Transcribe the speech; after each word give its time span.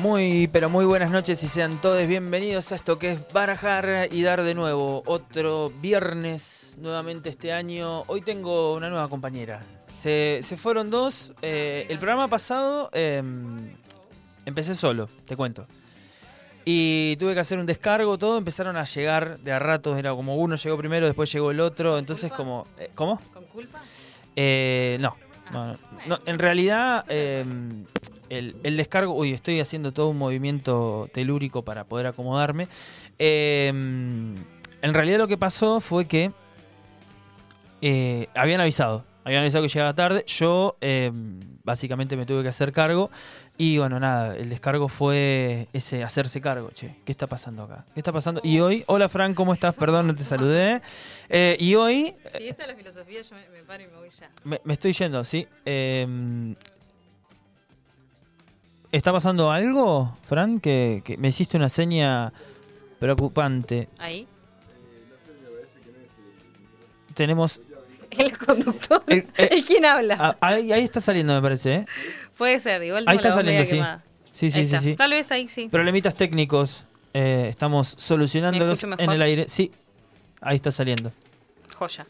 Muy, 0.00 0.48
pero 0.50 0.70
muy 0.70 0.86
buenas 0.86 1.10
noches 1.10 1.44
y 1.44 1.48
sean 1.48 1.78
todos 1.78 2.06
bienvenidos 2.06 2.72
a 2.72 2.76
esto 2.76 2.98
que 2.98 3.12
es 3.12 3.32
Barajar 3.34 4.08
y 4.10 4.22
Dar 4.22 4.42
de 4.42 4.54
nuevo. 4.54 5.02
Otro 5.04 5.70
viernes 5.82 6.74
nuevamente 6.80 7.28
este 7.28 7.52
año. 7.52 8.04
Hoy 8.06 8.22
tengo 8.22 8.72
una 8.72 8.88
nueva 8.88 9.08
compañera. 9.08 9.60
Se, 9.88 10.40
fueron 10.56 10.88
dos. 10.88 11.34
Eh, 11.42 11.84
el 11.90 11.98
programa 11.98 12.28
pasado 12.28 12.88
em, 12.94 13.74
empecé 14.46 14.74
solo, 14.74 15.06
te 15.26 15.36
cuento. 15.36 15.66
Y 16.64 17.16
tuve 17.16 17.34
que 17.34 17.40
hacer 17.40 17.58
un 17.58 17.66
descargo, 17.66 18.16
todo. 18.16 18.38
Empezaron 18.38 18.78
a 18.78 18.84
llegar 18.84 19.38
de 19.40 19.52
a 19.52 19.58
ratos. 19.58 19.98
Era 19.98 20.14
como 20.14 20.36
uno 20.36 20.56
llegó 20.56 20.78
primero, 20.78 21.04
después 21.04 21.30
llegó 21.30 21.50
el 21.50 21.60
otro. 21.60 21.98
Entonces, 21.98 22.32
como. 22.32 22.66
Eh, 22.78 22.90
¿Cómo? 22.94 23.20
¿Con 23.34 23.44
culpa? 23.44 23.82
Eh, 24.34 24.96
no, 24.98 25.14
no, 25.52 25.76
no, 26.06 26.20
En 26.24 26.38
realidad, 26.38 27.04
el, 28.30 28.76
descargo. 28.76 29.14
Uy, 29.14 29.32
estoy 29.32 29.60
haciendo 29.60 29.92
todo 29.92 30.08
un 30.08 30.18
movimiento 30.18 31.08
telúrico 31.12 31.62
para 31.62 31.84
poder 31.84 32.06
acomodarme. 32.06 32.68
Em, 33.18 34.36
en 34.82 34.94
realidad, 34.94 35.18
lo 35.18 35.28
que 35.28 35.36
pasó 35.36 35.80
fue 35.80 36.06
que 36.06 36.32
eh, 37.82 38.28
habían 38.34 38.60
avisado. 38.60 39.04
Habían 39.24 39.42
avisado 39.42 39.62
que 39.62 39.68
llegaba 39.68 39.94
tarde. 39.94 40.24
Yo 40.26 40.76
em, 40.80 41.40
básicamente 41.64 42.16
me 42.16 42.24
tuve 42.24 42.42
que 42.42 42.48
hacer 42.48 42.72
cargo. 42.72 43.10
Y 43.58 43.76
bueno, 43.76 44.00
nada, 44.00 44.36
el 44.36 44.48
descargo 44.48 44.88
fue 44.88 45.68
ese 45.74 46.02
hacerse 46.02 46.40
cargo, 46.40 46.70
che. 46.70 46.96
¿Qué 47.04 47.12
está 47.12 47.26
pasando 47.26 47.64
acá? 47.64 47.84
¿Qué 47.92 48.00
está 48.00 48.10
pasando? 48.10 48.40
Y 48.42 48.60
hoy, 48.60 48.84
hola 48.86 49.10
Fran, 49.10 49.34
¿cómo 49.34 49.52
estás? 49.52 49.76
Perdón, 49.76 50.06
no 50.06 50.14
te 50.14 50.24
saludé. 50.24 50.80
Eh, 51.28 51.58
y 51.60 51.74
hoy... 51.74 52.14
Si 52.38 52.48
esta 52.48 52.62
es 52.62 52.68
la 52.70 52.74
filosofía, 52.74 53.20
yo 53.20 53.36
me, 53.36 53.62
paro 53.64 53.82
y 53.82 53.86
me 53.88 53.96
voy 53.96 54.08
ya. 54.18 54.30
Me, 54.44 54.72
estoy 54.72 54.94
yendo, 54.94 55.22
sí. 55.24 55.46
Em, 58.92 58.96
¿Está 58.96 59.12
pasando 59.12 59.50
algo, 59.50 60.16
Fran? 60.26 60.60
Que, 60.60 61.02
me 61.18 61.28
hiciste 61.28 61.56
una 61.56 61.68
seña 61.68 62.32
preocupante. 62.98 63.88
¿Ahí? 63.98 64.26
Tenemos... 67.14 67.60
El 68.10 68.36
conductor. 68.36 69.02
¿Y 69.08 69.18
eh, 69.36 69.62
quién 69.64 69.84
habla? 69.84 70.16
Ah, 70.18 70.36
ahí, 70.40 70.72
está 70.72 71.00
saliendo, 71.00 71.32
me 71.32 71.40
parece, 71.40 71.74
¿eh? 71.74 71.86
Puede 72.36 72.58
ser, 72.58 72.82
igual 72.82 73.04
Ahí 73.06 73.16
está 73.16 73.32
saliendo, 73.32 73.64
sí. 73.64 73.80
Sí, 74.32 74.50
sí, 74.50 74.66
sí, 74.66 74.94
Tal 74.96 75.10
vez 75.10 75.30
ahí 75.32 75.48
sí. 75.48 75.68
Problemitas 75.68 76.14
técnicos. 76.14 76.84
Eh, 77.12 77.46
estamos 77.48 77.94
solucionándolos 77.98 78.84
en 78.84 79.10
el 79.10 79.22
aire. 79.22 79.46
Sí, 79.48 79.72
ahí 80.40 80.56
está 80.56 80.70
saliendo. 80.70 81.12
Joya. 81.76 82.06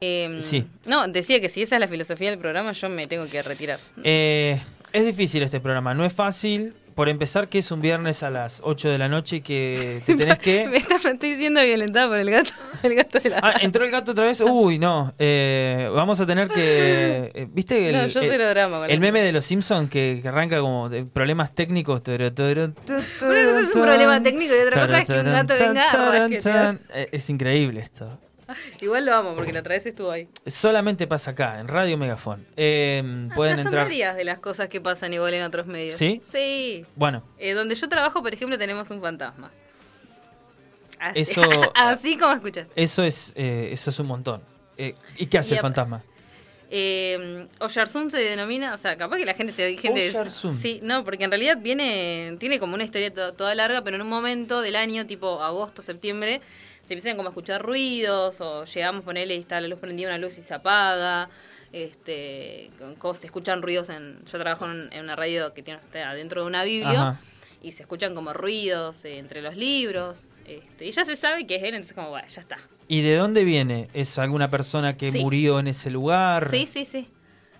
Em, 0.00 0.40
sí. 0.40 0.66
No, 0.84 1.06
decía 1.06 1.40
que 1.40 1.48
si 1.48 1.62
esa 1.62 1.76
es 1.76 1.80
la 1.80 1.86
filosofía 1.86 2.30
del 2.30 2.38
programa, 2.38 2.72
yo 2.72 2.88
me 2.88 3.06
tengo 3.06 3.26
que 3.26 3.40
retirar. 3.40 3.78
Eh, 4.02 4.60
es 4.92 5.04
difícil 5.04 5.42
este 5.42 5.60
programa, 5.60 5.94
no 5.94 6.04
es 6.04 6.12
fácil 6.12 6.74
por 6.94 7.08
empezar, 7.08 7.48
que 7.48 7.58
es 7.58 7.70
un 7.70 7.80
viernes 7.80 8.22
a 8.22 8.30
las 8.30 8.60
8 8.64 8.90
de 8.90 8.98
la 8.98 9.08
noche 9.08 9.40
que 9.40 10.02
te 10.04 10.14
tenés 10.16 10.38
que. 10.38 10.68
me, 10.68 10.76
estoy 10.76 11.36
siendo 11.36 11.62
violentada 11.62 12.08
por 12.08 12.18
el 12.18 12.30
gato, 12.30 12.52
el 12.82 12.94
gato 12.94 13.18
de 13.18 13.30
la. 13.30 13.40
Ah, 13.42 13.54
entró 13.60 13.84
el 13.84 13.90
gato 13.90 14.12
otra 14.12 14.24
vez. 14.24 14.40
Uy, 14.46 14.78
no. 14.78 15.14
Eh, 15.18 15.90
vamos 15.94 16.20
a 16.20 16.26
tener 16.26 16.48
que. 16.48 17.32
Eh, 17.34 17.48
¿Viste 17.50 17.88
el, 17.88 17.96
no, 17.96 18.06
yo 18.06 18.20
el, 18.20 18.38
drama 18.38 18.86
el 18.86 19.00
meme 19.00 19.22
de 19.22 19.32
los 19.32 19.44
Simpsons 19.44 19.90
que, 19.90 20.22
arranca 20.24 20.60
como 20.60 20.88
de 20.88 21.04
problemas 21.04 21.54
técnicos? 21.54 22.02
Una 22.06 22.34
cosa 22.34 22.50
es 22.50 23.74
un 23.74 23.82
problema 23.82 24.22
técnico 24.22 24.54
y 24.54 24.66
otra 24.66 24.86
cosa 24.86 25.00
es 25.00 25.06
que 25.06 25.12
un 25.14 25.24
gato 25.24 25.54
venga. 25.58 26.78
Es 27.10 27.30
increíble 27.30 27.80
esto. 27.80 28.18
Igual 28.80 29.04
lo 29.04 29.14
amo 29.14 29.34
porque 29.34 29.52
la 29.52 29.60
otra 29.60 29.74
vez 29.74 29.86
estuvo 29.86 30.10
ahí. 30.10 30.28
Solamente 30.46 31.06
pasa 31.06 31.32
acá, 31.32 31.60
en 31.60 31.68
Radio 31.68 31.96
Megafón. 31.98 32.46
Eh, 32.56 33.28
pueden 33.34 33.58
entrar. 33.58 33.88
de 33.88 34.24
las 34.24 34.38
cosas 34.38 34.68
que 34.68 34.80
pasan 34.80 35.12
igual 35.12 35.34
en 35.34 35.42
otros 35.42 35.66
medios. 35.66 35.96
¿Sí? 35.96 36.20
Sí. 36.24 36.84
Bueno. 36.96 37.22
Eh, 37.38 37.52
donde 37.52 37.74
yo 37.74 37.88
trabajo, 37.88 38.22
por 38.22 38.32
ejemplo, 38.32 38.58
tenemos 38.58 38.90
un 38.90 39.00
fantasma. 39.00 39.50
Así, 40.98 41.20
eso, 41.20 41.42
así 41.74 42.16
como 42.16 42.32
escuchas. 42.32 42.68
Eso 42.76 43.02
es, 43.02 43.32
eh, 43.34 43.70
eso 43.72 43.90
es 43.90 43.98
un 43.98 44.06
montón. 44.06 44.42
Eh, 44.76 44.94
¿Y 45.16 45.26
qué 45.26 45.38
hace 45.38 45.54
el 45.54 45.60
fantasma? 45.60 46.02
Eh, 46.74 47.46
Oyarsun 47.58 48.10
se 48.10 48.16
denomina, 48.16 48.72
o 48.72 48.78
sea, 48.78 48.96
capaz 48.96 49.18
que 49.18 49.26
la 49.26 49.34
gente 49.34 49.52
se 49.52 49.76
gente 49.76 50.10
Sí, 50.30 50.80
no, 50.82 51.04
porque 51.04 51.24
en 51.24 51.30
realidad 51.30 51.58
viene, 51.60 52.36
tiene 52.40 52.58
como 52.58 52.74
una 52.74 52.84
historia 52.84 53.12
toda 53.12 53.54
larga, 53.54 53.84
pero 53.84 53.96
en 53.96 54.02
un 54.02 54.08
momento 54.08 54.62
del 54.62 54.76
año, 54.76 55.06
tipo 55.06 55.42
agosto, 55.42 55.82
septiembre, 55.82 56.40
se 56.84 56.94
empiezan 56.94 57.16
como 57.16 57.28
a 57.28 57.30
escuchar 57.30 57.62
ruidos 57.62 58.40
o 58.40 58.64
llegamos 58.64 59.04
ponerle 59.04 59.36
y 59.36 59.40
está 59.40 59.60
la 59.60 59.68
luz 59.68 59.78
prendida, 59.78 60.08
una 60.08 60.18
luz 60.18 60.38
y 60.38 60.42
se 60.42 60.54
apaga. 60.54 61.28
Este, 61.72 62.70
se 63.14 63.26
escuchan 63.26 63.62
ruidos 63.62 63.88
en. 63.88 64.18
Yo 64.26 64.38
trabajo 64.38 64.66
en, 64.70 64.90
una 65.00 65.16
radio 65.16 65.54
que 65.54 65.62
tiene 65.62 65.80
adentro 66.04 66.42
de 66.42 66.46
una 66.46 66.64
biblia 66.64 67.18
y 67.62 67.72
se 67.72 67.82
escuchan 67.82 68.14
como 68.14 68.32
ruidos 68.32 69.04
eh, 69.04 69.18
entre 69.18 69.40
los 69.40 69.56
libros. 69.56 70.26
Este, 70.46 70.86
y 70.86 70.90
ya 70.90 71.04
se 71.04 71.16
sabe 71.16 71.46
que 71.46 71.56
es 71.56 71.62
él, 71.62 71.68
entonces, 71.70 71.94
como, 71.94 72.10
bueno, 72.10 72.26
ya 72.28 72.40
está. 72.40 72.58
¿Y 72.88 73.02
de 73.02 73.16
dónde 73.16 73.44
viene? 73.44 73.88
¿Es 73.94 74.18
alguna 74.18 74.50
persona 74.50 74.96
que 74.96 75.12
murió 75.12 75.60
en 75.60 75.68
ese 75.68 75.90
lugar? 75.90 76.50
Sí, 76.50 76.66
sí, 76.66 76.84
sí. 76.84 77.08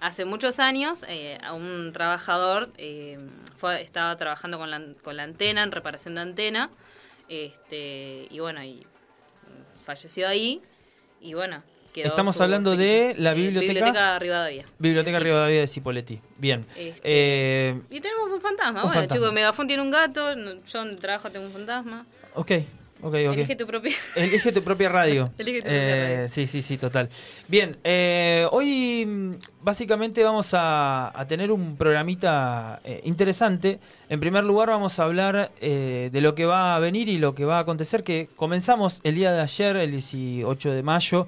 Hace 0.00 0.24
muchos 0.24 0.58
años, 0.58 1.04
eh, 1.08 1.38
a 1.42 1.52
un 1.52 1.92
trabajador 1.92 2.72
eh, 2.76 3.18
fue, 3.56 3.80
estaba 3.80 4.16
trabajando 4.16 4.58
con 4.58 4.70
la, 4.70 4.82
con 5.02 5.16
la 5.16 5.22
antena, 5.22 5.62
en 5.62 5.70
reparación 5.70 6.16
de 6.16 6.22
antena. 6.22 6.70
Este, 7.28 8.26
y 8.28 8.40
bueno, 8.40 8.64
y 8.64 8.84
falleció 9.82 10.28
ahí 10.28 10.60
y 11.20 11.34
bueno, 11.34 11.62
quedó 11.92 12.08
Estamos 12.08 12.40
hablando 12.40 12.76
de 12.76 13.14
la 13.18 13.34
biblioteca. 13.34 13.72
biblioteca 13.74 14.18
Rivadavia. 14.18 14.66
Biblioteca 14.78 15.18
Rivadavia 15.18 15.60
de 15.60 15.68
Cipoletti. 15.68 16.20
Bien. 16.38 16.64
Este, 16.76 17.00
eh, 17.04 17.80
y 17.90 18.00
tenemos 18.00 18.32
un 18.32 18.40
fantasma. 18.40 18.84
bueno, 18.84 19.06
chicos, 19.06 19.32
Megafón 19.32 19.66
tiene 19.66 19.82
un 19.82 19.90
gato, 19.90 20.34
yo 20.34 20.82
en 20.82 20.96
trabajo 20.96 21.30
tengo 21.30 21.46
un 21.46 21.52
fantasma. 21.52 22.06
Ok, 22.34 22.52
Elige 23.02 23.56
tu 23.56 23.66
propia. 23.66 23.96
Elige 24.16 24.52
tu 24.52 24.62
propia 24.62 24.88
radio. 24.88 25.32
Elige 25.38 25.58
tu 25.58 25.64
propia 25.64 25.96
eh, 25.96 26.14
radio. 26.14 26.28
Sí, 26.28 26.46
sí, 26.46 26.62
sí, 26.62 26.78
total. 26.78 27.08
Bien, 27.48 27.76
eh, 27.82 28.46
hoy 28.52 29.04
mm, 29.06 29.34
básicamente 29.60 30.22
vamos 30.22 30.50
a, 30.52 31.12
tener 31.28 31.50
un 31.50 31.76
programita 31.76 32.80
eh, 32.84 33.00
interesante. 33.04 33.80
En 34.08 34.20
primer 34.20 34.44
lugar 34.44 34.68
vamos 34.68 34.98
a 34.98 35.04
hablar 35.04 35.50
de 35.60 36.20
lo 36.20 36.34
que 36.34 36.44
va 36.44 36.76
a 36.76 36.78
venir 36.78 37.08
y 37.08 37.18
lo 37.18 37.34
que 37.34 37.44
va 37.44 37.58
a 37.58 37.60
acontecer, 37.60 38.04
que 38.04 38.28
comenzamos 38.36 39.00
el 39.02 39.14
día 39.14 39.32
de 39.32 39.40
ayer, 39.40 39.76
el 39.76 39.90
18 39.90 40.72
de 40.72 40.82
mayo, 40.82 41.26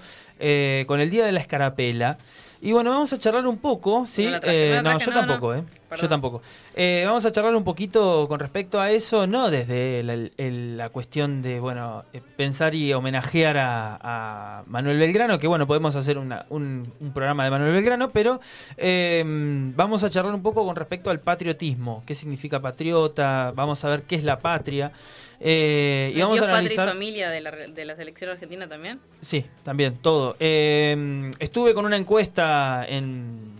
con 0.86 1.00
el 1.00 1.10
Día 1.10 1.24
de 1.24 1.32
la 1.32 1.40
Escarapela. 1.40 2.18
Y 2.64 2.72
bueno, 2.72 2.90
vamos 2.90 3.12
a 3.12 3.18
charlar 3.18 3.46
un 3.46 3.58
poco, 3.58 4.06
¿sí? 4.06 4.26
No, 4.26 4.38
eh, 4.42 4.82
yo 4.98 5.12
tampoco, 5.12 5.54
¿eh? 5.54 5.64
Yo 6.00 6.08
tampoco. 6.08 6.42
Eh, 6.74 7.04
vamos 7.06 7.24
a 7.24 7.32
charlar 7.32 7.54
un 7.54 7.64
poquito 7.64 8.26
con 8.28 8.40
respecto 8.40 8.80
a 8.80 8.90
eso, 8.90 9.26
no 9.26 9.50
desde 9.50 10.02
la, 10.02 10.88
cuestión 10.90 11.42
de, 11.42 11.60
bueno, 11.60 12.04
eh, 12.12 12.20
pensar 12.36 12.74
y 12.74 12.92
homenajear 12.92 13.56
a, 13.58 14.62
Manuel 14.66 14.98
Belgrano, 14.98 15.38
que 15.38 15.46
bueno, 15.46 15.66
podemos 15.66 15.96
hacer 15.96 16.18
un, 16.18 16.34
un, 16.50 17.12
programa 17.12 17.44
de 17.44 17.50
Manuel 17.50 17.72
Belgrano, 17.72 18.10
pero 18.10 18.40
em, 18.76 19.74
vamos 19.76 20.02
a 20.04 20.10
charlar 20.10 20.34
un 20.34 20.42
poco 20.42 20.64
con 20.64 20.76
respecto 20.76 21.10
al 21.10 21.20
patriotismo, 21.20 22.02
qué 22.06 22.14
significa 22.14 22.60
patriota, 22.60 23.52
vamos 23.54 23.84
a 23.84 23.88
ver 23.88 24.02
qué 24.02 24.16
es 24.16 24.24
la 24.24 24.38
patria. 24.38 24.92
Eh, 25.40 26.12
y 26.14 26.20
vamos 26.20 26.40
a 26.40 26.44
analizar... 26.44 26.88
familia 26.88 27.30
de 27.30 27.40
la, 27.40 27.50
de 27.50 27.84
la 27.84 27.96
selección 27.96 28.30
argentina 28.30 28.68
también? 28.68 29.00
Sí, 29.20 29.44
también, 29.62 29.96
todo. 29.96 30.36
Eh, 30.40 31.30
estuve 31.38 31.74
con 31.74 31.84
una 31.84 31.96
encuesta 31.96 32.84
en, 32.88 33.52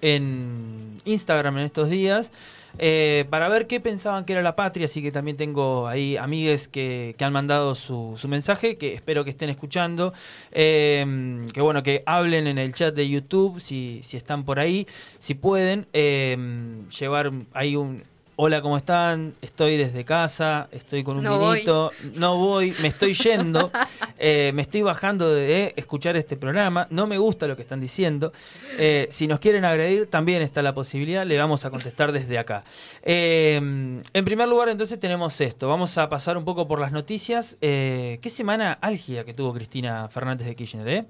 en 0.00 0.97
Instagram 1.08 1.58
en 1.58 1.64
estos 1.64 1.90
días. 1.90 2.32
Eh, 2.78 3.24
para 3.30 3.48
ver 3.48 3.66
qué 3.66 3.80
pensaban 3.80 4.24
que 4.24 4.34
era 4.34 4.42
la 4.42 4.54
patria, 4.54 4.84
así 4.84 5.02
que 5.02 5.10
también 5.10 5.36
tengo 5.36 5.88
ahí 5.88 6.16
amigues 6.16 6.68
que, 6.68 7.16
han 7.18 7.32
mandado 7.32 7.74
su, 7.74 8.14
su, 8.16 8.28
mensaje, 8.28 8.76
que 8.76 8.92
espero 8.94 9.24
que 9.24 9.30
estén 9.30 9.48
escuchando, 9.48 10.12
que 10.52 11.60
bueno, 11.60 11.82
que 11.82 12.02
hablen 12.06 12.46
en 12.46 12.58
el 12.58 12.74
chat 12.74 12.94
de 12.94 13.08
YouTube, 13.08 13.58
si, 13.58 14.00
si 14.04 14.16
están 14.16 14.44
por 14.44 14.60
ahí, 14.60 14.86
si 15.18 15.34
pueden, 15.34 15.86
llevar 15.92 17.32
ahí 17.54 17.74
un, 17.74 18.04
hola, 18.40 18.62
¿cómo 18.62 18.76
están? 18.76 19.34
Estoy 19.42 19.76
desde 19.76 20.04
casa, 20.04 20.68
estoy 20.70 21.02
con 21.02 21.16
un 21.16 21.24
vinito, 21.24 21.90
no 22.14 22.36
voy, 22.36 22.72
me 22.80 22.88
estoy 22.88 23.14
yendo. 23.14 23.70
Eh, 24.20 24.50
me 24.52 24.62
estoy 24.62 24.82
bajando 24.82 25.32
de 25.32 25.72
escuchar 25.76 26.16
este 26.16 26.36
programa, 26.36 26.88
no 26.90 27.06
me 27.06 27.18
gusta 27.18 27.46
lo 27.46 27.54
que 27.54 27.62
están 27.62 27.80
diciendo. 27.80 28.32
Eh, 28.76 29.06
si 29.10 29.28
nos 29.28 29.38
quieren 29.38 29.64
agredir, 29.64 30.06
también 30.06 30.42
está 30.42 30.60
la 30.60 30.74
posibilidad, 30.74 31.24
le 31.24 31.38
vamos 31.38 31.64
a 31.64 31.70
contestar 31.70 32.10
desde 32.10 32.36
acá. 32.36 32.64
Eh, 33.04 33.54
en 33.58 34.24
primer 34.24 34.48
lugar, 34.48 34.70
entonces 34.70 34.98
tenemos 34.98 35.40
esto. 35.40 35.68
Vamos 35.68 35.96
a 35.98 36.08
pasar 36.08 36.36
un 36.36 36.44
poco 36.44 36.66
por 36.66 36.80
las 36.80 36.90
noticias. 36.90 37.56
¿Qué 37.60 38.20
semana 38.28 38.72
álgida 38.80 39.22
que 39.24 39.34
tuvo 39.34 39.54
Cristina 39.54 40.08
Fernández 40.08 40.48
de 40.48 40.56
Kirchner? 40.56 41.06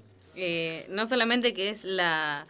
no 0.89 1.07
solamente 1.07 1.55
que 1.55 1.69
es 1.69 1.83
la 1.83 2.45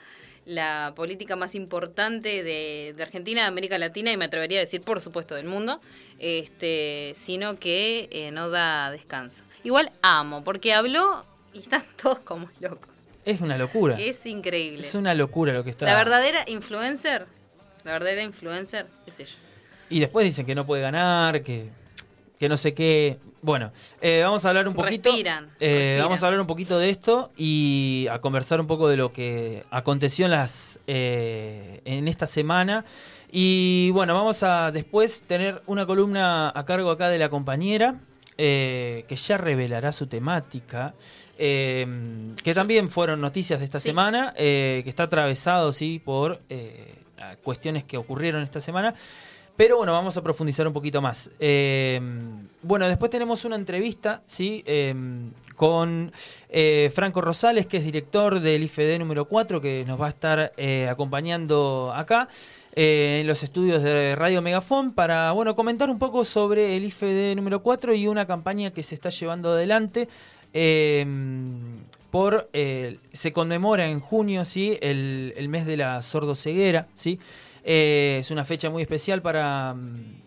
la 0.50 0.94
política 0.96 1.36
más 1.36 1.54
importante 1.54 2.44
de, 2.44 2.96
Argentina, 3.00 3.42
de 3.42 3.48
América 3.48 3.78
Latina 3.78 4.12
y 4.12 4.18
me 4.18 4.25
atrevería 4.25 4.57
a 4.57 4.62
decir, 4.62 4.81
por 4.81 5.00
supuesto, 5.00 5.36
del 5.36 5.46
mundo, 5.46 5.80
este, 6.18 7.13
sino 7.16 7.57
que 7.57 8.10
eh, 8.12 8.31
no 8.31 8.50
da 8.50 8.90
descanso. 8.90 9.44
Igual 9.63 9.92
amo, 10.01 10.44
porque 10.44 10.74
habló 10.74 11.24
y 11.54 11.60
están 11.60 11.84
todos 12.01 12.19
como 12.19 12.50
locos. 12.60 12.90
Es 13.25 13.42
una 13.42 13.57
locura. 13.57 14.00
Es 14.00 14.25
increíble. 14.25 14.80
Es 14.80 14.96
una 14.96 15.13
locura 15.13 15.54
lo 15.54 15.63
que 15.63 15.69
está. 15.69 15.86
La 15.86 15.96
verdadera 15.96 16.44
influencer, 16.48 17.28
la 17.84 17.92
verdadera 17.92 18.24
influencer 18.24 18.88
es 19.06 19.19
ella. 19.19 19.36
Y 19.92 20.00
después 20.00 20.25
dicen 20.25 20.48
que 20.48 20.56
no 20.56 20.66
puede 20.66 20.81
ganar, 20.81 21.44
que 21.44 21.69
que 22.40 22.50
no 22.50 22.58
sé 22.58 22.74
qué. 22.74 23.20
Bueno, 23.42 23.72
eh, 24.02 24.22
vamos 24.24 24.46
a 24.46 24.50
hablar 24.50 24.68
un 24.68 24.74
poquito. 24.74 25.12
Eh, 25.60 26.00
vamos 26.02 26.24
a 26.24 26.26
hablar 26.26 26.42
un 26.42 26.48
poquito 26.48 26.80
de 26.80 26.90
esto 26.90 27.32
y 27.38 28.08
a 28.10 28.20
conversar 28.20 28.62
un 28.62 28.68
poco 28.68 28.88
de 28.88 28.98
lo 28.98 29.12
que 29.12 29.66
aconteció 29.70 30.26
en 30.26 30.32
las 30.32 30.80
eh, 30.88 31.82
en 31.84 32.08
esta 32.08 32.26
semana. 32.26 32.86
Y 33.32 33.92
bueno, 33.92 34.14
vamos 34.14 34.42
a 34.44 34.72
después 34.72 35.22
tener 35.28 35.62
una 35.68 35.86
columna 35.86 36.52
a 36.56 36.66
cargo 36.66 36.90
acá 36.90 37.10
de 37.10 37.20
la 37.20 37.30
compañera. 37.30 37.96
que 38.38 39.18
ya 39.28 39.38
revelará 39.38 39.92
su 39.92 40.08
temática, 40.08 40.94
que 41.38 42.54
también 42.56 42.90
fueron 42.90 43.20
noticias 43.20 43.60
de 43.60 43.66
esta 43.66 43.80
semana, 43.80 44.34
que 44.34 44.88
está 44.88 45.04
atravesado 45.04 45.74
sí 45.74 46.02
por 46.04 46.40
cuestiones 47.44 47.84
que 47.84 47.98
ocurrieron 47.98 48.42
esta 48.42 48.62
semana. 48.62 48.96
Pero 49.60 49.76
bueno, 49.76 49.92
vamos 49.92 50.16
a 50.16 50.22
profundizar 50.22 50.66
un 50.66 50.72
poquito 50.72 51.02
más. 51.02 51.30
Eh, 51.38 52.00
bueno, 52.62 52.88
después 52.88 53.12
tenemos 53.12 53.44
una 53.44 53.58
entrevista, 53.58 54.22
¿sí? 54.26 54.64
Eh, 54.66 54.96
con 55.58 56.14
eh, 56.48 56.90
Franco 56.96 57.20
Rosales, 57.20 57.68
que 57.68 57.76
es 57.76 57.84
director 57.84 58.40
del 58.40 58.64
IFD 58.64 58.98
número 59.00 59.26
4, 59.26 59.60
que 59.60 59.84
nos 59.86 60.00
va 60.00 60.06
a 60.06 60.10
estar 60.12 60.54
acompañando 60.90 61.92
acá 61.94 62.30
en 62.74 63.28
los 63.28 63.44
estudios 63.44 63.84
de 63.84 64.16
Radio 64.16 64.42
Megafon 64.42 64.94
para, 64.94 65.34
bueno, 65.34 65.54
comentar 65.56 65.90
un 65.90 66.00
poco 66.00 66.24
sobre 66.24 66.78
el 66.78 66.86
IFD 66.86 67.36
número 67.36 67.62
4 67.62 67.94
y 67.96 68.08
una 68.08 68.26
campaña 68.26 68.72
que 68.72 68.82
se 68.82 68.96
está 68.96 69.10
llevando 69.10 69.52
adelante. 69.52 70.08
por 72.12 72.50
se 72.54 73.32
conmemora 73.34 73.90
en 73.90 74.00
junio, 74.00 74.46
sí, 74.46 74.78
el, 74.80 75.48
mes 75.50 75.66
de 75.66 75.76
la 75.76 76.02
sordoceguera, 76.02 76.88
sí. 76.96 77.20
Eh, 77.64 78.18
es 78.20 78.32
una 78.32 78.46
fecha 78.46 78.70
muy 78.70 78.82
especial 78.82 79.22
para, 79.22 79.76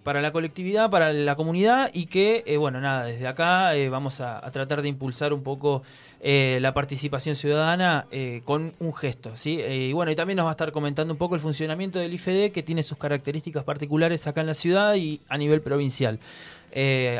para, 0.02 0.20
la 0.20 0.32
colectividad, 0.32 0.90
para 0.90 1.12
la 1.12 1.34
comunidad 1.36 1.90
y 1.92 2.06
que, 2.06 2.44
eh, 2.46 2.56
bueno, 2.56 2.80
nada, 2.80 3.04
desde 3.04 3.26
acá 3.26 3.74
eh, 3.74 3.88
vamos 3.88 4.20
a, 4.20 4.40
tratar 4.52 4.82
de 4.82 4.88
impulsar 4.88 5.32
un 5.32 5.42
poco 5.42 5.82
la 6.24 6.72
participación 6.72 7.34
ciudadana 7.34 8.06
con 8.44 8.74
un 8.78 8.94
gesto, 8.94 9.32
¿sí? 9.36 9.60
y 9.60 9.92
bueno, 9.92 10.12
y 10.12 10.14
también 10.14 10.36
nos 10.36 10.44
va 10.44 10.50
a 10.50 10.52
estar 10.52 10.70
comentando 10.70 11.12
un 11.12 11.18
poco 11.18 11.34
el 11.34 11.40
funcionamiento 11.40 11.98
del 11.98 12.14
IFD 12.14 12.52
que 12.52 12.62
tiene 12.62 12.84
sus 12.84 12.96
características 12.96 13.64
particulares 13.64 14.28
acá 14.28 14.42
en 14.42 14.46
la 14.46 14.54
ciudad 14.54 14.94
y 14.94 15.20
a 15.28 15.36
nivel 15.36 15.62
provincial. 15.62 16.20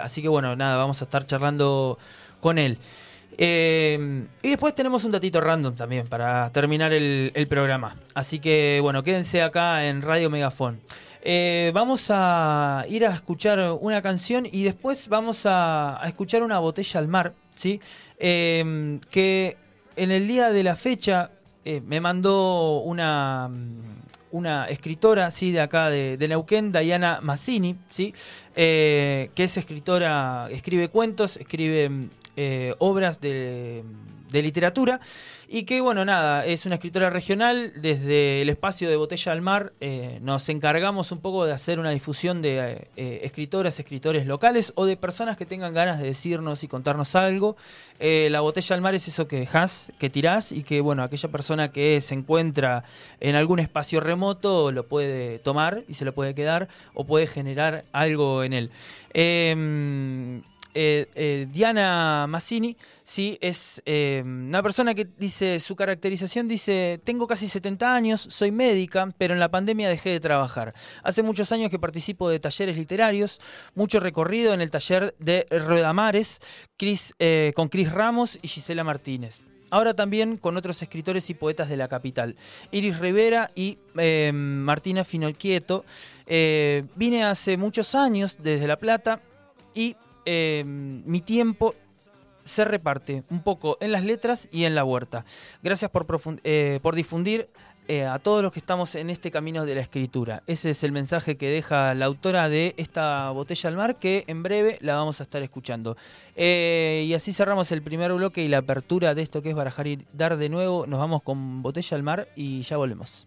así 0.00 0.23
que 0.23 0.29
bueno, 0.29 0.55
nada, 0.55 0.76
vamos 0.76 1.03
a 1.03 1.06
estar 1.06 1.26
charlando 1.26 1.99
con 2.41 2.58
él. 2.58 2.79
Eh, 3.38 4.25
y 4.43 4.50
después 4.50 4.75
tenemos 4.75 5.05
un 5.05 5.12
datito 5.12 5.40
random 5.40 5.75
también 5.75 6.06
para 6.06 6.50
terminar 6.50 6.93
el, 6.93 7.46
programa. 7.49 7.96
Así 8.14 8.38
que 8.38 8.79
bueno, 8.81 9.02
quédense 9.02 9.43
acá 9.43 9.87
en 9.87 10.02
Radio 10.02 10.31
Megafon. 10.31 10.81
Eh, 11.25 11.70
vamos 11.75 12.06
a 12.11 12.84
ir 12.88 13.06
a 13.06 13.14
escuchar 13.14 13.76
una 13.81 14.02
canción 14.02 14.46
y 14.50 14.64
después 14.64 15.08
vamos 15.08 15.43
a, 15.44 16.00
escuchar 16.05 16.43
una 16.43 16.58
botella 16.58 16.99
al 16.99 17.08
mar, 17.08 17.32
¿sí? 17.55 17.81
Eh, 18.19 18.99
que 19.11 19.56
en 19.96 20.11
el 20.11 20.26
día 20.26 20.50
de 20.50 20.64
la 20.64 20.76
fecha 20.76 21.31
me 21.64 22.00
mandó 22.00 22.81
una, 22.81 23.49
una 24.32 24.67
escritora 24.67 25.31
¿sí? 25.31 25.52
de 25.52 25.61
acá 25.61 25.90
de, 25.90 26.26
Neuquén, 26.29 26.73
Diana 26.73 27.20
Massini, 27.23 27.76
¿sí? 27.88 28.12
que 28.52 29.31
es 29.37 29.56
escritora, 29.56 30.49
escribe 30.50 30.88
cuentos, 30.88 31.37
escribe 31.37 32.08
eh, 32.37 32.75
obras 32.79 33.20
de, 33.20 33.84
literatura 34.32 34.99
y 35.46 35.64
que, 35.64 35.82
bueno, 35.82 36.06
nada, 36.06 36.46
es 36.46 36.64
una 36.64 36.76
escritora 36.76 37.11
regional. 37.11 37.75
Desde 37.76 38.40
el 38.40 38.49
espacio 38.49 38.88
de 38.88 38.96
Botella 38.96 39.32
al 39.32 39.43
Mar 39.43 39.75
eh, 39.82 40.19
nos 40.23 40.49
encargamos 40.49 41.12
un 41.12 41.20
poco 41.20 41.44
de 41.44 41.52
hacer 41.52 41.79
una 41.79 41.90
difusión 41.90 42.40
de 42.40 42.88
eh, 42.96 43.20
escritoras, 43.25 43.79
escritores 43.79 44.26
locales 44.26 44.73
o 44.75 44.87
de 44.87 44.96
personas 44.96 45.37
que 45.37 45.44
tengan 45.44 45.75
ganas 45.75 46.00
de 46.00 46.06
decirnos 46.06 46.64
y 46.64 46.69
contarnos 46.69 47.14
algo. 47.14 47.56
la 48.00 48.40
Botella 48.40 48.75
al 48.75 48.81
Mar 48.81 48.94
es 48.94 49.06
eso 49.06 49.29
que 49.29 49.40
dejas, 49.40 49.93
que 49.99 50.08
tirás 50.08 50.50
y 50.50 50.62
que, 50.62 50.81
bueno, 50.81 51.02
aquella 51.02 51.29
persona 51.29 51.70
que 51.70 52.00
se 52.00 52.14
encuentra 52.14 52.84
en 53.20 53.37
algún 53.37 53.58
espacio 53.58 54.00
remoto 54.00 54.73
lo 54.73 54.87
puede 54.87 55.40
tomar 55.40 55.84
y 55.88 55.94
se 55.94 56.06
lo 56.06 56.14
puede 56.14 56.34
quedar 56.34 56.69
o 56.94 57.05
puede 57.05 57.26
generar 57.26 57.84
algo 57.93 58.44
en 58.44 58.55
él. 58.55 58.70
Em, 59.12 60.43
eh, 60.74 61.08
eh, 61.14 61.46
Diana 61.50 62.26
Massini, 62.28 62.76
sí, 63.02 63.36
es 63.42 63.82
eh, 63.84 64.22
una 64.24 64.62
persona 64.62 64.94
que 64.94 65.06
dice, 65.19 65.60
su 65.60 65.76
caracterización 65.76 66.48
dice, 66.48 66.98
tengo 67.04 67.26
casi 67.26 67.48
70 67.48 67.94
años, 67.94 68.20
soy 68.20 68.52
médica, 68.52 69.12
pero 69.19 69.34
en 69.34 69.40
la 69.40 69.50
pandemia 69.50 69.90
dejé 69.90 70.10
de 70.10 70.20
trabajar. 70.20 70.72
Hace 71.02 71.22
muchos 71.22 71.52
años 71.52 71.70
que 71.70 71.78
participo 71.78 72.30
de 72.30 72.40
talleres 72.40 72.76
literarios, 72.76 73.40
mucho 73.74 74.00
recorrido 74.00 74.54
en 74.54 74.62
el 74.62 74.70
taller 74.70 75.14
de 75.19 75.46
Ruedamares 75.50 76.40
Chris, 76.78 77.14
con 77.54 77.69
Cris 77.69 77.92
Ramos 77.92 78.38
y 78.40 78.48
Gisela 78.48 78.82
Martínez. 78.82 79.40
Ahora 79.70 79.94
también 79.94 80.36
con 80.36 80.56
otros 80.56 80.82
escritores 80.82 81.30
y 81.30 81.34
poetas 81.34 81.69
de 81.69 81.76
la 81.76 81.88
capital, 81.88 82.36
Iris 82.72 82.98
Rivera 82.98 83.50
y 83.54 83.78
Martina 83.94 85.04
Finolquieto. 85.04 85.84
vine 86.26 87.24
hace 87.24 87.56
muchos 87.56 87.94
años 87.94 88.38
desde 88.40 88.66
La 88.66 88.78
Plata 88.78 89.20
y 89.74 89.96
Em, 90.24 91.02
mi 91.04 91.20
tiempo 91.20 91.74
se 92.44 92.64
reparte 92.64 93.22
un 93.30 93.42
poco 93.42 93.78
en 93.80 93.92
las 93.92 94.04
letras 94.04 94.48
y 94.50 94.64
en 94.64 94.74
la 94.74 94.84
huerta. 94.84 95.24
Gracias 95.62 95.90
por, 95.90 96.06
eh, 96.44 96.80
difundir 96.94 97.48
eh, 97.88 98.04
a 98.04 98.20
todos 98.20 98.42
los 98.42 98.52
que 98.52 98.60
estamos 98.60 98.94
en 98.94 99.10
este 99.10 99.30
camino 99.32 99.66
de 99.66 99.74
la 99.74 99.80
escritura. 99.80 100.42
Ese 100.46 100.70
es 100.70 100.84
el 100.84 100.92
mensaje 100.92 101.36
que 101.36 101.50
deja 101.50 101.94
la 101.94 102.06
autora 102.06 102.48
de 102.48 102.74
esta 102.76 103.30
botella 103.30 103.69
al 103.69 103.76
mar, 103.76 103.96
que 103.96 104.24
en 104.28 104.42
breve 104.42 104.78
la 104.80 104.96
vamos 104.96 105.20
a 105.20 105.24
estar 105.24 105.42
escuchando. 105.42 105.96
Eh, 106.36 107.05
y 107.06 107.14
así 107.14 107.32
cerramos 107.32 107.72
el 107.72 107.82
primer 107.82 108.12
bloque 108.12 108.43
y 108.43 108.48
la 108.48 108.58
apertura 108.58 109.14
de 109.14 109.22
esto 109.22 109.43
que 109.43 109.50
es 109.50 109.56
barajar 109.56 109.88
y 109.88 109.98
dar 110.12 110.36
de 110.36 110.48
nuevo. 110.48 110.86
Nos 110.86 111.00
vamos 111.00 111.22
con 111.24 111.62
botella 111.62 111.96
al 111.96 112.05
mar 112.05 112.29
y 112.36 112.62
ya 112.62 112.76
volvemos. 112.76 113.26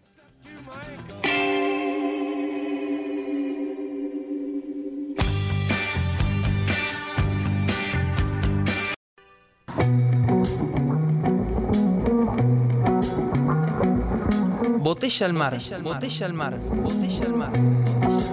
Botella 15.06 15.26
al 15.26 15.34
mar, 15.34 15.58
botella 15.84 16.26
al 16.26 16.34
mar, 16.34 16.58
botella 16.58 17.26
al 17.26 17.34
mar. 17.36 17.52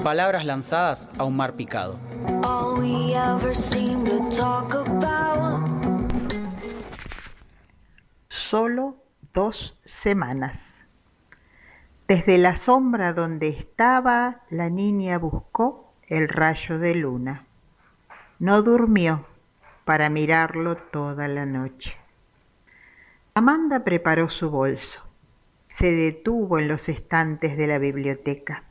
Palabras 0.03 0.44
lanzadas 0.44 1.08
a 1.20 1.24
un 1.24 1.36
mar 1.36 1.53
picado. 1.53 2.00
Solo 8.27 8.96
dos 9.36 9.77
semanas. 9.86 10.58
Desde 12.08 12.39
la 12.39 12.58
sombra 12.58 13.13
donde 13.13 13.50
estaba, 13.50 14.42
la 14.50 14.72
niña 14.72 15.20
buscó 15.20 15.94
el 16.08 16.27
rayo 16.27 16.80
de 16.80 16.96
luna. 16.96 17.46
No 18.39 18.63
durmió 18.63 19.27
para 19.86 20.10
mirarlo 20.10 20.75
toda 20.75 21.27
la 21.27 21.46
noche. 21.46 21.96
Amanda 23.36 23.84
preparó 23.84 24.27
su 24.32 24.50
bolso 24.50 25.12
se 25.75 25.92
detuvo 25.92 26.60
en 26.60 26.68
los 26.68 26.88
estantes 26.88 27.58
de 27.58 27.65
la 27.65 27.80
biblioteca. 27.80 28.63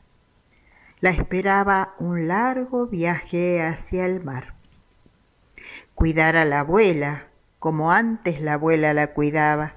La 1.01 1.09
esperaba 1.09 1.95
un 1.99 2.29
largo 2.29 2.87
viaje 2.87 3.61
hacia 3.61 4.05
el 4.05 4.23
mar. 4.23 4.53
Cuidar 5.95 6.37
a 6.37 6.45
la 6.45 6.61
abuela, 6.61 7.27
como 7.59 7.91
antes 7.91 8.39
la 8.39 8.53
abuela 8.53 8.93
la 8.93 9.07
cuidaba. 9.07 9.73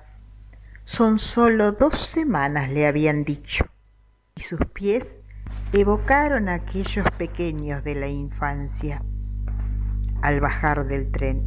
Son 0.85 1.19
solo 1.19 1.73
dos 1.73 1.99
semanas, 1.99 2.71
le 2.71 2.87
habían 2.87 3.25
dicho, 3.25 3.67
y 4.37 4.43
sus 4.43 4.61
pies 4.73 5.19
evocaron 5.73 6.49
aquellos 6.49 7.11
pequeños 7.19 7.83
de 7.83 7.97
la 7.97 8.07
infancia 8.07 9.03
al 10.23 10.41
bajar 10.41 10.87
del 10.87 11.11
tren. 11.11 11.43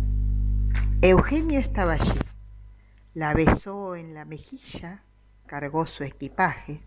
Eugenio 1.02 1.58
estaba 1.58 1.94
allí. 1.94 2.20
La 3.14 3.34
besó 3.34 3.96
en 3.96 4.14
la 4.14 4.26
mejilla, 4.26 5.04
cargó 5.50 5.88
su 5.88 6.04
equipaje. 6.04 6.80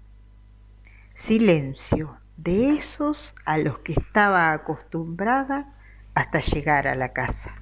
Silencio, 1.16 2.16
de 2.36 2.76
esos 2.76 3.34
a 3.44 3.58
los 3.58 3.80
que 3.80 3.92
estaba 3.92 4.52
acostumbrada 4.52 5.74
hasta 6.14 6.40
llegar 6.40 6.86
a 6.86 6.94
la 6.94 7.12
casa. 7.12 7.56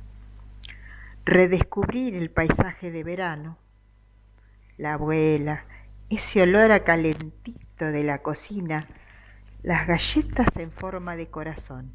Redescubrir 1.25 2.15
el 2.15 2.31
paisaje 2.31 2.91
de 2.91 3.03
verano, 3.03 3.57
la 4.77 4.95
abuela, 4.95 5.65
ese 6.11 6.43
olor 6.43 6.71
a 6.71 6.85
calentito 6.85 7.87
de 7.87 8.05
la 8.05 8.19
cocina, 8.19 8.87
las 9.63 9.87
galletas 9.87 10.49
en 10.57 10.71
forma 10.71 11.17
de 11.17 11.29
corazón, 11.29 11.95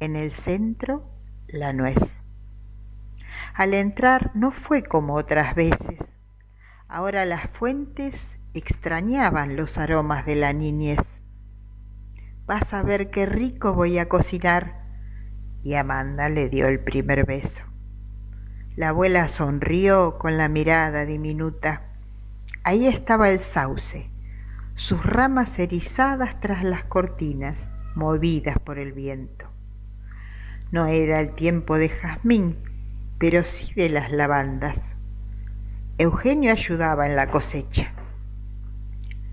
en 0.00 0.16
el 0.16 0.32
centro 0.32 1.08
la 1.46 1.72
nuez. 1.72 1.98
Al 3.54 3.72
entrar 3.72 4.32
no 4.34 4.50
fue 4.50 4.82
como 4.82 5.14
otras 5.14 5.54
veces. 5.54 6.15
Ahora 6.88 7.24
las 7.24 7.50
fuentes 7.50 8.38
extrañaban 8.54 9.56
los 9.56 9.76
aromas 9.76 10.24
de 10.24 10.36
la 10.36 10.52
niñez. 10.52 11.00
Vas 12.46 12.72
a 12.72 12.82
ver 12.82 13.10
qué 13.10 13.26
rico 13.26 13.74
voy 13.74 13.98
a 13.98 14.08
cocinar. 14.08 14.84
Y 15.64 15.74
Amanda 15.74 16.28
le 16.28 16.48
dio 16.48 16.68
el 16.68 16.78
primer 16.78 17.26
beso. 17.26 17.64
La 18.76 18.90
abuela 18.90 19.26
sonrió 19.26 20.16
con 20.18 20.38
la 20.38 20.48
mirada 20.48 21.04
diminuta. 21.06 21.82
Ahí 22.62 22.86
estaba 22.86 23.30
el 23.30 23.40
sauce, 23.40 24.08
sus 24.76 25.04
ramas 25.04 25.58
erizadas 25.58 26.38
tras 26.40 26.62
las 26.62 26.84
cortinas, 26.84 27.58
movidas 27.96 28.60
por 28.60 28.78
el 28.78 28.92
viento. 28.92 29.46
No 30.70 30.86
era 30.86 31.20
el 31.20 31.34
tiempo 31.34 31.78
de 31.78 31.88
jazmín, 31.88 32.56
pero 33.18 33.44
sí 33.44 33.74
de 33.74 33.88
las 33.88 34.12
lavandas. 34.12 34.95
Eugenio 35.98 36.52
ayudaba 36.52 37.06
en 37.06 37.16
la 37.16 37.30
cosecha. 37.30 37.90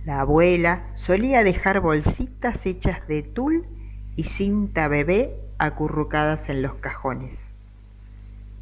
La 0.06 0.22
abuela 0.22 0.84
solía 0.96 1.44
dejar 1.44 1.82
bolsitas 1.82 2.66
hechas 2.66 3.06
de 3.06 3.22
tul 3.22 3.68
y 4.16 4.24
cinta 4.24 4.88
bebé 4.88 5.36
acurrucadas 5.58 6.48
en 6.48 6.62
los 6.62 6.76
cajones. 6.76 7.50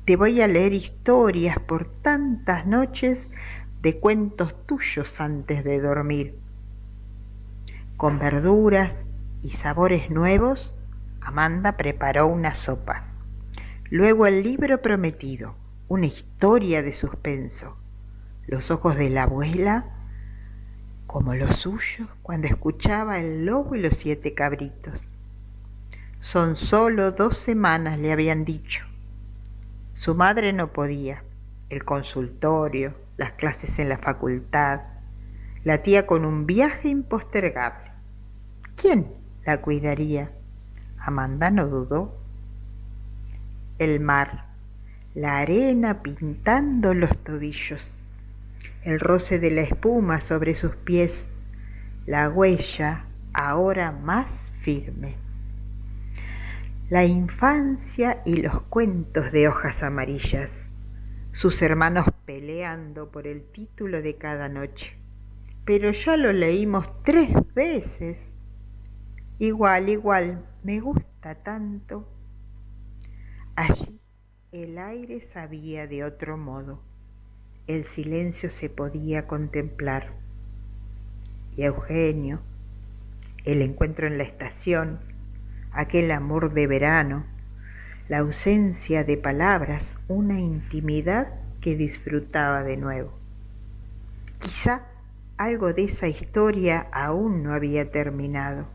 Te 0.06 0.16
voy 0.16 0.42
a 0.42 0.48
leer 0.48 0.74
historias 0.74 1.60
por 1.60 1.86
tantas 2.02 2.66
noches 2.66 3.30
de 3.84 4.00
cuentos 4.00 4.56
tuyos 4.66 5.22
antes 5.22 5.64
de 5.64 5.80
dormir. 5.80 6.40
Con 7.98 8.18
verduras 8.18 9.06
y 9.44 9.52
sabores 9.52 10.10
nuevos, 10.10 10.74
Amanda 11.22 11.78
preparó 11.78 12.26
una 12.26 12.56
sopa. 12.56 13.06
Luego 13.92 14.26
el 14.26 14.42
libro 14.42 14.82
prometido, 14.82 15.54
una 15.88 16.08
historia 16.08 16.82
de 16.82 16.94
suspenso. 16.94 17.78
Los 18.52 18.70
ojos 18.70 18.98
de 18.98 19.10
la 19.10 19.24
abuela, 19.24 19.86
como 21.08 21.34
los 21.34 21.56
suyos, 21.56 22.08
cuando 22.22 22.48
escuchaba 22.48 23.18
el 23.18 23.46
lobo 23.46 23.76
y 23.76 23.82
los 23.82 23.96
siete 23.96 24.34
cabritos. 24.34 25.00
Son 26.20 26.58
solo 26.58 27.14
dos 27.14 27.38
semanas, 27.38 27.98
le 27.98 28.12
habían 28.12 28.44
dicho. 28.44 28.84
Su 29.96 30.16
madre 30.16 30.52
no 30.52 30.68
podía. 30.68 31.24
El 31.70 31.86
consultorio, 31.86 32.94
las 33.16 33.32
clases 33.32 33.80
en 33.80 33.88
la 33.88 33.98
facultad, 33.98 34.82
la 35.64 35.78
tía 35.78 36.06
con 36.06 36.26
un 36.26 36.46
viaje 36.46 36.90
impostergable. 36.90 37.90
¿Quién 38.76 39.08
la 39.46 39.62
cuidaría? 39.62 40.30
Amanda 41.00 41.52
no 41.52 41.68
dudó 41.68 42.14
el 43.80 44.02
mar, 44.02 44.44
la 45.16 45.38
arena 45.38 46.02
pintando 46.02 46.94
los 46.94 47.18
tobillos, 47.20 47.82
el 48.84 49.00
roce 49.00 49.40
de 49.40 49.52
la 49.52 49.62
espuma 49.62 50.22
sobre 50.22 50.56
sus 50.56 50.76
pies, 50.76 51.26
la 52.06 52.30
huella 52.30 53.06
ahora 53.34 53.92
más 53.92 54.52
firme. 54.62 55.16
La 56.90 57.06
infancia 57.06 58.22
y 58.26 58.38
los 58.38 58.62
cuentos 58.64 59.32
de 59.32 59.48
hojas 59.48 59.84
amarillas, 59.84 60.50
sus 61.32 61.62
hermanos 61.62 62.06
peleando 62.26 63.12
por 63.12 63.28
el 63.28 63.44
título 63.44 64.02
de 64.02 64.18
cada 64.18 64.50
noche. 64.50 64.98
Pero 65.64 65.92
ya 65.92 66.18
lo 66.18 66.34
leímos 66.34 66.86
tres 67.04 67.30
veces. 67.54 68.20
Igual, 69.40 69.90
igual, 69.90 70.44
me 70.64 70.80
gusta 70.82 71.36
tanto. 71.36 72.10
Allí 73.56 74.02
el 74.52 74.78
aire 74.78 75.22
sabía 75.22 75.88
de 75.88 76.04
otro 76.04 76.36
modo, 76.36 76.82
el 77.76 77.86
silencio 77.86 78.50
se 78.50 78.70
podía 78.70 79.28
contemplar. 79.28 80.12
Y 81.56 81.64
Eugenio, 81.64 82.40
el 83.46 83.62
encuentro 83.62 84.08
en 84.08 84.18
la 84.18 84.24
estación, 84.24 85.00
aquel 85.72 86.12
amor 86.12 86.54
de 86.54 86.68
verano, 86.68 87.26
la 88.10 88.20
ausencia 88.20 89.04
de 89.04 89.18
palabras, 89.18 89.86
una 90.08 90.40
intimidad 90.40 91.28
que 91.62 91.76
disfrutaba 91.76 92.64
de 92.64 92.78
nuevo. 92.78 93.14
Quizá 94.40 94.84
algo 95.38 95.74
de 95.74 95.86
esa 95.86 96.08
historia 96.08 96.88
aún 96.92 97.44
no 97.44 97.54
había 97.54 97.92
terminado. 97.92 98.68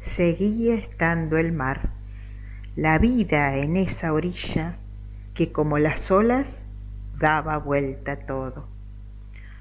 Seguía 0.00 0.74
estando 0.74 1.38
el 1.38 1.52
mar 1.52 1.90
la 2.74 2.98
vida 2.98 3.56
en 3.58 3.76
esa 3.76 4.14
orilla 4.14 4.76
que 5.34 5.52
como 5.52 5.78
las 5.78 6.10
olas 6.10 6.61
daba 7.22 7.56
vuelta 7.58 8.16
todo. 8.26 8.66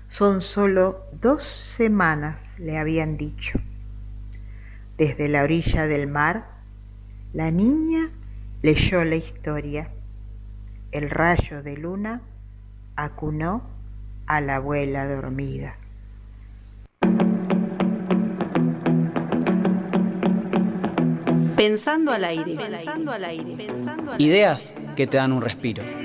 Son 0.09 0.41
solo 0.41 1.05
dos 1.21 1.43
semanas, 1.43 2.37
le 2.57 2.79
habían 2.79 3.17
dicho. 3.17 3.59
Desde 4.97 5.29
la 5.29 5.43
orilla 5.43 5.85
del 5.85 6.07
mar, 6.07 6.47
la 7.33 7.51
niña 7.51 8.09
leyó 8.63 9.05
la 9.05 9.15
historia. 9.15 9.91
El 10.91 11.11
rayo 11.11 11.61
de 11.61 11.77
luna 11.77 12.21
acunó 12.95 13.61
a 14.25 14.41
la 14.41 14.55
abuela 14.55 15.07
dormida. 15.07 15.75
Pensando 21.55 22.11
al 22.11 22.23
aire. 22.23 22.57
Ideas 24.17 24.73
que 24.95 25.05
te 25.05 25.17
dan 25.17 25.31
un 25.31 25.43
respiro. 25.43 26.00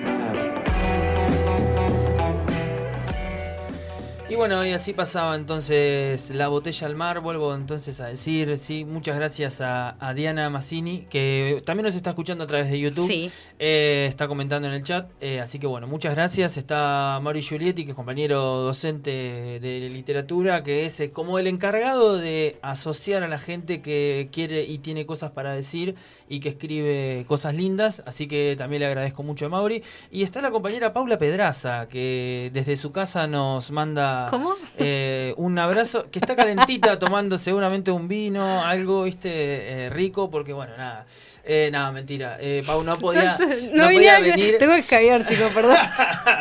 Y 4.28 4.34
bueno, 4.34 4.66
y 4.66 4.72
así 4.72 4.92
pasaba 4.92 5.36
entonces 5.36 6.30
la 6.30 6.48
botella 6.48 6.88
al 6.88 6.96
mar. 6.96 7.20
Vuelvo 7.20 7.54
entonces 7.54 8.00
a 8.00 8.06
decir, 8.06 8.58
sí, 8.58 8.84
muchas 8.84 9.14
gracias 9.14 9.60
a, 9.60 9.94
Diana 10.16 10.50
Massini, 10.50 11.06
que 11.08 11.62
también 11.64 11.84
nos 11.84 11.94
está 11.94 12.10
escuchando 12.10 12.42
a 12.42 12.48
través 12.48 12.68
de 12.68 12.80
YouTube. 12.80 13.06
Sí. 13.06 13.30
Eh, 13.60 14.06
está 14.08 14.26
comentando 14.26 14.66
en 14.66 14.74
el 14.74 14.82
chat. 14.82 15.08
Eh, 15.20 15.40
así 15.40 15.60
que 15.60 15.68
bueno, 15.68 15.86
muchas 15.86 16.16
gracias. 16.16 16.56
Está 16.56 17.20
Mauri 17.22 17.40
Giulietti, 17.40 17.84
que 17.84 17.92
es 17.92 17.96
compañero 17.96 18.62
docente 18.62 19.60
de 19.60 19.88
literatura, 19.92 20.64
que 20.64 20.86
es 20.86 20.98
eh, 20.98 21.12
como 21.12 21.38
el 21.38 21.46
encargado 21.46 22.18
de 22.18 22.58
asociar 22.62 23.22
a 23.22 23.28
la 23.28 23.38
gente 23.38 23.80
que 23.80 24.28
quiere 24.32 24.64
y 24.64 24.78
tiene 24.78 25.06
cosas 25.06 25.30
para 25.30 25.54
decir 25.54 25.94
y 26.28 26.40
que 26.40 26.48
escribe 26.48 27.24
cosas 27.28 27.54
lindas. 27.54 28.02
Así 28.06 28.26
que 28.26 28.56
también 28.58 28.80
le 28.80 28.86
agradezco 28.86 29.22
mucho 29.22 29.46
a 29.46 29.50
Mauri. 29.50 29.84
Y 30.10 30.24
está 30.24 30.42
la 30.42 30.50
compañera 30.50 30.92
Paula 30.92 31.16
Pedraza, 31.16 31.86
que 31.86 32.50
desde 32.52 32.76
su 32.76 32.90
casa 32.90 33.28
nos 33.28 33.70
manda 33.70 34.15
¿Cómo? 34.30 34.54
Eh, 34.78 35.34
un 35.36 35.58
abrazo, 35.58 36.06
que 36.10 36.18
está 36.18 36.36
calentita 36.36 36.98
tomando 37.00 37.38
seguramente 37.38 37.90
un 37.90 38.08
vino, 38.08 38.64
algo, 38.64 39.04
viste, 39.04 39.30
eh, 39.30 39.90
rico, 39.90 40.30
porque 40.30 40.52
bueno, 40.52 40.76
nada. 40.76 41.06
Eh, 41.44 41.68
nada, 41.70 41.92
mentira. 41.92 42.38
Pau 42.66 42.82
no 42.82 42.96
podía, 42.98 43.36
no, 43.72 43.84
podía 43.84 44.20
venir. 44.20 44.58
Tengo 44.58 44.72
que 44.72 44.80
escabiar, 44.80 45.24
chicos, 45.24 45.52
perdón. 45.52 45.76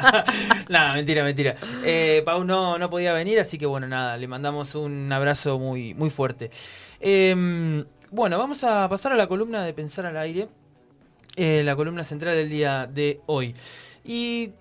nada, 0.70 0.94
mentira, 0.94 1.24
mentira. 1.24 1.56
Pau 2.26 2.44
no, 2.44 2.80
no 2.80 2.90
podía 2.90 3.14
venir, 3.14 3.40
así 3.40 3.58
que 3.58 3.68
bueno, 3.68 3.88
nada, 3.88 4.18
le 4.18 4.28
mandamos 4.28 4.74
un 4.74 5.12
abrazo 5.12 5.60
muy, 5.60 5.94
muy 5.94 6.10
fuerte. 6.10 6.50
Em, 7.00 7.86
bueno, 8.10 8.40
vamos 8.40 8.64
a 8.64 8.90
pasar 8.90 9.12
a 9.12 9.16
la 9.16 9.28
columna 9.28 9.64
de 9.64 9.74
Pensar 9.74 10.08
al 10.08 10.18
Aire, 10.18 10.48
la 11.38 11.76
columna 11.76 12.04
central 12.04 12.36
del 12.36 12.50
día 12.50 12.88
de 12.92 13.22
hoy. 13.28 13.56
Y 14.04 14.52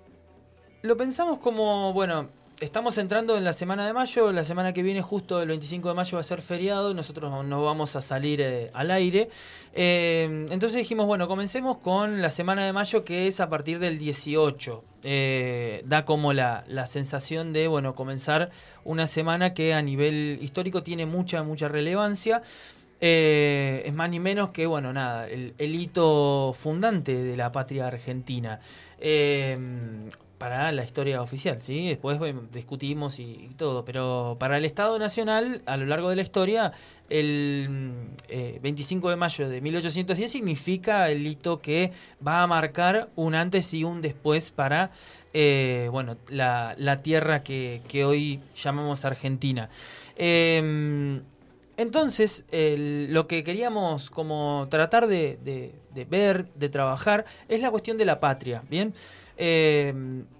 lo 0.85 0.99
pensamos 0.99 1.39
como, 1.39 1.95
bueno, 1.95 2.29
estamos 2.61 2.99
entrando 2.99 3.37
en 3.37 3.45
la 3.45 3.53
semana 3.53 3.87
de 3.87 3.93
mayo, 3.93 4.33
la 4.33 4.45
semana 4.45 4.73
que 4.73 4.83
viene 4.83 5.03
justo 5.03 5.43
el 5.43 5.49
25 5.49 5.89
de 5.89 5.95
mayo 5.95 6.17
va 6.17 6.21
a 6.21 6.25
ser 6.25 6.41
feriado 6.41 6.91
y 6.91 6.95
nosotros 6.95 7.45
nos 7.45 7.65
vamos 7.65 7.97
a 7.97 8.03
salir 8.03 8.41
eh, 8.41 8.71
al 8.75 8.91
aire. 8.91 9.29
Eh, 9.73 10.47
entonces 10.51 10.79
dijimos, 10.79 11.07
bueno, 11.07 11.27
comencemos 11.27 11.79
con 11.79 12.23
la 12.23 12.31
semana 12.31 12.65
de 12.65 12.73
mayo 12.73 13.05
que 13.05 13.27
es 13.27 13.41
a 13.41 13.49
partir 13.49 13.79
del 13.79 13.99
18. 13.99 14.85
Eh, 15.07 15.83
da 15.85 16.05
como 16.05 16.33
la, 16.33 16.65
la, 16.67 16.87
sensación 16.87 17.53
de, 17.53 17.69
bueno, 17.69 17.95
comenzar 17.95 18.51
una 18.85 19.07
semana 19.07 19.53
que 19.53 19.75
a 19.75 19.83
nivel 19.83 20.39
histórico 20.41 20.83
tiene 20.83 21.07
mucha, 21.07 21.43
mucha 21.43 21.69
relevancia. 21.69 22.43
Es 23.01 23.93
más 23.93 24.09
ni 24.09 24.19
menos 24.19 24.49
que, 24.51 24.65
bueno, 24.65 24.95
nada, 24.95 25.29
el, 25.29 25.53
hito 25.59 26.55
fundante 26.55 27.23
de 27.23 27.37
la 27.37 27.53
patria 27.53 27.89
argentina. 27.89 28.61
Eh, 30.45 30.49
para 30.49 30.73
la 30.73 30.85
historia 30.85 31.23
oficial, 31.23 31.63
¿sí? 31.63 31.89
Después 31.89 32.21
discutimos 32.53 33.19
y, 33.19 33.49
todo, 33.57 33.83
pero 33.85 34.37
para 34.39 34.59
el 34.59 34.67
Estado 34.67 34.99
Nacional, 34.99 35.63
a 35.65 35.79
lo 35.79 35.87
largo 35.87 36.11
de 36.11 36.17
la 36.17 36.23
historia, 36.23 36.73
el 37.09 37.95
25 38.61 39.09
de 39.09 39.17
mayo 39.17 39.49
de 39.49 39.63
1810 39.63 40.31
significa 40.31 41.11
el 41.11 41.27
hito 41.27 41.61
que 41.61 41.93
va 42.27 42.43
a 42.43 42.47
marcar 42.47 43.09
un 43.17 43.35
antes 43.35 43.73
y 43.73 43.85
un 43.85 44.03
después 44.03 44.51
para 44.51 44.91
bueno, 45.91 46.17
la, 46.29 47.01
tierra 47.03 47.43
que, 47.43 48.05
hoy 48.07 48.41
llamamos 48.55 49.07
Argentina. 49.07 49.71
Em, 50.17 51.23
entonces, 51.79 52.45
lo 52.53 53.27
que 53.27 53.45
queríamos 53.45 54.11
como 54.11 54.67
tratar 54.71 55.07
de, 55.07 55.39
ver, 56.09 56.53
de 56.55 56.69
trabajar, 56.69 57.25
es 57.49 57.63
la 57.63 57.71
cuestión 57.71 57.97
de 57.97 58.05
la 58.05 58.21
patria, 58.21 58.63
¿bien? 58.69 58.93
Eh, 59.37 59.93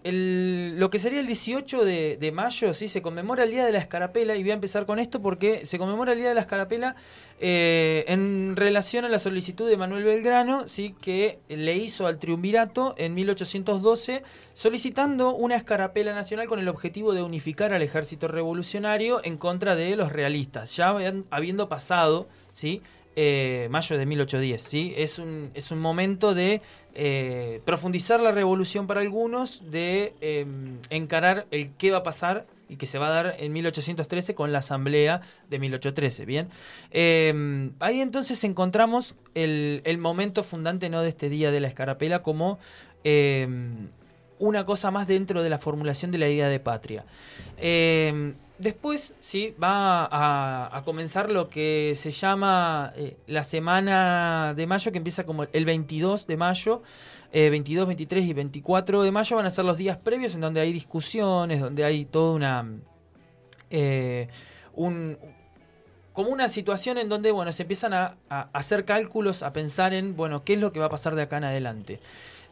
lo 0.05 0.91
que 0.91 0.99
sería 0.99 1.21
el 1.21 1.27
18 1.27 1.85
de, 1.85 2.33
mayo, 2.33 2.75
sí, 2.75 2.89
se 2.89 3.03
conmemora 3.03 3.45
el 3.45 3.51
Día 3.51 3.65
de 3.65 3.73
la 3.73 3.79
Escarapela, 3.79 4.37
y 4.37 4.43
voy 4.43 4.51
a 4.51 4.55
empezar 4.55 4.87
con 4.87 4.99
esto 4.99 5.21
porque 5.21 5.67
se 5.67 5.79
conmemora 5.79 6.13
el 6.13 6.19
Día 6.19 6.29
de 6.29 6.35
la 6.35 6.43
Escarapela 6.43 6.95
eh, 7.41 8.05
en 8.09 8.55
relación 8.55 9.05
a 9.05 9.09
la 9.09 9.19
solicitud 9.19 9.69
de 9.69 9.77
Manuel 9.77 10.05
Belgrano, 10.05 10.69
sí, 10.69 10.95
que 11.01 11.41
le 11.49 11.77
hizo 11.77 12.07
al 12.07 12.19
triunvirato 12.19 12.95
en 12.99 13.15
1812, 13.15 14.23
solicitando 14.53 15.35
una 15.35 15.57
escarapela 15.57 16.15
nacional 16.15 16.47
con 16.47 16.59
el 16.61 16.69
objetivo 16.69 17.15
de 17.15 17.23
unificar 17.23 17.73
al 17.73 17.83
ejército 17.83 18.29
revolucionario 18.29 19.21
en 19.25 19.39
contra 19.39 19.75
de 19.75 19.97
los 19.97 20.13
realistas, 20.13 20.77
ya 20.77 20.95
habiendo 21.31 21.69
pasado, 21.69 22.27
sí, 22.53 22.83
eh, 23.17 23.69
mayo 23.71 23.97
de 23.97 24.07
1810. 24.07 24.63
¿sí? 24.63 24.95
Es, 24.97 25.19
un, 25.19 25.51
es 25.55 25.71
un 25.71 25.79
momento 25.79 26.35
de 26.35 26.63
eh, 26.95 27.61
profundizar 27.65 28.21
la 28.21 28.33
revolución 28.33 28.87
para 28.87 29.01
algunos, 29.01 29.71
de 29.71 30.15
em, 30.21 30.79
encarar 30.91 31.47
el 31.51 31.71
qué 31.77 31.91
va 31.91 31.99
a 31.99 32.03
pasar 32.03 32.47
y 32.69 32.77
que 32.77 32.87
se 32.87 32.99
va 32.99 33.09
a 33.09 33.11
dar 33.11 33.37
en 33.39 33.53
1813 33.53 34.35
con 34.35 34.53
la 34.53 34.59
asamblea 34.59 35.21
de 35.49 35.59
1813. 35.59 36.25
Bien, 36.25 36.49
em, 36.91 37.73
ahí 37.81 38.01
entonces 38.01 38.43
encontramos 38.45 39.15
el, 39.35 39.83
el, 39.85 39.99
momento 39.99 40.43
fundante 40.43 40.89
¿no? 40.89 41.03
de 41.03 41.11
este 41.11 41.29
día 41.29 41.51
de 41.51 41.61
la 41.61 41.69
escarapela 41.69 42.23
como 42.23 42.59
em, 43.05 43.89
una 44.39 44.65
cosa 44.65 44.91
más 44.91 45.07
dentro 45.07 45.43
de 45.43 45.51
la 45.51 45.59
formulación 45.59 46.11
de 46.11 46.19
la 46.19 46.29
idea 46.29 46.49
de 46.49 46.61
patria. 46.61 47.05
Después, 48.59 49.15
sí, 49.19 49.53
va 49.61 50.09
a, 50.11 50.83
comenzar 50.85 51.31
lo 51.31 51.49
que 51.49 51.95
se 51.97 52.13
llama 52.13 52.93
eh, 52.95 53.17
la 53.27 53.43
semana 53.43 54.55
de 54.55 54.67
mayo, 54.69 54.93
que 54.93 54.99
empieza 54.99 55.25
como 55.25 55.45
el 55.53 55.65
22 55.65 56.27
de 56.29 56.37
mayo. 56.37 56.83
22, 57.33 57.83
eh, 57.83 57.87
23 57.87 58.25
y 58.27 58.33
24 58.33 59.03
de 59.03 59.11
mayo 59.11 59.35
van 59.35 59.47
a 59.47 59.51
ser 59.51 59.65
los 59.65 59.77
días 59.77 59.97
previos 59.97 60.37
en 60.37 60.41
donde 60.41 60.61
hay 60.61 60.73
discusiones, 60.73 61.61
donde 61.61 61.85
hay 61.85 62.05
toda 62.05 62.33
una... 62.33 62.65
Eh, 63.71 64.29
como 66.13 66.29
una 66.29 66.49
situación 66.49 66.97
en 66.99 67.09
donde, 67.09 67.33
bueno, 67.33 67.51
se 67.51 67.65
empiezan 67.65 67.93
a, 67.93 68.17
a, 68.29 68.49
hacer 68.53 68.85
cálculos, 68.85 69.43
a 69.43 69.53
pensar 69.53 69.93
en, 69.95 70.15
bueno, 70.15 70.45
qué 70.45 70.53
es 70.53 70.61
lo 70.61 70.73
que 70.73 70.79
va 70.79 70.87
a 70.87 70.91
pasar 70.91 71.17
de 71.17 71.23
acá 71.23 71.39
en 71.39 71.45
adelante. 71.45 71.99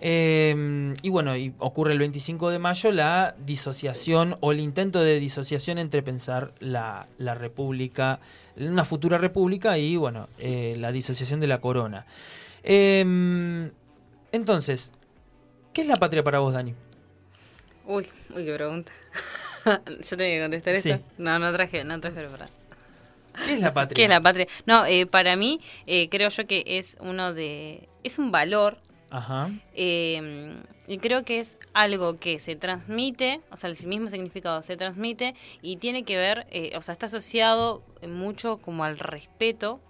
Em, 0.04 0.94
y 1.02 1.10
bueno, 1.10 1.36
y 1.36 1.54
ocurre 1.58 1.92
el 1.92 2.00
25 2.00 2.50
de 2.50 2.58
mayo 2.58 2.90
la 2.90 3.36
disociación 3.46 4.36
o 4.40 4.50
el 4.50 4.58
intento 4.58 5.00
de 5.00 5.20
disociación 5.20 5.78
entre 5.78 6.02
pensar 6.02 6.52
la, 6.58 7.06
la 7.18 7.34
república, 7.34 8.18
una 8.56 8.84
futura 8.84 9.16
república 9.16 9.78
y 9.78 9.94
bueno, 9.94 10.28
eh, 10.40 10.74
la 10.76 10.90
disociación 10.90 11.38
de 11.38 11.46
la 11.46 11.60
corona. 11.60 12.04
Em, 12.64 13.70
entonces, 14.32 14.90
¿qué 15.72 15.82
es 15.82 15.86
la 15.86 15.94
patria 15.94 16.24
para 16.24 16.40
vos, 16.40 16.52
Dani? 16.52 16.74
Uy, 17.86 18.08
uy, 18.34 18.44
qué 18.44 18.54
pregunta. 18.54 18.90
Yo 20.10 20.16
tenía 20.16 20.34
que 20.34 20.42
contestar 20.42 20.74
eso. 20.74 21.00
No, 21.16 21.38
no 21.38 21.52
traje, 21.52 21.84
no 21.84 22.00
traje 22.00 22.24
para. 22.28 22.48
¿Qué 23.46 23.52
es 23.52 23.60
la 23.60 23.72
patria? 23.72 23.94
¿Qué 23.94 24.02
es 24.02 24.08
la 24.08 24.20
patria? 24.20 24.48
No, 24.66 24.84
eh, 24.84 25.06
para 25.06 25.36
mí 25.36 25.60
eh, 25.86 26.08
creo 26.08 26.28
yo 26.28 26.44
que 26.48 26.64
es 26.66 26.98
uno 27.00 27.32
de... 27.32 27.88
Es 28.02 28.18
un 28.18 28.32
valor 28.32 28.78
Ajá. 29.12 29.50
Em, 29.74 30.62
y 30.86 30.96
creo 30.98 31.22
que 31.22 31.38
es 31.38 31.58
algo 31.74 32.18
que 32.18 32.40
se 32.40 32.56
transmite, 32.56 33.42
o 33.50 33.58
sea, 33.58 33.68
el 33.68 33.76
mismo 33.86 34.08
significado 34.08 34.62
se 34.62 34.76
transmite 34.78 35.34
y 35.60 35.76
tiene 35.76 36.02
que 36.04 36.16
ver, 36.16 36.46
eh, 36.50 36.72
o 36.76 36.82
sea, 36.82 36.92
está 36.92 37.06
asociado 37.06 37.82
mucho 38.08 38.56
como 38.56 38.84
al 38.84 38.98
respeto 38.98 39.80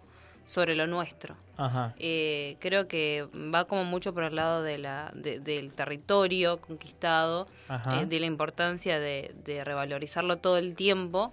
sobre 0.44 0.74
lo 0.74 0.88
nuestro. 0.88 1.36
Ajá. 1.56 1.94
Eh, 1.98 2.56
creo 2.58 2.88
que 2.88 3.28
va 3.54 3.66
como 3.66 3.84
mucho 3.84 4.12
por 4.12 4.24
el 4.24 4.34
lado 4.34 4.64
de 4.64 4.78
la, 4.78 5.12
del 5.14 5.72
territorio 5.72 6.60
conquistado, 6.60 7.46
eh, 7.70 8.06
de 8.06 8.18
la 8.18 8.26
importancia 8.26 8.98
de, 8.98 9.32
de, 9.44 9.62
revalorizarlo 9.62 10.38
todo 10.38 10.58
el 10.58 10.74
tiempo 10.74 11.32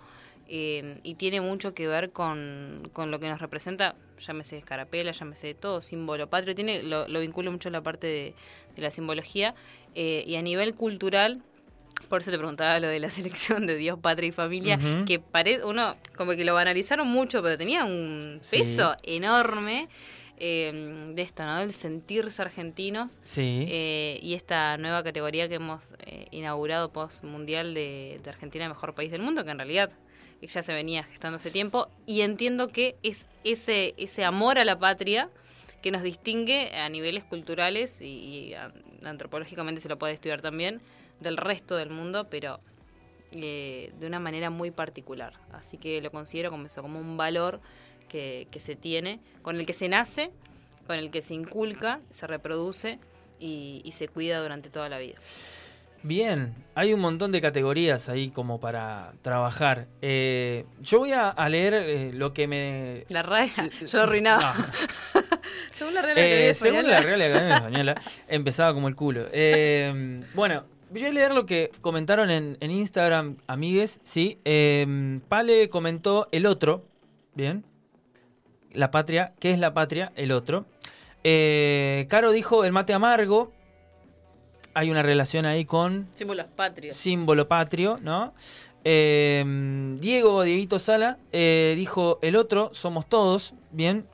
y 0.51 1.15
tiene 1.15 1.41
mucho 1.41 1.73
que 1.73 1.87
ver 1.87 2.11
con, 2.11 2.89
con 2.91 3.11
lo 3.11 3.19
que 3.19 3.29
nos 3.29 3.39
representa 3.39 3.95
llámese 4.19 4.57
escarapela, 4.57 5.11
llámese 5.11 5.53
todo, 5.53 5.81
símbolo 5.81 6.29
patrio, 6.29 6.55
tiene, 6.55 6.83
lo, 6.83 7.07
lo 7.07 7.19
vinculo 7.19 7.51
mucho 7.51 7.69
en 7.69 7.73
la 7.73 7.81
parte 7.81 8.07
de, 8.07 8.33
la 8.77 8.91
simbología. 8.91 9.55
Eh, 9.95 10.23
y 10.25 10.35
a 10.35 10.41
nivel 10.41 10.75
cultural, 10.75 11.41
por 12.07 12.21
eso 12.21 12.31
te 12.31 12.37
preguntaba 12.37 12.79
lo 12.79 12.87
de 12.87 12.99
la 12.99 13.09
selección 13.09 13.65
de 13.65 13.75
Dios, 13.75 13.99
Patria 13.99 14.29
y 14.29 14.31
Familia, 14.31 14.79
que 15.05 15.19
parece, 15.19 15.65
uno 15.65 15.97
como 16.15 16.31
que 16.33 16.45
lo 16.45 16.53
banalizaron 16.53 17.07
mucho, 17.07 17.41
pero 17.41 17.57
tenía 17.57 17.85
un 17.85 18.39
peso 18.49 18.95
enorme. 19.03 19.89
Eh, 20.41 21.11
de 21.15 21.21
esto, 21.21 21.43
¿no? 21.43 21.57
Del 21.57 21.73
sentirse 21.73 22.41
argentinos. 22.41 23.19
Sí. 23.23 23.65
Eh, 23.67 24.21
y 24.23 24.35
esta 24.35 24.77
nueva 24.77 25.03
categoría 25.03 25.49
que 25.49 25.55
hemos 25.55 25.91
inaugurado 26.31 26.93
post 26.93 27.25
mundial 27.25 27.73
de, 27.73 28.21
de 28.23 28.29
Argentina, 28.29 28.69
mejor 28.69 28.95
país 28.95 29.11
del 29.11 29.21
mundo, 29.21 29.43
que 29.43 29.51
en 29.51 29.59
realidad 29.59 29.91
ya 30.47 30.63
se 30.63 30.73
venía 30.73 31.03
gestando 31.03 31.37
hace 31.37 31.51
tiempo, 31.51 31.89
y 32.05 32.21
entiendo 32.21 32.69
que 32.69 32.95
es 33.03 33.27
ese, 33.43 33.93
ese 33.97 34.23
amor 34.23 34.57
a 34.57 34.65
la 34.65 34.77
patria 34.77 35.29
que 35.81 35.91
nos 35.91 36.01
distingue 36.01 36.75
a 36.75 36.89
niveles 36.89 37.23
culturales 37.23 38.01
y, 38.01 38.53
antropológicamente 39.03 39.79
se 39.79 39.87
lo 39.87 39.97
puede 39.97 40.13
estudiar 40.13 40.41
también 40.41 40.81
del 41.21 41.37
resto 41.37 41.77
del 41.77 41.89
mundo, 41.89 42.27
pero 42.29 42.59
eh, 43.31 43.93
de 43.97 44.07
una 44.07 44.19
manera 44.19 44.49
muy 44.49 44.71
particular. 44.71 45.33
Así 45.53 45.77
que 45.77 46.01
lo 46.01 46.11
considero 46.11 46.51
como 46.51 46.67
como 46.67 46.99
un 46.99 47.15
valor 47.15 47.61
que, 48.09 48.47
que 48.51 48.59
se 48.59 48.75
tiene, 48.75 49.21
con 49.41 49.55
el 49.55 49.65
que 49.65 49.71
se 49.71 49.87
nace, 49.87 50.31
con 50.85 50.97
el 50.97 51.11
que 51.11 51.21
se 51.21 51.33
inculca, 51.33 52.01
se 52.09 52.27
reproduce 52.27 52.99
y 53.41 53.89
se 53.93 54.09
cuida 54.09 54.41
durante 54.41 54.69
toda 54.69 54.89
la 54.89 54.97
vida. 54.97 55.15
Bien, 56.01 56.55
hay 56.75 56.93
un 56.93 57.01
montón 57.01 57.31
de 57.31 57.41
categorías 57.41 58.07
ahí 58.07 58.29
como 58.29 58.59
para 58.59 59.13
trabajar. 59.21 59.87
Eh, 60.01 60.65
yo 60.79 60.99
voy 60.99 61.11
a, 61.11 61.33
leer 61.49 61.73
eh, 61.73 62.11
lo 62.13 62.33
que 62.33 62.47
me... 62.47 63.05
La 63.09 63.21
RAE, 63.21 63.51
yo 63.87 64.01
arruinaba. 64.01 64.53
según 65.71 65.93
la 65.93 66.01
Real 66.01 66.17
Academia 66.17 66.49
eh, 66.49 66.53
Según 66.53 66.87
la 66.87 67.01
Real 67.01 67.21
Academia 67.21 67.55
Española, 67.57 68.01
empezaba 68.29 68.73
como 68.73 68.87
el 68.87 68.95
culo. 68.95 69.25
bueno, 70.33 70.63
voy 70.89 71.05
a 71.05 71.11
leer 71.11 71.33
lo 71.33 71.45
que 71.45 71.71
comentaron 71.81 72.31
en, 72.31 72.57
en 72.61 72.71
Instagram, 72.71 73.37
amigues, 73.47 73.99
¿sí? 74.03 74.39
Pale 75.27 75.67
comentó 75.67 76.29
el 76.31 76.45
otro, 76.45 76.85
¿bien? 77.33 77.65
La 78.71 78.89
patria, 78.89 79.33
¿qué 79.39 79.51
es 79.51 79.59
la 79.59 79.73
patria? 79.73 80.13
El 80.15 80.31
otro. 80.31 80.65
Caro 81.23 82.31
dijo 82.31 82.63
el 82.63 82.71
mate 82.71 82.93
amargo, 82.93 83.51
hay 84.79 84.89
una 84.89 85.01
relación 85.01 85.45
ahí 85.45 85.65
con... 85.65 86.07
Símbolos 86.13 86.45
patrios. 86.55 86.95
Símbolo 86.95 87.49
patrio, 87.49 87.99
¿no? 88.01 88.33
Eh, 88.85 89.43
Diego, 89.99 90.43
Dieguito 90.43 90.79
Sala, 90.79 91.17
eh, 91.33 91.73
dijo 91.77 92.17
el 92.21 92.37
otro, 92.37 92.69
somos 92.71 93.05
todos, 93.09 93.55
bien. 93.71 94.05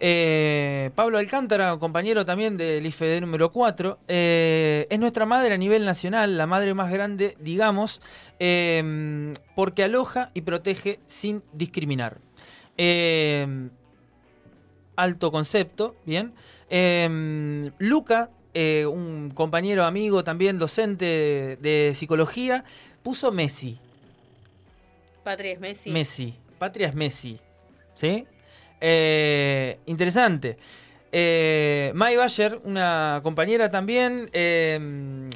Eh, 0.00 0.90
Pablo 0.96 1.18
Alcántara, 1.18 1.76
compañero 1.78 2.26
también 2.26 2.56
del 2.56 2.84
IFED 2.84 3.20
número 3.20 3.52
4, 3.52 4.00
es 4.08 4.98
nuestra 4.98 5.24
madre 5.24 5.54
a 5.54 5.56
nivel 5.56 5.84
nacional, 5.84 6.36
la 6.36 6.48
madre 6.48 6.74
más 6.74 6.90
grande, 6.90 7.36
digamos, 7.38 8.00
porque 9.54 9.84
aloja 9.84 10.32
y 10.34 10.40
protege 10.40 10.98
sin 11.06 11.44
discriminar. 11.52 12.18
alto 14.96 15.30
concepto, 15.30 15.94
bien. 16.04 16.34
Luca 17.78 18.30
eh, 18.54 18.86
un 18.86 19.30
compañero 19.30 19.84
amigo 19.84 20.24
también 20.24 20.58
docente 20.58 21.58
de, 21.60 21.92
psicología, 21.94 22.64
puso 23.02 23.30
Messi. 23.30 23.78
Patria 25.22 25.52
es 25.52 25.60
Messi. 25.60 25.90
Messi. 25.90 26.34
Patria 26.58 26.88
es 26.88 26.94
Messi. 26.94 27.38
¿Sí? 27.94 28.26
Eh, 28.80 29.78
interesante. 29.86 30.56
Eh, 31.12 31.92
May 31.94 32.16
Bayer, 32.16 32.60
una 32.64 33.20
compañera 33.22 33.70
también, 33.70 34.30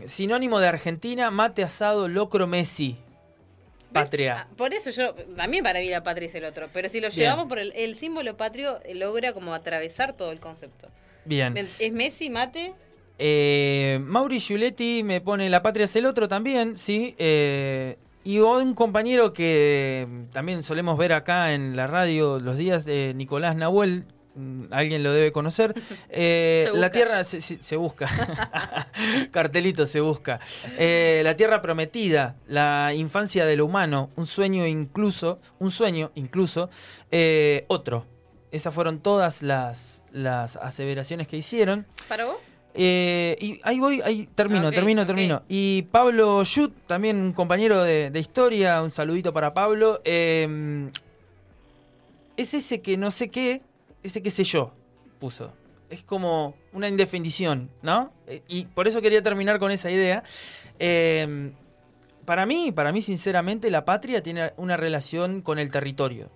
sinónimo 0.06 0.60
de 0.60 0.68
Argentina, 0.68 1.30
mate 1.30 1.62
asado 1.62 2.08
locro 2.08 2.46
Messi. 2.46 2.98
patria. 3.92 4.40
Ah, 4.40 4.48
por 4.56 4.72
eso 4.72 4.90
yo, 4.90 5.14
también 5.36 5.62
para 5.62 5.80
mí 5.80 5.88
la 5.90 6.02
patria 6.02 6.28
es 6.28 6.34
el 6.34 6.44
otro, 6.44 6.68
pero 6.72 6.88
si 6.88 7.00
lo 7.00 7.08
llevamos 7.08 7.46
por 7.46 7.58
el, 7.58 7.94
símbolo 7.94 8.36
patrio, 8.36 8.80
eh, 8.84 8.94
logra 8.94 9.32
como 9.32 9.54
atravesar 9.54 10.14
todo 10.14 10.32
el 10.32 10.40
concepto. 10.40 10.88
Bien. 11.24 11.56
¿Es 11.56 11.92
Messi, 11.92 12.30
mate? 12.30 12.74
Eh, 13.24 14.00
Mauri 14.02 14.40
Giuletti 14.40 15.04
me 15.04 15.20
pone 15.20 15.48
la 15.48 15.62
patria 15.62 15.84
es 15.84 15.94
el 15.94 16.06
otro 16.06 16.26
también, 16.28 16.76
sí. 16.76 17.14
Eh, 17.18 17.96
y 18.24 18.40
un 18.40 18.74
compañero 18.74 19.32
que 19.32 20.06
también 20.32 20.64
solemos 20.64 20.98
ver 20.98 21.12
acá 21.12 21.54
en 21.54 21.76
la 21.76 21.86
radio 21.86 22.40
los 22.40 22.56
días 22.56 22.84
de 22.84 23.14
Nicolás 23.14 23.54
Nahuel, 23.54 24.06
mm, 24.34 24.64
alguien 24.72 25.04
lo 25.04 25.12
debe 25.12 25.30
conocer. 25.30 25.74
Eh, 26.14 26.68
la 26.74 26.90
tierra 26.90 27.22
se, 27.24 27.76
busca, 27.76 28.08
cartelito 29.30 29.86
se 29.86 30.00
busca. 30.00 30.40
Eh, 30.76 31.20
la 31.22 31.36
tierra 31.36 31.62
prometida, 31.62 32.36
la 32.48 32.92
infancia 32.92 33.46
del 33.46 33.60
humano, 33.60 34.10
un 34.16 34.26
sueño 34.26 34.66
incluso, 34.66 35.38
un 35.60 35.70
sueño 35.70 36.10
incluso, 36.16 36.70
eh, 37.12 37.66
otro. 37.68 38.04
Esas 38.50 38.74
fueron 38.74 39.00
todas 39.00 39.42
las, 39.42 40.02
las 40.10 40.56
aseveraciones 40.56 41.28
que 41.28 41.38
hicieron. 41.38 41.86
¿Para 42.08 42.26
vos? 42.26 42.58
Eh, 42.74 43.36
y 43.40 43.60
ahí 43.64 43.78
voy, 43.78 44.00
ahí 44.02 44.28
termino, 44.34 44.70
termino, 44.70 45.04
termino. 45.04 45.42
Y 45.48 45.82
Pablo 45.90 46.44
Schut, 46.44 46.72
también 46.86 47.20
un 47.20 47.32
compañero 47.32 47.82
de, 47.82 48.10
historia, 48.18 48.82
un 48.82 48.90
saludito 48.90 49.32
para 49.32 49.52
Pablo. 49.52 50.00
Em, 50.04 50.90
es 52.36 52.54
ese 52.54 52.80
que 52.80 52.96
no 52.96 53.10
sé 53.10 53.28
qué, 53.28 53.62
ese 54.02 54.22
que 54.22 54.30
sé 54.30 54.44
yo, 54.44 54.72
puso. 55.18 55.52
Es 55.90 56.02
como 56.02 56.54
una 56.72 56.88
indefinición, 56.88 57.70
¿no? 57.82 58.12
Eh, 58.26 58.42
y 58.48 58.64
por 58.64 58.88
eso 58.88 59.02
quería 59.02 59.22
terminar 59.22 59.58
con 59.58 59.70
esa 59.70 59.90
idea. 59.90 60.22
Em, 60.78 61.52
para 62.24 62.46
mí, 62.46 62.72
para 62.72 62.92
mí, 62.92 63.02
sinceramente, 63.02 63.70
la 63.70 63.84
patria 63.84 64.22
tiene 64.22 64.52
una 64.56 64.76
relación 64.78 65.42
con 65.42 65.58
el 65.58 65.70
territorio. 65.70 66.30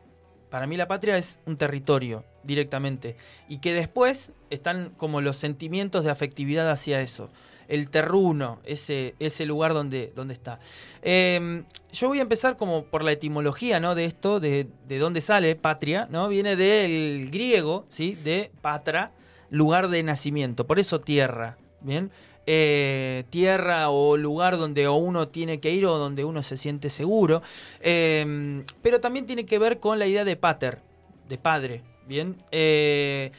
Para 0.57 0.67
mí 0.67 0.79
la 0.79 0.89
patria 0.89 1.19
es 1.19 1.39
un 1.45 1.59
territorio 1.59 2.25
directamente. 2.43 3.15
Y 3.47 3.59
que 3.59 3.75
después 3.75 4.33
están 4.49 4.95
como 4.97 5.21
los 5.21 5.37
sentimientos 5.37 6.03
de 6.03 6.11
afectividad 6.11 6.71
hacia 6.71 7.03
eso. 7.03 7.29
El 7.69 7.91
terruno, 7.91 8.61
ese, 8.65 9.15
ese 9.19 9.45
lugar 9.45 9.75
donde, 9.75 10.15
donde 10.17 10.33
está. 10.33 10.59
Em, 11.03 11.67
yo 11.93 12.09
voy 12.09 12.21
a 12.21 12.23
empezar 12.23 12.57
como 12.57 12.87
por 12.87 13.05
la 13.05 13.13
etimología 13.13 13.81
¿no? 13.81 13.95
de 13.95 14.07
esto, 14.07 14.41
de, 14.41 14.67
de 14.89 14.99
dónde 14.99 15.21
sale 15.21 15.57
patria, 15.57 16.09
¿no? 16.11 16.27
Viene 16.27 16.57
del 16.57 17.29
griego, 17.31 17.85
¿sí? 17.91 18.15
De 18.15 18.51
patra, 18.63 19.13
lugar 19.51 19.89
de 19.89 20.03
nacimiento. 20.05 20.67
Por 20.67 20.79
eso 20.79 21.03
tierra. 21.03 21.59
Bien. 21.83 22.11
Eh, 22.49 23.25
tierra 23.31 23.91
o 23.91 24.17
lugar 24.17 24.57
donde 24.57 24.89
uno 24.89 25.27
tiene 25.29 25.59
que 25.59 25.73
ir 25.73 25.85
o 25.87 25.99
donde 25.99 26.25
uno 26.25 26.45
se 26.45 26.57
siente 26.57 26.91
seguro. 26.91 27.43
Em, 27.81 28.65
pero 28.83 29.01
también 29.01 29.27
tiene 29.27 29.45
que 29.45 29.59
ver 29.59 29.81
con 29.81 29.99
la 29.99 30.07
idea 30.07 30.25
de 30.25 30.37
pater, 30.37 30.81
de 31.29 31.39
padre. 31.39 31.83
Bien. 32.07 32.37
Eh, 32.53 33.33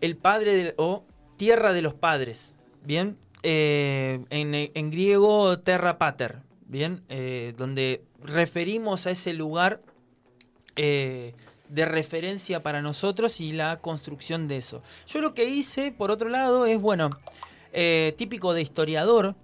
el 0.00 0.16
padre 0.16 0.74
o 0.78 1.04
tierra 1.36 1.74
de 1.74 1.82
los 1.82 1.92
padres. 1.92 2.54
Bien. 2.82 3.18
Eh, 3.42 4.20
en, 4.30 4.90
griego, 4.90 5.58
terra 5.58 5.98
pater. 5.98 6.38
Bien. 6.66 7.02
donde 7.56 8.02
referimos 8.22 9.06
a 9.06 9.10
ese 9.10 9.34
lugar 9.34 9.80
de 10.74 11.84
referencia 11.84 12.62
para 12.62 12.80
nosotros 12.82 13.40
y 13.40 13.52
la 13.52 13.80
construcción 13.80 14.48
de 14.48 14.56
eso. 14.56 14.82
Yo 15.06 15.20
lo 15.20 15.34
que 15.34 15.44
hice, 15.44 15.92
por 15.92 16.10
otro 16.10 16.28
lado, 16.28 16.66
es, 16.66 16.80
bueno, 16.80 17.10
eh, 17.76 18.14
típico 18.16 18.54
de 18.54 18.62
historiador, 18.62 19.34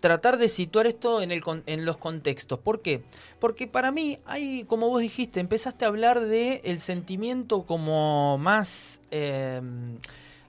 tratar 0.00 0.38
de 0.38 0.48
situar 0.48 0.86
esto 0.86 1.20
en, 1.20 1.30
el, 1.32 1.42
en, 1.66 1.84
los 1.84 1.98
contextos. 1.98 2.58
¿Por 2.58 2.80
qué? 2.80 3.04
Porque 3.38 3.66
para 3.66 3.90
mí, 3.90 4.18
hay, 4.24 4.64
como 4.64 4.88
vos 4.88 5.02
dijiste, 5.02 5.38
empezaste 5.38 5.84
a 5.84 5.88
hablar 5.88 6.20
de 6.20 6.62
el 6.64 6.80
sentimiento 6.80 7.64
como 7.64 8.38
más 8.38 9.00
eh, 9.10 9.60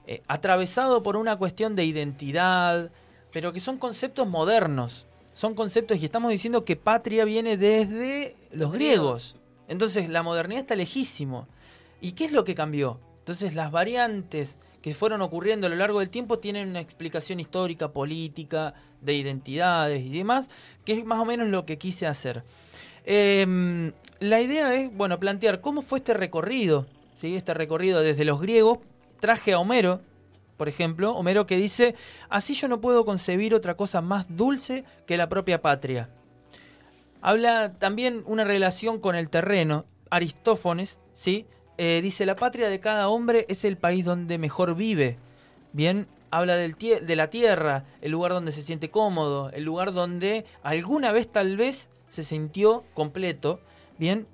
eh, 0.06 0.22
atravesado 0.28 1.02
por 1.02 1.16
una 1.16 1.36
cuestión 1.36 1.76
de 1.76 1.84
identidad, 1.84 2.90
pero 3.32 3.52
que 3.52 3.60
son 3.60 3.76
conceptos 3.76 4.26
modernos. 4.26 5.06
Son 5.34 5.54
conceptos 5.54 5.98
y 5.98 6.04
estamos 6.06 6.30
diciendo 6.30 6.64
que 6.64 6.76
patria 6.76 7.24
viene 7.24 7.56
desde 7.56 8.36
los 8.50 8.72
griegos. 8.72 9.36
Entonces 9.68 10.08
la 10.08 10.22
modernidad 10.22 10.62
está 10.62 10.74
lejísimo. 10.74 11.46
¿Y 12.00 12.12
qué 12.12 12.24
es 12.24 12.32
lo 12.32 12.44
que 12.44 12.54
cambió? 12.54 12.98
Entonces 13.18 13.54
las 13.54 13.70
variantes 13.70 14.58
que 14.82 14.94
fueron 14.94 15.22
ocurriendo 15.22 15.66
a 15.66 15.70
lo 15.70 15.76
largo 15.76 16.00
del 16.00 16.10
tiempo 16.10 16.38
tienen 16.38 16.68
una 16.68 16.80
explicación 16.80 17.40
histórica, 17.40 17.92
política, 17.92 18.74
de 19.00 19.14
identidades 19.14 20.04
y 20.04 20.10
demás, 20.10 20.48
que 20.84 20.92
es 20.92 21.04
más 21.04 21.20
o 21.20 21.24
menos 21.24 21.48
lo 21.48 21.66
que 21.66 21.78
quise 21.78 22.06
hacer. 22.06 22.42
Em, 23.04 23.92
la 24.20 24.40
idea 24.40 24.74
es, 24.74 24.94
bueno, 24.94 25.18
plantear 25.18 25.60
cómo 25.60 25.82
fue 25.82 25.98
este 25.98 26.14
recorrido, 26.14 26.86
¿sí? 27.14 27.36
este 27.36 27.54
recorrido 27.54 28.00
desde 28.00 28.24
los 28.24 28.40
griegos. 28.40 28.78
Traje 29.20 29.52
a 29.52 29.58
Homero, 29.58 30.00
por 30.56 30.68
ejemplo, 30.68 31.12
Homero 31.12 31.46
que 31.46 31.56
dice, 31.56 31.94
así 32.28 32.54
yo 32.54 32.68
no 32.68 32.80
puedo 32.80 33.04
concebir 33.04 33.54
otra 33.54 33.76
cosa 33.76 34.00
más 34.00 34.26
dulce 34.34 34.84
que 35.06 35.16
la 35.16 35.28
propia 35.28 35.60
patria. 35.60 36.08
Habla 37.22 37.74
también 37.78 38.22
una 38.26 38.44
relación 38.44 38.98
con 38.98 39.14
el 39.14 39.28
terreno, 39.28 39.84
Aristófanes, 40.10 40.98
¿sí? 41.12 41.46
Eh, 41.82 42.02
dice, 42.02 42.26
la 42.26 42.36
patria 42.36 42.68
de 42.68 42.78
cada 42.78 43.08
hombre 43.08 43.46
es 43.48 43.64
el 43.64 43.78
país 43.78 44.04
donde 44.04 44.36
mejor 44.36 44.74
vive. 44.74 45.16
Bien, 45.72 46.06
habla 46.30 46.56
del 46.56 46.74
de 46.76 47.16
la 47.16 47.30
tierra, 47.30 47.86
el 48.02 48.12
lugar 48.12 48.32
donde 48.32 48.52
se 48.52 48.60
siente 48.60 48.90
cómodo, 48.90 49.48
el 49.52 49.64
lugar 49.64 49.94
donde 49.94 50.44
alguna 50.62 51.10
vez 51.10 51.32
tal 51.32 51.56
vez 51.56 51.88
se 52.10 52.22
sintió 52.22 52.84
completo. 52.92 53.60
Bien, 53.96 54.26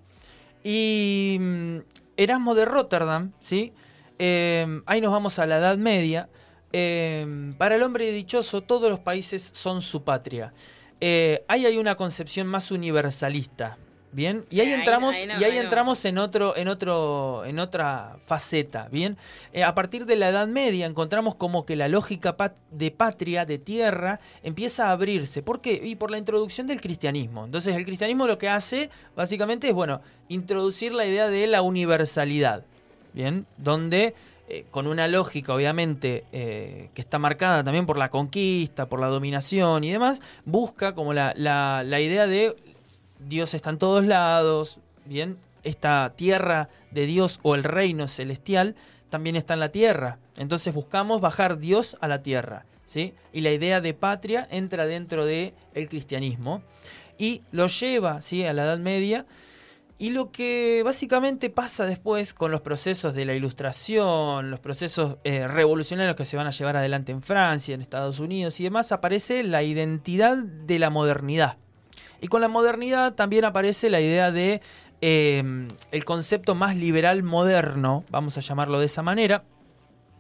y 0.65 1.37
mm, 1.39 1.77
Erasmo 2.17 2.57
de 2.57 2.65
Rotterdam, 2.65 3.31
¿sí? 3.39 3.73
Em, 4.19 4.83
ahí 4.85 5.01
nos 5.01 5.13
vamos 5.13 5.39
a 5.39 5.47
la 5.47 5.59
Edad 5.59 5.79
Media. 5.79 6.29
Em, 6.73 7.55
para 7.55 7.77
el 7.77 7.85
hombre 7.85 8.11
dichoso, 8.11 8.63
todos 8.63 8.91
los 8.91 8.99
países 8.99 9.51
son 9.55 9.83
su 9.83 10.03
patria. 10.03 10.53
Eh, 11.01 11.45
ahí 11.47 11.65
hay 11.65 11.79
una 11.79 11.95
concepción 11.95 12.49
más 12.49 12.73
universalista, 12.73 13.79
Bien, 14.17 14.47
y 14.49 14.61
ahí 14.61 14.73
entramos, 14.73 15.15
y 15.15 15.45
ahí 15.45 15.59
entramos 15.59 16.03
en 16.07 16.17
otro, 16.17 16.57
en 16.57 16.69
otro, 16.69 17.45
en 17.45 17.59
otra 17.59 18.17
faceta. 18.25 18.89
Bien, 18.91 19.19
eh, 19.53 19.63
a 19.63 19.75
partir 19.75 20.07
de 20.07 20.17
la 20.17 20.31
Edad 20.31 20.47
Media 20.47 20.87
encontramos 20.87 21.35
como 21.35 21.67
que 21.67 21.77
la 21.77 21.87
lógica 21.87 22.35
de 22.71 22.91
patria, 22.91 23.45
de 23.45 23.59
tierra, 23.59 24.19
empieza 24.43 24.89
a 24.89 24.93
abrirse. 24.93 25.43
¿Por 25.43 25.61
qué? 25.61 25.79
Y 25.85 25.97
por 25.97 26.11
la 26.11 26.17
introducción 26.17 26.67
del 26.67 26.81
cristianismo. 26.81 27.45
Entonces, 27.45 27.77
el 27.77 27.85
cristianismo 27.85 28.27
lo 28.27 28.39
que 28.39 28.49
hace, 28.49 28.89
básicamente, 29.15 29.69
es 29.69 29.75
bueno, 29.75 30.01
introducir 30.29 30.95
la 30.95 31.05
idea 31.05 31.29
de 31.29 31.47
la 31.47 31.61
universalidad. 31.61 32.65
Bien, 33.13 33.45
donde 33.59 34.15
eh, 34.49 34.65
con 34.71 34.87
una 34.87 35.09
lógica, 35.09 35.53
obviamente, 35.53 36.25
eh, 36.33 36.89
que 36.95 37.03
está 37.03 37.19
marcada 37.19 37.63
también 37.63 37.85
por 37.85 37.99
la 37.99 38.09
conquista, 38.09 38.89
por 38.89 38.99
la 38.99 39.09
dominación 39.09 39.85
y 39.85 39.91
demás, 39.91 40.23
busca 40.47 40.95
como 40.95 41.13
la, 41.13 41.35
la, 41.37 41.83
la 41.85 42.01
idea 42.01 42.27
de 42.27 42.57
Dios 43.19 43.55
está 43.55 43.71
en 43.71 43.79
todos 43.79 44.07
lados, 44.07 44.81
bien, 45.05 45.39
esta 45.63 46.13
tierra 46.17 46.69
de 46.91 47.07
Dios 47.07 47.41
o 47.43 47.55
el 47.55 47.65
reino 47.65 48.09
celestial 48.09 48.77
también 49.11 49.37
está 49.37 49.55
en 49.55 49.61
la 49.61 49.71
tierra. 49.71 50.19
Entonces 50.37 50.73
buscamos 50.75 51.21
bajar 51.21 51.59
Dios 51.59 51.97
a 52.01 52.09
la 52.09 52.23
tierra, 52.23 52.65
¿sí? 52.85 53.15
Y 53.33 53.41
la 53.41 53.53
idea 53.53 53.81
de 53.81 53.95
patria 53.95 54.47
entra 54.51 54.87
dentro 54.87 55.25
del 55.25 55.55
el 55.75 55.89
cristianismo 55.89 56.63
y 57.19 57.43
lo 57.53 57.67
lleva, 57.67 58.21
¿sí? 58.21 58.45
A 58.45 58.53
la 58.53 58.65
Edad 58.65 58.79
Media. 58.79 59.27
Y 59.99 60.11
lo 60.11 60.31
que 60.31 60.83
básicamente 60.85 61.49
pasa 61.49 61.87
después 61.87 62.35
con 62.35 62.51
los 62.51 62.61
procesos 62.61 63.15
de 63.15 63.25
la 63.25 63.35
ilustración, 63.35 64.51
los 64.51 64.61
procesos 64.61 65.17
eh, 65.25 65.49
revolucionarios 65.49 66.17
que 66.17 66.27
se 66.27 66.37
van 66.37 66.47
a 66.47 66.51
llevar 66.51 66.77
adelante 66.77 67.13
en 67.13 67.23
Francia, 67.23 67.75
en 67.75 67.81
Estados 67.81 68.21
Unidos 68.21 68.61
y 68.61 68.65
demás, 68.65 68.93
aparece 68.93 69.43
la 69.43 69.63
identidad 69.63 70.37
de 70.37 70.79
la 70.79 70.91
modernidad. 70.91 71.57
Y 72.21 72.29
con 72.29 72.41
la 72.41 72.49
modernidad 72.49 73.15
también 73.15 73.45
aparece 73.45 73.91
la 73.91 74.01
idea 74.01 74.33
de 74.33 74.61
em, 75.01 75.69
el 75.91 76.05
concepto 76.05 76.55
más 76.55 76.77
liberal 76.77 77.23
moderno, 77.23 78.05
vamos 78.11 78.39
a 78.39 78.41
llamarlo 78.41 78.81
de 78.81 78.87
esa 78.87 79.03
manera. 79.03 79.45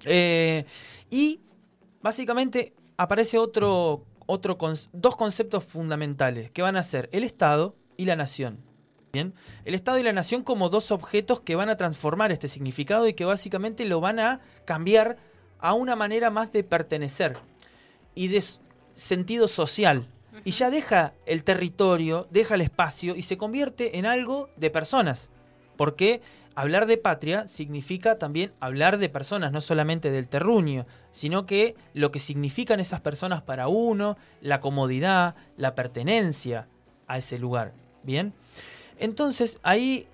Eh, 0.05 0.65
y 1.11 1.41
básicamente 2.03 2.75
aparece 2.97 3.39
otro, 3.39 4.05
otro 4.27 4.59
dos 4.93 5.17
conceptos 5.17 5.65
fundamentales 5.65 6.51
que 6.51 6.63
van 6.63 6.77
a 6.77 6.83
ser 6.83 7.09
el 7.13 7.25
Estado 7.25 7.77
y 7.97 8.05
la 8.05 8.17
nación. 8.17 8.59
Bien, 9.13 9.35
el 9.65 9.75
Estado 9.75 9.99
y 9.99 10.03
la 10.03 10.13
nación 10.13 10.43
como 10.43 10.69
dos 10.69 10.91
objetos 10.91 11.41
que 11.41 11.57
van 11.57 11.71
a 11.71 11.77
transformar 11.77 12.33
este 12.33 12.49
significado 12.49 13.09
y 13.09 13.15
que 13.15 13.25
básicamente 13.25 13.87
lo 13.87 14.01
van 14.01 14.21
a 14.21 14.41
cambiar 14.67 15.17
a 15.59 15.73
una 15.73 15.97
manera 15.97 16.29
más 16.29 16.53
de 16.53 16.63
pertenecer 16.65 17.39
y 18.15 18.29
de 18.29 18.45
sentido 18.93 19.49
social 19.49 20.09
y 20.47 20.53
ya 20.53 20.71
deja 20.71 21.13
el 21.27 21.43
territorio, 21.43 22.29
deja 22.31 22.55
el 22.55 22.61
espacio 22.61 23.17
y 23.17 23.23
se 23.23 23.37
convierte 23.37 23.99
en 23.99 24.07
algo 24.07 24.49
de 24.57 24.71
personas. 24.71 25.29
Porque 25.77 26.21
hablar 26.55 26.87
de 26.87 26.99
patria 26.99 27.49
significa 27.49 28.17
también 28.17 28.53
hablar 28.61 28.99
de 28.99 29.09
personas, 29.09 29.51
no 29.51 29.61
solamente 29.61 30.13
del 30.13 30.29
terruño, 30.29 30.87
sino 31.11 31.47
que 31.47 31.75
lo 31.95 32.13
que 32.13 32.21
significan 32.21 32.79
esas 32.79 33.01
personas 33.01 33.43
para 33.43 33.67
uno, 33.67 34.17
la 34.41 34.61
comodidad, 34.61 35.35
la 35.57 35.75
pertenencia 35.75 36.69
a 37.09 37.19
ese 37.19 37.41
lugar. 37.41 37.73
Bien. 38.05 38.33
Entonces 39.01 39.59
ahí 39.65 40.07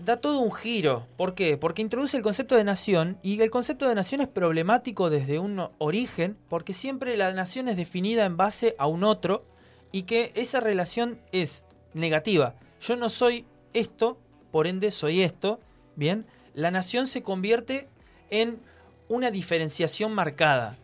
da 0.00 0.16
todo 0.16 0.40
un 0.40 0.52
giro. 0.52 1.06
¿Por 1.16 1.36
qué? 1.36 1.56
Porque 1.56 1.82
introduce 1.82 2.16
el 2.16 2.24
concepto 2.24 2.56
de 2.56 2.64
nación 2.64 3.16
y 3.22 3.40
el 3.40 3.50
concepto 3.52 3.88
de 3.88 3.94
nación 3.94 4.22
es 4.22 4.28
problemático 4.28 5.08
desde 5.08 5.38
un 5.38 5.68
origen 5.78 6.36
porque 6.48 6.74
siempre 6.74 7.16
la 7.16 7.32
nación 7.32 7.68
es 7.68 7.76
definida 7.76 8.24
en 8.24 8.36
base 8.36 8.74
a 8.76 8.88
un 8.88 9.04
otro 9.04 9.44
y 9.92 10.02
que 10.02 10.32
esa 10.34 10.60
relación 10.60 11.18
es 11.32 11.64
negativa. 11.94 12.54
Yo 12.80 12.96
no 12.96 13.08
soy 13.08 13.44
esto, 13.72 14.18
por 14.50 14.66
ende 14.66 14.90
soy 14.90 15.22
esto, 15.22 15.60
¿bien? 15.96 16.26
La 16.54 16.70
nación 16.70 17.06
se 17.06 17.22
convierte 17.22 17.88
en 18.30 18.60
una 19.08 19.30
diferenciación 19.30 20.12
marcada. 20.12 20.76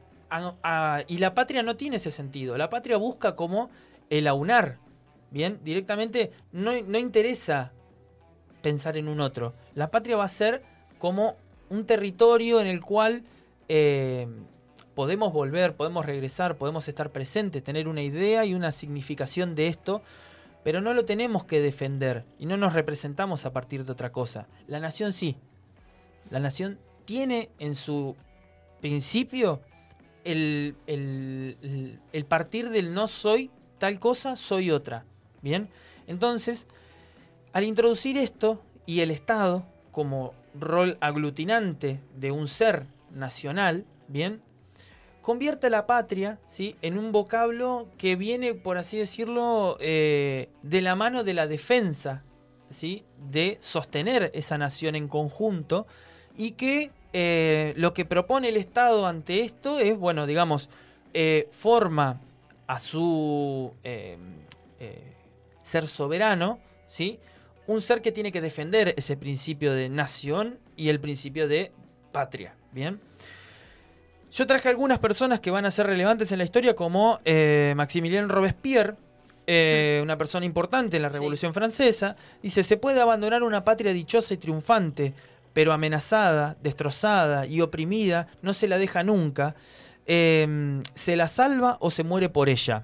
y 1.06 1.18
la 1.18 1.34
patria 1.34 1.62
no 1.62 1.76
tiene 1.76 1.96
ese 1.96 2.10
sentido. 2.10 2.56
La 2.56 2.70
patria 2.70 2.96
busca 2.96 3.36
como 3.36 3.70
el 4.10 4.26
aunar, 4.26 4.78
¿bien? 5.30 5.60
Directamente 5.62 6.32
no, 6.52 6.72
no 6.82 6.98
interesa 6.98 7.72
pensar 8.62 8.96
en 8.96 9.08
un 9.08 9.20
otro. 9.20 9.54
La 9.74 9.90
patria 9.90 10.16
va 10.16 10.24
a 10.24 10.28
ser 10.28 10.62
como 10.98 11.36
un 11.68 11.86
territorio 11.86 12.60
en 12.60 12.66
el 12.66 12.80
cual 12.80 13.22
eh, 13.68 14.26
podemos 14.94 15.32
volver, 15.32 15.76
podemos 15.76 16.04
regresar, 16.04 16.56
podemos 16.56 16.88
estar 16.88 17.10
presentes, 17.10 17.62
tener 17.62 17.88
una 17.88 18.02
idea 18.02 18.44
y 18.44 18.54
una 18.54 18.72
significación 18.72 19.54
de 19.54 19.68
esto, 19.68 20.02
pero 20.62 20.80
no 20.80 20.94
lo 20.94 21.04
tenemos 21.04 21.44
que 21.44 21.60
defender 21.60 22.24
y 22.38 22.46
no 22.46 22.56
nos 22.56 22.72
representamos 22.72 23.44
a 23.44 23.52
partir 23.52 23.84
de 23.84 23.92
otra 23.92 24.12
cosa. 24.12 24.46
La 24.66 24.80
nación 24.80 25.12
sí. 25.12 25.36
La 26.30 26.40
nación 26.40 26.78
tiene 27.04 27.50
en 27.58 27.74
su 27.74 28.16
principio 28.80 29.60
el, 30.24 30.74
el, 30.86 32.24
partir 32.26 32.70
del 32.70 32.94
no 32.94 33.08
soy 33.08 33.50
tal 33.78 33.98
cosa, 33.98 34.36
soy 34.36 34.70
otra. 34.70 35.04
Bien, 35.42 35.68
entonces 36.06 36.66
al 37.52 37.64
introducir 37.64 38.16
esto 38.16 38.62
y 38.86 39.00
el 39.00 39.10
Estado 39.10 39.66
como 39.90 40.32
rol 40.58 40.96
aglutinante 41.00 42.00
de 42.16 42.30
un 42.30 42.48
ser 42.48 42.86
nacional, 43.10 43.84
¿bien? 44.08 44.40
Convierte 45.24 45.70
la 45.70 45.86
patria 45.86 46.38
¿sí? 46.48 46.76
en 46.82 46.98
un 46.98 47.10
vocablo 47.10 47.88
que 47.96 48.14
viene, 48.14 48.52
por 48.52 48.76
así 48.76 48.98
decirlo, 48.98 49.78
eh, 49.80 50.50
de 50.62 50.82
la 50.82 50.96
mano 50.96 51.24
de 51.24 51.32
la 51.32 51.46
defensa, 51.46 52.22
¿sí? 52.68 53.06
de 53.30 53.56
sostener 53.60 54.30
esa 54.34 54.58
nación 54.58 54.96
en 54.96 55.08
conjunto 55.08 55.86
y 56.36 56.50
que 56.50 56.90
eh, 57.14 57.72
lo 57.78 57.94
que 57.94 58.04
propone 58.04 58.50
el 58.50 58.58
Estado 58.58 59.06
ante 59.06 59.40
esto 59.40 59.78
es, 59.78 59.96
bueno, 59.96 60.26
digamos, 60.26 60.68
eh, 61.14 61.48
forma 61.52 62.20
a 62.66 62.78
su 62.78 63.72
ser 65.62 65.86
soberano, 65.86 66.60
¿sí? 66.86 67.18
un 67.66 67.80
ser 67.80 68.02
que 68.02 68.12
tiene 68.12 68.30
que 68.30 68.42
defender 68.42 68.92
ese 68.98 69.16
principio 69.16 69.72
de 69.72 69.88
nación 69.88 70.58
y 70.76 70.90
el 70.90 71.00
principio 71.00 71.48
de 71.48 71.72
patria. 72.12 72.54
Bien. 72.72 73.00
Yo 74.34 74.48
traje 74.48 74.68
algunas 74.68 74.98
personas 74.98 75.38
que 75.38 75.52
van 75.52 75.64
a 75.64 75.70
ser 75.70 75.86
relevantes 75.86 76.32
en 76.32 76.38
la 76.38 76.44
historia, 76.44 76.74
como 76.74 77.20
eh, 77.24 77.72
Maximilien 77.76 78.28
Robespierre, 78.28 78.96
eh, 79.46 80.00
una 80.02 80.18
persona 80.18 80.44
importante 80.44 80.96
en 80.96 81.02
la 81.02 81.08
Revolución 81.08 81.54
Francesa. 81.54 82.16
Dice: 82.42 82.64
Se 82.64 82.76
puede 82.76 83.00
abandonar 83.00 83.44
una 83.44 83.64
patria 83.64 83.92
dichosa 83.92 84.34
y 84.34 84.38
triunfante, 84.38 85.14
pero 85.52 85.72
amenazada, 85.72 86.56
destrozada 86.64 87.46
y 87.46 87.60
oprimida, 87.60 88.26
no 88.42 88.52
se 88.54 88.66
la 88.66 88.76
deja 88.76 89.04
nunca. 89.04 89.54
Em, 90.04 90.82
se 90.94 91.14
la 91.14 91.28
salva 91.28 91.76
o 91.78 91.92
se 91.92 92.02
muere 92.02 92.28
por 92.28 92.48
ella. 92.48 92.82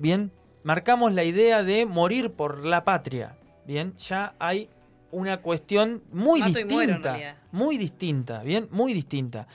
Bien, 0.00 0.32
marcamos 0.64 1.12
la 1.12 1.22
idea 1.22 1.62
de 1.62 1.86
morir 1.86 2.32
por 2.32 2.66
la 2.66 2.82
patria. 2.82 3.36
Bien, 3.68 3.96
ya 3.98 4.34
hay 4.40 4.68
una 5.12 5.36
cuestión 5.36 6.02
muy 6.10 6.42
distinta. 6.42 7.36
muy 7.52 7.78
distinta, 7.78 8.42
bien, 8.42 8.66
muy 8.70 8.92
distinta. 8.92 9.46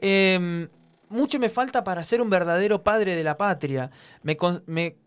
Em, 0.00 0.68
mucho 1.08 1.38
me 1.38 1.48
falta 1.48 1.84
para 1.84 2.02
ser 2.02 2.20
un 2.20 2.30
verdadero 2.30 2.82
padre 2.82 3.14
de 3.14 3.22
la 3.22 3.36
patria. 3.36 3.90
Me, 4.22 4.36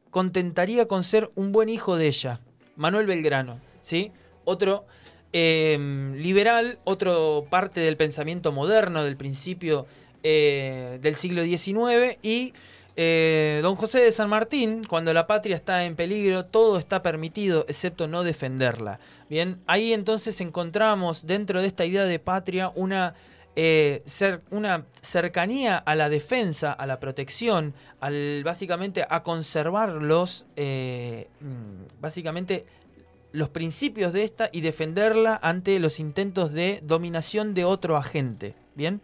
contentaría 0.09 0.87
con 0.87 1.03
ser 1.03 1.29
un 1.35 1.51
buen 1.51 1.67
hijo 1.67 1.97
de 1.97 2.07
ella. 2.07 2.39
Manuel 2.77 3.05
Belgrano, 3.05 3.59
¿sí? 3.81 4.11
Otro 4.45 4.85
em, 5.33 6.13
liberal, 6.13 6.79
otro 6.85 7.47
parte 7.49 7.81
del 7.81 7.97
pensamiento 7.97 8.53
moderno, 8.53 9.03
del 9.03 9.17
principio 9.17 9.85
eh, 10.23 10.99
del 11.01 11.15
siglo 11.15 11.43
XIX 11.43 12.17
y 12.23 12.53
eh, 12.97 13.60
don 13.62 13.75
José 13.75 13.99
de 13.99 14.12
San 14.12 14.29
Martín, 14.29 14.84
cuando 14.88 15.13
la 15.13 15.27
patria 15.27 15.55
está 15.55 15.84
en 15.84 15.95
peligro, 15.95 16.45
todo 16.45 16.77
está 16.77 17.01
permitido 17.01 17.65
excepto 17.67 18.08
no 18.08 18.23
defenderla. 18.23 18.99
Bien, 19.29 19.60
ahí 19.67 19.91
entonces 19.91 20.39
encontramos 20.39 21.27
dentro 21.27 21.62
de 21.62 21.67
esta 21.67 21.86
idea 21.86 22.05
de 22.05 22.19
patria 22.19 22.71
una, 22.73 23.15
eh, 23.58 24.01
una 24.49 24.86
cercanía 25.01 25.77
a 25.77 25.95
la 25.95 26.08
defensa, 26.08 26.71
a 26.71 26.86
la 26.86 27.01
protección, 27.01 27.73
al 27.99 28.43
básicamente 28.45 29.05
a 29.10 29.23
conservar 29.23 29.89
los, 29.89 30.45
eh, 30.55 31.27
mm, 31.41 31.99
básicamente 31.99 32.65
los 33.34 33.49
principios 33.49 34.13
de 34.13 34.23
esta 34.23 34.49
y 34.53 34.62
defenderla 34.62 35.38
ante 35.43 35.77
los 35.79 35.99
intentos 35.99 36.53
de 36.53 36.79
dominación 36.81 37.53
de 37.53 37.65
otro 37.65 37.97
agente. 37.97 38.55
Bien. 38.75 39.01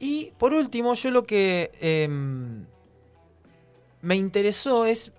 Y 0.00 0.32
por 0.38 0.54
último, 0.54 0.94
yo 0.94 1.10
lo 1.10 1.26
que 1.26 1.70
em, 1.78 2.64
me 4.00 4.16
interesó 4.16 4.86
es 4.86 5.12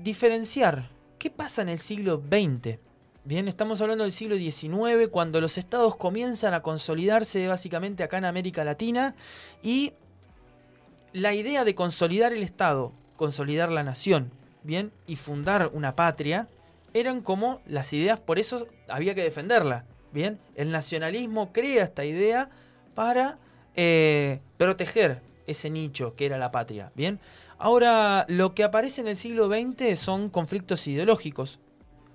diferenciar 0.00 0.88
qué 1.18 1.30
pasa 1.30 1.62
en 1.62 1.68
el 1.68 1.80
siglo 1.80 2.22
XX. 2.30 2.78
Bien, 3.24 3.48
estamos 3.48 3.80
hablando 3.80 4.04
del 4.04 4.12
siglo 4.12 4.36
XIX, 4.36 5.08
cuando 5.10 5.40
los 5.40 5.58
estados 5.58 5.96
comienzan 5.96 6.54
a 6.54 6.62
consolidarse 6.62 7.48
básicamente 7.48 8.04
acá 8.04 8.18
en 8.18 8.24
América 8.24 8.64
Latina 8.64 9.16
y 9.64 9.94
la 11.12 11.34
idea 11.34 11.64
de 11.64 11.74
consolidar 11.74 12.32
el 12.32 12.44
Estado, 12.44 12.92
consolidar 13.16 13.70
la 13.72 13.82
nación, 13.82 14.30
bien, 14.62 14.92
y 15.08 15.16
fundar 15.16 15.72
una 15.74 15.96
patria, 15.96 16.48
eran 16.94 17.20
como 17.20 17.62
las 17.66 17.92
ideas, 17.92 18.20
por 18.20 18.38
eso 18.38 18.68
había 18.88 19.16
que 19.16 19.24
defenderla. 19.24 19.86
Bien, 20.12 20.38
el 20.54 20.70
nacionalismo 20.70 21.52
crea 21.52 21.82
esta 21.82 22.04
idea 22.04 22.48
para 22.94 23.38
eh, 23.74 24.40
proteger 24.56 25.22
ese 25.46 25.70
nicho 25.70 26.14
que 26.14 26.26
era 26.26 26.38
la 26.38 26.50
patria. 26.50 26.92
Bien, 26.94 27.20
ahora 27.58 28.24
lo 28.28 28.54
que 28.54 28.64
aparece 28.64 29.00
en 29.00 29.08
el 29.08 29.16
siglo 29.16 29.48
XX 29.48 29.98
son 29.98 30.28
conflictos 30.30 30.86
ideológicos, 30.86 31.60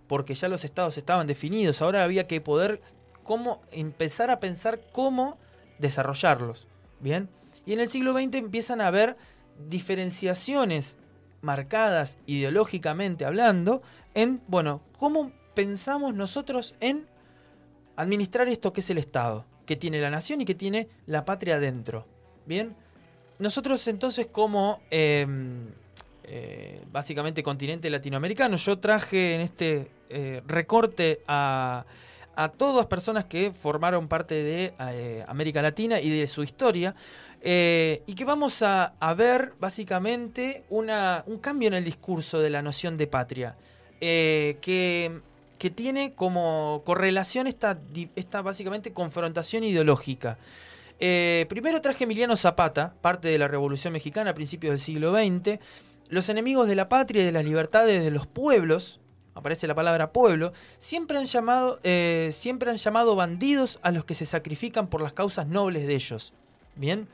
porque 0.07 0.35
ya 0.35 0.47
los 0.47 0.63
estados 0.63 0.97
estaban 0.97 1.27
definidos. 1.27 1.81
Ahora 1.81 2.03
había 2.03 2.27
que 2.27 2.41
poder 2.41 2.81
cómo 3.23 3.61
empezar 3.71 4.29
a 4.31 4.39
pensar 4.39 4.79
cómo 4.91 5.37
desarrollarlos. 5.79 6.67
Bien, 6.99 7.29
y 7.65 7.73
en 7.73 7.79
el 7.79 7.89
siglo 7.89 8.13
XX 8.13 8.35
empiezan 8.35 8.81
a 8.81 8.87
haber 8.87 9.17
diferenciaciones 9.69 10.97
marcadas 11.41 12.17
ideológicamente 12.25 13.25
hablando 13.25 13.81
en, 14.13 14.41
bueno, 14.47 14.81
cómo 14.97 15.31
pensamos 15.53 16.13
nosotros 16.13 16.75
en 16.79 17.07
administrar 17.95 18.47
esto 18.47 18.73
que 18.73 18.81
es 18.81 18.89
el 18.89 18.97
Estado 18.97 19.45
que 19.65 19.75
tiene 19.75 19.99
la 19.99 20.09
nación 20.09 20.41
y 20.41 20.45
que 20.45 20.55
tiene 20.55 20.87
la 21.05 21.25
patria 21.25 21.55
adentro. 21.55 22.05
Bien, 22.45 22.75
nosotros 23.39 23.87
entonces 23.87 24.27
como 24.27 24.81
em, 24.89 25.67
eh, 26.23 26.81
básicamente 26.91 27.43
continente 27.43 27.89
latinoamericano, 27.89 28.55
yo 28.55 28.79
traje 28.79 29.35
en 29.35 29.41
este 29.41 29.91
eh, 30.09 30.41
recorte 30.47 31.21
a, 31.27 31.85
a 32.35 32.49
todas 32.49 32.85
personas 32.85 33.25
que 33.25 33.51
formaron 33.51 34.07
parte 34.07 34.35
de 34.35 34.73
eh, 34.79 35.25
América 35.27 35.61
Latina 35.61 35.99
y 35.99 36.09
de 36.09 36.27
su 36.27 36.43
historia. 36.43 36.95
y 37.43 38.15
que 38.15 38.25
vamos 38.25 38.63
a, 38.63 38.93
ver 39.15 39.53
básicamente 39.59 40.63
una, 40.69 41.23
un 41.27 41.37
cambio 41.37 41.67
en 41.67 41.75
el 41.75 41.83
discurso 41.83 42.39
de 42.39 42.49
la 42.49 42.61
noción 42.63 42.97
de 42.97 43.07
patria. 43.07 43.55
que 43.99 45.21
que 45.57 45.69
tiene 45.69 46.13
como 46.13 46.83
correlación 46.85 47.47
esta, 47.47 47.79
esta 48.15 48.41
básicamente 48.41 48.93
confrontación 48.93 49.63
ideológica. 49.63 50.37
Eh, 50.99 51.45
primero 51.49 51.81
traje 51.81 52.05
Emiliano 52.05 52.35
Zapata, 52.35 52.93
parte 53.01 53.27
de 53.27 53.37
la 53.37 53.47
Revolución 53.47 53.93
Mexicana 53.93 54.31
a 54.31 54.35
principios 54.35 54.71
del 54.71 54.79
siglo 54.79 55.13
XX. 55.13 55.59
Los 56.09 56.29
enemigos 56.29 56.67
de 56.67 56.75
la 56.75 56.89
patria 56.89 57.21
y 57.21 57.25
de 57.25 57.31
las 57.31 57.45
libertades 57.45 58.03
de 58.03 58.11
los 58.11 58.27
pueblos, 58.27 58.99
aparece 59.33 59.67
la 59.67 59.75
palabra 59.75 60.13
pueblo, 60.13 60.53
siempre 60.77 61.17
han 61.17 61.25
llamado, 61.25 61.79
eh, 61.83 62.29
siempre 62.31 62.69
han 62.69 62.77
llamado 62.77 63.15
bandidos 63.15 63.79
a 63.81 63.91
los 63.91 64.05
que 64.05 64.15
se 64.15 64.25
sacrifican 64.25 64.87
por 64.87 65.01
las 65.01 65.13
causas 65.13 65.47
nobles 65.47 65.85
de 65.87 65.95
ellos. 65.95 66.33
Bien, 66.75 67.07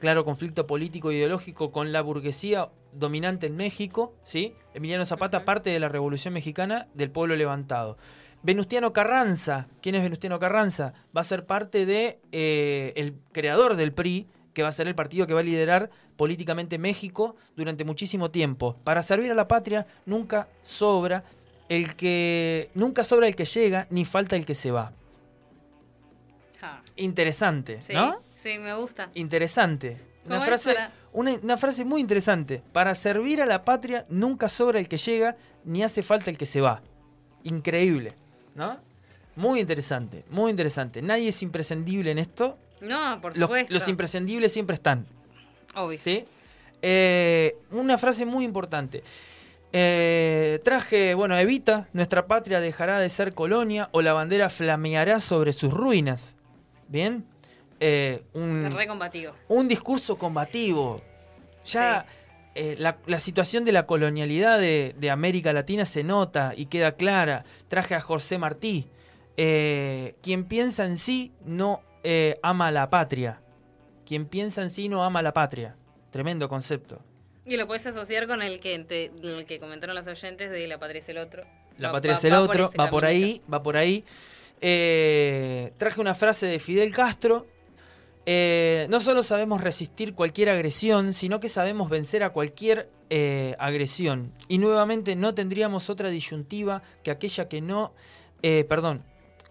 claro 0.00 0.24
conflicto 0.24 0.66
político 0.66 1.10
e 1.10 1.16
ideológico 1.16 1.70
con 1.70 1.92
la 1.92 2.00
burguesía 2.00 2.70
dominante 2.92 3.46
en 3.46 3.56
México, 3.56 4.14
¿sí? 4.24 4.54
Emiliano 4.74 5.04
Zapata, 5.04 5.44
parte 5.44 5.70
de 5.70 5.78
la 5.78 5.88
Revolución 5.88 6.34
Mexicana 6.34 6.88
del 6.94 7.10
pueblo 7.10 7.36
levantado. 7.36 7.96
Venustiano 8.42 8.92
Carranza, 8.92 9.68
¿quién 9.82 9.94
es 9.94 10.02
Venustiano 10.02 10.38
Carranza? 10.38 10.94
Va 11.14 11.20
a 11.20 11.24
ser 11.24 11.46
parte 11.46 11.84
de 11.84 12.18
eh, 12.32 12.92
el 12.96 13.14
creador 13.32 13.76
del 13.76 13.92
PRI, 13.92 14.26
que 14.54 14.62
va 14.62 14.70
a 14.70 14.72
ser 14.72 14.88
el 14.88 14.94
partido 14.94 15.26
que 15.26 15.34
va 15.34 15.40
a 15.40 15.44
liderar 15.44 15.90
políticamente 16.16 16.78
México 16.78 17.36
durante 17.54 17.84
muchísimo 17.84 18.30
tiempo. 18.30 18.76
Para 18.82 19.02
servir 19.02 19.30
a 19.30 19.34
la 19.34 19.46
patria 19.46 19.86
nunca 20.06 20.48
sobra 20.62 21.24
el 21.68 21.94
que 21.94 22.70
nunca 22.74 23.04
sobra 23.04 23.28
el 23.28 23.36
que 23.36 23.44
llega, 23.44 23.86
ni 23.90 24.04
falta 24.04 24.34
el 24.36 24.44
que 24.44 24.54
se 24.54 24.70
va. 24.70 24.92
Interesante, 26.96 27.80
¿no? 27.94 28.20
Sí, 28.42 28.58
me 28.58 28.74
gusta. 28.74 29.10
Interesante. 29.14 29.98
Una 30.26 30.40
frase, 30.40 30.74
una, 31.12 31.56
frase 31.56 31.84
muy 31.84 32.00
interesante. 32.00 32.62
Para 32.72 32.94
servir 32.94 33.42
a 33.42 33.46
la 33.46 33.64
patria 33.64 34.06
nunca 34.08 34.48
sobra 34.48 34.78
el 34.78 34.88
que 34.88 34.96
llega, 34.96 35.36
ni 35.64 35.82
hace 35.82 36.02
falta 36.02 36.30
el 36.30 36.38
que 36.38 36.46
se 36.46 36.60
va. 36.60 36.82
Increíble, 37.44 38.12
¿no? 38.54 38.78
Muy 39.36 39.60
interesante, 39.60 40.24
muy 40.30 40.50
interesante. 40.50 41.02
Nadie 41.02 41.28
es 41.28 41.42
imprescindible 41.42 42.10
en 42.10 42.18
esto. 42.18 42.58
No, 42.80 43.20
por 43.20 43.34
supuesto. 43.34 43.72
Los, 43.72 43.88
imprescindibles 43.88 44.52
siempre 44.52 44.74
están. 44.74 45.06
Obvio. 45.74 45.98
¿Sí? 45.98 46.24
Eh, 46.82 47.56
una 47.70 47.98
frase 47.98 48.24
muy 48.24 48.44
importante. 48.44 49.02
Eh, 49.72 50.60
traje, 50.64 51.14
bueno, 51.14 51.38
Evita, 51.38 51.88
nuestra 51.92 52.26
patria 52.26 52.60
dejará 52.60 52.98
de 53.00 53.08
ser 53.08 53.34
colonia 53.34 53.88
o 53.92 54.02
la 54.02 54.12
bandera 54.12 54.50
flameará 54.50 55.20
sobre 55.20 55.52
sus 55.52 55.72
ruinas. 55.72 56.36
¿Bien? 56.88 57.24
Eh, 57.82 58.22
un, 58.34 58.62
un 59.48 59.68
discurso 59.68 60.18
combativo. 60.18 61.00
Ya 61.64 62.04
eh, 62.54 62.76
la, 62.78 63.20
situación 63.20 63.64
de 63.64 63.72
la 63.72 63.86
colonialidad 63.86 64.58
de, 64.58 65.10
América 65.10 65.54
Latina 65.54 65.86
se 65.86 66.04
nota 66.04 66.52
y 66.54 66.66
queda 66.66 66.92
clara. 66.92 67.44
Traje 67.68 67.94
a 67.94 68.00
José 68.02 68.36
Martí. 68.36 68.86
Eh, 69.38 70.14
quien 70.22 70.44
piensa 70.44 70.84
en 70.84 70.98
sí 70.98 71.32
no 71.42 71.80
ama 72.42 72.66
a 72.66 72.70
la 72.70 72.90
patria. 72.90 73.40
Quien 74.04 74.26
piensa 74.26 74.62
en 74.62 74.68
sí 74.68 74.90
no 74.90 75.02
ama 75.02 75.20
a 75.20 75.22
la 75.22 75.32
patria. 75.32 75.74
Tremendo 76.10 76.50
concepto. 76.50 77.02
Y 77.46 77.56
lo 77.56 77.66
puedes 77.66 77.86
asociar 77.86 78.26
con 78.26 78.42
el 78.42 78.60
que, 78.60 78.74
el 78.74 79.46
que 79.46 79.58
comentaron 79.58 79.96
los 79.96 80.06
oyentes 80.06 80.50
de 80.50 80.68
La 80.68 80.78
patria 80.78 80.98
es 80.98 81.08
el 81.08 81.16
otro. 81.16 81.44
La 81.78 81.92
patria 81.92 82.12
es 82.12 82.24
el 82.24 82.34
otro, 82.34 82.70
va 82.78 82.90
por 82.90 83.06
ahí, 83.06 83.40
va 83.50 83.62
por 83.62 83.78
ahí. 83.78 84.04
traje 84.60 85.98
una 85.98 86.14
frase 86.14 86.46
de 86.46 86.58
Fidel 86.58 86.94
Castro 86.94 87.46
eh, 88.26 88.86
no 88.90 89.00
solo 89.00 89.22
sabemos 89.22 89.62
resistir 89.62 90.14
cualquier 90.14 90.50
agresión, 90.50 91.14
sino 91.14 91.40
que 91.40 91.48
sabemos 91.48 91.88
vencer 91.88 92.22
a 92.22 92.30
cualquier 92.30 92.90
eh, 93.08 93.56
agresión. 93.58 94.32
Y 94.48 94.58
nuevamente 94.58 95.16
no 95.16 95.34
tendríamos 95.34 95.88
otra 95.90 96.10
disyuntiva 96.10 96.82
que 97.02 97.10
aquella 97.10 97.48
que 97.48 97.60
no, 97.60 97.92
eh, 98.42 98.64
perdón, 98.68 99.02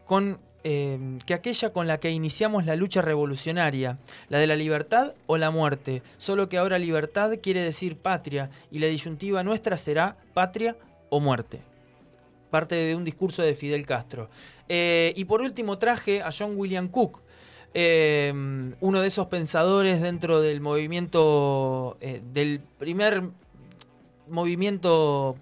con 0.05 0.39
que 0.62 1.34
aquella 1.34 1.71
con 1.71 1.88
la 1.88 2.01
que 2.01 2.12
iniciamos 2.12 2.65
la 2.65 2.75
lucha 2.75 3.01
revolucionaria, 3.01 3.97
la 4.27 4.39
de 4.39 4.45
la 4.45 4.58
libertad 4.58 5.15
o 5.25 5.38
la 5.38 5.51
muerte. 5.51 6.03
Solo 6.17 6.47
que 6.49 6.58
ahora 6.58 6.77
libertad 6.77 7.32
quiere 7.41 7.63
decir 7.63 7.97
patria 7.97 8.51
y 8.69 8.79
la 8.79 8.88
disyuntiva 8.88 9.41
nuestra 9.41 9.77
será 9.77 10.17
patria 10.34 10.75
o 11.10 11.21
muerte. 11.21 11.62
Parte 12.51 12.75
de 12.75 12.93
un 12.93 13.05
discurso 13.05 13.41
de 13.41 13.55
Fidel 13.55 13.88
Castro. 13.88 14.29
y 14.67 15.25
por 15.25 15.41
último 15.41 15.79
traje 15.79 16.21
a 16.21 16.29
John 16.38 16.53
William 16.55 16.89
Cook, 16.89 17.21
eh, 17.73 18.34
uno 18.79 19.01
de 19.01 19.08
esos 19.08 19.27
pensadores 19.27 20.01
dentro 20.01 20.41
del 20.41 20.62
movimiento, 20.62 21.97
eh, 22.01 22.21
del 22.34 22.62
primer 22.77 23.23
movimiento 24.27 25.36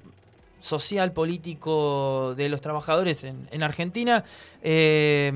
social, 0.60 1.14
político 1.14 2.34
de 2.36 2.50
los 2.50 2.62
trabajadores 2.62 3.24
en, 3.24 3.64
Argentina, 3.64 4.24
eh, 4.62 5.32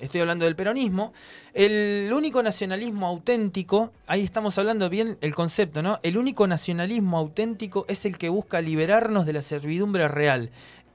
estoy 0.00 0.20
hablando 0.20 0.44
del 0.44 0.54
peronismo, 0.54 1.12
el 1.54 2.10
único 2.12 2.42
nacionalismo 2.42 3.06
auténtico, 3.06 3.90
ahí 4.06 4.22
estamos 4.22 4.58
hablando 4.58 4.88
bien 4.88 5.16
el 5.20 5.34
concepto, 5.34 5.82
¿no? 5.82 5.98
El 6.02 6.18
único 6.18 6.46
nacionalismo 6.46 7.18
auténtico 7.18 7.86
es 7.88 8.04
el 8.04 8.18
que 8.18 8.28
busca 8.28 8.60
liberarnos 8.60 9.26
de 9.26 9.32
la 9.32 9.42
servidumbre 9.42 10.06
real, 10.08 10.50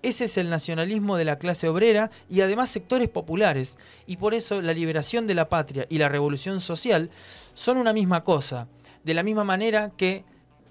ese 0.06 0.26
es 0.26 0.38
el 0.38 0.52
nacionalismo 0.52 1.18
de 1.18 1.26
la 1.26 1.39
clase 1.39 1.68
obrera 1.68 2.12
y 2.30 2.41
además 2.41 2.70
sectores 2.70 3.10
populares. 3.10 3.78
Y 4.06 4.18
por 4.18 4.36
eso 4.36 4.62
la 4.62 4.74
liberación 4.74 5.26
de 5.26 5.34
la 5.34 5.50
patria 5.50 5.88
y 5.89 5.98
la 5.98 6.10
revolución 6.10 6.62
social 6.62 7.10
son 7.56 7.78
una 7.78 7.91
misma 7.91 8.24
cosa. 8.24 8.68
De 9.04 9.15
la 9.15 9.24
misma 9.24 9.44
manera 9.44 9.91
que 9.98 10.24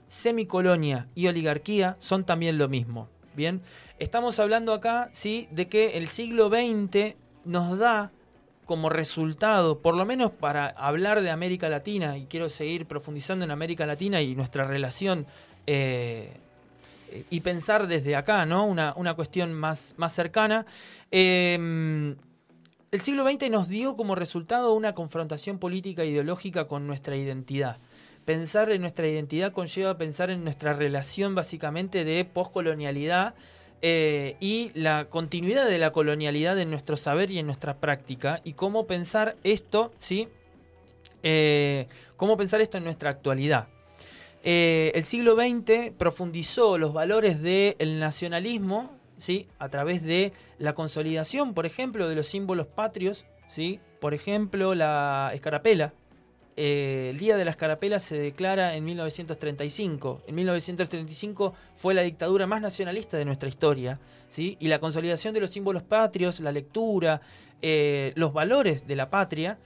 semicolonia 0.06 1.08
y 1.16 1.26
oligarquía 1.26 1.96
son 1.98 2.24
también 2.24 2.58
lo 2.58 2.68
mismo. 2.68 3.08
Bien, 3.34 3.60
estamos 3.98 4.38
hablando 4.38 4.72
acá, 4.72 5.08
sí, 5.10 5.48
de 5.50 5.66
que 5.68 5.98
el 5.98 6.06
siglo 6.06 6.48
XX 6.48 7.16
nos 7.44 7.76
da 7.76 8.12
como 8.66 8.88
resultado, 8.88 9.80
por 9.80 9.96
lo 9.96 10.06
menos 10.06 10.30
para 10.30 10.68
hablar 10.68 11.22
de 11.22 11.30
América 11.30 11.68
Latina, 11.68 12.16
y 12.16 12.26
quiero 12.26 12.48
seguir 12.48 12.86
profundizando 12.86 13.44
en 13.44 13.50
América 13.50 13.84
Latina 13.84 14.22
y 14.22 14.36
nuestra 14.36 14.62
relación 14.62 15.26
eh, 15.66 16.38
y 17.30 17.40
pensar 17.40 17.86
desde 17.86 18.16
acá, 18.16 18.46
¿no? 18.46 18.66
Una, 18.66 19.14
cuestión 19.14 19.52
más, 19.52 19.94
más 19.96 20.12
cercana. 20.12 20.66
Em, 21.10 22.16
el 22.90 23.00
siglo 23.00 23.28
XX 23.28 23.50
nos 23.50 23.68
dio 23.68 23.96
como 23.96 24.14
resultado 24.14 24.72
una 24.74 24.94
confrontación 24.94 25.58
política 25.58 26.02
e 26.02 26.06
ideológica 26.06 26.68
con 26.68 26.86
nuestra 26.86 27.16
identidad. 27.16 27.78
Pensar 28.24 28.70
en 28.70 28.80
nuestra 28.80 29.06
identidad 29.06 29.52
conlleva 29.52 29.98
pensar 29.98 30.30
en 30.30 30.44
nuestra 30.44 30.72
relación 30.72 31.34
básicamente 31.34 32.04
de 32.04 32.24
poscolonialidad 32.24 33.34
eh, 33.82 34.36
y 34.40 34.70
la 34.74 35.06
continuidad 35.10 35.68
de 35.68 35.78
la 35.78 35.92
colonialidad 35.92 36.58
en 36.58 36.70
nuestro 36.70 36.96
saber 36.96 37.30
y 37.30 37.38
en 37.38 37.46
nuestra 37.46 37.78
práctica 37.78 38.40
y 38.44 38.54
cómo 38.54 38.86
pensar 38.86 39.36
esto, 39.44 39.92
¿sí? 39.98 40.28
Eh, 41.22 41.88
cómo 42.16 42.36
pensar 42.36 42.60
esto 42.60 42.78
en 42.78 42.84
nuestra 42.84 43.10
actualidad. 43.10 43.68
Eh, 44.46 44.92
el 44.94 45.04
siglo 45.04 45.36
XX 45.36 45.92
profundizó 45.96 46.76
los 46.76 46.92
valores 46.92 47.40
del 47.42 47.98
nacionalismo 47.98 48.90
¿sí? 49.16 49.48
a 49.58 49.70
través 49.70 50.02
de 50.02 50.34
la 50.58 50.74
consolidación, 50.74 51.54
por 51.54 51.64
ejemplo, 51.64 52.10
de 52.10 52.14
los 52.14 52.26
símbolos 52.26 52.66
patrios, 52.66 53.24
¿sí? 53.48 53.80
por 54.00 54.12
ejemplo, 54.12 54.74
la 54.74 55.30
escarapela. 55.32 55.94
Eh, 56.56 57.08
el 57.10 57.18
Día 57.18 57.36
de 57.36 57.44
la 57.46 57.50
Escarapela 57.50 57.98
se 57.98 58.16
declara 58.18 58.76
en 58.76 58.84
1935. 58.84 60.22
En 60.26 60.34
1935 60.34 61.54
fue 61.72 61.94
la 61.94 62.02
dictadura 62.02 62.46
más 62.46 62.60
nacionalista 62.60 63.16
de 63.16 63.24
nuestra 63.24 63.48
historia, 63.48 63.98
¿sí? 64.28 64.58
y 64.60 64.68
la 64.68 64.78
consolidación 64.78 65.32
de 65.32 65.40
los 65.40 65.50
símbolos 65.50 65.82
patrios, 65.82 66.38
la 66.40 66.52
lectura, 66.52 67.22
eh, 67.62 68.12
los 68.14 68.34
valores 68.34 68.86
de 68.86 68.94
la 68.94 69.08
patria, 69.08 69.58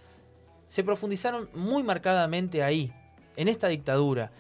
se 0.69 0.85
profundizaron 0.85 1.51
muy 1.53 1.83
marcadamente 1.83 2.63
ahí, 2.63 2.93
en 3.37 3.49
esta 3.49 3.67
dictadura 3.69 4.31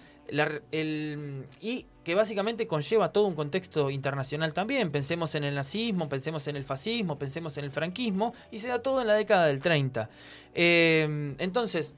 y 1.60 1.86
que 2.04 2.14
básicamente 2.14 2.66
conlleva 2.66 3.12
todo 3.12 3.26
un 3.26 3.34
contexto 3.34 3.90
internacional 3.90 4.52
también. 4.52 4.90
Pensemos 4.90 5.34
en 5.34 5.44
el 5.44 5.54
nazismo, 5.54 6.08
pensemos 6.08 6.46
en 6.48 6.56
el 6.56 6.64
fascismo, 6.64 7.18
pensemos 7.18 7.56
en 7.58 7.64
el 7.64 7.70
franquismo, 7.70 8.34
y 8.50 8.58
se 8.58 8.68
da 8.68 8.80
todo 8.80 9.00
en 9.00 9.06
la 9.06 9.14
década 9.14 9.46
del 9.46 9.60
30. 9.60 10.08
Eh, 10.54 11.34
entonces, 11.38 11.94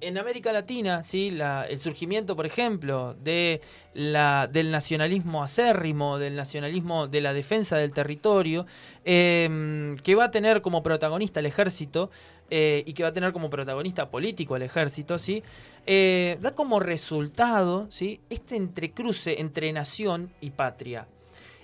en 0.00 0.18
América 0.18 0.52
Latina, 0.52 1.02
¿sí? 1.02 1.36
el 1.68 1.80
surgimiento, 1.80 2.36
por 2.36 2.46
ejemplo, 2.46 3.16
de 3.22 3.60
la, 3.94 4.46
del 4.46 4.70
nacionalismo 4.70 5.42
acérrimo, 5.42 6.18
del 6.18 6.36
nacionalismo 6.36 7.08
de 7.08 7.20
la 7.20 7.32
defensa 7.32 7.76
del 7.76 7.92
territorio, 7.92 8.66
em, 9.04 9.96
que 9.98 10.14
va 10.14 10.24
a 10.24 10.30
tener 10.30 10.62
como 10.62 10.82
protagonista 10.82 11.40
el 11.40 11.46
ejército 11.46 12.10
eh, 12.50 12.82
y 12.86 12.92
que 12.92 13.02
va 13.02 13.10
a 13.10 13.12
tener 13.12 13.32
como 13.32 13.50
protagonista 13.50 14.10
político 14.10 14.56
el 14.56 14.62
ejército, 14.62 15.18
¿sí? 15.18 15.42
Eh, 15.86 16.38
da 16.40 16.54
como 16.54 16.80
resultado 16.80 17.86
¿sí? 17.90 18.20
este 18.30 18.56
entrecruce 18.56 19.40
entre 19.40 19.72
nación 19.72 20.32
y 20.40 20.50
patria. 20.50 21.08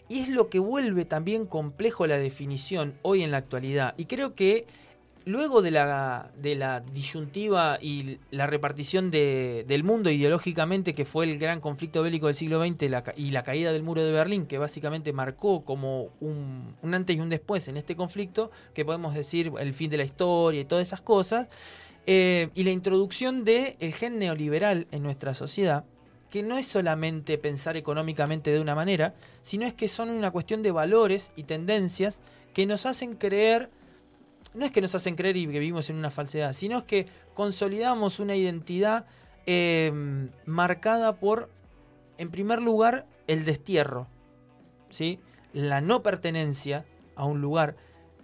Y 0.09 0.21
es 0.21 0.29
lo 0.29 0.49
que 0.51 0.59
vuelve 0.59 1.05
también 1.05 1.47
complejo 1.47 2.07
la 2.07 2.19
definición 2.19 2.95
hoy 3.03 3.23
en 3.23 3.31
la 3.31 3.39
actualidad. 3.39 3.95
Y 3.97 4.05
creo 4.05 4.35
que 4.35 4.67
luego 5.25 5.63
de 5.63 5.71
la, 5.71 6.31
de 6.37 6.55
la 6.55 6.81
disyuntiva 6.81 7.79
y 7.81 8.19
la 8.31 8.47
repartición 8.47 9.11
del 9.11 9.85
mundo 9.85 10.11
ideológicamente, 10.11 10.95
que 10.95 11.05
fue 11.05 11.25
el 11.25 11.39
gran 11.39 11.61
conflicto 11.61 12.03
bélico 12.03 12.27
del 12.27 12.37
siglo 12.37 12.65
XX 12.65 12.85
y 13.17 13.31
la 13.31 13.43
caída 13.43 13.73
del 13.73 13.83
muro 13.83 14.05
de 14.05 14.13
Berlín, 14.13 14.47
que 14.47 14.59
básicamente 14.59 15.13
marcó 15.13 15.65
como 15.65 16.11
un, 16.21 16.75
antes 16.83 17.17
y 17.17 17.21
un 17.21 17.31
después 17.31 17.69
en 17.69 17.77
este 17.77 17.97
conflicto, 17.97 18.51
que 18.75 18.85
podemos 18.85 19.15
decir 19.15 19.53
el 19.59 19.75
fin 19.75 19.91
de 19.91 19.97
la 19.99 20.05
historia 20.05 20.61
y 20.61 20.65
todas 20.65 20.87
esas 20.87 21.01
cosas, 21.01 21.49
eh, 22.07 22.51
y 22.55 22.65
la 22.65 22.71
introducción 22.71 23.45
del 23.45 23.77
el 23.81 23.95
gen 23.95 24.19
neoliberal 24.19 24.87
en 24.91 25.03
nuestra 25.03 25.33
sociedad, 25.33 25.85
que 26.31 26.43
no 26.43 26.59
es 26.59 26.67
solamente 26.67 27.39
pensar 27.39 27.77
económicamente 27.77 28.51
de 28.51 28.61
una 28.61 28.75
manera, 28.75 29.15
sino 29.41 29.65
es 29.65 29.73
que 29.73 29.89
son 29.89 30.11
una 30.11 30.31
cuestión 30.31 30.63
de 30.63 30.71
valores 30.71 31.33
y 31.37 31.45
tendencias 31.45 32.21
que 32.53 32.67
nos 32.67 32.85
hacen 32.87 33.15
creer 33.15 33.71
no 34.55 34.65
es 34.65 34.73
que 34.73 34.81
nos 34.81 34.95
hacen 34.95 35.17
creer 35.17 35.37
y 35.37 35.47
que 35.47 35.59
vivimos 35.59 35.91
en 35.91 35.97
una 35.97 36.11
falsedad, 36.11 36.53
sino 36.53 36.79
es 36.79 36.85
que 36.85 37.07
consolidamos 37.35 38.21
una 38.21 38.37
identidad 38.37 39.07
em, 39.47 40.31
marcada 40.47 41.17
por, 41.17 41.51
en 42.19 42.31
primer 42.31 42.63
lugar, 42.63 43.07
el 43.27 43.45
destierro, 43.45 44.07
¿sí? 44.89 45.19
la 45.53 45.81
no 45.81 46.03
pertenencia 46.03 46.85
a 47.17 47.25
un 47.25 47.41
lugar, 47.41 47.77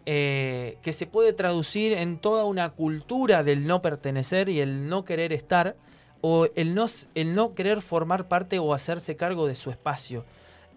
eh, 0.06 0.78
que 0.82 0.92
se 0.92 1.06
puede 1.06 1.32
traducir 1.32 1.92
en 1.92 2.18
toda 2.18 2.44
una 2.44 2.70
cultura 2.70 3.42
del 3.42 3.66
no 3.66 3.82
pertenecer 3.82 4.48
y 4.48 4.60
el 4.60 4.88
no 4.88 5.04
querer 5.04 5.32
estar, 5.32 5.76
o 6.22 6.48
el 6.54 6.74
no, 6.74 6.86
el 7.14 7.34
no 7.34 7.54
querer 7.54 7.82
formar 7.82 8.28
parte 8.28 8.58
o 8.58 8.74
hacerse 8.74 9.16
cargo 9.16 9.46
de 9.46 9.54
su 9.54 9.70
espacio. 9.70 10.24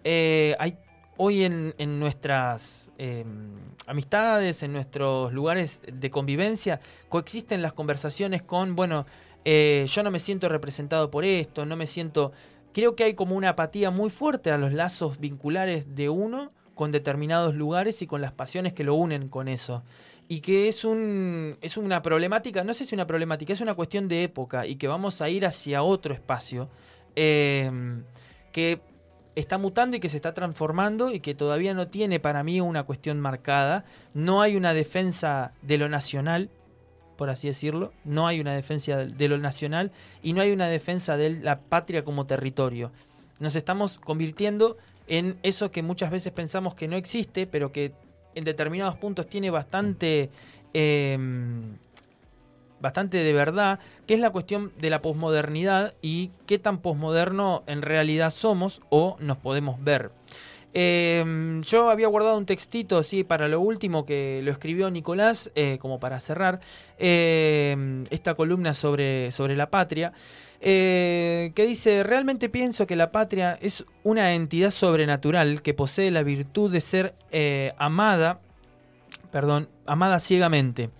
Eh, 0.04 0.56
hay 0.58 0.76
hoy 1.16 1.44
en, 1.44 2.00
nuestras 2.00 2.92
em, 2.98 3.56
amistades, 3.86 4.62
en 4.62 4.72
nuestros 4.72 5.32
lugares 5.32 5.82
de 5.90 6.10
convivencia, 6.10 6.80
coexisten 7.08 7.62
las 7.62 7.72
conversaciones 7.72 8.42
con, 8.42 8.74
bueno, 8.76 9.06
eh, 9.44 9.86
yo 9.88 10.02
no 10.02 10.10
me 10.10 10.18
siento 10.18 10.48
representado 10.48 11.10
por 11.10 11.24
esto, 11.24 11.66
no 11.66 11.76
me 11.76 11.86
siento... 11.86 12.32
Creo 12.72 12.96
que 12.96 13.04
hay 13.04 13.14
como 13.14 13.36
una 13.36 13.50
apatía 13.50 13.90
muy 13.90 14.10
fuerte 14.10 14.50
a 14.50 14.58
los 14.58 14.72
lazos 14.72 15.20
vinculares 15.20 15.94
de 15.94 16.08
uno 16.08 16.50
con 16.74 16.90
determinados 16.90 17.54
lugares 17.54 18.02
y 18.02 18.06
con 18.08 18.20
las 18.20 18.32
pasiones 18.32 18.72
que 18.72 18.82
lo 18.82 18.96
unen 18.96 19.28
con 19.28 19.46
eso. 19.46 19.84
Y 20.26 20.40
que 20.40 20.68
es, 20.68 20.84
un, 20.84 21.56
es 21.60 21.76
una 21.76 22.02
problemática, 22.02 22.64
no 22.64 22.74
sé 22.74 22.84
si 22.84 22.94
una 22.94 23.06
problemática, 23.06 23.52
es 23.52 23.60
una 23.60 23.74
cuestión 23.74 24.08
de 24.08 24.24
época 24.24 24.66
y 24.66 24.76
que 24.76 24.88
vamos 24.88 25.20
a 25.20 25.28
ir 25.28 25.46
hacia 25.46 25.82
otro 25.82 26.14
espacio 26.14 26.68
em, 27.14 28.02
que 28.50 28.80
está 29.34 29.58
mutando 29.58 29.96
y 29.96 30.00
que 30.00 30.08
se 30.08 30.16
está 30.16 30.34
transformando 30.34 31.10
y 31.10 31.20
que 31.20 31.34
todavía 31.34 31.74
no 31.74 31.88
tiene 31.88 32.20
para 32.20 32.42
mí 32.42 32.60
una 32.60 32.84
cuestión 32.84 33.20
marcada. 33.20 33.84
No 34.12 34.42
hay 34.42 34.56
una 34.56 34.74
defensa 34.74 35.52
de 35.62 35.78
lo 35.78 35.88
nacional, 35.88 36.50
por 37.16 37.30
así 37.30 37.48
decirlo. 37.48 37.92
No 38.04 38.26
hay 38.26 38.40
una 38.40 38.54
defensa 38.54 38.96
de 38.98 39.28
lo 39.28 39.38
nacional 39.38 39.92
y 40.22 40.32
no 40.32 40.40
hay 40.40 40.52
una 40.52 40.68
defensa 40.68 41.16
de 41.16 41.30
la 41.30 41.60
patria 41.60 42.04
como 42.04 42.26
territorio. 42.26 42.92
Nos 43.40 43.56
estamos 43.56 43.98
convirtiendo 43.98 44.76
en 45.06 45.38
eso 45.42 45.70
que 45.70 45.82
muchas 45.82 46.10
veces 46.10 46.32
pensamos 46.32 46.74
que 46.74 46.88
no 46.88 46.96
existe, 46.96 47.46
pero 47.46 47.72
que 47.72 47.92
en 48.34 48.44
determinados 48.44 48.96
puntos 48.96 49.26
tiene 49.26 49.50
bastante 49.50 50.30
em, 50.72 51.76
bastante 52.84 53.16
de 53.16 53.32
verdad, 53.32 53.80
que 54.06 54.12
es 54.12 54.20
la 54.20 54.28
cuestión 54.28 54.70
de 54.78 54.90
la 54.90 55.00
posmodernidad 55.00 55.94
y 56.02 56.30
qué 56.46 56.58
tan 56.58 56.78
posmoderno 56.78 57.64
en 57.66 57.80
realidad 57.80 58.30
somos 58.30 58.82
o 58.90 59.16
nos 59.20 59.38
podemos 59.38 59.82
ver. 59.82 60.10
Em, 60.74 61.62
yo 61.62 61.88
había 61.88 62.08
guardado 62.08 62.36
un 62.36 62.44
textito 62.44 62.98
así 62.98 63.24
para 63.24 63.48
lo 63.48 63.60
último 63.60 64.04
que 64.04 64.42
lo 64.44 64.52
escribió 64.52 64.90
Nicolás, 64.90 65.50
eh, 65.54 65.78
como 65.80 65.98
para 65.98 66.20
cerrar 66.20 66.60
em, 66.98 68.04
esta 68.10 68.34
columna 68.34 68.74
sobre, 68.74 69.32
sobre 69.32 69.56
la 69.56 69.70
patria, 69.70 70.12
eh, 70.60 71.52
que 71.54 71.64
dice, 71.64 72.02
realmente 72.02 72.50
pienso 72.50 72.86
que 72.86 72.96
la 72.96 73.12
patria 73.12 73.56
es 73.62 73.86
una 74.02 74.34
entidad 74.34 74.70
sobrenatural 74.70 75.62
que 75.62 75.72
posee 75.72 76.10
la 76.10 76.22
virtud 76.22 76.70
de 76.70 76.82
ser 76.82 77.14
eh, 77.30 77.72
amada, 77.78 78.40
perdón, 79.32 79.68
amada 79.86 80.18
ciegamente. 80.18 80.90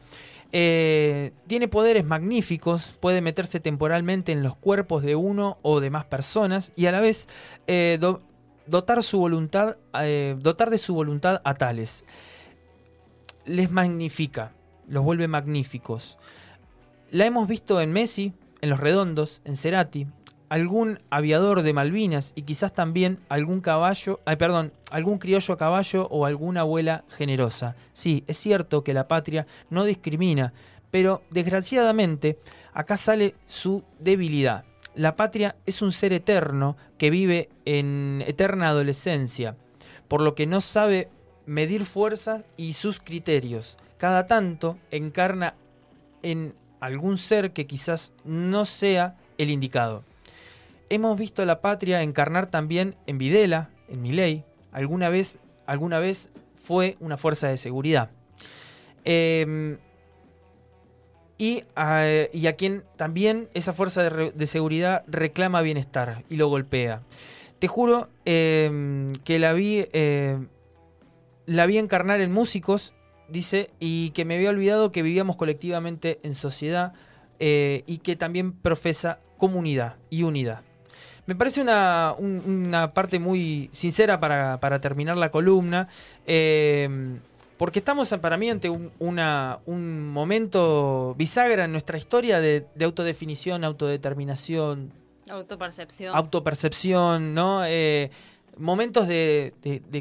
Eh, 0.57 1.32
tiene 1.48 1.66
poderes 1.66 2.05
magníficos, 2.05 2.94
puede 3.00 3.20
meterse 3.20 3.59
temporalmente 3.59 4.30
en 4.30 4.44
los 4.44 4.55
cuerpos 4.55 5.02
de 5.02 5.16
uno 5.16 5.59
o 5.62 5.80
de 5.80 5.90
más 5.90 6.05
personas 6.05 6.72
y 6.76 6.86
a 6.86 6.92
la 6.92 7.00
vez 7.00 7.26
eh, 7.66 7.98
dotar, 8.68 9.02
su 9.02 9.18
voluntad, 9.18 9.78
eh, 10.00 10.36
dotar 10.38 10.70
de 10.70 10.78
su 10.78 10.94
voluntad 10.94 11.42
a 11.44 11.55
tales. 11.55 12.05
Les 13.44 13.68
magnifica, 13.72 14.52
los 14.86 15.02
vuelve 15.02 15.26
magníficos. 15.26 16.18
La 17.11 17.26
hemos 17.26 17.48
visto 17.48 17.80
en 17.80 17.92
Messi, 17.92 18.32
en 18.61 18.70
Los 18.70 18.78
Redondos, 18.78 19.42
en 19.44 19.57
Cerati, 19.57 20.07
algún 20.55 21.00
aviador 21.11 21.62
de 21.62 21.72
Malvinas 21.72 22.32
y 22.36 22.42
quizás 22.42 22.72
también 22.72 23.18
algún 23.28 23.61
caballo, 23.61 24.20
ay, 24.24 24.36
perdón, 24.36 24.72
algún 24.92 25.18
criollo 25.18 25.52
a 25.52 25.59
caballo 25.59 26.07
o 26.12 26.26
alguna 26.26 26.61
abuela 26.61 27.02
generosa. 27.09 27.74
Sí, 27.92 28.22
es 28.28 28.38
cierto 28.38 28.84
que 28.84 28.94
la 28.94 29.09
patria 29.09 29.48
no 29.68 29.84
discrimina, 29.84 30.52
pero 30.92 31.22
desgraciadamente 31.30 32.38
acá 32.72 32.96
sale 32.96 33.34
su 33.48 33.82
debilidad. 33.98 34.64
La 34.94 35.16
patria 35.16 35.57
es 35.66 35.82
un 35.82 35.90
ser 35.90 36.12
eterno 36.12 36.76
que 36.98 37.11
vive 37.11 37.48
en 37.64 38.22
eterna 38.24 38.68
adolescencia, 38.68 39.57
por 40.07 40.20
lo 40.20 40.36
que 40.36 40.46
no 40.46 40.61
sabe 40.61 41.09
medir 41.46 41.84
fuerzas 41.84 42.44
y 42.57 42.74
sus 42.74 43.00
criterios. 43.00 43.76
Cada 43.98 44.28
tanto 44.28 44.78
encarna 44.92 45.57
en 46.22 46.55
algún 46.78 47.18
ser 47.18 47.52
que 47.52 47.66
quizás 47.66 48.14
no 48.24 48.64
sea 48.64 49.16
el 49.36 49.50
indicado. 49.50 50.05
Hemos 50.95 51.18
visto 51.18 51.42
a 51.42 51.45
la 51.45 51.61
patria 51.61 52.03
encarnar 52.03 52.47
también 52.47 52.95
en 53.09 53.18
Videla, 53.18 53.68
en 53.88 54.01
Milei, 54.01 54.45
alguna 54.70 55.09
vez, 55.09 55.40
alguna 55.66 55.99
vez 55.99 56.30
fue 56.55 56.97
una 57.01 57.16
fuerza 57.16 57.49
de 57.49 57.57
seguridad. 57.57 58.12
Em, 59.05 59.78
y, 61.36 61.64
a, 61.74 62.28
quien 62.57 62.84
también 62.95 63.49
esa 63.55 63.72
fuerza 63.72 64.09
de, 64.09 64.47
seguridad 64.47 65.03
reclama 65.09 65.62
bienestar 65.62 66.22
y 66.30 66.36
lo 66.36 66.47
golpea. 66.47 67.03
Te 67.59 67.66
juro 67.66 68.09
em, 68.24 69.14
que 69.24 69.40
la 69.40 69.53
vi, 69.53 69.88
em, 69.92 70.47
la 71.47 71.66
vi 71.66 71.78
encarnar 71.78 72.20
en 72.20 72.30
músicos, 72.30 72.95
dice, 73.28 73.72
y 73.80 74.11
que 74.11 74.24
me 74.24 74.36
había 74.36 74.51
olvidado 74.51 74.92
que 74.92 75.03
vivíamos 75.03 75.34
colectivamente 75.34 76.20
en 76.22 76.36
sociedad 76.36 76.92
eh, 77.40 77.82
y 77.88 77.99
que 77.99 78.14
también 78.14 78.53
profesa 78.53 79.18
comunidad 79.38 79.97
y 80.09 80.22
unidad. 80.22 80.62
Me 81.27 81.35
parece 81.35 81.61
una, 81.61 82.93
parte 82.95 83.18
muy 83.18 83.70
sincera 83.72 84.20
para, 84.20 84.81
terminar 84.81 85.16
la 85.16 85.31
columna. 85.31 85.89
Eh, 86.27 87.18
porque 87.57 87.79
estamos 87.79 88.12
para 88.20 88.37
mí 88.37 88.51
ante 88.51 88.68
un, 88.68 88.91
un 88.99 90.11
momento 90.11 91.14
bisagra 91.16 91.64
en 91.64 91.72
nuestra 91.72 91.97
historia 91.97 92.41
de, 92.41 92.66
autodefinición, 92.83 93.64
autodeterminación. 93.64 94.93
Autopercepción. 95.31 96.14
Autopercepción, 96.14 97.33
¿no? 97.33 97.64
Eh, 97.64 98.11
momentos 98.57 99.07
de, 99.07 99.55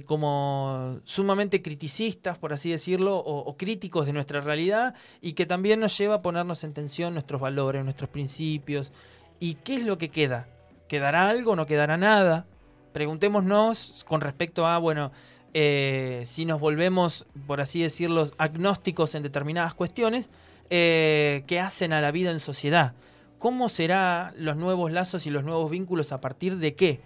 como 0.06 1.00
sumamente 1.04 1.62
criticistas, 1.62 2.38
por 2.38 2.54
así 2.54 2.72
decirlo, 2.72 3.18
o, 3.18 3.56
críticos 3.56 4.08
de 4.08 4.14
nuestra 4.14 4.42
realidad 4.42 4.96
y 5.22 5.34
que 5.34 5.46
también 5.46 5.80
nos 5.80 5.98
lleva 5.98 6.16
a 6.16 6.22
ponernos 6.22 6.64
en 6.64 6.74
tensión 6.74 7.14
nuestros 7.14 7.40
valores, 7.40 7.84
nuestros 7.84 8.10
principios. 8.10 8.92
¿Y 9.40 9.56
qué 9.56 9.76
es 9.76 9.84
lo 9.84 9.98
que 9.98 10.10
queda? 10.10 10.48
¿Quedará 10.94 11.28
algo? 11.28 11.56
¿No 11.56 11.66
quedará 11.66 11.98
nada? 11.98 12.46
Preguntémonos 12.92 14.06
con 14.08 14.22
respecto 14.22 14.68
a, 14.68 14.78
bueno, 14.78 15.12
eh, 15.56 16.22
si 16.24 16.46
nos 16.46 16.60
volvemos, 16.60 17.26
por 17.48 17.62
así 17.62 17.82
decirlo, 17.82 18.30
agnósticos 18.38 19.16
en 19.16 19.24
determinadas 19.24 19.74
cuestiones, 19.74 20.30
eh, 20.70 21.46
¿qué 21.48 21.60
hacen 21.60 21.94
a 21.94 22.02
la 22.02 22.12
vida 22.12 22.30
en 22.30 22.40
sociedad? 22.40 22.94
¿Cómo 23.40 23.70
serán 23.70 24.36
los 24.38 24.56
nuevos 24.56 24.92
lazos 24.92 25.26
y 25.26 25.32
los 25.32 25.44
nuevos 25.44 25.72
vínculos 25.72 26.12
a 26.12 26.22
partir 26.22 26.58
de 26.58 26.76
qué? 26.76 27.02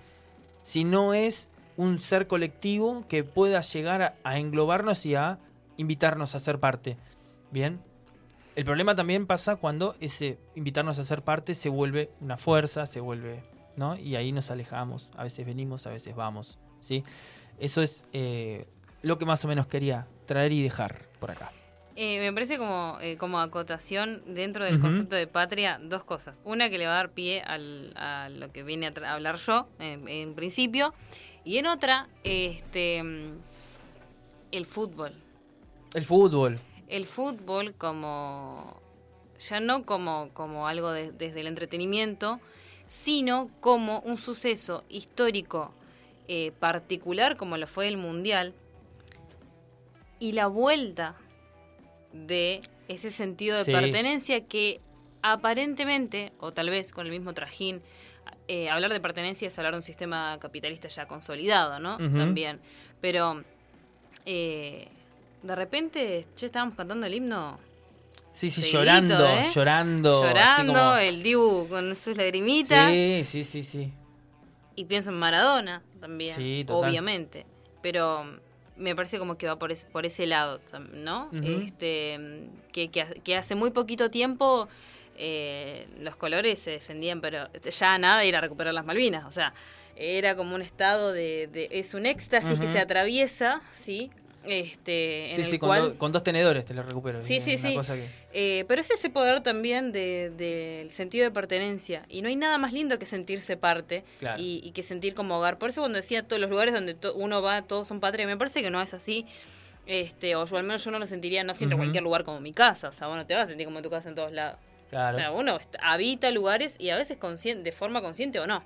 Si 0.63 0.83
no 0.83 1.13
es 1.13 1.47
un 1.77 2.01
ser 2.01 2.27
colectivo 2.27 3.05
que 3.07 3.23
pueda 3.23 3.61
llegar 3.61 4.17
a, 4.21 4.38
englobarnos 4.38 5.05
y 5.05 5.15
a 5.15 5.39
invitarnos 5.77 6.35
a 6.35 6.39
ser 6.39 6.59
parte. 6.59 6.97
Bien. 7.51 7.79
El 8.57 8.65
problema 8.65 8.95
también 8.95 9.27
pasa 9.27 9.55
cuando 9.55 9.95
ese 10.01 10.39
invitarnos 10.55 10.99
a 10.99 11.05
ser 11.05 11.21
parte 11.21 11.53
se 11.53 11.69
vuelve 11.69 12.09
una 12.19 12.35
fuerza, 12.35 12.85
se 12.85 12.99
vuelve 12.99 13.55
y 13.99 14.15
ahí 14.15 14.32
nos 14.32 14.49
alejamos, 14.49 15.09
a 15.15 15.23
veces 15.23 15.45
venimos, 15.45 15.86
a 15.86 15.91
veces 15.91 16.15
vamos, 16.15 16.57
¿sí? 16.80 17.03
Eso 17.59 17.82
es 17.82 18.03
eh, 18.11 18.65
lo 19.01 19.17
que 19.17 19.25
más 19.25 19.43
o 19.45 19.47
menos 19.47 19.67
quería 19.67 20.07
traer 20.25 20.51
y 20.51 20.63
dejar 20.63 21.07
por 21.19 21.32
acá. 21.32 21.51
Eh, 21.95 22.19
me 22.19 22.32
parece 22.32 22.57
como, 22.57 22.97
eh, 23.01 23.17
como 23.17 23.39
acotación 23.39 24.21
dentro 24.28 24.65
del 24.65 24.80
concepto 24.80 25.15
de 25.15 25.25
patria 25.25 25.80
dos 25.82 26.03
cosas. 26.03 26.41
Una 26.43 26.69
que 26.69 26.78
le 26.78 26.86
va 26.86 26.93
a 26.93 26.95
dar 26.97 27.11
pie 27.11 27.41
a 27.41 28.30
lo 28.30 28.51
que 28.51 28.61
viene 28.61 28.88
a, 28.88 29.13
hablar 29.13 29.38
yo 29.38 29.67
en, 29.80 30.36
principio. 30.36 30.93
Y 31.43 31.57
en 31.57 31.65
otra, 31.65 32.07
este 32.23 32.99
el 34.51 34.65
fútbol. 34.65 35.13
El 35.95 36.05
fútbol. 36.05 36.59
El 36.88 37.07
fútbol 37.07 37.73
como 37.73 38.80
ya 39.39 39.59
no 39.59 39.84
como, 39.84 40.30
como 40.34 40.67
algo 40.67 40.91
desde 40.91 41.41
el 41.41 41.47
entretenimiento, 41.47 42.39
sino 42.88 43.49
como 43.59 43.99
un 43.99 44.17
suceso 44.17 44.83
histórico 44.89 45.73
eh, 46.27 46.51
particular 46.59 47.38
como 47.38 47.57
lo 47.57 47.67
fue 47.67 47.88
el 47.88 47.97
Mundial 47.97 48.53
y 50.19 50.31
la 50.31 50.47
vuelta 50.47 51.15
de 52.11 52.61
ese 52.88 53.11
sentido 53.11 53.63
de 53.63 53.71
pertenencia 53.71 54.43
que 54.43 54.81
aparentemente, 55.21 56.31
o 56.39 56.53
tal 56.53 56.69
vez 56.69 56.91
con 56.91 57.05
el 57.05 57.11
mismo 57.11 57.33
trajín, 57.33 57.81
eh, 58.47 58.69
hablar 58.69 58.91
de 58.93 58.99
pertenencia 58.99 59.47
es 59.47 59.57
hablar 59.59 59.73
de 59.73 59.77
un 59.77 59.83
sistema 59.83 60.38
capitalista 60.39 60.88
ya 60.88 61.05
consolidado, 61.05 61.79
¿no? 61.79 61.97
También. 61.97 62.59
Pero 63.01 63.43
eh, 64.25 64.88
de 65.43 65.55
repente, 65.55 66.25
che, 66.35 66.47
estábamos 66.47 66.75
cantando 66.75 67.05
el 67.05 67.13
himno 67.13 67.59
Sí, 68.38 68.51
sí, 68.51 68.69
llorando, 68.71 69.27
¿eh? 69.27 69.47
llorando. 69.51 70.23
Llorando, 70.23 70.95
el 70.97 71.23
Dibu 71.23 71.67
con 71.69 71.95
sus 71.95 72.15
lagrimitas. 72.15 72.91
Sí, 72.91 73.23
sí, 73.25 73.43
sí, 73.43 73.63
sí. 73.63 73.91
Y 74.75 74.85
pienso 74.85 75.09
en 75.09 75.17
Maradona 75.17 75.81
también, 75.99 76.35
sí, 76.35 76.63
obviamente. 76.69 77.47
Pero 77.81 78.39
me 78.75 78.95
parece 78.95 79.17
como 79.17 79.39
que 79.39 79.47
va 79.47 79.57
por 79.57 79.71
ese, 79.71 79.88
por 79.88 80.05
ese 80.05 80.27
lado, 80.27 80.61
¿no? 80.93 81.31
este, 81.33 82.47
que, 82.71 82.91
que, 82.91 83.35
hace 83.35 83.55
muy 83.55 83.71
poquito 83.71 84.11
tiempo 84.11 84.67
eh, 85.15 85.88
los 85.99 86.15
colores 86.15 86.59
se 86.59 86.69
defendían, 86.69 87.21
pero 87.21 87.49
ya 87.53 87.97
nada 87.97 88.23
ir 88.23 88.35
a 88.35 88.41
recuperar 88.41 88.71
las 88.71 88.85
Malvinas. 88.85 89.25
O 89.25 89.31
sea, 89.31 89.55
era 89.95 90.35
como 90.35 90.53
un 90.53 90.61
estado 90.61 91.11
de, 91.11 91.69
es 91.71 91.95
un 91.95 92.05
éxtasis 92.05 92.59
que 92.59 92.67
se 92.67 92.77
atraviesa, 92.77 93.63
¿sí? 93.71 94.11
Este, 94.47 95.29
sí, 95.35 95.43
sí, 95.43 95.59
con, 95.59 96.11
dos 96.11 96.23
tenedores 96.23 96.65
te 96.65 96.73
lo 96.73 96.83
recupero. 96.83 97.19
Sí, 97.19 97.39
sí, 97.39 97.57
sí. 97.57 97.77
Eh, 98.33 98.65
pero 98.67 98.81
es 98.81 98.89
ese 98.91 99.09
poder 99.09 99.41
también 99.41 99.91
del 99.91 100.37
de, 100.37 100.87
sentido 100.89 101.25
de 101.25 101.31
pertenencia. 101.31 102.05
Y 102.09 102.21
no 102.21 102.29
hay 102.29 102.35
nada 102.35 102.57
más 102.57 102.73
lindo 102.73 102.97
que 102.99 103.05
sentirse 103.05 103.57
parte 103.57 104.03
y, 104.37 104.71
que 104.71 104.83
sentir 104.83 105.13
como 105.13 105.37
hogar. 105.37 105.57
Por 105.57 105.69
eso 105.69 105.81
cuando 105.81 105.97
decía 105.97 106.23
todos 106.23 106.39
los 106.39 106.49
lugares 106.49 106.73
donde 106.73 106.95
uno 107.15 107.41
va, 107.41 107.61
todos 107.63 107.87
son 107.87 107.99
patria, 107.99 108.25
me 108.25 108.37
parece 108.37 108.61
que 108.61 108.69
no 108.69 108.81
es 108.81 108.93
así. 108.93 109.25
Este, 109.85 110.35
o 110.35 110.45
yo 110.45 110.57
al 110.57 110.63
menos 110.63 110.83
yo 110.83 110.91
no 110.91 110.99
lo 110.99 111.05
sentiría, 111.05 111.43
no 111.43 111.53
siento 111.53 111.77
cualquier 111.77 112.03
lugar 112.03 112.23
como 112.23 112.39
mi 112.39 112.53
casa. 112.53 112.89
O 112.89 112.91
sea, 112.91 113.07
bueno, 113.07 113.25
te 113.25 113.33
vas 113.33 113.43
a 113.43 113.47
sentir 113.47 113.65
como 113.65 113.81
tu 113.81 113.89
casa 113.89 114.09
en 114.09 114.15
todos 114.15 114.31
lados. 114.31 114.59
O 114.91 115.09
sea, 115.13 115.31
uno 115.31 115.57
habita 115.81 116.31
lugares 116.31 116.75
y 116.79 116.89
a 116.89 116.95
veces 116.95 117.17
de 117.63 117.71
forma 117.71 118.01
consciente 118.01 118.39
o 118.39 118.47
no. 118.47 118.63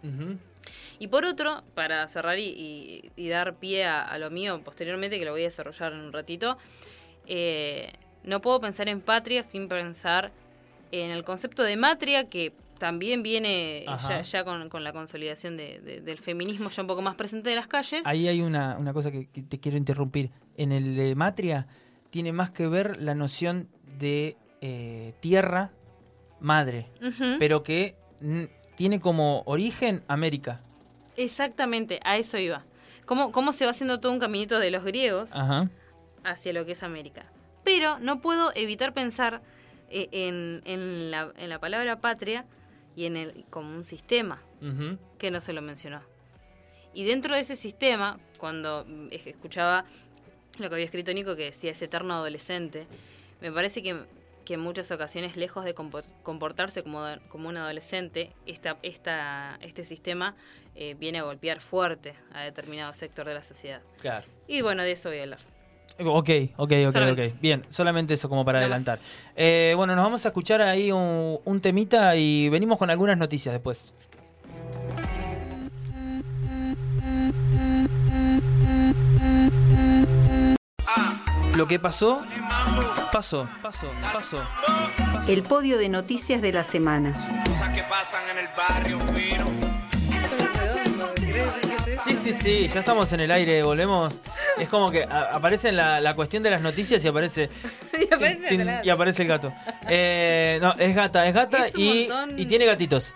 Y 0.99 1.07
por 1.07 1.25
otro, 1.25 1.63
para 1.73 2.07
cerrar 2.07 2.37
y, 2.39 3.11
dar 3.29 3.55
pie 3.55 3.85
a, 3.85 4.17
lo 4.17 4.29
mío 4.29 4.61
posteriormente, 4.63 5.19
que 5.19 5.25
lo 5.25 5.31
voy 5.31 5.41
a 5.41 5.45
desarrollar 5.45 5.93
en 5.93 5.99
un 5.99 6.13
ratito, 6.13 6.57
eh, 7.27 7.91
no 8.23 8.41
puedo 8.41 8.59
pensar 8.59 8.87
en 8.89 9.01
patria 9.01 9.43
sin 9.43 9.67
pensar 9.67 10.31
en 10.91 11.11
el 11.11 11.23
concepto 11.23 11.63
de 11.63 11.77
matria 11.77 12.27
que 12.27 12.53
también 12.77 13.21
viene 13.21 13.85
ya, 14.23 14.43
con, 14.43 14.83
la 14.83 14.91
consolidación 14.91 15.55
del 15.55 16.17
feminismo 16.17 16.69
ya 16.69 16.81
un 16.81 16.87
poco 16.87 17.03
más 17.03 17.13
presente 17.15 17.51
de 17.51 17.55
las 17.55 17.67
calles. 17.67 18.01
Ahí 18.05 18.27
hay 18.27 18.41
una, 18.41 18.75
cosa 18.91 19.11
que, 19.11 19.25
te 19.25 19.59
quiero 19.59 19.77
interrumpir. 19.77 20.31
En 20.57 20.71
el 20.71 20.95
de 20.95 21.13
matria 21.15 21.67
tiene 22.09 22.33
más 22.33 22.49
que 22.49 22.67
ver 22.67 22.99
la 22.99 23.13
noción 23.13 23.69
de 23.99 24.35
eh, 24.61 25.13
tierra 25.19 25.71
madre, 26.39 26.87
pero 27.37 27.61
que 27.61 27.95
tiene 28.75 28.99
como 28.99 29.43
origen 29.45 30.03
América. 30.07 30.61
Exactamente, 31.17 31.99
a 32.03 32.17
eso 32.17 32.37
iba. 32.37 32.63
¿Cómo, 33.05 33.31
cómo 33.31 33.51
se 33.51 33.65
va 33.65 33.71
haciendo 33.71 33.99
todo 33.99 34.11
un 34.11 34.19
caminito 34.19 34.59
de 34.59 34.71
los 34.71 34.83
griegos 34.83 35.31
hacia 36.23 36.53
lo 36.53 36.65
que 36.65 36.71
es 36.73 36.83
América? 36.83 37.25
Pero 37.63 37.99
no 37.99 38.21
puedo 38.21 38.51
evitar 38.55 38.93
pensar 38.93 39.41
eh, 39.89 40.07
en, 40.11 41.11
la, 41.11 41.59
palabra 41.59 41.99
patria 41.99 42.45
y 42.95 43.05
en 43.05 43.17
el 43.17 43.45
como 43.49 43.75
un 43.75 43.83
sistema 43.83 44.41
que 45.17 45.31
no 45.31 45.41
se 45.41 45.53
lo 45.53 45.61
mencionó. 45.61 46.01
Y 46.93 47.03
dentro 47.05 47.35
de 47.35 47.41
ese 47.41 47.55
sistema, 47.55 48.19
cuando 48.37 48.85
escuchaba 49.11 49.85
lo 50.59 50.69
que 50.69 50.75
había 50.75 50.85
escrito 50.85 51.13
Nico, 51.13 51.35
que 51.35 51.45
decía 51.45 51.71
ese 51.71 51.85
eterno 51.85 52.13
adolescente, 52.13 52.85
me 53.41 53.51
parece 53.51 53.81
que 53.81 54.05
que 54.45 54.55
en 54.55 54.59
muchas 54.59 54.91
ocasiones, 54.91 55.35
lejos 55.35 55.65
de 55.65 55.73
comportarse 55.73 56.83
como, 56.83 57.05
como 57.29 57.49
un 57.49 57.57
adolescente, 57.57 58.33
esta, 58.45 58.77
esta, 58.81 59.57
este 59.61 59.83
sistema 59.83 60.33
eh, 60.75 60.95
viene 60.97 61.19
a 61.19 61.23
golpear 61.23 61.61
fuerte 61.61 62.15
a 62.33 62.41
determinado 62.41 62.93
sector 62.93 63.27
de 63.27 63.33
la 63.33 63.43
sociedad. 63.43 63.81
Claro. 63.99 64.25
Y 64.47 64.61
bueno, 64.61 64.83
de 64.83 64.91
eso 64.91 65.09
voy 65.09 65.19
a 65.19 65.23
hablar. 65.23 65.39
Ok, 65.99 66.29
ok, 66.57 66.71
ok, 66.87 66.95
ok. 67.11 67.41
Bien, 67.41 67.65
solamente 67.69 68.13
eso 68.13 68.29
como 68.29 68.45
para 68.45 68.59
adelantar. 68.59 68.97
Eh, 69.35 69.73
bueno, 69.75 69.95
nos 69.95 70.03
vamos 70.03 70.25
a 70.25 70.29
escuchar 70.29 70.61
ahí 70.61 70.91
un, 70.91 71.39
un 71.43 71.61
temita 71.61 72.15
y 72.15 72.49
venimos 72.49 72.77
con 72.77 72.89
algunas 72.89 73.17
noticias 73.17 73.53
después. 73.53 73.93
Lo 81.55 81.67
que 81.67 81.79
pasó 81.79 82.23
Paso, 83.11 83.47
paso, 83.61 83.89
paso. 84.13 84.41
El 85.27 85.43
podio 85.43 85.77
de 85.77 85.89
noticias 85.89 86.41
de 86.41 86.53
la 86.53 86.63
semana. 86.63 87.43
Cosas 87.45 87.73
que 87.73 87.83
pasan 87.83 88.21
en 88.29 88.37
el 88.37 88.47
barrio 88.55 88.99
Sí, 92.05 92.15
sí, 92.15 92.33
sí, 92.33 92.67
ya 92.67 92.79
estamos 92.79 93.11
en 93.13 93.19
el 93.19 93.31
aire, 93.31 93.63
volvemos. 93.63 94.21
Es 94.57 94.69
como 94.69 94.89
que 94.91 95.03
aparece 95.03 95.71
la, 95.71 95.99
la 95.99 96.15
cuestión 96.15 96.41
de 96.41 96.49
las 96.51 96.61
noticias 96.61 97.03
y 97.03 97.07
aparece. 97.07 97.49
y, 98.83 98.89
aparece 98.89 99.23
el 99.23 99.27
gato. 99.27 99.51
Eh, 99.87 100.57
no, 100.61 100.73
es 100.77 100.95
gata, 100.95 101.27
es 101.27 101.33
gata 101.33 101.67
y, 101.75 102.09
y, 102.37 102.45
tiene 102.45 102.65
gatitos. 102.65 103.13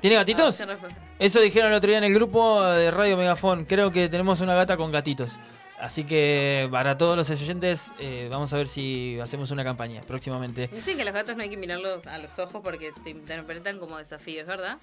¿Tiene 0.00 0.16
gatitos? 0.16 0.60
Ah, 0.60 0.76
Eso 1.18 1.40
dijeron 1.40 1.70
el 1.70 1.78
otro 1.78 1.88
día 1.88 1.98
en 1.98 2.04
el 2.04 2.14
grupo 2.14 2.62
de 2.62 2.90
Radio 2.90 3.16
Megafón. 3.16 3.64
Creo 3.64 3.90
que 3.90 4.08
tenemos 4.10 4.40
una 4.42 4.54
gata 4.54 4.76
con 4.76 4.92
gatitos. 4.92 5.38
Así 5.78 6.04
que 6.04 6.68
para 6.70 6.96
todos 6.96 7.16
los 7.16 7.28
oyentes, 7.30 7.92
eh, 7.98 8.28
vamos 8.30 8.52
a 8.52 8.56
ver 8.56 8.68
si 8.68 9.18
hacemos 9.20 9.50
una 9.50 9.64
campaña 9.64 10.02
próximamente. 10.02 10.68
Dicen 10.68 10.96
que 10.96 11.04
los 11.04 11.12
gatos 11.12 11.36
no 11.36 11.42
hay 11.42 11.48
que 11.48 11.56
mirarlos 11.56 12.06
a 12.06 12.18
los 12.18 12.38
ojos 12.38 12.60
porque 12.62 12.92
te 13.02 13.10
interpretan 13.10 13.78
como 13.78 13.98
desafíos, 13.98 14.46
¿verdad? 14.46 14.78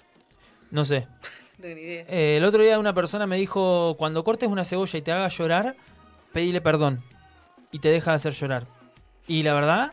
No 0.70 0.84
sé. 0.84 1.06
no 1.58 1.62
tengo 1.62 1.74
ni 1.76 1.80
idea. 1.82 2.04
Eh, 2.08 2.36
el 2.36 2.44
otro 2.44 2.62
día 2.62 2.78
una 2.78 2.92
persona 2.92 3.26
me 3.26 3.36
dijo, 3.36 3.96
cuando 3.98 4.22
cortes 4.22 4.48
una 4.48 4.64
cebolla 4.64 4.98
y 4.98 5.02
te 5.02 5.12
haga 5.12 5.28
llorar, 5.28 5.76
pedile 6.32 6.60
perdón. 6.60 7.02
Y 7.70 7.78
te 7.78 7.88
deja 7.88 8.10
de 8.10 8.16
hacer 8.16 8.34
llorar. 8.34 8.66
Y 9.26 9.42
la 9.42 9.54
verdad, 9.54 9.92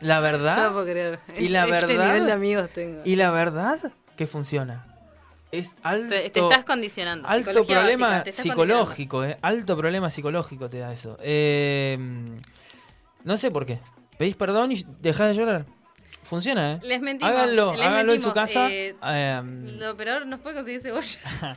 la 0.00 0.20
verdad... 0.20 0.72
puedo 0.72 0.86
creer. 0.86 1.20
Y 1.38 1.48
la 1.48 1.64
este 1.64 1.86
verdad... 1.86 2.24
de 2.24 2.32
amigos 2.32 2.70
tengo. 2.70 3.02
Y 3.04 3.16
la 3.16 3.30
verdad 3.30 3.92
que 4.16 4.26
funciona 4.26 4.89
es 5.52 5.76
alto. 5.82 6.08
Te, 6.08 6.26
estás 6.26 6.64
condicionando. 6.64 7.28
Alto 7.28 7.64
problema 7.64 8.24
psicológico, 8.24 9.24
eh, 9.24 9.38
alto 9.42 9.76
problema 9.76 10.10
psicológico 10.10 10.68
te 10.68 10.78
da 10.78 10.92
eso. 10.92 11.18
Eh, 11.20 11.98
no 13.24 13.36
sé 13.36 13.50
por 13.50 13.66
qué. 13.66 13.80
Pedís 14.18 14.36
perdón 14.36 14.72
y 14.72 14.84
dejás 15.00 15.28
de 15.28 15.34
llorar. 15.34 15.66
Funciona, 16.22 16.74
¿eh? 16.74 16.80
Les 16.82 17.00
mentimos. 17.00 17.34
Háganlo, 17.34 17.70
háganlo 17.70 18.12
en 18.12 18.20
su 18.20 18.32
casa. 18.32 18.70
Eh, 18.70 18.94
em, 19.02 19.78
lo 19.78 19.96
peor 19.96 20.26
nos 20.26 20.40
puede 20.40 20.56
conseguir 20.56 20.80
cebolla. 20.80 21.18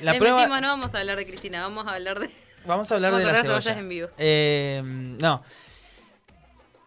La 0.00 0.12
Les 0.12 0.20
mentimos, 0.20 0.60
no 0.60 0.68
vamos 0.68 0.94
a 0.94 0.98
hablar 0.98 1.16
de 1.16 1.26
Cristina, 1.26 1.62
vamos 1.62 1.86
a 1.86 1.94
hablar 1.94 2.18
de. 2.18 2.30
Vamos 2.66 2.90
a 2.90 2.94
hablar 2.94 3.14
de 3.14 3.24
las 3.24 3.42
cebollas 3.42 3.76
en 3.76 3.88
vivo. 3.88 4.08
Em, 4.16 5.18
no. 5.18 5.42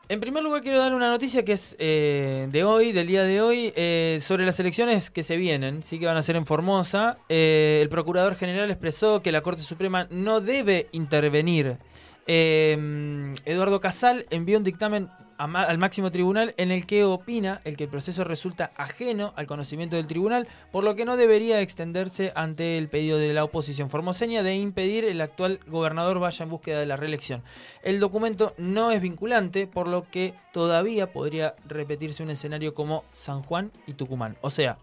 En 0.10 0.22
primer 0.22 0.42
lugar 0.42 0.62
quiero 0.62 0.80
dar 0.80 0.94
una 0.94 1.10
noticia 1.10 1.44
que 1.44 1.52
es 1.52 1.76
eh, 1.80 2.48
de 2.50 2.64
hoy, 2.64 2.94
del 2.94 3.08
día 3.08 3.24
de 3.24 3.42
hoy, 3.42 3.74
eh, 3.76 4.20
sobre 4.22 4.46
las 4.46 4.58
elecciones 4.58 5.12
que 5.12 5.22
se 5.22 5.36
vienen, 5.36 5.84
sí 5.84 6.00
que 6.00 6.06
van 6.06 6.16
a 6.16 6.22
ser 6.22 6.38
en 6.38 6.46
Formosa. 6.46 7.18
Eh, 7.28 7.80
el 7.82 7.90
Procurador 7.90 8.36
General 8.36 8.72
expresó 8.72 9.22
que 9.22 9.34
la 9.34 9.42
Corte 9.42 9.64
Suprema 9.64 10.08
no 10.10 10.40
debe 10.40 10.88
intervenir. 10.94 11.78
Eduardo 12.26 13.82
Casal 13.82 14.26
envió 14.30 14.58
un 14.58 14.64
dictamen 14.64 15.10
al 15.38 15.78
máximo 15.78 16.12
tribunal 16.12 16.54
en 16.58 16.72
el 16.72 16.86
que 16.86 17.04
opina 17.04 17.62
el 17.64 17.78
que 17.78 17.84
el 17.84 17.90
proceso 17.90 18.24
resulta 18.24 18.72
ajeno 18.76 19.34
al 19.36 19.46
conocimiento 19.46 19.96
del 19.96 20.08
tribunal, 20.08 20.48
por 20.72 20.84
lo 20.84 20.96
que 20.96 21.06
no 21.06 21.16
debería 21.16 21.62
extenderse 21.62 22.32
ante 22.36 22.78
el 22.78 22.90
pedido 22.90 23.18
de 23.18 23.34
la 23.34 23.44
oposición 23.44 23.90
formoseña 23.90 24.42
de 24.42 24.56
impedir 24.56 25.06
el 25.06 25.22
actual 25.22 25.60
gobernador 25.68 26.20
vaya 26.20 26.44
en 26.44 26.50
búsqueda 26.50 26.80
de 26.80 26.88
la 26.88 26.96
reelección. 26.96 27.44
El 27.84 28.00
documento 28.00 28.54
no 28.58 28.92
es 28.92 29.02
vinculante, 29.02 29.68
por 29.68 29.88
lo 29.88 30.10
que 30.10 30.34
todavía 30.52 31.12
podría 31.12 31.56
repetirse 31.68 32.24
un 32.24 32.32
escenario 32.32 32.74
como 32.74 33.04
San 33.14 33.44
Juan 33.44 33.72
y 33.86 33.94
Tucumán. 33.94 34.38
O 34.42 34.50
sea, 34.50 34.78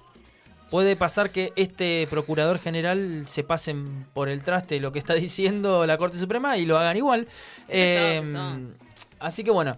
puede 0.71 0.95
pasar 0.95 1.31
que 1.31 1.53
este 1.57 2.07
procurador 2.09 2.59
general 2.59 3.25
se 3.27 3.43
pasen 3.43 4.07
por 4.15 4.29
el 4.29 4.43
traste 4.43 4.79
lo 4.81 4.93
que 4.93 4.99
está 5.01 5.15
diciendo 5.15 5.85
la 5.87 5.99
Corte 5.99 6.19
Suprema 6.19 6.57
y 6.59 6.65
lo 6.67 6.79
hagan 6.79 6.97
igual. 6.97 7.27
Em, 7.69 8.73
así 9.19 9.43
que 9.43 9.51
bueno. 9.51 9.77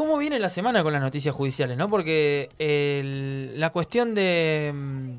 ¿Cómo 0.00 0.16
viene 0.16 0.38
la 0.38 0.48
semana 0.48 0.82
con 0.82 0.94
las 0.94 1.02
noticias 1.02 1.34
judiciales? 1.34 1.76
¿no? 1.76 1.90
Porque 1.90 2.48
la 3.54 3.68
cuestión 3.68 4.14
de. 4.14 4.72
Mm, 4.74 5.10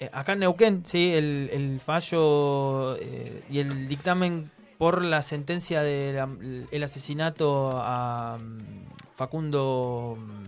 eh, 0.00 0.10
acá 0.12 0.32
en 0.32 0.40
Neuquén, 0.40 0.82
¿sí? 0.84 1.14
el, 1.14 1.78
fallo 1.78 2.96
eh, 2.96 3.44
y 3.48 3.60
el 3.60 3.86
dictamen 3.86 4.50
por 4.76 5.04
la 5.04 5.22
sentencia 5.22 5.82
del 5.82 6.82
asesinato 6.82 7.70
a 7.74 8.38
mm, 8.40 9.14
Facundo. 9.14 10.18
Mm, 10.18 10.46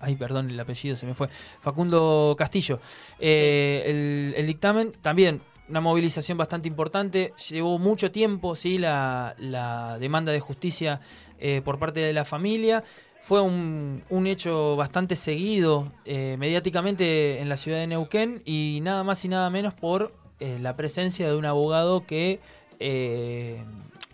ay, 0.00 0.16
perdón, 0.16 0.50
el 0.50 0.58
apellido 0.58 0.96
se 0.96 1.06
me 1.06 1.14
fue. 1.14 1.28
Facundo 1.60 2.34
Castillo. 2.36 2.80
Eh, 3.20 4.34
el, 4.36 4.44
dictamen 4.44 4.90
también 5.02 5.40
una 5.68 5.80
movilización 5.80 6.38
bastante 6.38 6.68
importante. 6.68 7.32
Llevó 7.50 7.78
mucho 7.78 8.10
tiempo, 8.10 8.54
sí, 8.54 8.78
la, 8.78 9.34
la 9.38 9.98
demanda 9.98 10.32
de 10.32 10.40
justicia 10.40 11.00
eh, 11.38 11.60
por 11.64 11.78
parte 11.78 12.00
de 12.00 12.12
la 12.12 12.24
familia. 12.24 12.84
Fue 13.22 13.40
un, 13.40 14.02
hecho 14.26 14.76
bastante 14.76 15.14
seguido 15.16 15.92
eh, 16.04 16.36
mediáticamente 16.38 17.40
en 17.40 17.48
la 17.48 17.56
ciudad 17.56 17.78
de 17.78 17.86
Neuquén 17.86 18.42
y 18.44 18.80
nada 18.82 19.04
más 19.04 19.24
y 19.24 19.28
nada 19.28 19.48
menos 19.48 19.74
por 19.74 20.12
eh, 20.40 20.58
la 20.60 20.76
presencia 20.76 21.28
de 21.28 21.36
un 21.36 21.44
abogado 21.44 22.04
que 22.04 22.40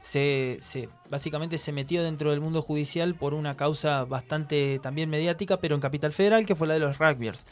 se, 0.03 0.89
básicamente 1.11 1.59
se 1.59 1.73
metió 1.73 2.03
dentro 2.03 2.31
del 2.31 2.41
mundo 2.41 2.63
judicial 2.63 3.15
por 3.15 3.35
una 3.35 3.57
causa 3.57 4.05
bastante 4.05 4.79
también 4.83 5.11
mediática, 5.11 5.59
pero 5.59 5.75
en 5.75 5.81
Capital 5.81 6.13
Federal, 6.13 6.47
que 6.47 6.55
fue 6.55 6.67
la 6.67 6.75
de 6.75 6.81
los 6.81 6.99
rugbyers. 6.99 7.45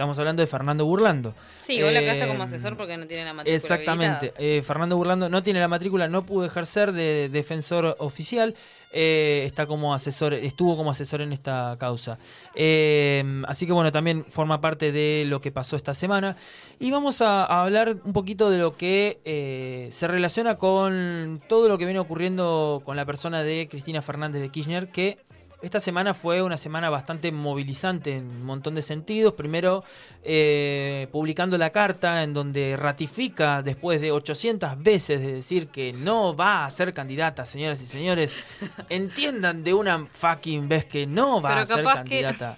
Estamos 0.00 0.18
hablando 0.18 0.40
de 0.40 0.46
Fernando 0.46 0.86
Burlando. 0.86 1.34
Sí, 1.58 1.74
igual 1.74 1.94
acá 1.94 2.14
está 2.14 2.26
como 2.26 2.40
eh, 2.40 2.46
asesor 2.46 2.74
porque 2.74 2.96
no 2.96 3.06
tiene 3.06 3.22
la 3.22 3.34
matrícula. 3.34 3.54
Exactamente. 3.54 4.32
Eh, 4.38 4.62
Fernando 4.62 4.96
Burlando 4.96 5.28
no 5.28 5.42
tiene 5.42 5.60
la 5.60 5.68
matrícula, 5.68 6.08
no 6.08 6.24
pudo 6.24 6.46
ejercer 6.46 6.92
de 6.92 7.28
defensor 7.28 7.96
oficial. 7.98 8.54
Eh, 8.92 9.44
está 9.44 9.66
como 9.66 9.94
asesor, 9.94 10.32
estuvo 10.32 10.76
como 10.76 10.90
asesor 10.90 11.20
en 11.20 11.34
esta 11.34 11.76
causa. 11.78 12.18
así 12.54 13.66
que 13.66 13.72
bueno, 13.72 13.92
también 13.92 14.24
forma 14.24 14.62
parte 14.62 14.90
de 14.90 15.24
lo 15.26 15.42
que 15.42 15.52
pasó 15.52 15.76
esta 15.76 15.92
semana. 15.92 16.34
Y 16.78 16.90
vamos 16.90 17.20
a, 17.20 17.44
a 17.44 17.64
hablar 17.64 17.98
un 18.02 18.14
poquito 18.14 18.48
de 18.48 18.56
lo 18.56 18.78
que 18.78 19.90
se 19.92 20.08
relaciona 20.08 20.56
con 20.56 21.42
todo 21.46 21.68
lo 21.68 21.76
que 21.76 21.84
viene 21.84 22.00
ocurriendo 22.00 22.80
con 22.86 22.96
la 22.96 22.99
persona 23.04 23.42
de 23.42 23.68
Cristina 23.70 24.02
Fernández 24.02 24.40
de 24.42 24.48
Kirchner, 24.50 24.90
que 24.90 25.18
esta 25.62 25.78
semana 25.78 26.14
fue 26.14 26.42
una 26.42 26.56
semana 26.56 26.88
bastante 26.88 27.30
movilizante 27.32 28.16
en 28.16 28.24
un 28.24 28.44
montón 28.44 28.74
de 28.74 28.80
sentidos. 28.80 29.34
Primero, 29.34 29.84
eh, 30.22 31.06
publicando 31.12 31.58
la 31.58 31.70
carta 31.70 32.22
en 32.22 32.32
donde 32.32 32.76
ratifica, 32.78 33.62
después 33.62 34.00
de 34.00 34.10
800 34.10 34.82
veces 34.82 35.20
de 35.20 35.34
decir 35.34 35.68
que 35.68 35.92
no 35.92 36.34
va 36.34 36.64
a 36.64 36.70
ser 36.70 36.94
candidata, 36.94 37.44
señoras 37.44 37.82
y 37.82 37.86
señores, 37.86 38.32
entiendan 38.88 39.62
de 39.62 39.74
una 39.74 40.06
fucking 40.06 40.66
vez 40.66 40.86
que 40.86 41.06
no 41.06 41.42
va 41.42 41.60
a 41.60 41.66
ser 41.66 41.84
candidata. 41.84 42.56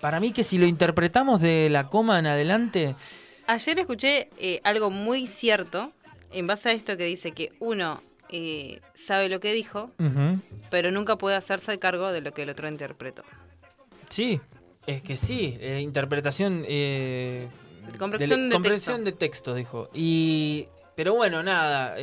Para 0.00 0.18
mí 0.18 0.32
que 0.32 0.42
si 0.42 0.58
lo 0.58 0.66
interpretamos 0.66 1.40
de 1.40 1.68
la 1.70 1.88
coma 1.88 2.18
en 2.18 2.26
adelante... 2.26 2.96
Ayer 3.46 3.78
escuché 3.78 4.30
eh, 4.38 4.60
algo 4.64 4.90
muy 4.90 5.28
cierto 5.28 5.92
en 6.32 6.48
base 6.48 6.70
a 6.70 6.72
esto 6.72 6.96
que 6.96 7.04
dice 7.04 7.30
que 7.32 7.52
uno 7.60 8.02
eh, 8.32 8.80
sabe 8.94 9.28
lo 9.28 9.38
que 9.40 9.52
dijo, 9.52 9.92
pero 10.70 10.90
nunca 10.90 11.16
puede 11.16 11.36
hacerse 11.36 11.78
cargo 11.78 12.10
de 12.10 12.20
lo 12.20 12.32
que 12.32 12.42
el 12.42 12.50
otro 12.50 12.68
interpretó. 12.68 13.22
Sí, 14.08 14.40
es 14.86 15.02
que 15.02 15.16
sí, 15.16 15.56
eh, 15.60 15.80
interpretación... 15.80 16.64
Eh, 16.66 17.48
comprensión, 17.98 18.48
de, 18.48 18.54
comprensión 18.54 19.04
de, 19.04 19.12
texto. 19.12 19.54
dijo. 19.54 19.90
Y, 19.94 20.66
pero 20.96 21.14
bueno, 21.14 21.42
nada. 21.42 21.96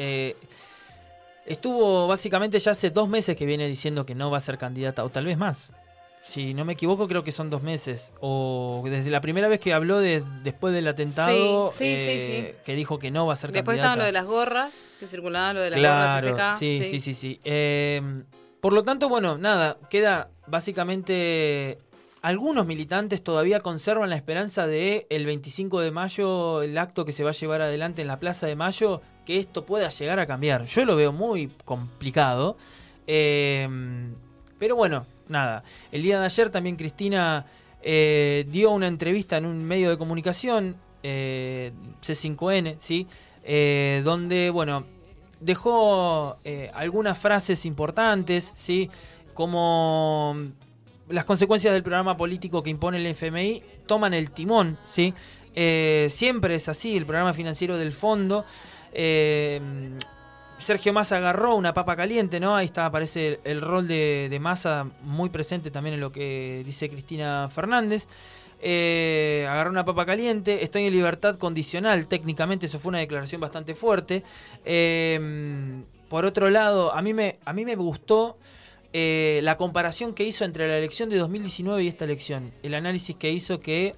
estuvo 1.46 2.08
básicamente 2.08 2.60
ya 2.60 2.72
hace 2.72 2.90
dos 2.90 3.10
meses 3.10 3.36
que 3.36 3.46
viene 3.46 3.68
diciendo 3.68 4.06
que 4.06 4.16
no 4.16 4.32
va 4.32 4.38
a 4.38 4.42
ser 4.42 4.58
candidata, 4.58 5.04
o 5.04 5.10
tal 5.10 5.26
vez 5.26 5.38
más 5.38 5.74
si 6.22 6.54
no 6.54 6.66
me 6.66 6.74
equivoco, 6.74 7.08
creo 7.08 7.24
que 7.24 7.32
son 7.32 7.50
dos 7.50 7.64
meses. 7.64 8.14
O 8.20 8.84
desde 8.86 9.10
la 9.10 9.22
primera 9.22 9.48
vez 9.48 9.60
que 9.60 9.74
habló 9.74 10.00
de, 10.00 10.24
después 10.44 10.74
del 10.74 10.88
atentado, 10.88 11.72
eh, 11.80 12.56
que 12.64 12.76
dijo 12.76 13.00
que 13.00 13.10
no 13.10 13.26
va 13.26 13.34
a 13.34 13.36
ser 13.36 13.52
Después 13.52 13.78
estaba 13.78 13.96
lo 13.96 14.04
de 14.04 14.12
las 14.12 14.26
gorras, 14.26 14.84
que 15.00 15.08
circulaban 15.08 15.56
lo 15.56 15.62
de 15.62 15.72
las 15.72 16.22
gorras 16.22 16.60
Sí, 16.60 16.84
sí, 16.84 17.00
sí, 17.00 17.14
sí. 17.14 17.40
Eh, 17.44 18.02
por 18.60 18.74
lo 18.74 18.84
tanto, 18.84 19.10
bueno, 19.10 19.38
nada, 19.38 19.78
queda 19.90 20.30
básicamente... 20.48 21.80
Algunos 22.22 22.66
militantes 22.66 23.24
todavía 23.24 23.62
conservan 23.62 24.10
la 24.10 24.18
esperanza 24.18 24.68
de 24.68 25.08
el 25.10 25.26
25 25.26 25.80
de 25.80 25.92
mayo, 25.92 26.62
el 26.62 26.78
acto 26.78 27.06
que 27.06 27.14
se 27.14 27.24
va 27.24 27.30
a 27.30 27.34
llevar 27.34 27.62
adelante 27.62 28.02
en 28.02 28.10
la 28.10 28.20
Plaza 28.20 28.46
de 28.46 28.58
Mayo, 28.58 29.02
que 29.26 29.38
esto 29.40 29.66
pueda 29.66 29.88
llegar 29.88 30.20
a 30.20 30.28
cambiar. 30.28 30.66
Yo 30.66 30.84
lo 30.84 30.98
veo 30.98 31.14
muy 31.14 31.50
complicado. 31.64 32.58
Eh, 33.08 33.70
pero 34.60 34.76
bueno, 34.76 35.06
nada. 35.30 35.64
El 35.92 36.02
día 36.02 36.20
de 36.20 36.26
ayer 36.26 36.50
también 36.50 36.76
Cristina 36.76 37.46
eh, 37.82 38.46
dio 38.50 38.72
una 38.72 38.88
entrevista 38.88 39.38
en 39.38 39.46
un 39.46 39.64
medio 39.64 39.90
de 39.90 39.98
comunicación, 39.98 40.76
eh, 41.04 41.72
C5N, 42.02 42.76
¿sí? 42.78 43.08
Eh, 43.44 44.02
donde, 44.04 44.50
bueno, 44.50 44.86
dejó 45.40 46.36
algunas 46.74 47.18
frases 47.18 47.66
importantes, 47.66 48.52
¿sí? 48.56 48.90
Como 49.34 50.36
las 51.08 51.26
consecuencias 51.26 51.74
del 51.74 51.84
programa 51.84 52.18
político 52.18 52.62
que 52.62 52.70
impone 52.70 52.98
el 52.98 53.08
FMI 53.08 53.64
toman 53.86 54.14
el 54.14 54.32
timón, 54.32 54.78
¿sí? 54.86 55.14
siempre 56.10 56.56
es 56.56 56.70
así, 56.70 56.96
el 56.96 57.06
programa 57.06 57.34
financiero 57.34 57.78
del 57.78 57.92
fondo. 57.92 58.46
Sergio 60.60 60.94
Massa 60.94 61.18
agarró 61.18 61.56
una 61.56 61.74
papa 61.74 61.96
caliente, 61.96 62.40
¿no? 62.40 62.56
Ahí 62.56 62.66
está, 62.66 62.86
aparece 62.86 63.40
el, 63.44 63.62
rol 63.62 63.88
de, 63.88 64.38
Massa 64.40 64.86
muy 65.02 65.30
presente 65.30 65.72
también 65.72 65.96
en 65.96 66.02
lo 66.02 66.12
que 66.12 66.64
dice 66.66 66.90
Cristina 66.90 67.50
Fernández. 67.50 68.08
Eh, 68.62 69.48
agarró 69.50 69.72
una 69.72 69.86
papa 69.86 70.06
caliente, 70.06 70.64
estoy 70.64 70.84
en 70.84 70.92
libertad 70.92 71.38
condicional, 71.38 72.08
técnicamente 72.08 72.66
eso 72.66 72.78
fue 72.78 72.90
una 72.90 73.00
declaración 73.00 73.40
bastante 73.40 73.74
fuerte. 73.74 74.24
Eh, 74.66 75.82
por 76.10 76.26
otro 76.26 76.50
lado, 76.50 76.94
a 76.94 77.02
mí 77.02 77.14
me, 77.14 77.40
a 77.46 77.54
mí 77.54 77.64
me 77.64 77.76
gustó 77.76 78.38
eh, 78.92 79.40
la 79.44 79.56
comparación 79.56 80.14
que 80.14 80.24
hizo 80.24 80.44
entre 80.44 80.68
la 80.68 80.78
elección 80.78 81.10
de 81.10 81.18
2019 81.18 81.84
y 81.84 81.88
esta 81.88 82.06
elección. 82.06 82.52
El 82.64 82.74
análisis 82.74 83.16
que 83.16 83.32
hizo 83.32 83.60
que 83.60 83.96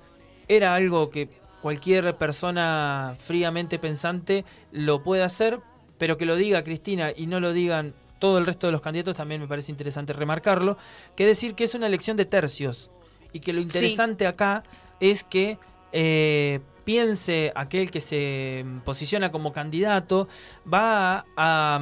era 0.47 0.75
algo 0.75 1.09
que 1.09 1.29
cualquier 1.61 2.17
persona 2.17 3.15
fríamente 3.17 3.79
pensante 3.79 4.43
lo 4.71 5.01
puede 5.01 5.23
hacer, 5.23 5.59
pero 6.01 6.17
que 6.17 6.25
lo 6.25 6.35
diga 6.35 6.63
Cristina 6.63 7.11
y 7.15 7.27
no 7.27 7.39
lo 7.39 7.53
digan 7.53 7.93
todo 8.17 8.39
el 8.39 8.47
resto 8.47 8.65
de 8.65 8.73
los 8.73 8.81
candidatos 8.81 9.15
también 9.15 9.39
me 9.39 9.47
parece 9.47 9.71
interesante 9.71 10.13
remarcarlo, 10.13 10.75
que 11.15 11.27
decir 11.27 11.53
que 11.53 11.63
es 11.63 11.75
una 11.75 11.85
elección 11.85 12.17
de 12.17 12.25
tercios 12.25 12.89
y 13.33 13.39
que 13.39 13.53
lo 13.53 13.61
interesante 13.61 14.25
acá 14.25 14.63
es 14.99 15.23
que 15.23 15.59
eh, 15.91 16.59
piense 16.85 17.51
aquel 17.53 17.91
que 17.91 18.01
se 18.01 18.65
posiciona 18.83 19.31
como 19.31 19.53
candidato 19.53 20.27
va 20.65 21.23
a, 21.37 21.79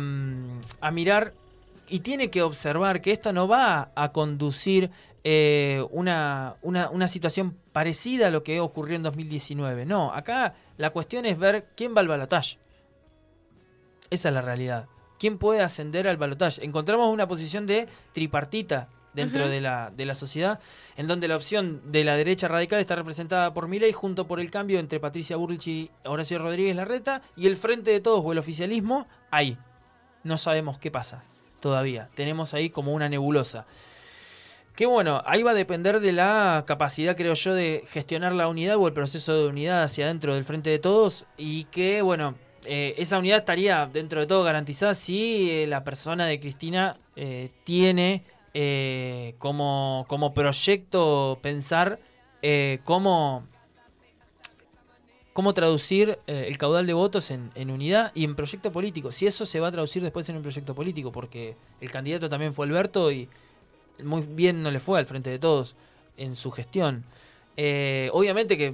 a, 0.81 0.91
mirar 0.91 1.33
y 1.87 1.99
tiene 1.99 2.29
que 2.29 2.41
observar 2.41 3.01
que 3.01 3.13
esto 3.13 3.31
no 3.31 3.47
va 3.47 3.93
a 3.95 4.11
conducir 4.11 4.91
eh, 5.23 5.81
una, 5.91 6.57
una, 6.61 6.89
una, 6.89 7.07
situación 7.07 7.55
parecida 7.71 8.27
a 8.27 8.31
lo 8.31 8.43
que 8.43 8.59
ocurrió 8.59 8.97
en 8.97 9.03
2019. 9.03 9.85
No, 9.85 10.11
acá 10.11 10.55
la 10.75 10.89
cuestión 10.89 11.25
es 11.25 11.39
ver 11.39 11.67
quién 11.77 11.95
va 11.95 12.01
al 12.01 12.09
balotaje. 12.09 12.57
Esa 14.09 14.29
es 14.29 14.35
la 14.35 14.41
realidad. 14.41 14.87
¿Quién 15.19 15.37
puede 15.37 15.61
ascender 15.61 16.07
al 16.07 16.17
balotaje? 16.17 16.63
Encontramos 16.63 17.13
una 17.13 17.27
posición 17.27 17.65
de 17.65 17.87
tripartita 18.13 18.87
dentro 19.13 19.49
de, 19.49 19.59
la, 19.59 19.91
de 19.95 20.05
la 20.05 20.13
sociedad, 20.13 20.59
en 20.95 21.07
donde 21.07 21.27
la 21.27 21.35
opción 21.35 21.81
de 21.91 22.03
la 22.03 22.15
derecha 22.15 22.47
radical 22.47 22.79
está 22.79 22.95
representada 22.95 23.53
por 23.53 23.67
Milei 23.67 23.91
junto 23.91 24.27
por 24.27 24.39
el 24.39 24.51
cambio 24.51 24.79
entre 24.79 24.99
Patricia 24.99 25.35
Burrich 25.35 25.67
y 25.67 25.91
Horacio 26.05 26.39
Rodríguez 26.39 26.75
Larreta, 26.75 27.21
y 27.35 27.47
el 27.47 27.57
frente 27.57 27.91
de 27.91 27.99
todos 27.99 28.21
o 28.23 28.31
el 28.31 28.37
oficialismo, 28.37 29.07
ahí. 29.31 29.57
No 30.23 30.37
sabemos 30.37 30.77
qué 30.77 30.91
pasa 30.91 31.23
todavía. 31.59 32.09
Tenemos 32.15 32.53
ahí 32.53 32.69
como 32.69 32.93
una 32.93 33.09
nebulosa. 33.09 33.65
Que 34.75 34.85
bueno, 34.85 35.21
ahí 35.25 35.43
va 35.43 35.51
a 35.51 35.55
depender 35.55 35.99
de 35.99 36.13
la 36.13 36.63
capacidad, 36.65 37.17
creo 37.17 37.33
yo, 37.33 37.53
de 37.53 37.83
gestionar 37.87 38.31
la 38.31 38.47
unidad 38.47 38.77
o 38.77 38.87
el 38.87 38.93
proceso 38.93 39.33
de 39.33 39.49
unidad 39.49 39.83
hacia 39.83 40.05
adentro 40.05 40.35
del 40.35 40.45
frente 40.45 40.69
de 40.69 40.79
todos, 40.79 41.25
y 41.35 41.65
que 41.65 42.01
bueno, 42.01 42.35
eh, 42.65 42.95
esa 42.97 43.17
unidad 43.19 43.39
estaría 43.39 43.89
dentro 43.91 44.19
de 44.19 44.27
todo 44.27 44.43
garantizada 44.43 44.93
si 44.93 45.49
eh, 45.49 45.67
la 45.67 45.83
persona 45.83 46.25
de 46.25 46.39
Cristina 46.39 46.97
eh, 47.15 47.51
tiene 47.63 48.23
como, 49.37 50.05
como 50.09 50.33
proyecto 50.33 51.39
pensar 51.41 51.99
cómo, 52.83 53.45
cómo 55.31 55.53
traducir 55.53 56.19
el 56.27 56.57
caudal 56.57 56.85
de 56.85 56.91
votos 56.91 57.31
en, 57.31 57.51
en, 57.55 57.69
unidad 57.69 58.11
y 58.15 58.25
en 58.25 58.35
proyecto 58.35 58.71
político. 58.73 59.13
Si 59.13 59.27
eso 59.27 59.45
se 59.45 59.61
va 59.61 59.69
a 59.69 59.71
traducir 59.71 60.03
después 60.03 60.27
en 60.27 60.35
un 60.35 60.41
proyecto 60.41 60.75
político, 60.75 61.09
porque 61.09 61.55
el 61.79 61.89
candidato 61.89 62.27
también 62.27 62.53
fue 62.53 62.65
Alberto 62.65 63.13
y 63.13 63.29
muy 64.03 64.23
bien 64.23 64.61
no 64.61 64.71
le 64.71 64.81
fue 64.81 64.99
al 64.99 65.05
frente 65.05 65.29
de 65.29 65.39
todos 65.39 65.77
en 66.17 66.35
su 66.35 66.51
gestión. 66.51 67.05
obviamente 67.55 68.57
que 68.57 68.73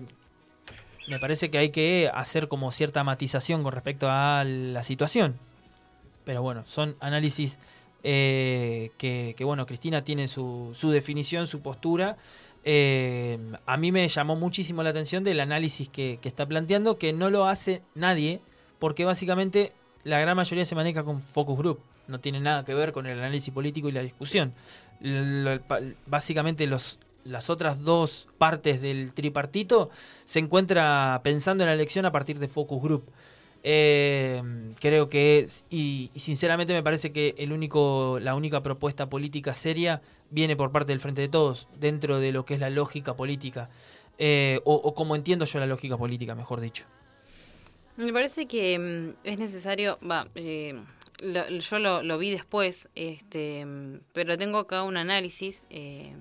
me 1.07 1.19
parece 1.19 1.49
que 1.49 1.57
hay 1.57 1.69
que 1.69 2.09
hacer 2.13 2.47
como 2.47 2.71
cierta 2.71 3.03
matización 3.03 3.63
con 3.63 3.71
respecto 3.71 4.07
a 4.09 4.43
la 4.43 4.83
situación. 4.83 5.37
Pero 6.23 6.41
bueno, 6.41 6.63
son 6.65 6.95
análisis 6.99 7.59
eh, 8.03 8.91
que, 8.97 9.35
bueno, 9.43 9.65
Cristina 9.65 10.03
tiene 10.03 10.27
su, 10.27 10.71
su 10.73 10.91
definición, 10.91 11.47
su 11.47 11.61
postura. 11.61 12.17
Eh, 12.63 13.37
a 13.65 13.77
mí 13.77 13.91
me 13.91 14.07
llamó 14.07 14.35
muchísimo 14.35 14.81
la 14.81 14.89
atención 14.89 15.23
del 15.23 15.39
análisis 15.39 15.89
que, 15.89 16.19
está 16.23 16.45
planteando, 16.47 16.97
que 16.97 17.13
no 17.13 17.29
lo 17.29 17.45
hace 17.45 17.83
nadie, 17.93 18.41
porque 18.79 19.05
básicamente 19.05 19.71
la 20.03 20.19
gran 20.19 20.35
mayoría 20.35 20.65
se 20.65 20.75
maneja 20.75 21.03
con 21.03 21.21
focus 21.21 21.57
group. 21.57 21.79
No 22.07 22.19
tiene 22.19 22.39
nada 22.39 22.65
que 22.65 22.73
ver 22.73 22.91
con 22.91 23.05
el 23.05 23.17
análisis 23.17 23.53
político 23.53 23.89
y 23.89 23.91
la 23.91 24.01
discusión. 24.01 24.53
básicamente 26.07 26.65
los 26.65 26.99
las 27.25 27.49
otras 27.49 27.83
dos 27.83 28.29
partes 28.37 28.81
del 28.81 29.13
tripartito 29.13 29.89
se 30.23 30.39
encuentra 30.39 31.19
pensando 31.23 31.63
en 31.63 31.69
la 31.69 31.73
elección 31.73 32.05
a 32.05 32.11
partir 32.11 32.39
de 32.39 32.47
Focus 32.47 32.81
Group. 32.81 33.11
Eh, 33.67 34.43
creo 34.79 35.09
que 35.09 35.47
y, 35.71 36.11
sinceramente 36.15 36.71
me 36.71 36.83
parece 36.83 37.11
que 37.11 37.33
el 37.39 37.51
único, 37.51 38.19
la 38.21 38.35
única 38.35 38.61
propuesta 38.61 39.09
política 39.09 39.55
seria 39.55 40.03
viene 40.29 40.55
por 40.55 40.71
parte 40.71 40.91
del 40.91 40.99
Frente 40.99 41.21
de 41.21 41.29
Todos, 41.29 41.67
dentro 41.79 42.19
de 42.19 42.31
lo 42.31 42.45
que 42.45 42.53
es 42.53 42.59
la 42.59 42.69
lógica 42.69 43.15
política, 43.15 43.69
eh, 44.19 44.61
o, 44.65 44.93
como 44.93 45.15
entiendo 45.15 45.45
yo 45.45 45.59
la 45.59 45.65
lógica 45.65 45.97
política, 45.97 46.35
mejor 46.35 46.61
dicho. 46.61 46.85
Me 47.97 48.13
parece 48.13 48.45
que 48.45 48.77
mm, 48.77 49.27
es 49.27 49.39
necesario, 49.39 49.97
va, 50.07 50.27
eh, 50.35 50.79
yo 51.21 51.79
lo, 51.79 52.17
vi 52.19 52.29
después, 52.29 52.89
este, 52.93 53.65
pero 54.13 54.37
tengo 54.37 54.59
acá 54.59 54.83
un 54.83 54.97
análisis 54.97 55.65
eh, 55.71 56.13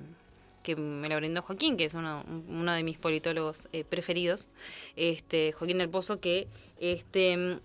que 0.64 0.74
me 0.74 1.08
lo 1.08 1.16
brindó 1.16 1.42
Joaquín, 1.42 1.76
que 1.76 1.84
es 1.84 1.94
uno, 1.94 2.24
de 2.24 2.82
mis 2.82 2.98
politólogos 2.98 3.68
eh, 3.72 3.84
preferidos, 3.84 4.50
este, 4.96 5.52
Joaquín 5.52 5.78
del 5.78 5.88
Pozo, 5.88 6.18
que 6.18 6.48
este, 6.80 7.60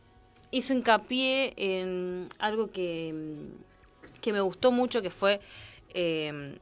hizo 0.52 0.74
hincapié 0.74 1.54
en 1.58 2.30
algo 2.38 2.70
que, 2.70 3.16
que 4.22 4.34
me 4.34 4.42
gustó 4.42 4.72
mucho, 4.72 5.02
que 5.02 5.10
fue 5.10 5.40
eh, 5.96 6.60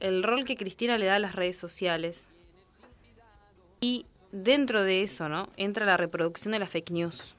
el 0.00 0.22
rol 0.22 0.44
que 0.44 0.56
Cristina 0.56 0.98
le 0.98 1.06
da 1.06 1.16
a 1.16 1.20
las 1.20 1.34
redes 1.34 1.56
sociales. 1.56 2.28
Y 3.80 4.04
dentro 4.32 4.82
de 4.82 5.02
eso, 5.02 5.28
¿no? 5.28 5.48
Entra 5.56 5.86
la 5.86 5.96
reproducción 5.96 6.52
de 6.52 6.58
la 6.58 6.66
fake 6.66 6.90
news. 6.90 7.36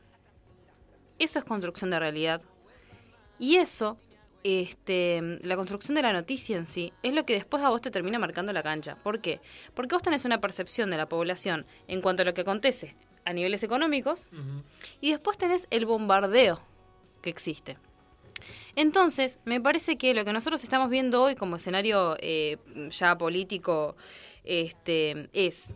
Eso 1.19 1.39
es 1.39 1.45
construcción 1.45 1.89
de 1.89 1.99
realidad. 1.99 2.41
Y 3.37 3.57
eso 3.57 3.97
este, 4.43 5.39
la 5.41 5.55
construcción 5.55 5.95
de 5.95 6.01
la 6.01 6.11
noticia 6.11 6.57
en 6.57 6.65
sí 6.65 6.91
es 7.01 7.13
lo 7.13 7.25
que 7.25 7.33
después 7.33 7.63
a 7.63 7.69
vos 7.69 7.81
te 7.81 7.91
termina 7.91 8.19
marcando 8.19 8.51
la 8.51 8.61
cancha. 8.61 8.95
¿Por 8.95 9.21
qué? 9.21 9.39
Porque 9.73 9.95
vos 9.95 10.03
tenés 10.03 10.25
una 10.25 10.41
percepción 10.41 10.89
de 10.89 10.97
la 10.97 11.07
población 11.07 11.65
en 11.87 12.01
cuanto 12.01 12.23
a 12.23 12.25
lo 12.25 12.33
que 12.33 12.41
acontece 12.41 12.95
a 13.25 13.33
niveles 13.33 13.63
económicos 13.63 14.29
y 14.99 15.11
después 15.11 15.37
tenés 15.37 15.67
el 15.69 15.85
bombardeo 15.85 16.61
que 17.21 17.29
existe. 17.29 17.77
Entonces, 18.75 19.39
me 19.45 19.61
parece 19.61 19.97
que 19.97 20.13
lo 20.13 20.25
que 20.25 20.33
nosotros 20.33 20.63
estamos 20.63 20.89
viendo 20.89 21.23
hoy 21.23 21.35
como 21.35 21.55
escenario 21.55 22.17
eh, 22.19 22.57
ya 22.89 23.17
político 23.17 23.95
este, 24.43 25.29
es 25.31 25.69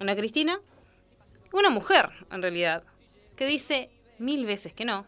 una 0.00 0.16
Cristina, 0.16 0.60
una 1.52 1.70
mujer 1.70 2.10
en 2.32 2.42
realidad, 2.42 2.82
que 3.36 3.46
dice 3.46 3.90
mil 4.18 4.44
veces 4.44 4.72
que 4.72 4.84
no 4.84 5.06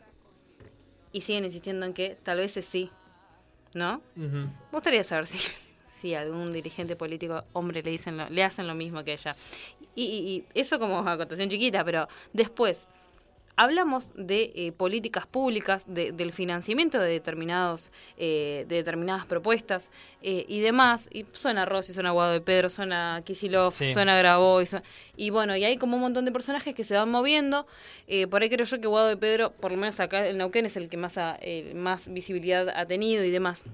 y 1.13 1.23
siguen 1.23 1.45
insistiendo 1.45 1.87
en 1.87 1.93
que 1.93 2.17
tal 2.23 2.39
vez 2.39 2.57
es 2.57 2.67
sí 2.67 2.91
¿no? 3.75 4.03
Me 4.17 4.49
gustaría 4.73 5.05
saber 5.05 5.27
si, 5.27 5.39
si 5.87 6.15
algún 6.15 6.53
dirigente 6.53 6.97
político 6.97 7.45
hombre 7.53 7.83
le 7.83 7.91
dicen 7.91 8.19
le 8.29 8.45
hacen 8.45 8.67
lo 8.67 8.75
mismo 8.75 9.05
que 9.05 9.13
ella. 9.13 9.33
Y, 9.95 10.05
y 10.05 10.45
eso 10.55 10.79
como 10.79 10.99
acotación 10.99 11.49
chiquita, 11.49 11.85
pero 11.85 12.09
después 12.33 12.89
hablamos 13.57 14.13
de 14.17 14.53
eh, 14.55 14.73
políticas 14.73 15.27
públicas, 15.27 15.85
del 15.87 16.33
financiamiento 16.33 16.99
de 16.99 17.11
determinados, 17.11 17.93
eh, 18.17 18.65
de 18.69 18.77
determinadas 18.77 19.27
propuestas 19.27 19.91
eh, 20.23 20.45
y 20.49 20.61
demás. 20.61 21.09
Y 21.13 21.27
suena 21.33 21.67
Rossi, 21.67 21.93
suena 21.93 22.11
Guado 22.11 22.33
de 22.33 22.41
Pedro, 22.41 22.71
suena 22.71 23.23
Kisilov, 23.25 23.73
suena 23.73 24.17
Grabois. 24.17 24.77
Y, 25.17 25.31
bueno, 25.31 25.57
y 25.57 25.65
hay 25.65 25.77
como 25.77 25.97
un 25.97 26.03
montón 26.03 26.25
de 26.25 26.33
personajes 26.33 26.75
que 26.75 26.85
se 26.85 26.95
van 26.95 27.11
moviendo. 27.11 27.67
por 28.31 28.43
ahí 28.43 28.49
creo 28.49 28.65
yo 28.65 28.81
que 28.81 28.87
Guado 28.87 29.09
de 29.09 29.17
Pedro, 29.17 29.53
por 29.53 29.71
lo 29.71 29.77
menos 29.77 30.01
acá 30.01 30.27
el 30.27 30.39
Neuquén, 30.39 30.67
es 30.67 30.77
el 30.77 30.89
que 30.89 30.97
más, 30.97 31.19
más 31.75 32.13
visibilidad 32.13 32.69
ha 32.71 32.87
tenido 32.87 33.25
y 33.25 33.31
demás. 33.31 33.65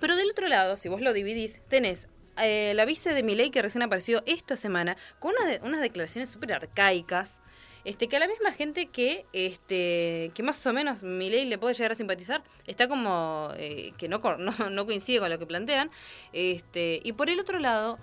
Pero 0.00 0.16
del 0.16 0.30
otro 0.30 0.48
lado, 0.48 0.76
si 0.76 0.88
vos 0.88 1.00
lo 1.00 1.12
dividís, 1.12 1.60
tenés 1.68 2.08
la 2.36 2.84
vice 2.84 3.12
de 3.12 3.22
Milei 3.22 3.50
que 3.50 3.62
recién 3.62 3.82
apareció 3.82 4.22
esta 4.26 4.56
semana 4.56 4.96
con 5.18 5.32
unas 5.62 5.80
declaraciones 5.80 6.30
súper 6.30 6.52
arcaicas 6.52 7.40
este, 7.86 8.08
que 8.08 8.16
a 8.16 8.18
la 8.18 8.26
misma 8.26 8.50
gente 8.50 8.86
que, 8.86 9.26
este, 9.32 10.32
que 10.34 10.42
más 10.42 10.66
o 10.66 10.72
menos 10.72 11.04
mi 11.04 11.30
ley 11.30 11.44
le 11.44 11.56
puede 11.56 11.72
llegar 11.72 11.92
a 11.92 11.94
simpatizar, 11.94 12.42
está 12.66 12.88
como 12.88 13.50
eh, 13.56 13.92
que 13.96 14.08
no, 14.08 14.18
no, 14.18 14.86
coincide 14.86 15.20
con 15.20 15.30
lo 15.30 15.38
que 15.38 15.46
plantean. 15.46 15.92
Este, 16.32 17.00
y 17.04 17.12
por 17.12 17.30
el 17.30 17.38
otro 17.38 17.60
lado, 17.60 18.00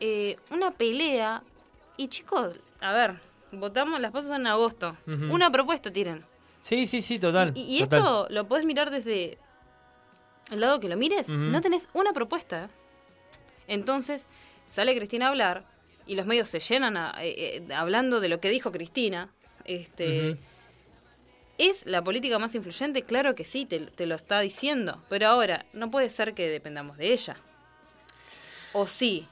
eh, 0.00 0.36
una 0.50 0.70
pelea. 0.70 1.42
Y 1.98 2.08
chicos, 2.08 2.60
a 2.80 2.94
ver, 2.94 3.20
votamos, 3.52 4.00
las 4.00 4.10
pasos 4.10 4.30
en 4.30 4.46
agosto. 4.46 4.96
Una 5.06 5.52
propuesta 5.52 5.92
tienen. 5.92 6.24
Sí, 6.60 6.86
sí, 6.86 7.02
sí, 7.02 7.18
total. 7.18 7.52
Y, 7.54 7.82
esto 7.82 8.26
lo 8.30 8.48
puedes 8.48 8.64
mirar 8.64 8.90
desde 8.90 9.36
el 10.50 10.60
lado 10.60 10.80
que 10.80 10.88
lo 10.88 10.96
mires. 10.96 11.28
No 11.28 11.60
tenés 11.60 11.90
una 11.92 12.14
propuesta. 12.14 12.70
Entonces, 13.66 14.28
sale 14.64 14.96
Cristina 14.96 15.26
a 15.26 15.28
hablar 15.28 15.66
y 16.10 16.16
los 16.16 16.26
medios 16.26 16.48
se 16.48 16.58
llenan 16.58 16.96
eh, 16.96 17.12
eh, 17.22 17.62
hablando 17.72 18.18
de 18.18 18.28
lo 18.28 18.40
que 18.40 18.50
dijo 18.50 18.72
Cristina, 18.72 19.32
este, 19.64 20.36
¿es 21.56 21.86
la 21.86 22.02
política 22.02 22.36
más 22.40 22.52
influyente? 22.56 23.04
Claro 23.04 23.36
que 23.36 23.44
sí, 23.44 23.64
te, 23.64 24.06
lo 24.06 24.16
está 24.16 24.40
diciendo, 24.40 25.00
pero 25.08 25.28
ahora 25.28 25.66
no 25.72 25.88
puede 25.92 26.10
ser 26.10 26.34
que 26.34 26.48
dependamos 26.48 26.96
de 26.98 27.12
ella. 27.12 27.36
O 28.72 28.88
sí. 28.88 29.28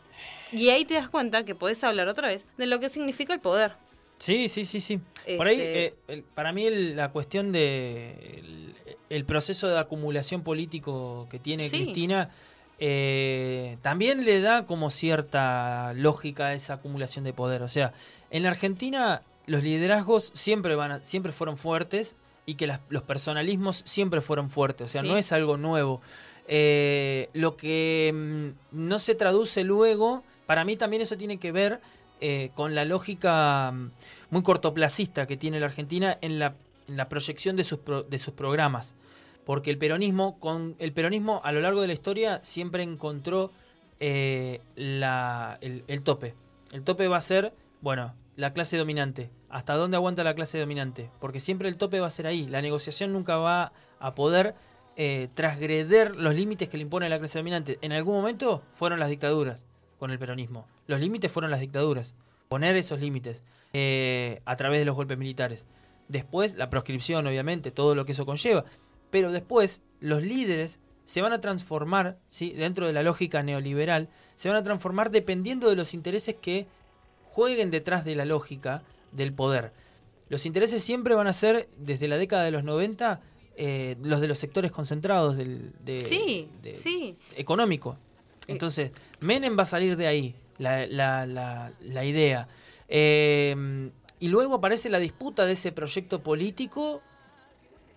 Y 0.52 0.68
ahí 0.68 0.84
te 0.84 0.94
das 0.94 1.08
cuenta 1.08 1.44
que 1.44 1.56
podés 1.56 1.82
hablar 1.82 2.06
otra 2.06 2.28
vez 2.28 2.46
de 2.56 2.66
lo 2.66 2.78
que 2.78 2.88
significa 2.88 3.34
el 3.34 3.40
poder. 3.40 3.72
Sí, 4.18 4.48
sí, 4.48 4.64
sí, 4.64 4.80
sí. 4.80 5.00
Por 5.36 5.48
ahí, 5.48 5.60
este 5.60 5.96
eh, 6.06 6.22
para 6.36 6.52
mí 6.52 6.70
la 6.70 7.10
cuestión 7.10 7.50
de 7.50 8.52
el, 9.10 9.24
proceso 9.24 9.66
de 9.66 9.80
acumulación 9.80 10.44
político 10.44 11.26
que 11.28 11.40
tiene 11.40 11.68
Cristina 11.68 12.30
eh, 12.78 13.76
también 13.82 14.24
le 14.24 14.40
da 14.40 14.64
como 14.64 14.90
cierta 14.90 15.92
lógica 15.94 16.46
a 16.46 16.54
esa 16.54 16.74
acumulación 16.74 17.24
de 17.24 17.32
poder. 17.32 17.62
O 17.62 17.68
sea, 17.68 17.92
en 18.30 18.44
la 18.44 18.50
Argentina 18.50 19.22
los 19.46 19.62
liderazgos 19.62 20.30
siempre, 20.34 20.76
van 20.76 21.02
siempre 21.02 21.32
fueron 21.32 21.56
fuertes 21.56 22.16
y 22.46 22.54
que 22.54 22.72
los 22.88 23.02
personalismos 23.02 23.82
siempre 23.84 24.20
fueron 24.20 24.50
fuertes. 24.50 24.90
O 24.90 24.92
sea, 24.92 25.02
no 25.02 25.16
es 25.16 25.32
algo 25.32 25.56
nuevo. 25.56 26.00
Eh, 26.46 27.28
lo 27.34 27.56
que 27.56 28.12
mm, 28.14 28.78
no 28.88 28.98
se 28.98 29.14
traduce 29.14 29.64
luego, 29.64 30.22
para 30.46 30.64
mí 30.64 30.76
también 30.76 31.02
eso 31.02 31.16
tiene 31.16 31.38
que 31.38 31.52
ver 31.52 31.80
eh, 32.20 32.50
con 32.54 32.74
la 32.74 32.84
lógica 32.84 33.70
mm, 33.72 33.90
muy 34.30 34.42
cortoplacista 34.42 35.26
que 35.26 35.36
tiene 35.36 35.60
la 35.60 35.66
Argentina 35.66 36.16
en 36.20 36.38
la, 36.38 36.54
en 36.86 36.96
la 36.96 37.08
proyección 37.08 37.56
de 37.56 37.64
sus, 37.64 37.80
de 38.08 38.18
sus 38.18 38.34
programas 38.34 38.94
porque 39.48 39.70
el 39.70 39.78
peronismo, 39.78 40.38
con 40.38 40.76
el 40.78 40.92
peronismo 40.92 41.40
a 41.42 41.52
lo 41.52 41.62
largo 41.62 41.80
de 41.80 41.86
la 41.86 41.94
historia 41.94 42.38
siempre 42.42 42.82
encontró 42.82 43.50
eh, 43.98 44.60
el, 44.76 46.02
tope. 46.02 46.34
El 46.70 46.82
tope 46.82 47.08
va 47.08 47.16
a 47.16 47.22
ser, 47.22 47.54
bueno, 47.80 48.12
la 48.36 48.52
clase 48.52 48.76
dominante. 48.76 49.30
¿Hasta 49.48 49.72
dónde 49.72 49.96
aguanta 49.96 50.22
la 50.22 50.34
clase 50.34 50.58
dominante? 50.58 51.08
Porque 51.18 51.40
siempre 51.40 51.70
el 51.70 51.78
tope 51.78 51.98
va 51.98 52.08
a 52.08 52.10
ser 52.10 52.26
ahí. 52.26 52.46
La 52.46 52.60
negociación 52.60 53.14
nunca 53.14 53.38
va 53.38 53.72
a 54.00 54.14
poder 54.14 54.54
eh, 54.96 55.28
transgreder 55.32 56.14
los 56.14 56.34
límites 56.34 56.68
que 56.68 56.76
le 56.76 56.82
impone 56.82 57.08
la 57.08 57.18
clase 57.18 57.38
dominante. 57.38 57.78
En 57.80 57.92
algún 57.92 58.16
momento 58.16 58.62
fueron 58.74 59.00
las 59.00 59.08
dictaduras 59.08 59.64
con 59.98 60.10
el 60.10 60.18
peronismo. 60.18 60.66
Los 60.86 61.00
límites 61.00 61.32
fueron 61.32 61.50
las 61.50 61.60
dictaduras. 61.60 62.14
Poner 62.50 62.76
esos 62.76 63.00
límites 63.00 63.42
eh, 63.72 64.42
a 64.44 64.56
través 64.56 64.78
de 64.78 64.84
los 64.84 64.94
golpes 64.94 65.16
militares. 65.16 65.64
Después 66.08 66.54
la 66.56 66.68
proscripción, 66.68 67.26
obviamente, 67.26 67.70
todo 67.70 67.94
lo 67.94 68.04
que 68.04 68.12
eso 68.12 68.26
conlleva 68.26 68.66
pero 69.10 69.32
después 69.32 69.82
los 70.00 70.22
líderes 70.22 70.80
se 71.04 71.22
van 71.22 71.32
a 71.32 71.40
transformar, 71.40 72.18
¿sí? 72.28 72.52
dentro 72.52 72.86
de 72.86 72.92
la 72.92 73.02
lógica 73.02 73.42
neoliberal, 73.42 74.08
se 74.34 74.48
van 74.48 74.58
a 74.58 74.62
transformar 74.62 75.10
dependiendo 75.10 75.70
de 75.70 75.76
los 75.76 75.94
intereses 75.94 76.34
que 76.34 76.66
jueguen 77.24 77.70
detrás 77.70 78.04
de 78.04 78.14
la 78.14 78.24
lógica 78.24 78.82
del 79.12 79.32
poder. 79.32 79.72
Los 80.28 80.44
intereses 80.44 80.84
siempre 80.84 81.14
van 81.14 81.26
a 81.26 81.32
ser, 81.32 81.68
desde 81.78 82.08
la 82.08 82.18
década 82.18 82.44
de 82.44 82.50
los 82.50 82.62
90, 82.62 83.20
eh, 83.56 83.96
los 84.02 84.20
de 84.20 84.28
los 84.28 84.38
sectores 84.38 84.70
concentrados 84.70 85.36
del 85.36 85.72
sí, 86.00 86.48
sí. 86.74 87.16
económico. 87.36 87.96
Entonces, 88.46 88.90
Menem 89.20 89.58
va 89.58 89.62
a 89.62 89.66
salir 89.66 89.96
de 89.96 90.06
ahí, 90.06 90.34
la, 90.58 90.86
la, 90.86 92.04
idea. 92.04 92.48
Eh, 92.88 93.90
y 94.20 94.28
luego 94.28 94.54
aparece 94.54 94.90
la 94.90 94.98
disputa 94.98 95.46
de 95.46 95.52
ese 95.52 95.72
proyecto 95.72 96.22
político 96.22 97.02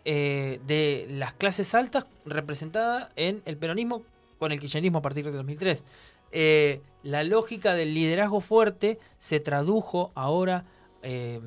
eh, 0.06 0.60
de 0.66 1.06
las 1.10 1.34
clases 1.34 1.76
altas 1.76 2.08
representada 2.26 3.12
en 3.16 3.42
el 3.46 3.58
peronismo 3.58 4.04
con 4.40 4.52
el 4.52 4.60
kirchnerismo 4.60 5.00
a 5.00 5.02
partir 5.02 5.26
de 5.26 5.32
2003. 5.32 5.84
Eh, 6.32 6.82
la 7.04 7.24
lógica 7.24 7.74
del 7.74 7.94
liderazgo 7.94 8.42
fuerte 8.42 8.98
se 9.20 9.40
tradujo 9.40 10.12
ahora 10.16 10.66
eh, 11.04 11.40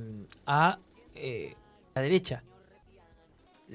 a 0.47 0.79
la 1.95 2.03
derecha. 2.03 2.43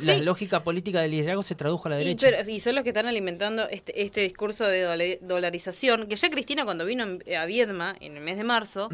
La 0.06 0.18
lógica 0.18 0.64
política 0.64 1.02
del 1.02 1.12
liderazgo 1.12 1.44
se 1.44 1.56
tradujo 1.56 1.88
a 1.88 1.92
la 1.92 1.98
derecha. 1.98 2.30
Y, 2.48 2.60
son 2.60 2.76
los 2.76 2.84
que 2.84 2.90
están 2.90 3.08
alimentando 3.08 3.68
este, 3.70 4.02
este 4.02 4.22
discurso 4.22 4.66
de 4.66 5.20
dolarización, 5.22 6.08
que 6.08 6.16
ya 6.16 6.30
Cristina 6.30 6.66
cuando 6.66 6.86
vino 6.86 7.06
a 7.38 7.46
Viedma 7.46 7.96
en 8.00 8.18
el 8.18 8.24
mes 8.24 8.38
de 8.38 8.44
marzo, 8.44 8.90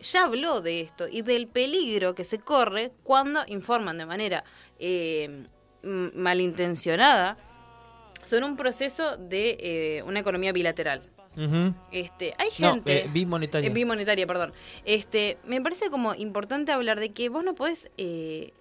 ya 0.00 0.24
habló 0.24 0.60
de 0.60 0.80
esto 0.80 1.06
y 1.10 1.22
del 1.22 1.46
peligro 1.46 2.14
que 2.14 2.24
se 2.24 2.38
corre 2.38 2.92
cuando 3.02 3.40
informan 3.48 3.98
de 3.98 4.06
manera 4.06 4.44
eh, 4.78 5.44
malintencionada 5.82 7.36
sobre 8.24 8.44
un 8.46 8.56
proceso 8.56 9.16
de 9.16 9.56
eh, 9.60 10.02
una 10.04 10.20
economía 10.20 10.52
bilateral. 10.52 11.02
este, 11.90 12.34
hay 12.38 12.50
gente. 12.50 13.02
No, 13.02 13.08
eh, 13.08 13.10
bimonetaria. 13.12 13.68
Eh, 13.68 13.72
bimonetaria, 13.72 14.26
perdón. 14.26 14.52
Este, 14.84 15.36
me 15.44 15.60
parece 15.60 15.90
como 15.90 16.14
importante 16.14 16.72
hablar 16.72 17.00
de 17.00 17.12
que 17.12 17.28
vos 17.28 17.44
no 17.44 17.54
podés 17.54 17.90
eh, 17.98 18.52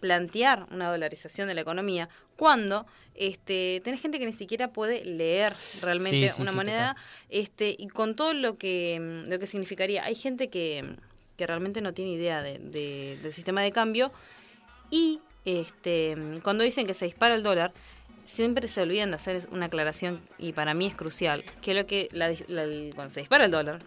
plantear 0.00 0.66
una 0.70 0.90
dolarización 0.90 1.48
de 1.48 1.54
la 1.54 1.60
economía 1.60 2.08
cuando 2.36 2.86
este, 3.14 3.80
tenés 3.84 4.00
gente 4.00 4.18
que 4.18 4.26
ni 4.26 4.32
siquiera 4.32 4.72
puede 4.72 5.04
leer 5.04 5.54
realmente 5.82 6.32
una 6.38 6.52
moneda 6.52 6.96
este, 7.28 7.74
y 7.76 7.88
con 7.88 8.14
todo 8.14 8.32
lo 8.32 8.58
que, 8.58 9.24
lo 9.26 9.38
que 9.38 9.46
significaría. 9.46 10.04
Hay 10.04 10.14
gente 10.14 10.48
que, 10.48 10.96
que 11.36 11.46
realmente 11.46 11.80
no 11.80 11.92
tiene 11.94 12.12
idea 12.12 12.42
de, 12.42 12.58
del 13.20 13.32
sistema 13.32 13.62
de 13.62 13.72
cambio 13.72 14.12
y 14.90 15.20
este, 15.44 16.16
cuando 16.42 16.64
dicen 16.64 16.86
que 16.86 16.94
se 16.94 17.06
dispara 17.06 17.34
el 17.34 17.42
dólar, 17.42 17.72
siempre 18.24 18.68
se 18.68 18.82
olvidan 18.82 19.10
de 19.10 19.16
hacer 19.16 19.48
una 19.50 19.66
aclaración, 19.66 20.20
y 20.36 20.52
para 20.52 20.74
mí 20.74 20.86
es 20.86 20.94
crucial, 20.94 21.44
que 21.62 21.72
lo 21.72 21.86
que 21.86 22.08
cuando 22.94 23.10
se 23.10 23.20
dispara 23.20 23.46
el 23.46 23.50
dólar, 23.50 23.80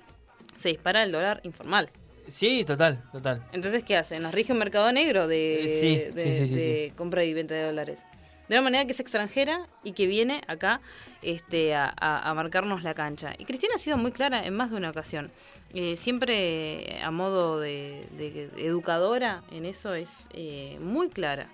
se 0.57 0.69
dispara 0.69 1.03
el 1.03 1.11
dólar 1.11 1.41
informal. 1.43 1.89
Sí, 2.31 2.63
total, 2.65 3.03
total. 3.11 3.43
Entonces, 3.51 3.83
¿qué 3.83 3.97
hace? 3.97 4.19
Nos 4.19 4.33
rige 4.33 4.53
un 4.53 4.59
mercado 4.59 4.91
negro 4.91 5.27
de, 5.27 6.11
de 6.15 6.93
compra 6.95 7.23
y 7.23 7.33
venta 7.33 7.53
de 7.53 7.63
dólares 7.63 8.03
de 8.51 8.57
una 8.57 8.63
manera 8.63 8.85
que 8.85 8.91
es 8.91 8.99
extranjera 8.99 9.65
y 9.81 9.93
que 9.93 10.07
viene 10.07 10.41
acá 10.45 10.81
este, 11.21 11.73
a, 11.73 12.33
marcarnos 12.35 12.83
la 12.83 12.93
cancha. 12.93 13.33
Y 13.37 13.45
Cristina 13.45 13.75
ha 13.75 13.79
sido 13.79 13.97
muy 13.97 14.11
clara 14.11 14.45
en 14.45 14.53
más 14.53 14.71
de 14.71 14.75
una 14.75 14.89
ocasión. 14.89 15.31
Eh, 15.73 15.95
siempre 15.95 16.99
a 17.01 17.11
modo 17.11 17.61
de, 17.61 18.49
educadora 18.57 19.41
en 19.51 19.63
eso 19.63 19.93
es 19.93 20.27
eh, 20.33 20.77
muy 20.81 21.07
clara. 21.07 21.47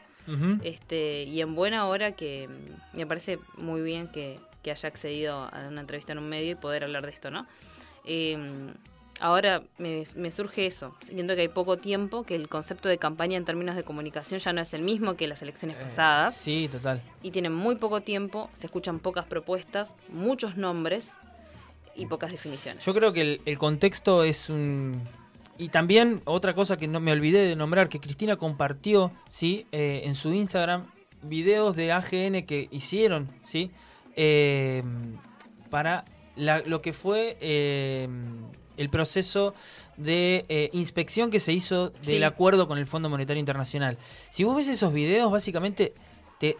este, 0.63 1.23
y 1.23 1.39
en 1.39 1.53
buena 1.53 1.85
hora 1.85 2.13
que 2.13 2.49
me 2.93 3.05
parece 3.05 3.37
muy 3.57 3.81
bien 3.81 4.07
que, 4.07 4.39
que, 4.63 4.71
haya 4.71 4.89
accedido 4.89 5.35
a 5.53 5.67
una 5.67 5.81
entrevista 5.81 6.13
en 6.13 6.17
un 6.17 6.27
medio 6.27 6.53
y 6.53 6.55
poder 6.55 6.83
hablar 6.83 7.05
de 7.05 7.11
esto, 7.11 7.29
¿no? 7.29 7.45
Eh, 8.05 8.37
ahora 9.19 9.63
me, 9.77 10.05
surge 10.31 10.65
eso. 10.65 10.95
Siento 11.01 11.35
que 11.35 11.41
hay 11.41 11.47
poco 11.47 11.77
tiempo, 11.77 12.23
que 12.23 12.35
el 12.35 12.47
concepto 12.49 12.89
de 12.89 12.97
campaña 12.97 13.37
en 13.37 13.45
términos 13.45 13.75
de 13.75 13.83
comunicación 13.83 14.39
ya 14.39 14.53
no 14.53 14.61
es 14.61 14.73
el 14.73 14.81
mismo 14.81 15.15
que 15.15 15.27
las 15.27 15.41
elecciones 15.41 15.77
eh, 15.77 15.83
pasadas. 15.83 16.35
Sí, 16.35 16.69
total. 16.71 17.01
Y 17.21 17.31
tienen 17.31 17.53
muy 17.53 17.75
poco 17.75 18.01
tiempo, 18.01 18.49
se 18.53 18.67
escuchan 18.67 18.99
pocas 18.99 19.25
propuestas, 19.25 19.95
muchos 20.09 20.57
nombres 20.57 21.13
y 21.95 22.05
pocas 22.05 22.31
definiciones. 22.31 22.85
Yo 22.85 22.93
creo 22.93 23.13
que 23.13 23.39
el, 23.43 23.57
contexto 23.57 24.23
es 24.23 24.49
un... 24.49 25.01
Y 25.57 25.69
también 25.69 26.21
otra 26.25 26.53
cosa 26.53 26.77
que 26.77 26.87
no 26.87 26.99
me 26.99 27.11
olvidé 27.11 27.39
de 27.39 27.55
nombrar, 27.55 27.89
que 27.89 27.99
Cristina 27.99 28.37
compartió 28.37 29.11
¿sí? 29.27 29.65
Eh, 29.71 30.01
en 30.05 30.13
su 30.13 30.31
Instagram 30.31 30.85
videos 31.23 31.75
de 31.75 31.91
AGN 31.91 32.45
que 32.45 32.67
hicieron 32.69 33.27
¿sí? 33.43 33.71
Eh, 34.15 34.83
para 35.71 36.05
lo 36.35 36.83
que 36.83 36.93
fue 36.93 37.37
el 38.77 38.89
proceso 38.89 39.53
de 39.97 40.45
eh, 40.49 40.69
inspección 40.73 41.29
que 41.29 41.39
se 41.39 41.53
hizo 41.53 41.89
del 42.03 42.23
acuerdo 42.23 42.67
con 42.67 42.77
el 42.77 42.87
Fondo 42.87 43.09
Monetario 43.09 43.39
Internacional. 43.39 43.97
Si 44.29 44.43
vos 44.43 44.55
ves 44.55 44.67
esos 44.67 44.93
videos, 44.93 45.31
básicamente 45.31 45.93
te, 46.39 46.55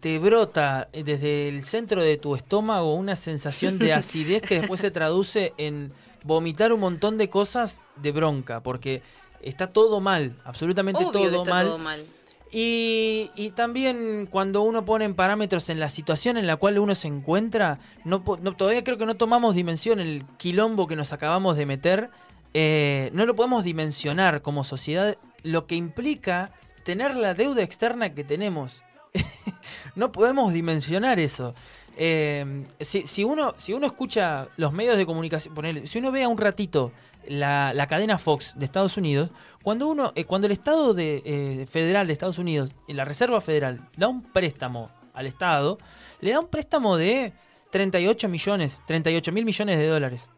te, 0.00 0.18
brota 0.18 0.88
desde 0.92 1.48
el 1.48 1.64
centro 1.64 2.02
de 2.02 2.16
tu 2.16 2.34
estómago 2.34 2.94
una 2.94 3.16
sensación 3.16 3.78
de 3.78 3.92
acidez 3.92 4.42
que 4.42 4.60
después 4.60 4.80
se 4.80 4.90
traduce 4.90 5.52
en 5.58 5.92
vomitar 6.24 6.72
un 6.72 6.80
montón 6.80 7.18
de 7.18 7.28
cosas 7.28 7.82
de 7.96 8.12
bronca, 8.12 8.62
porque 8.62 9.02
está 9.42 9.66
todo 9.66 10.00
mal, 10.00 10.36
absolutamente 10.44 11.00
todo, 11.00 11.12
Todo 11.12 11.78
mal. 11.78 12.04
Y, 12.52 13.30
y, 13.36 13.50
también 13.50 14.26
cuando 14.28 14.62
uno 14.62 14.84
pone 14.84 15.08
parámetros 15.14 15.70
en 15.70 15.78
la 15.78 15.88
situación 15.88 16.36
en 16.36 16.48
la 16.48 16.56
cual 16.56 16.80
uno 16.80 16.96
se 16.96 17.06
encuentra, 17.06 17.78
no, 18.04 18.22
todavía 18.22 18.82
creo 18.82 18.98
que 18.98 19.06
no 19.06 19.16
tomamos 19.16 19.54
dimensión 19.54 20.00
el 20.00 20.24
quilombo 20.36 20.88
que 20.88 20.96
nos 20.96 21.12
acabamos 21.12 21.56
de 21.56 21.66
meter, 21.66 22.10
eh, 22.52 23.10
no 23.12 23.24
lo 23.24 23.36
podemos 23.36 23.62
dimensionar 23.62 24.42
como 24.42 24.64
sociedad 24.64 25.16
lo 25.44 25.68
que 25.68 25.76
implica 25.76 26.50
tener 26.82 27.14
la 27.14 27.34
deuda 27.34 27.62
externa 27.62 28.14
que 28.14 28.24
tenemos. 28.24 28.82
no 29.94 30.10
podemos 30.10 30.52
dimensionar 30.52 31.20
eso. 31.20 31.54
Eh, 31.96 32.64
si, 32.80 33.06
si, 33.06 33.22
uno, 33.22 33.54
si 33.58 33.74
uno 33.74 33.86
escucha 33.86 34.48
los 34.56 34.72
medios 34.72 34.96
de 34.96 35.06
comunicación, 35.06 35.86
si 35.86 35.98
uno 35.98 36.10
ve 36.10 36.24
a 36.24 36.28
un 36.28 36.38
ratito 36.38 36.90
la, 37.26 37.72
la 37.74 37.86
cadena 37.86 38.18
Fox 38.18 38.54
de 38.56 38.64
Estados 38.64 38.96
Unidos, 38.96 39.30
cuando 39.62 39.88
uno, 39.88 40.12
eh, 40.14 40.24
cuando 40.24 40.46
el 40.46 40.52
Estado 40.52 40.94
de, 40.94 41.22
eh, 41.24 41.66
federal 41.66 42.06
de 42.06 42.12
Estados 42.12 42.38
Unidos, 42.38 42.74
la 42.88 43.04
Reserva 43.04 43.40
Federal, 43.40 43.88
da 43.96 44.08
un 44.08 44.22
préstamo 44.22 44.90
al 45.12 45.26
Estado, 45.26 45.78
le 46.20 46.32
da 46.32 46.40
un 46.40 46.48
préstamo 46.48 46.96
de 46.96 47.32
38 47.70 48.28
millones, 48.28 48.82
38 48.86 49.32
mil 49.32 49.44
millones 49.44 49.78
de 49.78 49.86
dólares. 49.86 50.30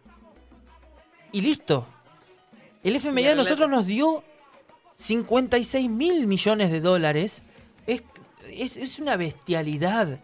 Y 1.30 1.40
listo. 1.40 1.86
El 2.82 2.96
FMI 2.96 3.28
a 3.28 3.34
nosotros 3.34 3.70
nos 3.70 3.86
dio 3.86 4.24
56 4.96 5.88
mil 5.88 6.26
millones 6.26 6.70
de 6.70 6.80
dólares. 6.80 7.44
Es, 7.86 8.04
es, 8.50 8.76
es, 8.76 8.98
una 8.98 9.16
bestialidad. 9.16 10.20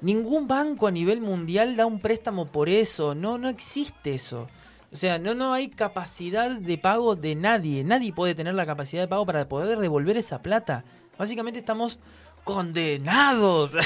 Ningún 0.00 0.48
banco 0.48 0.86
a 0.86 0.90
nivel 0.90 1.20
mundial 1.20 1.76
da 1.76 1.86
un 1.86 2.00
préstamo 2.00 2.46
por 2.46 2.68
eso. 2.68 3.14
No, 3.14 3.38
no 3.38 3.48
existe 3.48 4.14
eso. 4.14 4.48
O 4.92 4.96
sea, 4.96 5.18
no, 5.18 5.34
no 5.34 5.52
hay 5.52 5.68
capacidad 5.68 6.50
de 6.50 6.78
pago 6.78 7.14
de 7.14 7.36
nadie. 7.36 7.84
Nadie 7.84 8.12
puede 8.12 8.34
tener 8.34 8.54
la 8.54 8.66
capacidad 8.66 9.02
de 9.02 9.08
pago 9.08 9.24
para 9.24 9.48
poder 9.48 9.78
devolver 9.78 10.16
esa 10.16 10.42
plata. 10.42 10.84
Básicamente 11.16 11.60
estamos 11.60 12.00
condenados. 12.44 13.76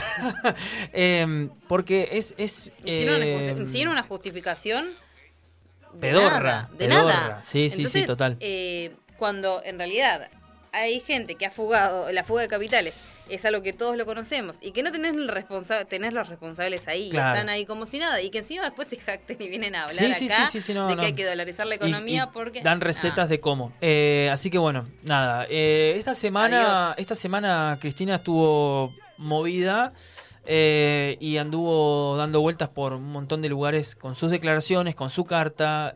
Em, 0.93 1.51
porque 1.69 2.09
es... 2.13 2.35
es 2.39 2.71
em, 2.85 3.67
sin, 3.67 3.89
una 3.89 4.03
justificación... 4.03 4.95
De 5.93 6.11
pedorra. 6.11 6.71
de 6.77 6.89
nada. 6.89 7.43
Sí, 7.45 7.71
sí, 7.71 7.87
sí, 7.87 8.05
total. 8.05 8.37
Eh, 8.41 8.97
cuando 9.17 9.63
en 9.65 9.79
realidad 9.79 10.29
hay 10.73 10.99
gente 10.99 11.37
que 11.37 11.47
ha 11.47 11.53
fugado 11.53 12.11
la 12.11 12.25
fuga 12.25 12.43
de 12.43 12.49
capitales 12.49 12.99
es 13.29 13.45
algo 13.45 13.63
que 13.63 13.73
todos 13.73 13.97
lo 13.97 14.07
conocemos 14.07 14.59
y 14.61 14.73
que 14.73 14.83
no 14.83 14.93
tenés, 14.93 15.13
el 15.13 15.29
responsa 15.29 15.85
tenés 15.85 16.13
los 16.13 16.29
responsables 16.29 16.87
ahí 16.89 17.11
y 17.13 17.17
están 17.17 17.49
ahí 17.49 17.65
como 17.65 17.87
si 17.87 17.99
nada 17.99 18.21
y 18.21 18.31
que 18.31 18.39
encima 18.39 18.65
después 18.65 18.89
se 18.89 18.97
jacten 18.97 19.41
y 19.41 19.49
vienen 19.49 19.75
a 19.75 19.85
hablar 19.85 20.13
acá 20.13 20.51
de 20.89 20.97
que 20.97 21.07
hay 21.07 21.13
que 21.15 21.25
dolarizar 21.25 21.67
la 21.67 21.77
economía 21.77 22.31
porque 22.33 22.61
dan 22.63 22.81
recetas 22.81 23.29
de 23.29 23.41
cómo. 23.41 23.73
Eh, 23.81 24.29
así 24.33 24.51
que 24.51 24.59
bueno 24.59 24.87
nada 25.03 25.47
eh, 25.49 25.95
esta 25.97 26.15
semana 26.15 26.95
esta 26.97 27.15
semana 27.15 27.79
Cristina 27.81 28.17
estuvo 28.17 28.93
movida 29.17 29.93
eh, 30.47 31.17
y 31.21 31.39
anduvo 31.39 32.17
dando 32.19 32.41
vueltas 32.41 32.69
por 32.69 32.93
un 32.93 33.11
montón 33.11 33.41
de 33.41 33.49
lugares 33.49 33.97
con 33.97 34.15
sus 34.15 34.31
declaraciones, 34.31 34.95
con 34.95 35.09
su 35.09 35.25
carta, 35.25 35.95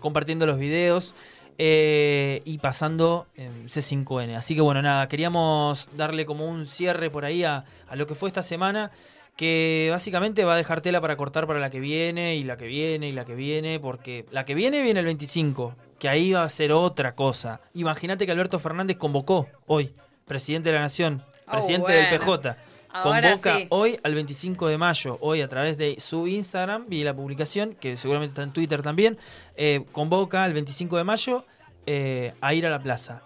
compartiendo 0.00 0.46
los 0.46 0.58
videos. 0.58 1.14
Eh, 1.58 2.42
y 2.44 2.58
pasando 2.58 3.26
en 3.34 3.66
C5N. 3.66 4.36
Así 4.36 4.54
que 4.54 4.60
bueno, 4.60 4.82
nada, 4.82 5.08
queríamos 5.08 5.88
darle 5.96 6.26
como 6.26 6.46
un 6.46 6.66
cierre 6.66 7.08
por 7.08 7.24
ahí 7.24 7.44
a, 7.44 7.64
lo 7.94 8.06
que 8.06 8.14
fue 8.14 8.28
esta 8.28 8.42
semana, 8.42 8.90
que 9.36 9.88
básicamente 9.90 10.44
va 10.44 10.52
a 10.52 10.56
dejar 10.56 10.82
tela 10.82 11.00
para 11.00 11.16
cortar 11.16 11.46
para 11.46 11.58
la 11.58 11.70
que 11.70 11.80
viene, 11.80 12.36
y 12.36 12.44
la 12.44 12.58
que 12.58 12.66
viene, 12.66 13.08
y 13.08 13.12
la 13.12 13.24
que 13.24 13.34
viene, 13.34 13.80
porque 13.80 14.26
la 14.30 14.44
que 14.44 14.54
viene 14.54 14.82
viene 14.82 15.00
el 15.00 15.06
25, 15.06 15.74
que 15.98 16.10
ahí 16.10 16.32
va 16.32 16.42
a 16.42 16.48
ser 16.50 16.72
otra 16.72 17.14
cosa. 17.14 17.60
Imagínate 17.72 18.26
que 18.26 18.32
Alberto 18.32 18.58
Fernández 18.58 18.98
convocó 18.98 19.48
hoy, 19.66 19.94
presidente 20.26 20.68
de 20.68 20.74
la 20.74 20.82
Nación, 20.82 21.22
oh, 21.46 21.52
presidente 21.52 21.92
del 21.92 22.18
PJ. 22.18 22.56
Convoca 23.02 23.58
hoy 23.70 23.98
al 24.02 24.14
25 24.14 24.68
de 24.68 24.78
mayo, 24.78 25.18
hoy 25.20 25.40
a 25.40 25.48
través 25.48 25.78
de 25.78 25.96
su 25.98 26.26
Instagram, 26.26 26.86
vi 26.88 27.04
la 27.04 27.14
publicación, 27.14 27.74
que 27.74 27.96
seguramente 27.96 28.32
está 28.32 28.42
en 28.42 28.52
Twitter 28.52 28.82
también, 28.82 29.18
eh, 29.56 29.84
convoca 29.92 30.44
al 30.44 30.52
25 30.52 30.96
de 30.96 31.04
mayo 31.04 31.44
eh, 31.86 32.34
a 32.40 32.54
ir 32.54 32.66
a 32.66 32.70
la 32.70 32.82
plaza 32.82 33.22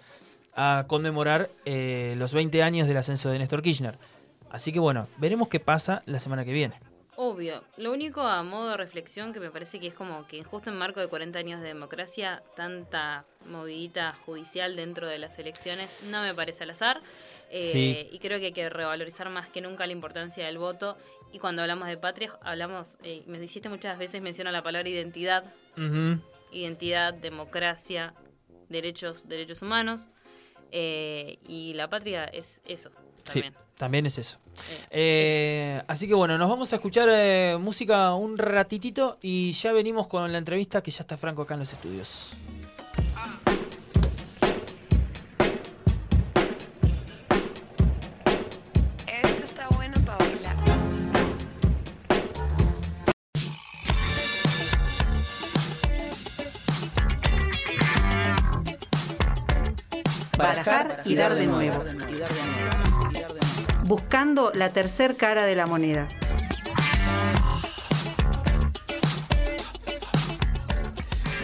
a 0.54 0.84
conmemorar 0.86 1.50
eh, 1.64 2.14
los 2.18 2.34
20 2.34 2.62
años 2.62 2.86
del 2.86 2.96
ascenso 2.96 3.30
de 3.30 3.38
Néstor 3.38 3.62
Kirchner. 3.62 3.96
Así 4.50 4.72
que 4.72 4.78
bueno, 4.78 5.06
veremos 5.16 5.48
qué 5.48 5.60
pasa 5.60 6.02
la 6.06 6.18
semana 6.18 6.44
que 6.44 6.52
viene. 6.52 6.74
Obvio. 7.22 7.62
Lo 7.76 7.92
único 7.92 8.22
a 8.22 8.42
modo 8.42 8.70
de 8.70 8.76
reflexión 8.78 9.34
que 9.34 9.40
me 9.40 9.50
parece 9.50 9.78
que 9.78 9.88
es 9.88 9.92
como 9.92 10.26
que 10.26 10.42
justo 10.42 10.70
en 10.70 10.76
marco 10.76 11.00
de 11.00 11.08
40 11.08 11.38
años 11.38 11.60
de 11.60 11.68
democracia, 11.68 12.42
tanta 12.56 13.26
movidita 13.44 14.14
judicial 14.24 14.74
dentro 14.74 15.06
de 15.06 15.18
las 15.18 15.38
elecciones 15.38 16.08
no 16.10 16.22
me 16.22 16.32
parece 16.32 16.64
al 16.64 16.70
azar. 16.70 17.02
Eh, 17.50 18.08
y 18.10 18.18
creo 18.20 18.38
que 18.38 18.46
hay 18.46 18.52
que 18.52 18.70
revalorizar 18.70 19.28
más 19.28 19.50
que 19.50 19.60
nunca 19.60 19.86
la 19.86 19.92
importancia 19.92 20.46
del 20.46 20.56
voto. 20.56 20.96
Y 21.30 21.40
cuando 21.40 21.60
hablamos 21.60 21.88
de 21.88 21.98
patria, 21.98 22.38
hablamos, 22.40 22.96
eh, 23.02 23.22
me 23.26 23.36
hiciste 23.36 23.68
muchas 23.68 23.98
veces 23.98 24.22
menciona 24.22 24.50
la 24.50 24.62
palabra 24.62 24.88
identidad. 24.88 25.44
Identidad, 26.52 27.12
democracia, 27.12 28.14
derechos, 28.70 29.28
derechos 29.28 29.60
humanos. 29.60 30.08
Eh, 30.72 31.36
y 31.46 31.74
la 31.74 31.90
patria 31.90 32.24
es 32.24 32.62
eso. 32.64 32.90
También. 33.24 33.54
Sí, 33.54 33.60
también 33.76 34.06
es 34.06 34.18
eso. 34.18 34.38
Así 35.86 36.08
que 36.08 36.14
bueno, 36.14 36.36
nos 36.38 36.48
vamos 36.48 36.72
a 36.72 36.76
escuchar 36.76 37.58
música 37.58 38.14
un 38.14 38.38
ratitito 38.38 39.18
y 39.22 39.52
ya 39.52 39.72
venimos 39.72 40.06
con 40.06 40.30
la 40.30 40.38
entrevista 40.38 40.82
que 40.82 40.90
ya 40.90 41.00
está 41.00 41.16
Franco 41.16 41.42
acá 41.42 41.54
en 41.54 41.60
los 41.60 41.72
estudios. 41.72 42.36
barajar 60.40 61.02
y 61.04 61.14
dar 61.14 61.34
de 61.34 61.46
nuevo, 61.46 61.84
buscando 63.90 64.52
la 64.54 64.70
tercer 64.70 65.16
cara 65.16 65.46
de 65.46 65.56
la 65.56 65.66
moneda. 65.66 66.08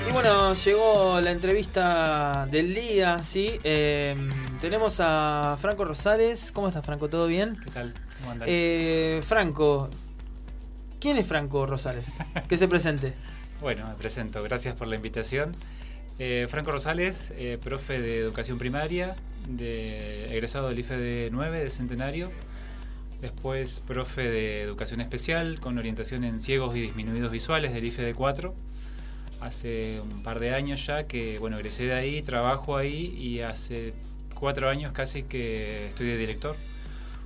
Y 0.09 0.13
bueno, 0.13 0.55
llegó 0.55 1.21
la 1.21 1.33
entrevista 1.33 2.47
del 2.49 2.73
día, 2.73 3.19
¿sí? 3.25 3.59
Em, 3.65 4.31
tenemos 4.61 4.99
a 5.01 5.59
Franco 5.61 5.85
Rosales. 5.85 6.53
¿Cómo 6.53 6.69
estás, 6.69 6.87
Franco? 6.87 7.09
¿Todo 7.09 7.27
bien? 7.27 7.59
¿Qué 7.65 7.71
tal? 7.73 7.95
¿Cómo 8.21 8.31
andas? 8.31 8.49
Eh, 8.49 9.23
Franco, 9.25 9.91
¿quién 11.01 11.17
es 11.17 11.27
Franco 11.27 11.67
Rosales? 11.67 12.13
Que 12.49 12.57
se 12.57 12.69
presente. 12.69 13.13
bueno, 13.61 13.89
me 13.89 13.95
presento. 13.95 14.41
Gracias 14.45 14.77
por 14.77 14.87
la 14.87 14.95
invitación. 14.95 15.51
Eh, 16.21 16.47
Franco 16.49 16.71
Rosales, 16.71 17.33
eh, 17.37 17.59
profe 17.61 18.01
de 18.01 18.21
educación 18.21 18.57
primaria, 18.57 19.17
de, 19.49 20.33
egresado 20.33 20.69
del 20.69 20.79
IFED 20.79 21.31
9 21.33 21.65
de 21.65 21.71
Centenario. 21.71 22.31
Después, 23.21 23.83
profe 23.87 24.23
de 24.23 24.63
educación 24.63 25.01
especial 25.01 25.59
con 25.61 25.79
orientación 25.79 26.25
en 26.25 26.39
ciegos 26.39 26.77
y 26.77 26.81
disminuidos 26.81 27.31
visuales 27.31 27.73
del 27.73 27.85
IFED 27.85 28.15
4 28.15 28.55
hace 29.41 30.01
un 30.01 30.23
par 30.23 30.41
de 30.41 30.55
años 30.55 30.85
ya 30.87 31.07
que, 31.07 31.39
bueno, 31.39 31.57
egresé 31.57 31.85
de 31.85 31.95
ahí, 31.95 32.23
trabajo 32.23 32.77
ahí 32.77 33.15
y 33.19 33.41
hace 33.41 33.93
cuatro 34.35 34.69
años 34.69 34.93
casi 34.93 35.23
que 35.23 35.87
estoy 35.87 36.07
de 36.07 36.17
director 36.17 36.57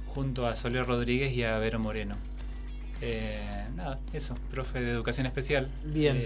junto 0.07 0.47
a 0.47 0.57
Soler 0.57 0.87
Rodríguez 0.87 1.33
y 1.33 1.45
a 1.45 1.59
Vero 1.59 1.79
Moreno. 1.79 2.17
Eh, 3.01 3.67
nada, 3.77 3.99
eso, 4.13 4.35
profe 4.51 4.81
de 4.81 4.91
educación 4.91 5.27
especial. 5.27 5.71
Bien. 5.85 6.17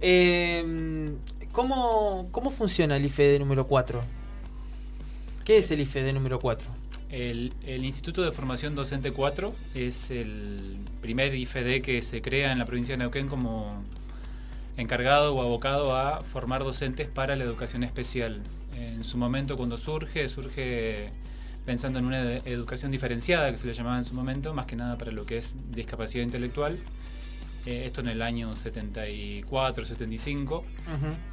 Eh, 0.00 1.14
¿cómo, 1.54 2.28
¿Cómo 2.32 2.50
funciona 2.50 2.96
el 2.96 3.06
IFED 3.06 3.38
número 3.38 3.66
4? 3.66 4.02
¿Qué 5.44 5.58
es 5.58 5.70
el 5.70 5.80
IFED 5.80 6.12
número 6.12 6.40
4? 6.40 6.68
El, 7.08 7.54
el, 7.64 7.84
Instituto 7.84 8.22
de 8.22 8.32
Formación 8.32 8.74
Docente 8.74 9.12
4 9.12 9.52
es 9.74 10.10
el 10.10 10.78
primer 11.00 11.32
IFED 11.32 11.80
que 11.80 12.02
se 12.02 12.20
crea 12.20 12.50
en 12.50 12.58
la 12.58 12.64
provincia 12.64 12.94
de 12.94 12.98
Neuquén 12.98 13.28
como 13.28 13.82
encargado 14.76 15.34
o 15.34 15.42
abocado 15.42 15.96
a 15.96 16.22
formar 16.22 16.64
docentes 16.64 17.06
para 17.06 17.36
la 17.36 17.44
educación 17.44 17.84
especial. 17.84 18.42
En 18.76 19.04
su 19.04 19.16
momento 19.16 19.56
cuando 19.56 19.76
surge, 19.76 20.26
surge 20.28 21.12
pensando 21.64 22.00
en 22.00 22.06
una 22.06 22.20
educación 22.20 22.90
diferenciada 22.90 23.52
que 23.52 23.58
se 23.58 23.68
le 23.68 23.74
llamaba 23.74 23.96
en 23.96 24.02
su 24.02 24.14
momento, 24.14 24.54
más 24.54 24.66
que 24.66 24.74
nada 24.74 24.98
para 24.98 25.12
lo 25.12 25.24
que 25.24 25.38
es 25.38 25.54
discapacidad 25.70 26.24
intelectual. 26.24 26.78
Eh, 27.66 27.84
esto 27.86 28.02
en 28.02 28.08
el 28.08 28.20
año 28.20 28.54
74, 28.54 29.84
75, 29.84 30.64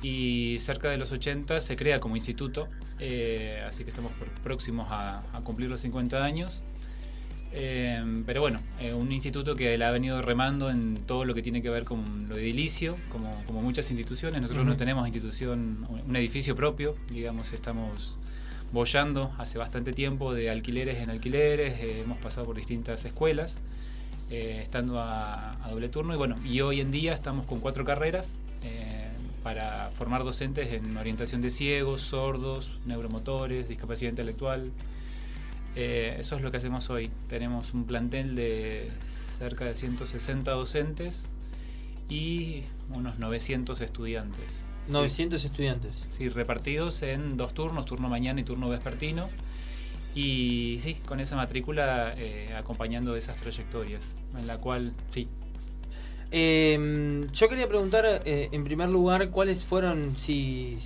y 0.01 0.55
cerca 0.59 0.89
de 0.89 0.97
los 0.97 1.11
80 1.11 1.59
se 1.59 1.75
crea 1.75 1.99
como 1.99 2.15
instituto, 2.15 2.69
eh, 2.99 3.61
así 3.67 3.83
que 3.83 3.89
estamos 3.89 4.13
próximos 4.43 4.87
a, 4.89 5.23
cumplir 5.43 5.69
los 5.69 5.81
50 5.81 6.23
años. 6.23 6.63
Eh, 7.53 8.23
pero 8.25 8.39
bueno, 8.39 8.61
un 8.95 9.11
instituto 9.11 9.55
que 9.55 9.77
le 9.77 9.83
ha 9.83 9.91
venido 9.91 10.21
remando 10.21 10.69
en 10.69 11.01
todo 11.05 11.25
lo 11.25 11.33
que 11.33 11.41
tiene 11.41 11.61
que 11.61 11.69
ver 11.69 11.83
con 11.83 12.29
lo 12.29 12.37
edilicio, 12.37 12.95
como, 13.09 13.43
como 13.45 13.61
muchas 13.61 13.89
instituciones. 13.91 14.41
Nosotros 14.41 14.65
no 14.65 14.77
tenemos 14.77 15.05
institución, 15.05 15.85
un 16.07 16.15
edificio 16.15 16.55
propio, 16.55 16.95
digamos, 17.09 17.51
estamos 17.51 18.19
bollando 18.71 19.33
hace 19.37 19.57
bastante 19.57 19.91
tiempo 19.91 20.33
de 20.33 20.49
alquileres 20.49 20.99
en 20.99 21.09
alquileres, 21.09 21.81
hemos 21.81 22.19
pasado 22.19 22.45
por 22.45 22.55
distintas 22.55 23.03
escuelas. 23.03 23.59
Eh, 24.31 24.61
estando 24.61 24.97
a, 24.97 25.57
doble 25.69 25.89
turno 25.89 26.13
y 26.13 26.17
bueno, 26.17 26.37
y 26.45 26.61
hoy 26.61 26.79
en 26.79 26.89
día 26.89 27.13
estamos 27.13 27.45
con 27.45 27.59
cuatro 27.59 27.83
carreras 27.83 28.37
eh, 28.63 29.09
para 29.43 29.91
formar 29.91 30.23
docentes 30.23 30.71
en 30.71 30.95
orientación 30.95 31.41
de 31.41 31.49
ciegos, 31.49 32.01
sordos, 32.01 32.79
neuromotores, 32.85 33.67
discapacidad 33.67 34.09
intelectual. 34.09 34.71
Eh, 35.75 36.15
eso 36.17 36.37
es 36.37 36.43
lo 36.43 36.49
que 36.49 36.57
hacemos 36.57 36.89
hoy. 36.89 37.11
Tenemos 37.27 37.73
un 37.73 37.83
plantel 37.83 38.33
de 38.33 38.89
cerca 39.03 39.65
de 39.65 39.75
160 39.75 40.49
docentes 40.49 41.29
y 42.07 42.63
unos 42.89 43.19
900 43.19 43.81
estudiantes. 43.81 44.61
900 44.87 45.43
estudiantes. 45.43 46.05
Sí, 46.07 46.29
repartidos 46.29 47.01
en 47.01 47.35
dos 47.35 47.53
turnos, 47.53 47.85
turno 47.85 48.07
mañana 48.07 48.39
y 48.39 48.45
turno 48.45 48.69
vespertino. 48.69 49.27
Y 50.13 50.77
sí, 50.81 50.95
con 51.05 51.19
esa 51.19 51.35
matrícula 51.35 52.13
eh, 52.17 52.53
acompañando 52.57 53.15
esas 53.15 53.37
trayectorias, 53.37 54.15
en 54.37 54.47
la 54.47 54.57
cual 54.57 54.93
sí. 55.09 55.27
Em, 56.33 57.29
yo 57.31 57.49
quería 57.49 57.67
preguntar, 57.67 58.21
eh, 58.25 58.49
en 58.51 58.63
primer 58.63 58.89
lugar, 58.89 59.31
cuáles 59.31 59.65
fueron, 59.65 60.17
si, 60.17 60.77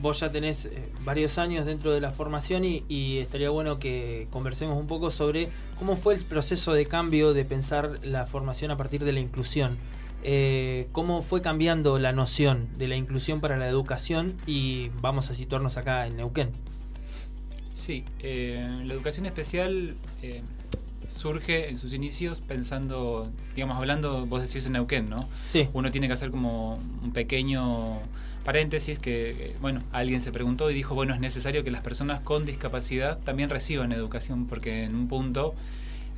vos 0.00 0.20
ya 0.20 0.30
tenés 0.30 0.66
eh, 0.66 0.88
varios 1.04 1.38
años 1.38 1.64
dentro 1.64 1.92
de 1.92 2.02
la 2.02 2.10
formación 2.10 2.64
y, 2.64 3.18
estaría 3.18 3.48
bueno 3.48 3.78
que 3.78 4.28
conversemos 4.30 4.78
un 4.78 4.86
poco 4.86 5.10
sobre 5.10 5.48
cómo 5.78 5.96
fue 5.96 6.14
el 6.14 6.24
proceso 6.24 6.74
de 6.74 6.84
cambio 6.86 7.32
de 7.32 7.44
pensar 7.46 7.98
la 8.02 8.26
formación 8.26 8.70
a 8.70 8.76
partir 8.76 9.04
de 9.04 9.12
la 9.12 9.20
inclusión. 9.20 9.78
cómo 10.92 11.22
fue 11.22 11.40
cambiando 11.40 11.98
la 11.98 12.12
noción 12.12 12.68
de 12.76 12.88
la 12.88 12.96
inclusión 12.96 13.40
para 13.40 13.56
la 13.56 13.68
educación 13.68 14.36
y 14.46 14.90
vamos 15.00 15.30
a 15.30 15.34
situarnos 15.34 15.78
acá 15.78 16.06
en 16.06 16.18
Neuquén. 16.18 16.50
Sí, 17.80 18.04
eh, 18.18 18.70
la 18.84 18.92
educación 18.92 19.24
especial 19.24 19.96
eh, 20.20 20.42
surge 21.06 21.70
en 21.70 21.78
sus 21.78 21.94
inicios 21.94 22.42
pensando, 22.42 23.32
digamos, 23.54 23.78
hablando, 23.78 24.26
vos 24.26 24.46
decís 24.46 24.66
en 24.66 24.74
Neuquén, 24.74 25.08
¿no? 25.08 25.26
Sí. 25.46 25.66
Uno 25.72 25.90
tiene 25.90 26.06
que 26.06 26.12
hacer 26.12 26.30
como 26.30 26.74
un 27.02 27.12
pequeño 27.14 28.00
paréntesis 28.44 28.98
que, 28.98 29.30
eh, 29.30 29.56
bueno, 29.62 29.82
alguien 29.92 30.20
se 30.20 30.30
preguntó 30.30 30.70
y 30.70 30.74
dijo, 30.74 30.94
bueno, 30.94 31.14
es 31.14 31.20
necesario 31.20 31.64
que 31.64 31.70
las 31.70 31.80
personas 31.80 32.20
con 32.20 32.44
discapacidad 32.44 33.18
también 33.20 33.48
reciban 33.48 33.92
educación 33.92 34.46
porque 34.46 34.84
en 34.84 34.94
un 34.94 35.08
punto 35.08 35.54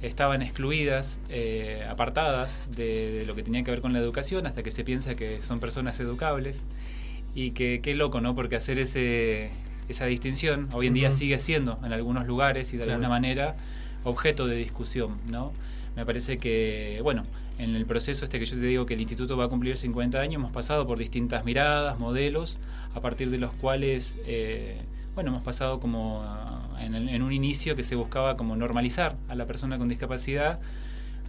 estaban 0.02 0.42
excluidas, 0.42 1.20
apartadas 1.88 2.64
de, 2.74 3.12
de, 3.12 3.24
lo 3.24 3.36
que 3.36 3.44
tenía 3.44 3.62
que 3.62 3.70
ver 3.70 3.80
con 3.80 3.92
la 3.92 4.00
educación, 4.00 4.48
hasta 4.48 4.64
que 4.64 4.72
se 4.72 4.82
piensa 4.82 5.14
que 5.14 5.40
son 5.42 5.60
personas 5.60 6.00
educables. 6.00 6.64
Y 7.36 7.52
que 7.52 7.80
qué 7.82 7.94
loco, 7.94 8.20
¿no? 8.20 8.34
Porque 8.34 8.56
hacer 8.56 8.78
ese, 8.78 9.50
esa 9.88 10.06
distinción 10.06 10.68
hoy 10.72 10.86
en 10.86 10.92
día 10.92 11.12
sigue 11.12 11.38
siendo 11.38 11.78
en 11.84 11.92
algunos 11.92 12.26
lugares 12.26 12.72
y 12.72 12.76
de 12.76 12.84
alguna 12.84 13.08
manera 13.08 13.56
objeto 14.04 14.46
de 14.46 14.56
discusión, 14.56 15.18
¿no? 15.28 15.52
Me 15.96 16.06
parece 16.06 16.38
que, 16.38 17.00
bueno, 17.02 17.24
en 17.58 17.76
el 17.76 17.84
proceso 17.84 18.24
este 18.24 18.38
que 18.38 18.44
yo 18.44 18.58
te 18.58 18.66
digo 18.66 18.86
que 18.86 18.94
el 18.94 19.00
instituto 19.00 19.36
va 19.36 19.44
a 19.44 19.48
cumplir 19.48 19.76
50 19.76 20.18
años, 20.18 20.36
hemos 20.36 20.52
pasado 20.52 20.86
por 20.86 20.98
distintas 20.98 21.44
miradas, 21.44 21.98
modelos, 21.98 22.58
a 22.94 23.00
partir 23.00 23.30
de 23.30 23.38
los 23.38 23.52
cuales, 23.52 24.18
eh, 24.26 24.80
bueno, 25.14 25.30
hemos 25.30 25.42
pasado 25.42 25.78
como 25.78 26.24
en, 26.80 27.22
un 27.22 27.32
inicio 27.32 27.76
que 27.76 27.82
se 27.82 27.94
buscaba 27.94 28.36
como 28.36 28.56
normalizar 28.56 29.16
a 29.28 29.34
la 29.34 29.46
persona 29.46 29.78
con 29.78 29.88
discapacidad, 29.88 30.60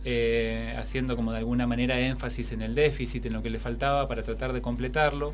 eh, 0.06 0.76
haciendo 0.78 1.16
como 1.16 1.32
de 1.32 1.38
alguna 1.38 1.68
manera 1.68 2.00
énfasis 2.00 2.52
en 2.52 2.62
el 2.62 2.76
déficit, 2.76 3.26
en 3.26 3.34
lo 3.34 3.44
que 3.44 3.50
le 3.50 3.60
faltaba 3.60 4.08
para 4.08 4.24
tratar 4.24 4.54
de 4.54 4.62
completarlo. 4.62 5.34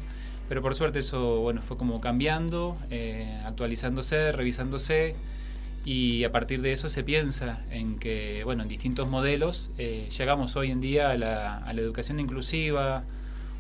Pero 0.50 0.64
por 0.64 0.76
suerte 0.76 1.00
eso 1.00 1.41
bueno, 1.41 1.62
fue 1.62 1.78
como 1.78 2.02
cambiando, 2.02 2.76
eh, 2.89 3.39
actualizándose, 3.45 4.32
revisándose 4.32 5.16
y 5.86 6.24
a 6.24 6.32
partir 6.32 6.62
de 6.62 6.72
eso 6.72 6.89
se 6.89 7.04
piensa 7.04 7.64
en 7.70 8.00
que, 8.00 8.41
bueno, 8.43 8.64
en 8.64 8.68
distintos 8.68 9.08
modelos 9.08 9.70
eh, 9.78 10.10
llegamos 10.18 10.56
hoy 10.56 10.72
en 10.72 10.82
día 10.82 11.12
a 11.12 11.18
la, 11.18 11.58
a 11.58 11.72
la, 11.72 11.82
educación 11.82 12.20
inclusiva 12.20 13.04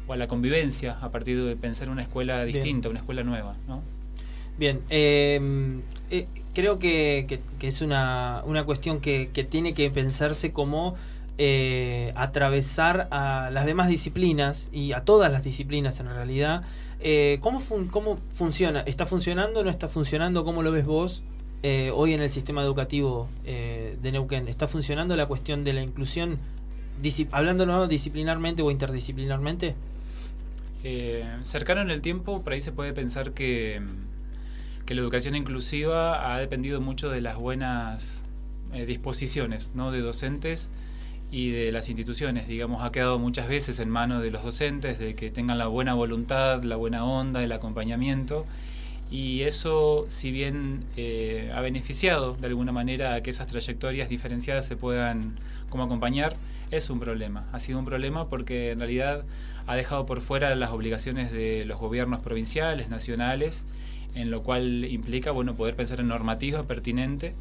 o 0.07 0.13
a 0.13 0.17
la 0.17 0.27
convivencia 0.27 0.97
a 0.99 1.11
partir 1.11 1.41
de 1.41 1.55
pensar 1.55 1.89
una 1.89 2.01
escuela 2.01 2.43
distinta, 2.43 2.89
una 2.89 2.99
escuela 2.99 3.23
nueva, 3.23 3.55
¿no? 3.67 3.83
Bien, 4.57 4.81
em, 4.89 5.81
eh, 6.09 6.27
creo 6.53 6.79
que, 6.79 7.39
que, 7.59 7.67
es 7.67 7.81
una, 7.81 8.41
una 8.45 8.65
cuestión 8.65 8.99
que, 8.99 9.29
que 9.31 9.43
tiene 9.43 9.73
que 9.73 9.89
pensarse 9.91 10.51
como 10.51 10.95
eh, 11.41 12.11
atravesar 12.17 13.07
a 13.11 13.49
las 13.49 13.65
demás 13.65 13.87
disciplinas 13.87 14.67
y 14.73 14.91
a 14.91 15.05
todas 15.05 15.31
las 15.31 15.45
disciplinas 15.45 15.97
en 16.01 16.07
realidad. 16.07 16.63
Eh, 16.99 17.37
¿cómo, 17.39 17.61
¿Cómo 17.91 18.19
funciona? 18.33 18.81
¿Está 18.81 19.05
funcionando? 19.05 19.63
¿No 19.63 19.69
está 19.69 19.87
funcionando? 19.87 20.43
¿Cómo 20.43 20.63
lo 20.63 20.73
ves 20.73 20.85
vos 20.85 21.23
eh, 21.63 21.93
hoy 21.95 22.11
en 22.11 22.19
el 22.19 22.29
sistema 22.29 22.61
educativo 22.61 23.29
de 23.45 24.11
Neuquén? 24.11 24.49
¿Está 24.49 24.67
funcionando 24.67 25.15
la 25.15 25.27
cuestión 25.27 25.63
de 25.63 25.71
la 25.71 25.81
inclusión, 25.81 26.39
hablando 27.31 27.65
no 27.65 27.87
disciplinarmente 27.87 28.61
o 28.61 28.69
interdisciplinarmente? 28.69 29.75
cercano 31.43 31.79
en 31.79 31.89
el 31.89 32.01
tiempo, 32.01 32.41
por 32.41 32.51
ahí 32.51 32.59
se 32.59 32.73
puede 32.73 32.91
pensar 32.91 33.31
que, 33.31 33.81
que 34.85 34.93
la 34.93 34.99
educación 34.99 35.37
inclusiva 35.37 36.33
ha 36.33 36.37
dependido 36.39 36.81
mucho 36.81 37.09
de 37.09 37.21
las 37.21 37.37
buenas 37.37 38.25
disposiciones 38.85 39.69
¿no? 39.73 39.93
de 39.93 40.01
docentes 40.01 40.73
y 41.31 41.51
de 41.51 41.71
las 41.71 41.89
instituciones, 41.89 42.47
digamos, 42.47 42.83
ha 42.83 42.91
quedado 42.91 43.19
muchas 43.19 43.47
veces 43.47 43.79
en 43.79 43.89
manos 43.89 44.23
de 44.23 44.31
los 44.31 44.43
docentes, 44.43 44.97
de 44.97 45.15
que 45.15 45.29
tengan 45.29 45.57
la 45.57 45.67
buena 45.67 45.93
voluntad, 45.93 46.63
la 46.63 46.75
buena 46.75 47.05
onda, 47.05 47.43
el 47.43 47.51
acompañamiento, 47.51 48.45
y 49.11 49.41
eso, 49.41 50.05
si 50.07 50.31
bien 50.31 50.85
eh, 50.95 51.51
ha 51.53 51.61
beneficiado 51.61 52.35
de 52.35 52.47
alguna 52.47 52.71
manera 52.71 53.15
a 53.15 53.21
que 53.21 53.31
esas 53.31 53.47
trayectorias 53.47 54.09
diferenciadas 54.09 54.67
se 54.67 54.75
puedan 54.75 55.35
como 55.69 55.83
acompañar, 55.83 56.35
es 56.71 56.89
un 56.89 56.99
problema. 56.99 57.47
Ha 57.51 57.59
sido 57.59 57.79
un 57.79 57.85
problema 57.85 58.25
porque 58.29 58.71
en 58.71 58.79
realidad 58.79 59.23
ha 59.65 59.75
dejado 59.75 60.05
por 60.05 60.21
fuera 60.21 60.53
las 60.55 60.71
obligaciones 60.71 61.31
de 61.31 61.65
los 61.65 61.79
gobiernos 61.79 62.21
provinciales, 62.21 62.89
nacionales, 62.89 63.65
en 64.13 64.29
lo 64.31 64.43
cual 64.43 64.85
implica 64.85 65.31
bueno 65.31 65.55
poder 65.55 65.75
pensar 65.75 65.99
en 65.99 66.07
normativa 66.07 66.63
pertinente 66.63 67.33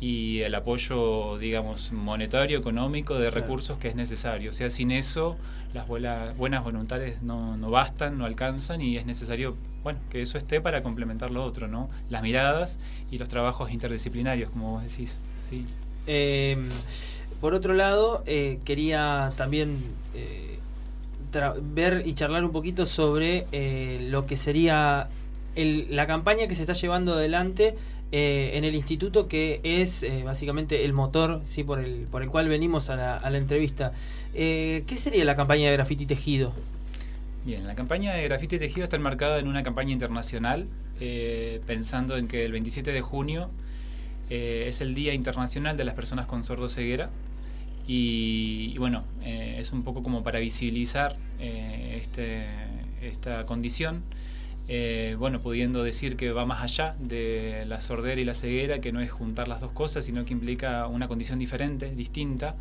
y 0.00 0.40
el 0.40 0.54
apoyo, 0.54 1.38
digamos, 1.38 1.92
monetario, 1.92 2.58
económico, 2.58 3.14
de 3.14 3.30
recursos 3.30 3.78
que 3.78 3.88
es 3.88 3.96
necesario. 3.96 4.50
O 4.50 4.52
sea, 4.52 4.68
sin 4.68 4.92
eso 4.92 5.36
las 5.74 5.88
buenas, 5.88 6.36
buenas 6.36 6.62
voluntades 6.62 7.20
no, 7.22 7.56
no 7.56 7.70
bastan, 7.70 8.16
no 8.16 8.24
alcanzan 8.24 8.80
y 8.80 8.96
es 8.96 9.06
necesario, 9.06 9.56
bueno, 9.82 9.98
que 10.10 10.22
eso 10.22 10.38
esté 10.38 10.60
para 10.60 10.82
complementar 10.82 11.30
lo 11.30 11.44
otro, 11.44 11.66
¿no? 11.66 11.88
Las 12.10 12.22
miradas 12.22 12.78
y 13.10 13.18
los 13.18 13.28
trabajos 13.28 13.72
interdisciplinarios, 13.72 14.50
como 14.50 14.72
vos 14.72 14.82
decís, 14.82 15.18
sí. 15.42 15.66
Em, 16.06 16.68
por 17.40 17.54
otro 17.54 17.74
lado, 17.74 18.22
eh, 18.26 18.60
quería 18.64 19.32
también 19.36 19.78
eh, 20.14 20.58
ver 21.74 22.02
y 22.06 22.14
charlar 22.14 22.44
un 22.44 22.52
poquito 22.52 22.86
sobre 22.86 23.46
eh, 23.52 24.06
lo 24.08 24.26
que 24.26 24.36
sería 24.36 25.08
la 25.54 26.06
campaña 26.06 26.46
que 26.46 26.54
se 26.54 26.62
está 26.62 26.72
llevando 26.72 27.14
adelante 27.14 27.74
eh, 28.10 28.52
en 28.54 28.64
el 28.64 28.74
instituto 28.74 29.28
que 29.28 29.60
es 29.62 30.02
eh, 30.02 30.22
básicamente 30.24 30.86
el 30.86 30.94
motor 30.94 31.42
sí 31.44 31.62
por 31.62 31.78
el 31.78 32.06
por 32.10 32.22
el 32.22 32.30
cual 32.30 32.48
venimos 32.48 32.88
a 32.88 32.96
la, 32.96 33.36
entrevista. 33.38 33.92
Eh, 34.32 34.84
¿qué 34.86 34.96
sería 34.96 35.26
la 35.26 35.36
campaña 35.36 35.68
de 35.68 35.74
grafiti 35.74 36.06
tejido? 36.06 36.54
Bien, 37.44 37.66
la 37.66 37.74
campaña 37.74 38.14
de 38.14 38.22
grafiti 38.24 38.58
tejido 38.58 38.84
está 38.84 38.96
enmarcada 38.96 39.38
en 39.38 39.46
una 39.46 39.62
campaña 39.62 39.92
internacional 39.92 40.66
pensando 41.66 42.16
en 42.16 42.26
que 42.26 42.44
el 42.44 42.50
27 42.50 42.90
de 42.90 43.00
junio 43.00 43.50
es 44.28 44.80
el 44.80 44.96
Día 44.96 45.14
Internacional 45.14 45.76
de 45.76 45.84
las 45.84 45.94
Personas 45.94 46.26
con 46.26 46.42
Sordo 46.42 46.68
Ceguera. 46.68 47.08
Y, 47.86 48.72
y 48.74 48.78
bueno, 48.78 49.04
es 49.24 49.72
un 49.72 49.84
poco 49.84 50.02
como 50.02 50.24
para 50.24 50.40
visibilizar 50.40 51.16
este, 51.38 52.46
esta 53.00 53.46
condición 53.46 54.02
eh, 54.70 55.16
bueno, 55.18 55.40
pudiendo 55.40 55.82
decir 55.82 56.16
que 56.16 56.30
va 56.30 56.44
más 56.44 56.62
allá 56.62 56.94
de 57.00 57.64
la 57.66 57.80
sordera 57.80 58.20
y 58.20 58.24
la 58.24 58.34
ceguera, 58.34 58.80
que 58.80 58.92
no 58.92 59.00
es 59.00 59.10
juntar 59.10 59.48
las 59.48 59.62
dos 59.62 59.72
cosas, 59.72 60.04
sino 60.04 60.26
que 60.26 60.34
implica 60.34 60.86
una 60.86 61.08
condición 61.08 61.38
diferente, 61.38 61.94
distinta, 61.94 62.54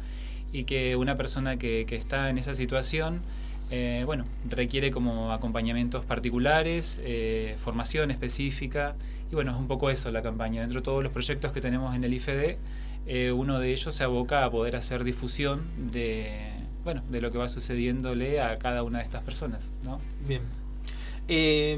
y 0.54 0.64
que 0.64 0.96
una 0.96 1.18
persona 1.18 1.58
que, 1.58 1.86
está 1.90 2.30
en 2.30 2.38
esa 2.38 2.54
situación, 2.54 3.22
eh, 3.70 4.04
bueno, 4.06 4.26
requiere 4.50 4.90
como 4.90 5.34
acompañamientos 5.34 6.06
particulares, 6.06 7.02
eh, 7.04 7.56
formación 7.58 8.10
específica, 8.10 8.96
y 9.30 9.36
bueno, 9.36 9.52
es 9.52 9.58
un 9.58 9.68
poco 9.68 9.90
eso 9.90 10.10
la 10.10 10.22
campaña. 10.22 10.62
Dentro 10.62 10.80
de 10.80 10.86
todos 10.86 11.04
los 11.04 11.12
proyectos 11.12 11.52
que 11.52 11.60
tenemos 11.60 11.94
en 11.94 12.06
el 12.06 12.14
IFD, 12.14 12.58
uno 13.34 13.60
de 13.60 13.72
ellos 13.72 13.94
se 13.94 14.04
aboca 14.06 14.46
a 14.46 14.52
poder 14.52 14.78
hacer 14.78 15.04
difusión 15.04 15.92
de, 15.92 16.52
bueno, 16.86 17.04
de 17.10 17.20
lo 17.20 17.32
que 17.32 17.38
va 17.38 17.50
sucediéndole 17.50 18.40
a 18.40 18.58
cada 18.60 18.84
una 18.84 19.00
de 19.00 19.04
estas 19.04 19.24
personas, 19.24 19.72
¿no? 19.84 20.00
Bien. 20.26 20.67
Eh, 21.28 21.78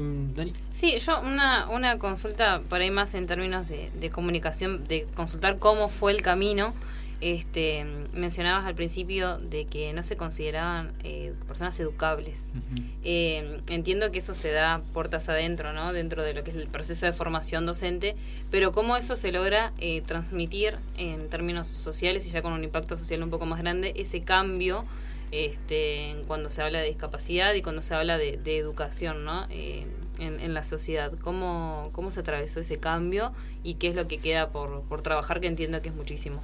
Sí, 0.72 0.96
yo 0.98 1.20
una, 1.20 1.68
una 1.68 1.98
consulta 1.98 2.62
por 2.68 2.80
ahí 2.80 2.90
más 2.90 3.14
en 3.14 3.26
términos 3.26 3.66
de, 3.68 4.10
comunicación, 4.10 4.86
de 4.86 5.06
consultar 5.14 5.58
cómo 5.58 5.88
fue 5.88 6.12
el 6.12 6.22
camino. 6.22 6.74
Este, 7.20 7.84
mencionabas 8.14 8.64
al 8.64 8.74
principio 8.74 9.36
de 9.36 9.66
que 9.66 9.92
no 9.92 10.02
se 10.02 10.16
consideraban 10.16 10.92
eh, 11.04 11.34
personas 11.46 11.78
educables. 11.78 12.54
Eh, 13.04 13.60
entiendo 13.68 14.10
que 14.10 14.20
eso 14.20 14.34
se 14.34 14.52
da 14.52 14.80
puertas 14.94 15.28
adentro, 15.28 15.74
¿no? 15.74 15.92
Dentro 15.92 16.22
de 16.22 16.32
lo 16.32 16.44
que 16.44 16.50
es 16.50 16.56
el 16.56 16.66
proceso 16.68 17.04
de 17.04 17.12
formación 17.12 17.66
docente, 17.66 18.16
pero 18.50 18.72
cómo 18.72 18.96
eso 18.96 19.16
se 19.16 19.32
logra 19.32 19.72
eh, 19.76 20.00
transmitir 20.00 20.78
en 20.96 21.28
términos 21.28 21.68
sociales 21.68 22.26
y 22.26 22.30
ya 22.30 22.40
con 22.40 22.54
un 22.54 22.64
impacto 22.64 22.96
social 22.96 23.22
un 23.22 23.28
poco 23.28 23.44
más 23.44 23.58
grande, 23.58 23.92
ese 23.96 24.22
cambio 24.22 24.86
este, 25.32 26.16
cuando 26.26 26.50
se 26.50 26.62
habla 26.62 26.80
de 26.80 26.86
discapacidad 26.86 27.54
y 27.54 27.62
cuando 27.62 27.82
se 27.82 27.94
habla 27.94 28.18
de, 28.18 28.58
educación 28.58 29.24
¿no? 29.24 29.46
Eh, 29.50 29.86
en, 30.18 30.54
la 30.54 30.64
sociedad. 30.64 31.12
¿Cómo, 31.22 31.90
¿Cómo 31.92 32.10
se 32.10 32.20
atravesó 32.20 32.60
ese 32.60 32.78
cambio 32.78 33.32
y 33.62 33.74
qué 33.74 33.88
es 33.88 33.94
lo 33.94 34.08
que 34.08 34.18
queda 34.18 34.50
por, 34.50 34.82
por 34.82 35.02
trabajar, 35.02 35.40
que 35.40 35.46
entiendo 35.46 35.80
que 35.82 35.88
es 35.88 35.94
muchísimo? 35.94 36.42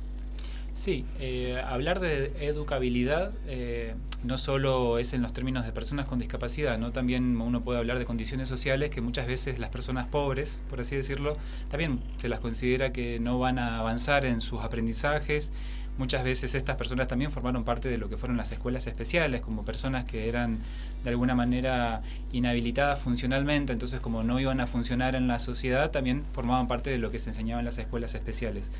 Sí, 0.76 1.06
eh, 1.20 1.58
hablar 1.66 2.00
de 2.00 2.34
educabilidad 2.38 3.32
eh, 3.46 3.94
no 4.24 4.36
solo 4.36 4.98
es 4.98 5.14
en 5.14 5.22
los 5.22 5.32
términos 5.32 5.64
de 5.64 5.72
personas 5.72 6.04
con 6.04 6.18
discapacidad, 6.18 6.76
no 6.76 6.92
también 6.92 7.40
uno 7.40 7.62
puede 7.62 7.78
hablar 7.78 7.98
de 7.98 8.04
condiciones 8.04 8.46
sociales 8.48 8.90
que 8.90 9.00
muchas 9.00 9.26
veces 9.26 9.58
las 9.58 9.70
personas 9.70 10.06
pobres, 10.06 10.60
por 10.68 10.80
así 10.80 10.94
decirlo, 10.94 11.38
también 11.70 12.00
se 12.18 12.28
las 12.28 12.40
considera 12.40 12.92
que 12.92 13.18
no 13.20 13.38
van 13.38 13.58
a 13.58 13.78
avanzar 13.78 14.26
en 14.26 14.42
sus 14.42 14.62
aprendizajes 14.62 15.50
Muchas 15.98 16.24
veces 16.24 16.54
estas 16.54 16.76
personas 16.76 17.08
también 17.08 17.30
formaron 17.30 17.64
parte 17.64 17.88
de 17.88 17.96
lo 17.96 18.10
que 18.10 18.18
fueron 18.18 18.36
las 18.36 18.52
escuelas 18.52 18.86
especiales, 18.86 19.40
como 19.40 19.64
personas 19.64 20.04
que 20.04 20.28
eran 20.28 20.58
de 21.02 21.10
alguna 21.10 21.34
manera 21.34 22.02
inhabilitadas 22.32 23.00
funcionalmente, 23.00 23.72
entonces 23.72 24.00
como 24.00 24.22
no 24.22 24.38
iban 24.38 24.60
a 24.60 24.66
funcionar 24.66 25.14
en 25.14 25.26
la 25.26 25.38
sociedad, 25.38 25.90
también 25.90 26.24
formaban 26.32 26.68
parte 26.68 26.90
de 26.90 26.98
lo 26.98 27.10
que 27.10 27.18
se 27.18 27.30
enseñaba 27.30 27.60
en 27.60 27.64
las 27.64 27.78
escuelas 27.78 28.14
especiales. 28.14 28.70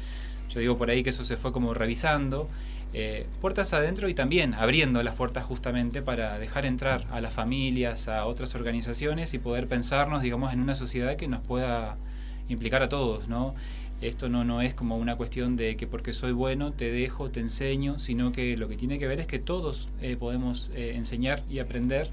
Yo 0.50 0.60
digo 0.60 0.76
por 0.76 0.90
ahí 0.90 1.02
que 1.02 1.10
eso 1.10 1.24
se 1.24 1.36
fue 1.36 1.52
como 1.52 1.72
revisando, 1.72 2.48
eh, 2.92 3.26
puertas 3.40 3.72
adentro 3.72 4.08
y 4.08 4.14
también 4.14 4.54
abriendo 4.54 5.02
las 5.02 5.14
puertas 5.14 5.44
justamente 5.44 6.02
para 6.02 6.38
dejar 6.38 6.66
entrar 6.66 7.06
a 7.10 7.20
las 7.20 7.32
familias, 7.32 8.08
a 8.08 8.26
otras 8.26 8.54
organizaciones 8.54 9.34
y 9.34 9.38
poder 9.38 9.68
pensarnos, 9.68 10.22
digamos, 10.22 10.52
en 10.52 10.60
una 10.60 10.74
sociedad 10.74 11.16
que 11.16 11.28
nos 11.28 11.40
pueda 11.40 11.96
implicar 12.48 12.82
a 12.82 12.88
todos, 12.88 13.28
¿no? 13.28 13.54
Esto 14.02 14.28
no, 14.28 14.44
no 14.44 14.60
es 14.60 14.74
como 14.74 14.98
una 14.98 15.16
cuestión 15.16 15.56
de 15.56 15.76
que 15.76 15.86
porque 15.86 16.12
soy 16.12 16.32
bueno 16.32 16.72
te 16.72 16.90
dejo, 16.90 17.30
te 17.30 17.40
enseño, 17.40 17.98
sino 17.98 18.30
que 18.30 18.56
lo 18.56 18.68
que 18.68 18.76
tiene 18.76 18.98
que 18.98 19.06
ver 19.06 19.20
es 19.20 19.26
que 19.26 19.38
todos 19.38 19.88
eh, 20.02 20.16
podemos 20.16 20.70
eh, 20.74 20.92
enseñar 20.96 21.42
y 21.48 21.60
aprender. 21.60 22.10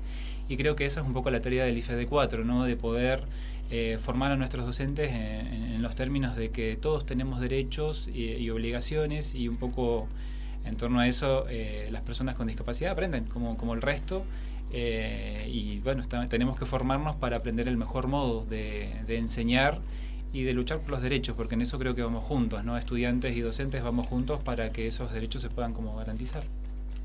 Y 0.47 0.55
creo 0.55 0.75
que 0.75 0.85
esa 0.85 1.01
es 1.01 1.07
un 1.07 1.13
poco 1.13 1.29
la 1.29 1.41
tarea 1.41 1.65
del 1.65 1.77
IFED4, 1.77 2.45
¿no? 2.45 2.63
de 2.63 2.77
poder 2.77 3.23
eh, 3.69 3.97
formar 3.99 4.31
a 4.31 4.37
nuestros 4.37 4.65
docentes 4.65 5.11
en, 5.11 5.81
los 5.81 5.95
términos 5.95 6.37
de 6.37 6.49
que 6.49 6.77
todos 6.77 7.05
tenemos 7.05 7.41
derechos 7.41 8.07
y, 8.07 8.49
obligaciones 8.49 9.35
y 9.35 9.49
un 9.49 9.57
poco 9.57 10.07
en 10.63 10.77
torno 10.77 11.01
a 11.01 11.07
eso 11.09 11.45
las 11.91 12.01
personas 12.03 12.35
con 12.35 12.47
discapacidad 12.47 12.93
aprenden 12.93 13.25
como, 13.25 13.57
como 13.57 13.73
el 13.73 13.81
resto. 13.81 14.23
y 14.71 15.79
bueno, 15.79 16.03
tenemos 16.29 16.57
que 16.57 16.65
formarnos 16.65 17.17
para 17.17 17.35
aprender 17.35 17.67
el 17.67 17.75
mejor 17.75 18.07
modo 18.07 18.45
de, 18.45 18.93
de 19.07 19.17
enseñar 19.17 19.81
y 20.33 20.43
de 20.43 20.53
luchar 20.53 20.79
por 20.79 20.91
los 20.91 21.01
derechos, 21.01 21.35
porque 21.35 21.55
en 21.55 21.61
eso 21.61 21.79
creo 21.79 21.95
que 21.95 22.01
vamos 22.01 22.23
juntos, 22.23 22.65
¿no? 22.65 22.77
Estudiantes 22.77 23.37
y 23.37 23.41
docentes 23.41 23.83
vamos 23.83 24.07
juntos 24.07 24.41
para 24.43 24.71
que 24.71 24.87
esos 24.87 25.13
derechos 25.13 25.41
se 25.43 25.49
puedan 25.49 25.73
como 25.73 25.95
garantizar. 25.95 26.43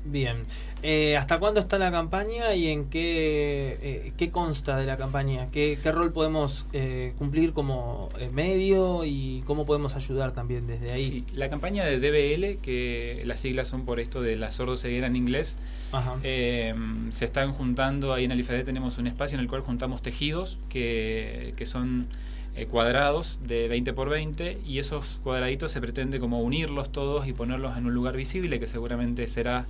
Bien. 0.05 0.45
Eh, 0.81 1.17
¿Hasta 1.17 1.39
cuándo 1.39 1.59
está 1.59 1.77
la 1.77 1.91
campaña 1.91 2.55
y 2.55 2.67
en 2.67 2.89
qué, 2.89 3.77
eh, 3.81 4.13
qué 4.17 4.31
consta 4.31 4.77
de 4.77 4.85
la 4.85 4.97
campaña? 4.97 5.49
¿Qué, 5.51 5.77
qué 5.81 5.91
rol 5.91 6.13
podemos 6.13 6.65
eh, 6.71 7.13
cumplir 7.17 7.51
como 7.51 8.09
medio 8.31 9.03
y 9.03 9.43
cómo 9.45 9.65
podemos 9.65 9.95
ayudar 9.95 10.31
también 10.31 10.67
desde 10.67 10.93
ahí? 10.93 11.03
Sí, 11.03 11.25
la 11.33 11.49
campaña 11.49 11.83
de 11.85 11.99
DBL, 11.99 12.61
que 12.61 13.21
las 13.25 13.41
siglas 13.41 13.67
son 13.67 13.85
por 13.85 13.99
esto 13.99 14.21
de 14.21 14.37
la 14.37 14.51
sordo-ceguera 14.51 15.07
en 15.07 15.17
inglés, 15.17 15.57
se 15.91 17.25
están 17.25 17.51
juntando, 17.51 18.13
ahí 18.13 18.23
en 18.23 18.31
el 18.31 18.39
IFED 18.39 18.63
tenemos 18.63 18.97
un 18.97 19.07
espacio 19.07 19.37
en 19.37 19.41
el 19.41 19.49
cual 19.49 19.61
juntamos 19.61 20.01
tejidos 20.01 20.59
que, 20.69 21.53
que 21.57 21.65
son 21.65 22.07
eh, 22.55 22.65
cuadrados 22.65 23.39
de 23.43 23.67
20 23.67 23.93
por 23.93 24.09
20 24.09 24.59
y 24.65 24.79
esos 24.79 25.19
cuadraditos 25.23 25.71
se 25.71 25.81
pretende 25.81 26.19
como 26.19 26.41
unirlos 26.41 26.91
todos 26.91 27.27
y 27.27 27.33
ponerlos 27.33 27.77
en 27.77 27.85
un 27.85 27.93
lugar 27.93 28.17
visible 28.17 28.59
que 28.59 28.67
seguramente 28.67 29.27
será 29.27 29.65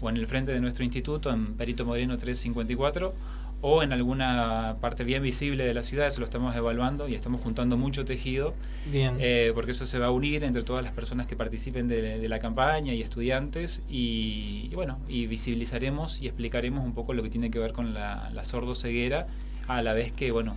o 0.00 0.10
en 0.10 0.16
el 0.16 0.26
frente 0.26 0.52
de 0.52 0.60
nuestro 0.60 0.84
instituto 0.84 1.30
en 1.30 1.54
Perito 1.54 1.84
Moreno 1.84 2.18
354 2.18 3.14
o 3.62 3.82
en 3.82 3.92
alguna 3.92 4.76
parte 4.80 5.02
bien 5.02 5.22
visible 5.22 5.64
de 5.64 5.72
la 5.72 5.82
ciudad, 5.82 6.06
eso 6.06 6.20
lo 6.20 6.26
estamos 6.26 6.54
evaluando 6.54 7.08
y 7.08 7.14
estamos 7.14 7.40
juntando 7.40 7.76
mucho 7.76 8.04
tejido, 8.04 8.54
bien. 8.86 9.16
Eh, 9.18 9.52
porque 9.54 9.70
eso 9.70 9.86
se 9.86 9.98
va 9.98 10.06
a 10.06 10.10
unir 10.10 10.44
entre 10.44 10.62
todas 10.62 10.84
las 10.84 10.92
personas 10.92 11.26
que 11.26 11.36
participen 11.36 11.88
de, 11.88 12.28
la 12.28 12.38
campaña 12.38 12.92
y 12.92 13.00
estudiantes 13.00 13.82
y, 13.88 14.68
bueno, 14.74 14.98
y 15.08 15.26
visibilizaremos 15.26 16.20
y 16.20 16.26
explicaremos 16.26 16.84
un 16.84 16.92
poco 16.92 17.14
lo 17.14 17.22
que 17.22 17.30
tiene 17.30 17.50
que 17.50 17.58
ver 17.58 17.72
con 17.72 17.94
la, 17.94 18.30
la 18.34 18.44
sordo 18.44 18.74
ceguera, 18.74 19.26
a 19.68 19.80
la 19.80 19.94
vez 19.94 20.12
que, 20.12 20.32
bueno, 20.32 20.56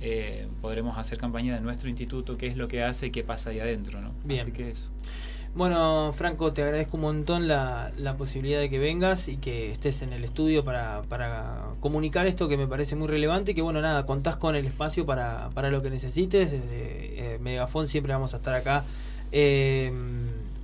eh, 0.00 0.48
podremos 0.60 0.96
hacer 0.98 1.18
campaña 1.18 1.54
de 1.54 1.60
nuestro 1.60 1.88
instituto, 1.88 2.36
qué 2.36 2.46
es 2.46 2.56
lo 2.56 2.68
que 2.68 2.82
hace 2.82 3.06
y 3.06 3.10
qué 3.10 3.22
pasa 3.22 3.50
ahí 3.50 3.60
adentro. 3.60 4.00
¿no? 4.00 4.12
Bien. 4.24 4.40
Así 4.40 4.52
que 4.52 4.70
eso. 4.70 4.90
Bueno, 5.52 6.12
Franco, 6.14 6.52
te 6.52 6.62
agradezco 6.62 6.96
un 6.96 7.02
montón 7.02 7.48
la, 7.48 7.90
la, 7.96 8.16
posibilidad 8.16 8.60
de 8.60 8.70
que 8.70 8.78
vengas 8.78 9.26
y 9.26 9.36
que 9.36 9.72
estés 9.72 10.00
en 10.02 10.12
el 10.12 10.22
estudio 10.22 10.64
para, 10.64 11.02
para, 11.08 11.70
comunicar 11.80 12.28
esto 12.28 12.48
que 12.48 12.56
me 12.56 12.68
parece 12.68 12.94
muy 12.94 13.08
relevante 13.08 13.50
y 13.50 13.54
que, 13.54 13.62
bueno, 13.62 13.80
nada, 13.80 14.06
contás 14.06 14.36
con 14.36 14.54
el 14.54 14.64
espacio 14.64 15.04
para, 15.04 15.50
para 15.52 15.70
lo 15.70 15.82
que 15.82 15.90
necesites. 15.90 16.52
Desde 16.52 17.34
eh, 17.34 17.38
Megafon 17.40 17.88
siempre 17.88 18.12
vamos 18.12 18.32
a 18.32 18.36
estar 18.36 18.54
acá 18.54 18.84
eh, 19.32 19.92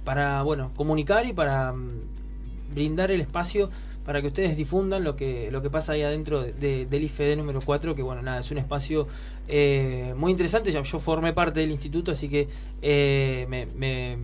para, 0.05 0.43
bueno, 0.43 0.71
comunicar 0.77 1.27
y 1.27 1.33
para 1.33 1.73
mm, 1.73 2.73
brindar 2.73 3.11
el 3.11 3.21
espacio 3.21 3.71
para 4.07 4.23
que 4.23 4.28
ustedes 4.28 4.57
difundan 4.57 5.03
lo 5.03 5.16
que, 5.16 5.51
lo 5.51 5.61
que 5.61 5.69
pasa 5.69 5.93
ahí 5.93 6.03
adentro 6.03 6.41
de, 6.43 6.87
del 6.87 7.03
IFD 7.03 7.37
número 7.37 7.61
4, 7.61 7.97
que 7.97 8.03
bueno, 8.03 8.23
nada, 8.23 8.39
es 8.39 8.51
un 8.53 8.59
espacio 8.59 9.09
eh, 9.49 10.15
muy 10.16 10.31
interesante, 10.31 10.70
yo, 10.70 10.83
yo, 10.85 11.01
formé 11.01 11.33
parte 11.33 11.59
del 11.61 11.73
instituto, 11.73 12.12
así 12.12 12.28
que 12.28 12.49
eh, 12.83 13.47
me, 13.49 14.16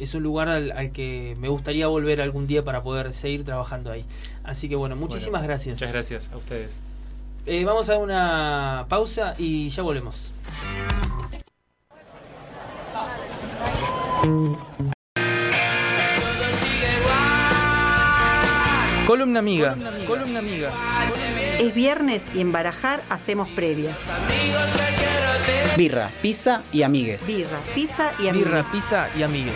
es 0.00 0.14
un 0.14 0.24
lugar 0.24 0.48
al, 0.48 0.90
que 0.90 1.36
me 1.38 1.48
gustaría 1.48 1.86
volver 1.86 2.20
algún 2.20 2.48
día 2.48 2.64
para 2.64 2.82
poder 2.82 3.14
seguir 3.14 3.44
trabajando 3.44 3.92
ahí. 3.92 4.04
Así 4.42 4.68
que 4.68 4.74
bueno, 4.74 4.96
muchísimas 4.96 5.44
gracias. 5.44 5.78
Muchas 5.78 5.92
gracias 5.92 6.32
a 6.32 6.36
ustedes. 6.36 6.80
Eh, 7.46 7.64
vamos 7.64 7.88
a 7.90 7.96
una 7.96 8.86
pausa 8.88 9.34
y 9.38 9.68
ya 9.70 9.82
volvemos. 9.82 10.32
Columna 19.08 19.38
amiga. 19.38 19.74
Columna 20.06 20.40
amiga. 20.40 20.70
Es 21.58 21.74
viernes 21.74 22.26
y 22.34 22.42
en 22.42 22.52
Barajar 22.52 23.00
hacemos 23.08 23.48
previa. 23.48 23.96
Birra, 25.78 26.10
pizza 26.20 26.60
y 26.72 26.82
amigues. 26.82 27.26
Birra, 27.26 27.58
pizza 27.74 28.12
y 28.18 28.28
amigues. 28.28 28.46
Birra, 28.46 28.64
pizza 28.70 29.08
y 29.16 29.22
amigues. 29.22 29.54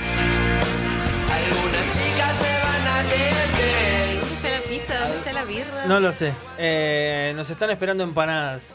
¿Dónde 4.23 4.35
está 4.37 4.49
la 4.49 4.63
pizza? 4.63 4.99
¿Dónde 5.01 5.19
está 5.19 5.33
la 5.35 5.45
birra? 5.45 5.85
No 5.87 6.01
lo 6.01 6.13
sé. 6.13 6.33
Eh, 6.57 7.35
nos 7.37 7.51
están 7.51 7.69
esperando 7.69 8.05
empanadas. 8.05 8.73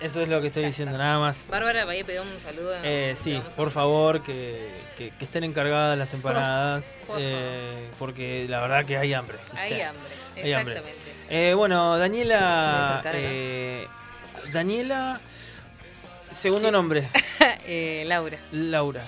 Eso 0.00 0.22
es 0.22 0.28
lo 0.28 0.40
que 0.40 0.46
estoy 0.46 0.64
diciendo, 0.64 0.96
nada 0.96 1.18
más. 1.18 1.48
Bárbara 1.48 1.84
Bahía 1.84 2.04
pidió 2.06 2.22
un 2.22 2.28
saludo. 2.42 2.72
Eh, 2.82 3.12
sí, 3.16 3.40
por 3.54 3.70
favor, 3.70 4.22
que, 4.22 4.70
que- 4.96 5.10
que 5.10 5.24
estén 5.24 5.44
encargadas 5.44 5.98
las 5.98 6.14
empanadas. 6.14 6.96
Por 7.06 7.18
eh, 7.20 7.90
porque 7.98 8.46
la 8.48 8.60
verdad 8.60 8.84
que 8.86 8.96
hay 8.96 9.12
hambre. 9.12 9.36
Hay 9.56 9.80
hambre, 9.82 10.08
Hay 10.42 10.52
hambre. 10.54 10.74
exactamente. 10.76 11.12
Eh, 11.28 11.54
bueno, 11.54 11.98
Daniela. 11.98 12.92
acercar 12.92 13.14
eh, 13.16 13.86
Daniela. 14.52 15.20
Segundo 16.30 16.70
nombre, 16.70 17.08
Eh, 17.64 18.04
Laura. 18.06 18.38
Laura. 18.52 19.06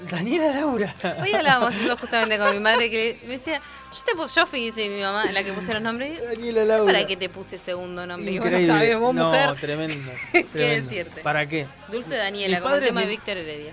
Daniela 0.00 0.52
Laura. 0.54 0.94
Hoy 1.20 1.32
hablábamos 1.32 1.74
eso 1.74 1.96
justamente 1.96 2.38
con 2.38 2.52
mi 2.52 2.60
madre 2.60 2.88
que 2.88 3.18
me 3.24 3.32
decía, 3.32 3.60
yo 3.92 4.04
te 4.04 4.14
puse, 4.14 4.34
yo 4.40 4.46
fui, 4.46 4.60
dice 4.60 4.88
mi 4.88 5.02
mamá, 5.02 5.24
la 5.32 5.42
que 5.42 5.52
puse 5.52 5.72
los 5.74 5.82
nombres. 5.82 6.20
Daniela 6.22 6.60
No 6.60 6.66
sé 6.66 6.72
Laura. 6.72 6.92
para 6.92 7.06
qué 7.06 7.16
te 7.16 7.28
puse 7.28 7.58
segundo 7.58 8.06
nombre. 8.06 8.30
Y 8.30 8.38
vos 8.38 8.44
no 8.48 8.52
Increíble. 8.60 8.72
sabes, 8.72 8.98
vos 8.98 9.14
no, 9.14 9.26
mujer. 9.26 9.54
tremendo. 9.56 10.10
¿Qué 10.52 10.80
decirte? 10.80 11.20
¿Para 11.22 11.48
qué? 11.48 11.66
Dulce 11.90 12.14
Daniela, 12.16 12.58
Mi 12.58 12.62
como 12.62 12.74
el 12.76 12.84
tema 12.84 13.00
de 13.00 13.06
me- 13.06 13.10
Víctor 13.12 13.36
Heredia. 13.38 13.72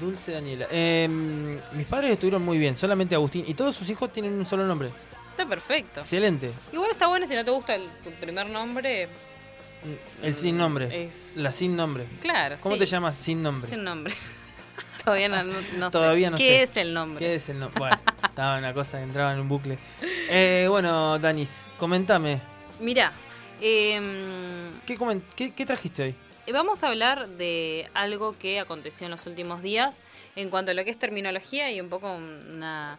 Dulce 0.00 0.32
Daniela. 0.32 0.66
Eh, 0.70 1.08
mis 1.72 1.86
padres 1.86 2.12
estuvieron 2.12 2.42
muy 2.42 2.58
bien, 2.58 2.74
solamente 2.76 3.14
Agustín. 3.14 3.44
Y 3.46 3.54
todos 3.54 3.76
sus 3.76 3.88
hijos 3.90 4.12
tienen 4.12 4.32
un 4.32 4.44
solo 4.46 4.66
nombre. 4.66 4.90
Está 5.30 5.46
perfecto. 5.48 6.00
Excelente. 6.00 6.50
Igual 6.72 6.90
está 6.90 7.06
bueno 7.06 7.26
si 7.28 7.34
no 7.36 7.44
te 7.44 7.50
gusta 7.52 7.76
el- 7.76 7.88
tu 8.02 8.10
primer 8.12 8.48
nombre. 8.50 9.08
El 10.20 10.34
sin 10.34 10.58
nombre. 10.58 11.04
Es- 11.06 11.36
La 11.36 11.52
sin 11.52 11.76
nombre. 11.76 12.06
Claro. 12.20 12.56
¿Cómo 12.60 12.74
sí. 12.74 12.80
te 12.80 12.86
llamas 12.86 13.14
sin 13.16 13.40
nombre? 13.40 13.70
Sin 13.70 13.84
nombre. 13.84 14.12
Todavía 15.04 15.28
no, 15.28 15.42
no- 15.44 15.60
no 15.78 15.90
Todavía 15.90 16.26
sé. 16.26 16.30
no 16.32 16.36
¿Qué 16.36 16.44
sé. 16.44 16.62
es 16.62 16.76
el 16.76 16.94
nombre? 16.94 17.24
¿Qué 17.24 17.34
es 17.36 17.48
el 17.48 17.58
nombre? 17.58 17.78
Bueno, 17.78 17.98
estaba 18.24 18.58
una 18.58 18.74
cosa 18.74 18.98
que 18.98 19.04
entraba 19.04 19.32
en 19.32 19.40
un 19.40 19.48
bucle. 19.48 19.78
Eh, 20.30 20.66
bueno, 20.68 21.18
Danis, 21.18 21.66
comentame. 21.78 22.40
Mira, 22.80 23.12
em, 23.60 24.80
¿Qué, 24.86 24.94
comen- 24.96 25.22
qué- 25.36 25.52
qué 25.54 25.66
trajiste 25.66 26.02
hoy? 26.02 26.14
Vamos 26.52 26.82
a 26.82 26.88
hablar 26.88 27.28
de 27.28 27.90
algo 27.92 28.38
que 28.38 28.58
aconteció 28.58 29.04
en 29.06 29.10
los 29.10 29.26
últimos 29.26 29.60
días 29.60 30.00
en 30.34 30.48
cuanto 30.48 30.70
a 30.70 30.74
lo 30.74 30.82
que 30.84 30.90
es 30.90 30.98
terminología 30.98 31.70
y 31.70 31.78
un 31.80 31.90
poco 31.90 32.14
una 32.14 32.98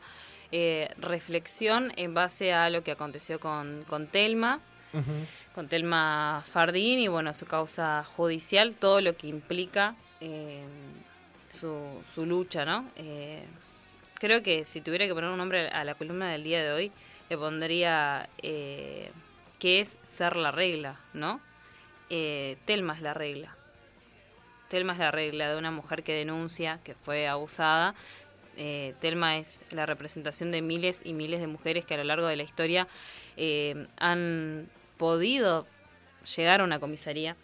eh, 0.52 0.90
reflexión 0.98 1.92
en 1.96 2.14
base 2.14 2.54
a 2.54 2.70
lo 2.70 2.84
que 2.84 2.92
aconteció 2.92 3.40
con, 3.40 3.84
con 3.88 4.06
Telma, 4.08 4.60
con 5.56 5.68
Telma 5.68 6.44
Fardín 6.52 7.00
y 7.00 7.08
bueno, 7.08 7.34
su 7.34 7.46
causa 7.48 8.04
judicial, 8.16 8.76
todo 8.80 9.02
lo 9.02 9.16
que 9.18 9.28
implica 9.28 9.96
eh, 10.22 10.64
su, 11.50 12.04
su 12.14 12.26
lucha, 12.26 12.66
¿no? 12.66 12.90
Eh, 12.96 13.44
creo 14.20 14.42
que 14.44 14.66
si 14.66 14.82
tuviera 14.82 15.08
que 15.08 15.14
poner 15.14 15.30
un 15.30 15.38
nombre 15.38 15.70
a 15.70 15.84
la 15.84 15.96
columna 15.96 16.32
del 16.32 16.44
día 16.44 16.64
de 16.64 16.72
hoy, 16.72 16.92
le 17.30 17.38
pondría 17.38 18.30
eh, 18.42 19.12
que 19.60 19.80
es 19.80 20.00
ser 20.04 20.36
la 20.36 20.52
regla, 20.52 21.00
¿no? 21.14 21.42
eh, 22.10 22.58
Telma 22.66 22.94
es 22.96 23.02
la 23.02 23.14
regla. 23.14 23.56
Telma 24.70 24.94
es 24.94 25.00
la 25.00 25.12
regla 25.12 25.50
de 25.50 25.58
una 25.58 25.72
mujer 25.72 26.04
que 26.04 26.14
denuncia 26.14 26.80
que 26.84 26.96
fue 26.96 27.28
abusada. 27.28 27.96
Telma 29.00 29.38
es 29.38 29.64
la 29.70 29.86
representación 29.86 30.52
de 30.52 30.62
miles 30.62 31.02
y 31.06 31.14
miles 31.14 31.40
de 31.40 31.48
mujeres 31.48 31.86
que 31.86 31.94
a 31.94 31.98
lo 31.98 32.04
largo 32.04 32.28
de 32.28 32.36
la 32.36 32.44
historia 32.44 32.90
han 33.98 34.70
podido 34.98 35.66
llegar 36.36 36.60
a 36.60 36.66
una 36.66 36.78
comisaría 36.80 37.38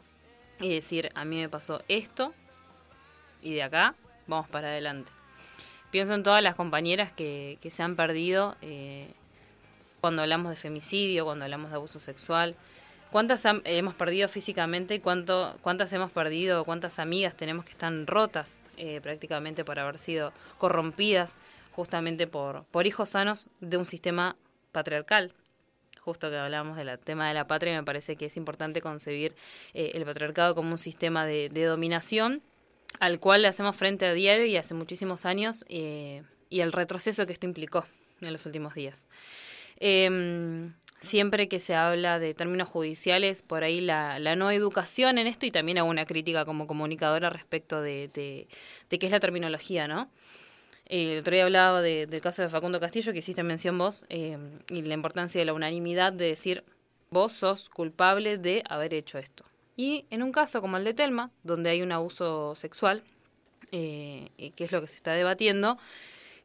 y 0.59 0.73
decir, 0.73 1.11
a 1.15 1.23
mí 1.23 1.37
me 1.37 1.47
pasó 1.47 1.81
esto 1.87 2.33
y 3.45 3.53
de 3.53 3.63
acá 3.63 3.95
vamos 4.27 4.49
para 4.49 4.69
adelante. 4.69 5.11
Pienso 5.91 6.13
en 6.13 6.23
todas 6.23 6.43
las 6.43 6.55
compañeras 6.55 7.13
que, 7.13 7.57
se 7.69 7.83
han 7.83 7.95
perdido 7.95 8.57
eh, 8.61 9.07
cuando 10.01 10.23
hablamos 10.23 10.49
de 10.49 10.57
femicidio, 10.57 11.25
cuando 11.25 11.45
hablamos 11.45 11.69
de 11.69 11.77
abuso 11.77 11.99
sexual. 11.99 12.55
¿Cuántas 13.11 13.45
ham- 13.45 13.61
hemos 13.63 13.93
perdido 13.93 14.27
físicamente 14.27 14.95
y 14.95 14.99
cuántas 14.99 15.93
hemos 15.93 16.11
perdido, 16.11 16.65
cuántas 16.65 16.99
amigas 16.99 17.37
tenemos 17.37 17.63
que 17.63 17.71
están 17.71 18.07
rotas 18.07 18.59
eh, 18.77 18.99
prácticamente 19.01 19.63
por 19.63 19.79
haber 19.79 19.99
sido 19.99 20.33
corrompidas 20.57 21.37
justamente 21.71 22.27
por, 22.27 22.63
por 22.71 22.87
hijos 22.87 23.11
sanos 23.11 23.47
de 23.61 23.77
un 23.77 23.85
sistema 23.85 24.35
patriarcal? 24.71 25.31
Justo 26.01 26.29
que 26.29 26.37
hablábamos 26.37 26.77
del 26.77 26.99
tema 26.99 27.27
de 27.27 27.35
la 27.35 27.47
patria, 27.47 27.73
me 27.79 27.83
parece 27.83 28.15
que 28.15 28.25
es 28.25 28.37
importante 28.37 28.81
concebir 28.81 29.33
eh, 29.73 29.91
el 29.93 30.03
patriarcado 30.03 30.55
como 30.55 30.71
un 30.71 30.77
sistema 30.77 31.25
de 31.25 31.49
dominación 31.65 32.41
al 32.99 33.19
cual 33.19 33.41
le 33.41 33.47
hacemos 33.47 33.75
frente 33.75 34.05
a 34.05 34.13
diario 34.13 34.45
y 34.45 34.57
hace 34.57 34.73
muchísimos 34.73 35.25
años 35.25 35.65
eh, 35.69 36.23
y 36.49 36.61
el 36.61 36.71
retroceso 36.71 37.25
que 37.25 37.33
esto 37.33 37.45
implicó 37.45 37.85
en 38.21 38.31
los 38.33 38.45
últimos 38.45 38.73
días. 38.75 39.07
Em, 39.79 40.73
siempre 40.99 41.47
que 41.49 41.59
se 41.59 41.75
habla 41.75 42.19
de 42.19 42.33
términos 42.33 42.69
judiciales, 42.69 43.41
por 43.41 43.63
ahí 43.63 43.81
la, 43.81 44.19
no 44.35 44.51
educación 44.51 45.17
en 45.17 45.27
esto 45.27 45.45
y 45.45 45.51
también 45.51 45.77
hago 45.77 45.89
una 45.89 46.05
crítica 46.05 46.45
como 46.45 46.65
comunicadora 46.67 47.29
respecto 47.29 47.81
de, 47.81 48.09
qué 48.89 49.05
es 49.05 49.11
la 49.11 49.19
terminología, 49.19 49.87
¿no? 49.87 50.09
Eh, 50.87 51.13
El 51.13 51.19
otro 51.19 51.33
día 51.33 51.43
hablaba 51.43 51.81
de- 51.81 52.05
del 52.07 52.21
caso 52.21 52.41
de 52.41 52.49
Facundo 52.49 52.79
Castillo, 52.79 53.11
que 53.11 53.19
hiciste 53.19 53.43
mención 53.43 53.77
vos, 53.77 54.05
eh, 54.09 54.37
y 54.69 54.81
la 54.83 54.93
importancia 54.93 55.39
de 55.39 55.45
la 55.45 55.53
unanimidad 55.53 56.13
de 56.13 56.25
decir, 56.27 56.63
vos 57.09 57.33
sos 57.33 57.69
culpable 57.69 58.37
de 58.37 58.63
haber 58.69 58.93
hecho 58.93 59.17
esto. 59.17 59.43
Y 59.77 60.05
en 60.09 60.23
un 60.23 60.31
caso 60.31 60.61
como 60.61 60.77
el 60.77 60.83
de 60.83 60.93
Telma, 60.93 61.31
donde 61.43 61.69
hay 61.69 61.81
un 61.81 61.91
abuso 61.91 62.55
sexual, 62.55 63.03
eh, 63.71 64.29
que 64.55 64.63
es 64.63 64.71
lo 64.71 64.81
que 64.81 64.87
se 64.87 64.97
está 64.97 65.11
debatiendo, 65.13 65.77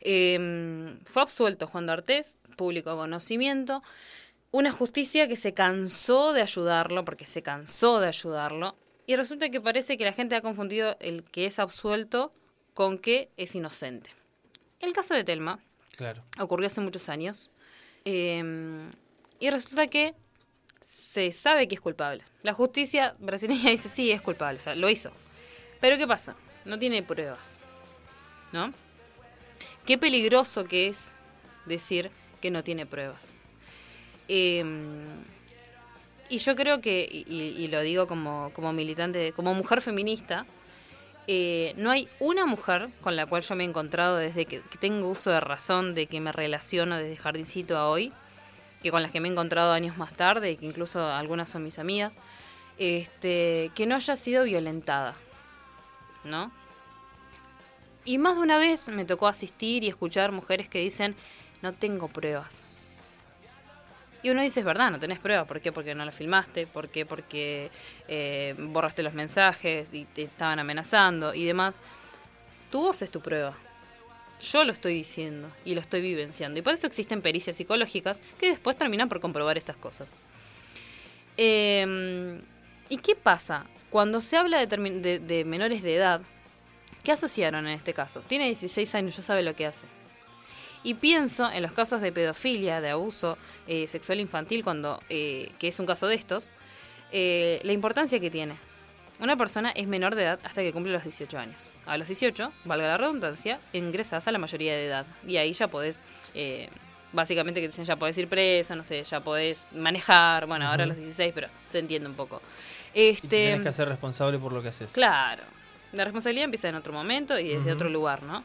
eh, 0.01 0.97
fue 1.05 1.23
absuelto 1.23 1.67
Juan 1.67 1.87
D'Artés, 1.87 2.37
público 2.57 2.97
conocimiento, 2.97 3.83
una 4.51 4.73
justicia 4.73 5.29
que 5.29 5.37
se 5.37 5.55
cansó 5.55 6.33
de 6.33 6.43
ayudarlo, 6.43 7.05
porque 7.05 7.25
se 7.25 7.43
cansó 7.43 8.01
de 8.01 8.09
ayudarlo, 8.09 8.75
y 9.07 9.17
resulta 9.17 9.49
que 9.49 9.61
parece 9.61 9.97
que 9.97 10.05
la 10.05 10.13
gente 10.13 10.35
ha 10.35 10.41
confundido 10.41 10.97
el 11.01 11.23
que 11.25 11.47
es 11.47 11.59
absuelto 11.59 12.33
con 12.75 12.99
que 12.99 13.31
es 13.37 13.55
inocente. 13.55 14.11
El 14.81 14.93
caso 14.93 15.15
de 15.15 15.23
Telma 15.25 15.61
Claro. 15.97 16.23
ocurrió 16.41 16.67
hace 16.67 16.81
muchos 16.81 17.09
años, 17.09 17.51
eh, 18.05 18.43
y 19.39 19.51
resulta 19.51 19.87
que 19.87 20.15
se 20.81 21.33
sabe 21.33 21.69
que 21.69 21.75
es 21.75 21.81
culpable. 21.81 22.23
La 22.43 22.53
justicia 22.53 23.15
brasileña 23.19 23.71
dice, 23.71 23.89
sí, 23.89 24.11
es 24.11 24.21
culpable, 24.21 24.59
o 24.59 24.63
sea, 24.63 24.75
lo 24.75 24.89
hizo. 24.89 25.11
Pero 25.81 25.97
¿qué 25.97 26.07
pasa? 26.07 26.37
No 26.65 26.79
tiene 26.79 27.03
pruebas, 27.03 27.61
¿no? 28.53 28.73
Qué 29.87 29.99
peligroso 29.99 30.65
que 30.65 30.89
es 30.89 31.17
decir 31.67 32.11
que 32.41 32.51
no 32.51 32.63
tiene 32.63 32.87
pruebas. 32.87 33.35
Eh, 34.29 34.65
y 36.29 36.39
yo 36.39 36.55
creo 36.55 36.81
que, 36.81 37.09
y, 37.11 37.35
y 37.35 37.67
lo 37.69 37.81
digo 37.81 38.07
como, 38.07 38.53
como 38.55 38.73
militante, 38.73 39.33
como 39.33 39.53
mujer 39.53 39.83
feminista, 39.83 40.47
eh, 41.27 41.75
no 41.77 41.91
hay 41.91 42.09
una 42.19 42.47
mujer 42.47 42.89
con 43.01 43.17
la 43.17 43.27
cual 43.27 43.43
yo 43.43 43.55
me 43.55 43.65
he 43.65 43.67
encontrado 43.67 44.17
desde 44.17 44.47
que, 44.47 44.63
que 44.63 44.79
tengo 44.79 45.09
uso 45.09 45.31
de 45.31 45.41
razón, 45.41 45.95
de 45.95 46.07
que 46.07 46.21
me 46.21 46.33
relaciono 46.33 46.97
desde 46.97 47.17
jardincito 47.17 47.77
a 47.77 47.89
hoy, 47.89 48.13
que 48.83 48.91
con 48.91 49.03
las 49.03 49.11
que 49.11 49.21
me 49.21 49.29
he 49.29 49.31
encontrado 49.31 49.73
años 49.73 49.97
más 49.97 50.15
tarde, 50.15 50.53
y 50.53 50.57
que 50.57 50.67
incluso 50.67 51.07
algunas 51.07 51.51
son 51.51 51.63
mis 51.63 51.79
amigas, 51.79 52.19
este, 52.79 53.71
que 53.75 53.87
no 53.87 53.95
haya 53.95 54.17
sido 54.17 54.45
violentada, 54.45 55.15
¿no? 56.25 56.51
Y 58.05 58.19
más 58.19 58.37
de 58.37 58.43
una 58.43 58.57
vez 58.57 58.89
me 58.89 59.05
tocó 59.05 59.29
asistir 59.29 59.85
y 59.85 59.89
escuchar 59.89 60.33
mujeres 60.33 60.69
que 60.69 60.79
dicen, 60.79 61.15
no 61.63 61.75
tengo 61.75 62.09
pruebas. 62.09 62.65
Y 64.23 64.31
uno 64.31 64.43
dice, 64.43 64.61
es 64.61 64.67
verdad, 64.67 64.91
no 64.91 64.99
tenés 64.99 65.19
pruebas. 65.19 65.47
¿Por 65.47 65.61
qué? 65.61 65.73
Porque 65.73 65.95
no 65.95 66.05
la 66.05 66.13
filmaste. 66.13 66.67
¿Por 66.67 66.89
qué? 66.89 67.07
Porque 67.07 67.71
eh, 68.09 68.55
borraste 68.59 69.03
los 69.03 69.15
mensajes 69.15 69.93
y 69.95 70.05
te 70.05 70.23
estaban 70.23 70.59
amenazando 70.59 71.35
y 71.35 71.45
demás. 71.45 71.81
Tu 72.71 72.81
voz 72.81 73.03
es 73.03 73.11
tu 73.11 73.21
prueba. 73.21 73.55
Yo 74.41 74.65
lo 74.65 74.73
estoy 74.73 74.95
diciendo 74.95 75.51
y 75.65 75.75
lo 75.75 75.81
estoy 75.81 76.01
vivenciando. 76.01 76.59
Y 76.59 76.63
por 76.63 76.75
eso 76.75 76.87
existen 76.87 77.23
pericias 77.23 77.57
psicológicas 77.57 78.19
que 78.39 78.51
después 78.51 78.77
terminan 78.77 79.09
por 79.09 79.21
comprobar 79.21 79.59
estas 79.59 79.77
cosas. 79.77 80.21
Eh, 81.37 82.41
¿Y 82.89 82.97
qué 82.99 83.15
pasa? 83.15 83.67
Cuando 83.91 84.21
se 84.21 84.37
habla 84.37 84.65
de 84.65 85.45
menores 85.45 85.83
de 85.83 85.97
edad, 85.97 86.23
¿qué 87.03 87.13
asociaron 87.13 87.67
en 87.67 87.75
este 87.75 87.95
caso? 87.95 88.23
Tiene 88.27 88.47
16 88.47 88.95
años, 88.95 89.17
ya 89.17 89.23
sabe 89.23 89.43
lo 89.43 89.55
que 89.55 89.67
hace. 89.67 89.87
Y 90.83 90.95
pienso 90.95 91.51
en 91.51 91.63
los 91.63 91.73
casos 91.73 92.01
de 92.01 92.11
pedofilia, 92.11 92.81
de 92.81 92.91
abuso 92.91 93.37
eh, 93.67 93.87
sexual 93.87 94.21
infantil, 94.21 94.65
cuando 94.65 95.01
eh, 95.09 95.53
que 95.59 95.69
es 95.69 95.79
un 95.79 95.87
caso 95.87 96.07
de 96.07 96.15
estos, 96.15 96.51
eh, 97.13 97.61
la 97.65 97.73
importancia 97.73 98.19
que 98.19 98.31
tiene. 98.31 98.57
Una 99.21 99.37
persona 99.37 99.71
es 99.71 99.87
menor 99.87 100.15
de 100.15 100.23
edad 100.23 100.41
hasta 100.43 100.63
que 100.63 100.73
cumple 100.73 100.93
los 100.93 101.05
18 101.05 101.39
años. 101.39 101.71
A 101.87 101.97
los 101.97 102.07
18, 102.07 102.53
valga 102.65 102.89
la 102.89 102.97
redundancia, 102.97 103.61
ingresas 103.73 104.27
a 104.27 104.33
la 104.33 104.39
mayoría 104.39 104.75
de 104.75 104.87
edad. 104.87 105.07
Y 105.27 105.37
ahí 105.37 105.53
ya 105.53 105.69
podés, 105.69 106.01
eh, 106.35 106.69
básicamente 107.13 107.61
que 107.61 107.69
dicen 107.69 107.85
ya 107.85 107.97
podés 107.97 108.17
ir 108.19 108.29
presa, 108.29 108.75
no 108.75 108.85
sé, 108.85 109.05
ya 109.05 109.21
podés 109.21 109.67
manejar, 109.73 110.47
bueno, 110.47 110.67
ahora 110.67 110.85
a 110.85 110.87
los 110.87 110.97
16, 110.97 111.33
pero 111.35 111.49
se 111.67 111.79
entiende 111.79 112.09
un 112.09 112.15
poco. 112.15 112.41
Este, 112.95 113.27
y 113.27 113.29
tienes 113.29 113.63
que 113.63 113.73
ser 113.73 113.89
responsable 113.89 114.39
por 114.39 114.53
lo 114.53 114.63
que 114.63 114.69
haces. 114.69 114.93
Claro. 114.93 115.43
La 115.93 116.05
responsabilidad 116.05 116.45
empieza 116.45 116.69
en 116.69 116.77
otro 116.77 116.93
momento 116.93 117.39
y 117.39 117.49
desde 117.49 117.73
otro 117.73 117.89
lugar, 117.89 118.23
¿no? 118.23 118.45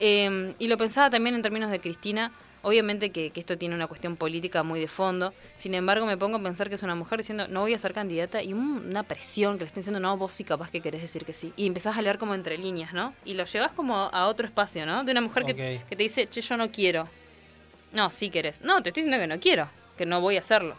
Em, 0.00 0.54
y 0.58 0.68
lo 0.68 0.76
pensaba 0.76 1.10
también 1.10 1.34
en 1.34 1.42
términos 1.42 1.70
de 1.70 1.80
Cristina. 1.80 2.30
Obviamente 2.68 3.08
que, 3.08 3.32
esto 3.34 3.56
tiene 3.56 3.74
una 3.74 3.86
cuestión 3.86 4.16
política 4.16 4.62
muy 4.62 4.78
de 4.78 4.88
fondo. 4.88 5.32
Sin 5.54 5.72
embargo, 5.72 6.04
me 6.04 6.18
pongo 6.18 6.36
a 6.36 6.42
pensar 6.42 6.68
que 6.68 6.74
es 6.74 6.82
una 6.82 6.94
mujer 6.94 7.16
diciendo, 7.16 7.48
no 7.48 7.62
voy 7.62 7.72
a 7.72 7.78
ser 7.78 7.94
candidata, 7.94 8.42
y 8.42 8.52
una 8.52 9.04
presión 9.04 9.56
que 9.56 9.64
le 9.64 9.68
estén 9.68 9.80
diciendo, 9.80 10.00
no, 10.00 10.18
vos 10.18 10.34
sí 10.34 10.44
capaz 10.44 10.70
que 10.70 10.82
querés 10.82 11.00
decir 11.00 11.24
que 11.24 11.32
sí. 11.32 11.50
Y 11.56 11.66
empezás 11.66 11.96
a 11.96 12.02
leer 12.02 12.18
como 12.18 12.34
entre 12.34 12.58
líneas, 12.58 12.92
¿no? 12.92 13.14
Y 13.24 13.32
lo 13.32 13.44
llevas 13.44 13.72
como 13.72 13.96
a 13.96 14.26
otro 14.26 14.46
espacio, 14.46 14.84
¿no? 14.84 15.02
De 15.02 15.12
una 15.12 15.22
mujer 15.22 15.44
que, 15.44 15.80
te 15.88 15.96
dice, 15.96 16.26
che, 16.26 16.42
yo 16.42 16.58
no 16.58 16.70
quiero. 16.70 17.08
No, 17.94 18.10
sí 18.10 18.28
querés. 18.28 18.60
No, 18.60 18.82
te 18.82 18.90
estoy 18.90 19.04
diciendo 19.04 19.18
que 19.18 19.34
no 19.34 19.40
quiero, 19.40 19.70
que 19.96 20.04
no 20.04 20.20
voy 20.20 20.36
a 20.36 20.40
hacerlo. 20.40 20.76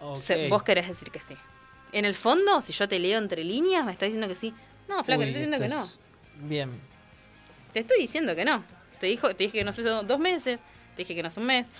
vos 0.00 0.62
querés 0.64 0.88
decir 0.88 1.12
que 1.12 1.20
sí. 1.20 1.36
En 1.92 2.04
el 2.06 2.16
fondo, 2.16 2.60
si 2.60 2.72
yo 2.72 2.88
te 2.88 2.98
leo 2.98 3.20
entre 3.20 3.44
líneas, 3.44 3.84
me 3.84 3.92
estás 3.92 4.08
diciendo 4.08 4.26
que 4.26 4.34
sí. 4.34 4.52
No, 4.88 5.04
flaca, 5.04 5.22
te 5.22 5.28
estoy 5.28 5.42
diciendo 5.44 5.58
que 5.58 5.68
no. 5.68 5.86
Bien. 6.48 6.72
Te 7.72 7.78
estoy 7.78 8.00
diciendo 8.00 8.34
que 8.34 8.44
no. 8.44 8.64
Te, 8.98 9.06
dijo, 9.06 9.28
te 9.28 9.44
dije 9.44 9.58
que 9.58 9.64
no 9.64 9.72
sé, 9.72 9.82
dos 9.84 10.18
meses. 10.18 10.60
Te 10.96 11.02
dije 11.02 11.14
que 11.14 11.22
no 11.22 11.28
es 11.28 11.36
un 11.36 11.46
mes. 11.46 11.72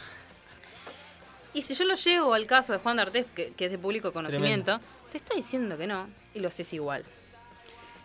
Y 1.54 1.62
si 1.62 1.74
yo 1.74 1.84
lo 1.84 1.94
llevo 1.94 2.34
al 2.34 2.46
caso 2.46 2.72
de 2.72 2.78
Juan 2.78 2.96
de 2.96 3.26
que, 3.34 3.52
que 3.52 3.64
es 3.66 3.70
de 3.70 3.78
público 3.78 4.12
conocimiento, 4.12 4.80
te 5.10 5.18
está 5.18 5.34
diciendo 5.34 5.76
que 5.76 5.86
no 5.86 6.08
y 6.34 6.40
lo 6.40 6.48
haces 6.48 6.72
igual. 6.72 7.04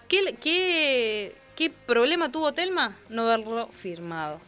¿Qué, 0.07 0.35
qué, 0.41 1.35
¿Qué 1.55 1.69
problema 1.69 2.31
tuvo 2.31 2.53
Telma? 2.53 2.97
No 3.09 3.23
haberlo 3.23 3.67
firmado. 3.69 4.39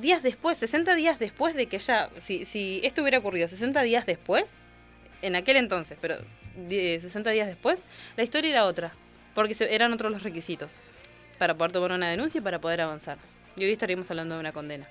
Días 0.00 0.22
después, 0.22 0.58
60 0.58 0.94
días 0.94 1.18
después 1.18 1.54
de 1.54 1.66
que 1.66 1.78
ya, 1.78 2.10
si, 2.18 2.44
si 2.44 2.80
esto 2.84 3.02
hubiera 3.02 3.18
ocurrido 3.18 3.48
60 3.48 3.80
días 3.82 4.04
después, 4.04 4.58
en 5.22 5.34
aquel 5.36 5.56
entonces, 5.56 5.96
pero 6.00 6.18
60 6.68 7.30
días 7.30 7.46
después, 7.46 7.86
la 8.16 8.24
historia 8.24 8.50
era 8.50 8.64
otra, 8.66 8.92
porque 9.34 9.56
eran 9.70 9.92
otros 9.92 10.12
los 10.12 10.22
requisitos 10.22 10.82
para 11.38 11.56
poder 11.56 11.72
tomar 11.72 11.92
una 11.92 12.10
denuncia 12.10 12.38
y 12.38 12.42
para 12.42 12.60
poder 12.60 12.82
avanzar. 12.82 13.18
Y 13.58 13.64
hoy 13.64 13.72
estaríamos 13.72 14.08
hablando 14.10 14.36
de 14.36 14.40
una 14.40 14.52
condena. 14.52 14.88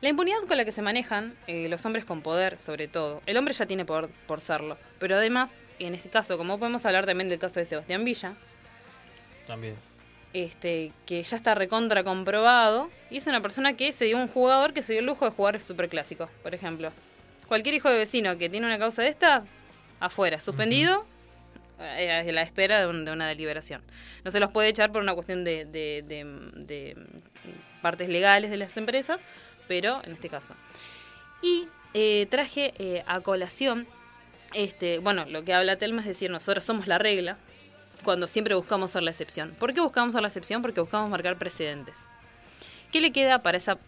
La 0.00 0.08
impunidad 0.08 0.38
con 0.46 0.56
la 0.56 0.64
que 0.64 0.72
se 0.72 0.80
manejan 0.80 1.36
eh, 1.46 1.68
los 1.68 1.84
hombres 1.84 2.04
con 2.04 2.22
poder, 2.22 2.58
sobre 2.58 2.88
todo. 2.88 3.20
El 3.26 3.36
hombre 3.36 3.52
ya 3.52 3.66
tiene 3.66 3.84
poder 3.84 4.08
por 4.26 4.40
serlo. 4.40 4.78
Pero 4.98 5.16
además, 5.16 5.58
en 5.78 5.94
este 5.94 6.08
caso, 6.08 6.38
como 6.38 6.58
podemos 6.58 6.86
hablar 6.86 7.04
también 7.04 7.28
del 7.28 7.38
caso 7.38 7.60
de 7.60 7.66
Sebastián 7.66 8.04
Villa. 8.04 8.34
También. 9.46 9.74
Este, 10.32 10.92
que 11.06 11.22
ya 11.22 11.36
está 11.36 11.54
recontra 11.54 12.04
comprobado. 12.04 12.88
Y 13.10 13.18
es 13.18 13.26
una 13.26 13.42
persona 13.42 13.76
que 13.76 13.92
se 13.92 14.06
dio 14.06 14.16
un 14.16 14.28
jugador 14.28 14.72
que 14.72 14.82
se 14.82 14.92
dio 14.92 15.00
el 15.00 15.06
lujo 15.06 15.24
de 15.24 15.32
jugar 15.32 15.60
superclásico, 15.60 16.30
por 16.42 16.54
ejemplo. 16.54 16.92
Cualquier 17.48 17.74
hijo 17.74 17.90
de 17.90 17.98
vecino 17.98 18.38
que 18.38 18.48
tiene 18.48 18.66
una 18.66 18.78
causa 18.78 19.02
de 19.02 19.08
esta, 19.08 19.44
afuera, 19.98 20.40
suspendido, 20.40 21.04
a 21.80 22.22
la 22.22 22.42
espera 22.42 22.80
de, 22.80 22.86
una 22.86 23.28
deliberación. 23.28 23.82
No 24.24 24.30
se 24.30 24.40
los 24.40 24.52
puede 24.52 24.68
echar 24.68 24.92
por 24.92 25.02
una 25.02 25.14
cuestión 25.14 25.44
de, 25.44 26.96
partes 27.82 28.08
legales 28.08 28.50
de 28.50 28.56
las 28.56 28.76
empresas, 28.76 29.24
pero 29.66 30.02
en 30.04 30.12
este 30.12 30.28
caso. 30.28 30.54
Y 31.42 31.68
eh, 31.94 32.26
traje 32.30 32.74
eh, 32.78 33.02
a 33.06 33.20
colación, 33.20 33.86
este, 34.54 34.98
bueno, 34.98 35.24
lo 35.26 35.44
que 35.44 35.54
habla 35.54 35.76
Telma 35.76 36.02
es 36.02 36.06
decir, 36.06 36.30
nosotros 36.30 36.64
somos 36.64 36.86
la 36.86 36.98
regla, 36.98 37.38
cuando 38.02 38.26
siempre 38.26 38.54
buscamos 38.54 38.90
ser 38.92 39.02
la 39.02 39.10
excepción. 39.10 39.54
¿Por 39.58 39.74
qué 39.74 39.80
buscamos 39.80 40.12
ser 40.14 40.22
la 40.22 40.28
excepción? 40.28 40.62
Porque 40.62 40.80
buscamos 40.80 41.10
marcar 41.10 41.36
precedentes. 41.38 42.06
¿Qué 42.92 43.00
le 43.00 43.12
queda 43.12 43.42
para 43.42 43.58
esa 43.58 43.78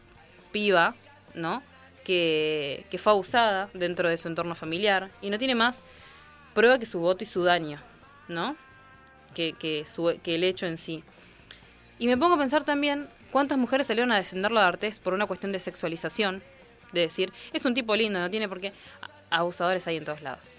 piba, 0.53 0.95
no? 1.35 1.63
Que, 2.05 2.85
que 2.91 2.99
fue 2.99 3.13
abusada 3.13 3.69
dentro 3.75 4.09
de 4.09 4.17
su 4.17 4.29
entorno 4.29 4.55
familiar 4.55 5.11
y 5.21 5.31
no 5.31 5.39
tiene 5.39 5.55
más 5.55 5.85
prueba 6.55 6.79
que 6.79 6.87
su 6.87 7.01
voto 7.01 7.25
y 7.25 7.27
su 7.27 7.43
daño, 7.45 7.81
¿no? 8.29 8.57
Que, 9.35 9.55
que, 9.55 9.85
el 10.25 10.45
hecho 10.45 10.67
en 10.67 10.77
sí. 10.77 11.03
Y 11.99 12.07
me 12.07 12.17
pongo 12.17 12.35
a 12.35 12.39
pensar 12.39 12.65
también 12.65 13.09
cuántas 13.31 13.59
mujeres 13.59 13.87
salieron 13.87 14.13
a 14.13 14.17
defenderlo 14.17 14.61
de 14.61 14.67
Artés 14.67 15.01
por 15.01 15.15
una 15.15 15.27
cuestión 15.27 15.53
de 15.53 15.61
sexualización, 15.61 16.43
de 16.93 17.03
decir, 17.03 17.33
es 17.53 17.65
un 17.65 17.75
tipo 17.75 17.97
lindo, 17.97 18.19
no 18.19 18.31
tiene 18.31 18.49
por 18.49 18.61
qué. 18.61 18.73
Abusadores 19.31 19.87
hay 19.87 19.97
en 19.97 20.05
todos 20.05 20.23
lados. 20.23 20.53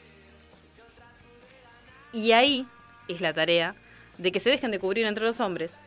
Y 2.12 2.32
ahí 2.32 2.68
es 3.08 3.22
la 3.22 3.34
tarea 3.34 3.76
de 4.18 4.32
que 4.32 4.40
se 4.40 4.50
dejen 4.50 4.72
de 4.72 4.80
cubrir 4.80 5.06
entre 5.06 5.26
los 5.26 5.40
hombres, 5.40 5.78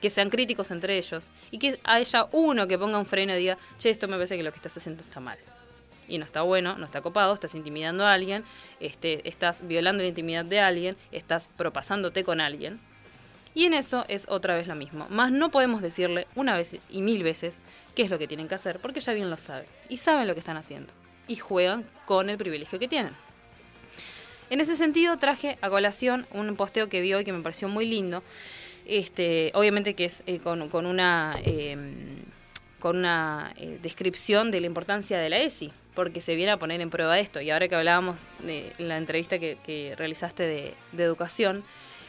que 0.00 0.10
sean 0.10 0.30
críticos 0.30 0.70
entre 0.72 0.98
ellos, 0.98 1.30
y 1.50 1.58
que 1.58 1.78
haya 1.84 2.26
uno 2.32 2.66
que 2.66 2.78
ponga 2.78 2.98
un 2.98 3.06
freno 3.06 3.34
y 3.34 3.38
diga, 3.38 3.58
che, 3.78 3.90
esto 3.90 4.08
me 4.08 4.16
parece 4.16 4.36
que 4.36 4.42
lo 4.42 4.50
que 4.50 4.56
estás 4.56 4.76
haciendo 4.76 5.02
está 5.04 5.20
mal 5.20 5.38
y 6.12 6.18
no 6.18 6.26
está 6.26 6.42
bueno, 6.42 6.76
no 6.76 6.84
está 6.84 7.00
copado, 7.00 7.32
estás 7.32 7.54
intimidando 7.54 8.06
a 8.06 8.12
alguien, 8.12 8.44
este, 8.80 9.26
estás 9.26 9.66
violando 9.66 10.02
la 10.02 10.10
intimidad 10.10 10.44
de 10.44 10.60
alguien, 10.60 10.94
estás 11.10 11.48
propasándote 11.56 12.22
con 12.22 12.42
alguien. 12.42 12.80
Y 13.54 13.64
en 13.64 13.72
eso 13.72 14.04
es 14.08 14.26
otra 14.28 14.54
vez 14.54 14.66
lo 14.66 14.74
mismo. 14.74 15.06
Más 15.08 15.32
no 15.32 15.50
podemos 15.50 15.80
decirle 15.80 16.26
una 16.34 16.54
vez 16.54 16.76
y 16.90 17.00
mil 17.00 17.22
veces 17.22 17.62
qué 17.94 18.02
es 18.02 18.10
lo 18.10 18.18
que 18.18 18.28
tienen 18.28 18.46
que 18.46 18.54
hacer, 18.54 18.78
porque 18.78 19.00
ya 19.00 19.14
bien 19.14 19.30
lo 19.30 19.38
saben. 19.38 19.66
Y 19.88 19.96
saben 19.96 20.28
lo 20.28 20.34
que 20.34 20.40
están 20.40 20.58
haciendo. 20.58 20.92
Y 21.28 21.36
juegan 21.36 21.86
con 22.04 22.28
el 22.28 22.36
privilegio 22.36 22.78
que 22.78 22.88
tienen. 22.88 23.14
En 24.50 24.60
ese 24.60 24.76
sentido 24.76 25.16
traje 25.16 25.56
a 25.62 25.70
colación 25.70 26.26
un 26.30 26.56
posteo 26.56 26.90
que 26.90 27.00
vi 27.00 27.14
hoy 27.14 27.24
que 27.24 27.32
me 27.32 27.42
pareció 27.42 27.68
muy 27.68 27.86
lindo. 27.86 28.22
Este, 28.84 29.50
obviamente 29.54 29.94
que 29.94 30.04
es 30.04 30.22
eh, 30.26 30.40
con, 30.40 30.86
una, 30.86 31.36
em, 31.42 32.18
con 32.80 32.98
una 32.98 33.54
eh, 33.56 33.78
descripción 33.80 34.50
de 34.50 34.60
la 34.60 34.66
importancia 34.66 35.18
de 35.18 35.30
la 35.30 35.38
ESI, 35.38 35.72
porque 35.94 36.20
se 36.20 36.34
viene 36.34 36.52
a 36.52 36.56
poner 36.56 36.80
en 36.80 36.90
prueba 36.90 37.18
esto. 37.18 37.40
Y 37.40 37.50
ahora 37.50 37.68
que 37.68 37.74
hablábamos 37.74 38.28
de 38.40 38.72
la 38.78 38.96
entrevista 38.96 39.38
que, 39.38 39.94
realizaste 39.96 40.44
de, 40.44 40.74
educación, 41.02 41.64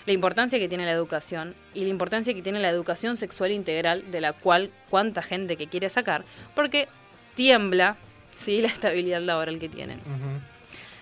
la 0.06 0.14
importancia 0.14 0.60
que 0.60 0.70
tiene 0.70 0.86
la 0.86 0.92
educación 0.92 1.56
y 1.74 1.82
la 1.82 1.90
importancia 1.90 2.34
que 2.34 2.42
tiene 2.42 2.60
la 2.60 2.70
educación 2.70 3.18
sexual 3.18 3.52
integral, 3.52 4.10
de 4.12 4.22
la 4.22 4.34
cual 4.34 4.72
cuánta 4.90 5.22
gente 5.22 5.58
que 5.58 5.68
quiere 5.68 5.90
sacar, 5.90 6.26
porque 6.56 6.88
tiembla 7.36 7.98
¿sí? 8.36 8.62
la 8.62 8.68
estabilidad 8.68 9.22
laboral 9.22 9.60
que 9.60 9.70
tienen. 9.70 10.00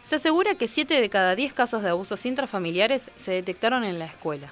Se 0.03 0.15
asegura 0.15 0.55
que 0.55 0.67
7 0.67 0.99
de 0.99 1.09
cada 1.09 1.35
10 1.35 1.53
casos 1.53 1.83
de 1.83 1.89
abusos 1.89 2.25
intrafamiliares 2.25 3.11
se 3.15 3.31
detectaron 3.31 3.83
en 3.83 3.99
la 3.99 4.05
escuela. 4.05 4.51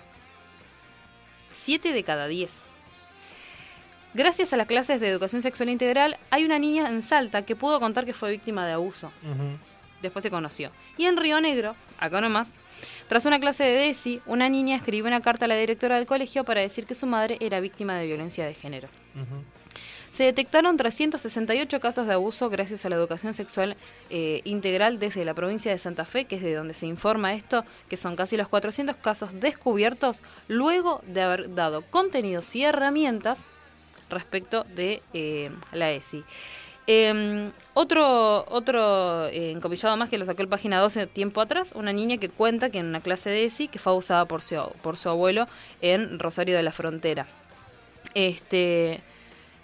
7 1.52 1.92
de 1.92 2.04
cada 2.04 2.28
10. 2.28 2.69
Gracias 4.14 4.54
a 4.54 4.58
las 4.58 4.66
clases 4.66 5.00
de 5.00 5.08
educación 5.08 5.42
sexual 5.42 5.70
integral, 5.70 6.18
hay 6.32 6.44
una 6.44 6.58
niña 6.58 6.90
en 6.90 7.04
Salta 7.04 7.44
que 7.44 7.56
pudo 7.56 7.80
contar 7.80 8.06
que 8.06 8.14
fue 8.14 8.32
víctima 8.32 8.66
de 8.66 8.74
abuso. 8.74 9.12
Después 10.02 10.24
se 10.24 10.32
conoció. 10.32 10.72
Y 10.98 11.06
en 11.06 11.18
Río 11.18 11.40
Negro, 11.42 11.76
acá 12.00 12.20
nomás, 12.20 12.56
tras 13.08 13.26
una 13.26 13.40
clase 13.40 13.66
de 13.66 13.72
DESI, 13.72 14.22
una 14.26 14.50
niña 14.50 14.78
escribió 14.78 15.06
una 15.06 15.22
carta 15.22 15.46
a 15.46 15.48
la 15.48 15.56
directora 15.56 15.98
del 15.98 16.08
colegio 16.08 16.44
para 16.44 16.62
decir 16.62 16.86
que 16.86 16.96
su 16.96 17.06
madre 17.06 17.38
era 17.40 17.60
víctima 17.60 17.98
de 17.98 18.08
violencia 18.08 18.46
de 18.46 18.56
género. 18.56 18.88
Se 20.10 20.24
detectaron 20.24 20.76
368 20.76 21.80
casos 21.80 22.08
de 22.08 22.14
abuso 22.14 22.50
gracias 22.50 22.84
a 22.84 22.90
la 22.90 22.96
educación 22.96 23.36
sexual 23.36 23.78
eh, 24.10 24.42
integral 24.44 24.98
desde 24.98 25.24
la 25.24 25.36
provincia 25.36 25.72
de 25.72 25.78
Santa 25.78 26.06
Fe, 26.06 26.26
que 26.26 26.38
es 26.38 26.42
de 26.42 26.56
donde 26.56 26.74
se 26.74 26.88
informa 26.88 27.36
esto, 27.36 27.64
que 27.90 27.96
son 27.96 28.16
casi 28.16 28.36
los 28.36 28.48
400 28.48 28.96
casos 28.96 29.40
descubiertos 29.40 30.24
luego 30.48 31.04
de 31.06 31.22
haber 31.22 31.54
dado 31.54 31.84
contenidos 31.84 32.56
y 32.56 32.64
herramientas 32.64 33.48
respecto 34.10 34.66
de 34.76 35.02
eh, 35.14 35.52
la 35.72 35.92
ESI. 35.92 36.24
Em, 36.92 37.52
otro 37.76 38.46
otro 38.50 39.28
eh, 39.28 39.52
encomillado 39.52 39.96
más 39.96 40.10
que 40.10 40.18
lo 40.18 40.26
sacó 40.26 40.42
el 40.42 40.48
página 40.48 40.80
12 40.80 41.06
tiempo 41.06 41.40
atrás, 41.40 41.72
una 41.76 41.94
niña 41.94 42.18
que 42.18 42.30
cuenta 42.30 42.72
que 42.72 42.80
en 42.80 42.88
una 42.88 43.00
clase 43.00 43.30
de 43.30 43.46
ESI 43.46 43.68
que 43.68 43.78
fue 43.78 43.94
abusada 43.94 44.26
por 44.26 44.42
su, 44.42 44.56
por 44.82 44.98
su 44.98 45.08
abuelo 45.10 45.48
en 45.82 46.18
Rosario 46.18 46.56
de 46.56 46.64
la 46.64 46.72
Frontera. 46.72 47.28
Este, 48.16 49.02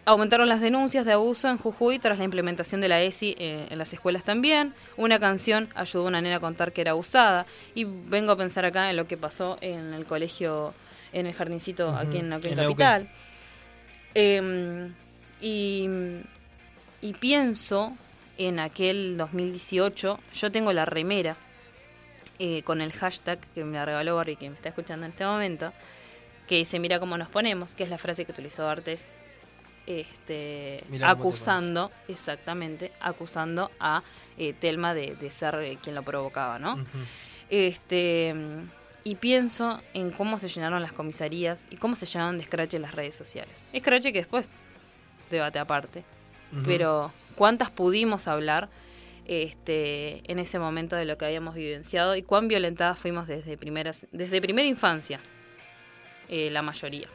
aumentaron 0.06 0.48
las 0.48 0.62
denuncias 0.62 1.04
de 1.04 1.14
abuso 1.14 1.50
en 1.50 1.58
Jujuy 1.58 1.98
tras 1.98 2.20
la 2.20 2.26
implementación 2.26 2.80
de 2.80 2.90
la 2.90 3.02
ESI 3.02 3.36
eh, 3.40 3.68
en 3.72 3.78
las 3.80 3.92
escuelas 3.92 4.24
también. 4.24 4.76
Una 4.96 5.20
canción 5.20 5.70
ayudó 5.74 6.06
a 6.06 6.08
una 6.10 6.22
nena 6.22 6.36
a 6.36 6.40
contar 6.40 6.74
que 6.74 6.82
era 6.82 6.92
abusada. 6.92 7.48
Y 7.74 7.86
vengo 7.86 8.34
a 8.34 8.38
pensar 8.38 8.66
acá 8.66 8.90
en 8.92 8.98
lo 8.98 9.06
que 9.06 9.18
pasó 9.18 9.58
en 9.62 9.96
el 9.96 10.06
colegio, 10.06 10.76
en 11.12 11.26
el 11.26 11.34
jardincito 11.34 11.90
aquí 11.90 12.18
en 12.18 12.30
la 12.30 12.40
Capital. 12.40 13.10
Em, 14.16 14.94
y, 15.42 15.90
pienso 17.20 17.96
en 18.38 18.60
aquel 18.60 19.18
2018, 19.18 20.20
yo 20.34 20.52
tengo 20.52 20.72
la 20.72 20.86
remera 20.86 21.36
eh, 22.40 22.64
con 22.64 22.82
el 22.82 22.94
hashtag 22.94 23.40
que 23.54 23.64
me 23.66 23.78
la 23.78 23.86
regaló 23.86 24.16
Barbie, 24.16 24.38
que 24.38 24.50
me 24.50 24.56
está 24.56 24.70
escuchando 24.70 25.06
en 25.06 25.12
este 25.12 25.26
momento, 25.26 25.74
que 26.48 26.56
dice 26.56 26.80
mira 26.80 27.00
cómo 27.00 27.18
nos 27.18 27.28
ponemos, 27.28 27.76
que 27.76 27.84
es 27.84 27.90
la 27.90 27.98
frase 27.98 28.26
que 28.26 28.32
utilizó 28.32 28.68
Artes, 28.70 29.14
este, 29.86 30.84
acusando, 31.04 31.92
exactamente, 32.08 32.92
acusando 33.02 33.70
a 33.80 34.02
eh, 34.38 34.54
Telma 34.54 34.94
de, 34.94 35.30
ser 35.30 35.56
eh, 35.56 35.78
quien 35.82 35.94
lo 35.94 36.04
provocaba, 36.04 36.58
¿no? 36.58 36.86
Este, 37.50 38.34
y 39.06 39.16
pienso 39.16 39.82
en 39.94 40.12
cómo 40.12 40.40
se 40.40 40.50
llenaron 40.50 40.82
las 40.82 40.92
comisarías 40.92 41.64
y 41.70 41.78
cómo 41.78 41.96
se 41.96 42.08
llenaron 42.08 42.38
de 42.38 42.44
escrache 42.44 42.80
las 42.80 42.94
redes 42.94 43.16
sociales. 43.16 43.64
Escrache 43.72 44.12
que 44.12 44.20
después, 44.20 44.48
debate 45.30 45.60
aparte, 45.60 46.04
pero 46.66 47.14
¿cuántas 47.36 47.70
pudimos 47.70 48.28
hablar? 48.28 48.68
Este, 49.28 50.22
en 50.32 50.38
ese 50.38 50.60
momento 50.60 50.96
de 50.96 51.06
lo 51.06 51.18
que 51.18 51.26
habíamos 51.26 51.56
vivenciado 51.56 52.16
y 52.16 52.22
cuán 52.22 52.48
violentadas 52.48 53.00
fuimos 53.00 53.28
desde, 53.28 53.58
primeras, 53.58 54.06
desde 54.12 54.40
primera 54.40 54.68
infancia, 54.68 55.20
eh, 56.28 56.50
la 56.52 56.62
mayoría. 56.62 57.08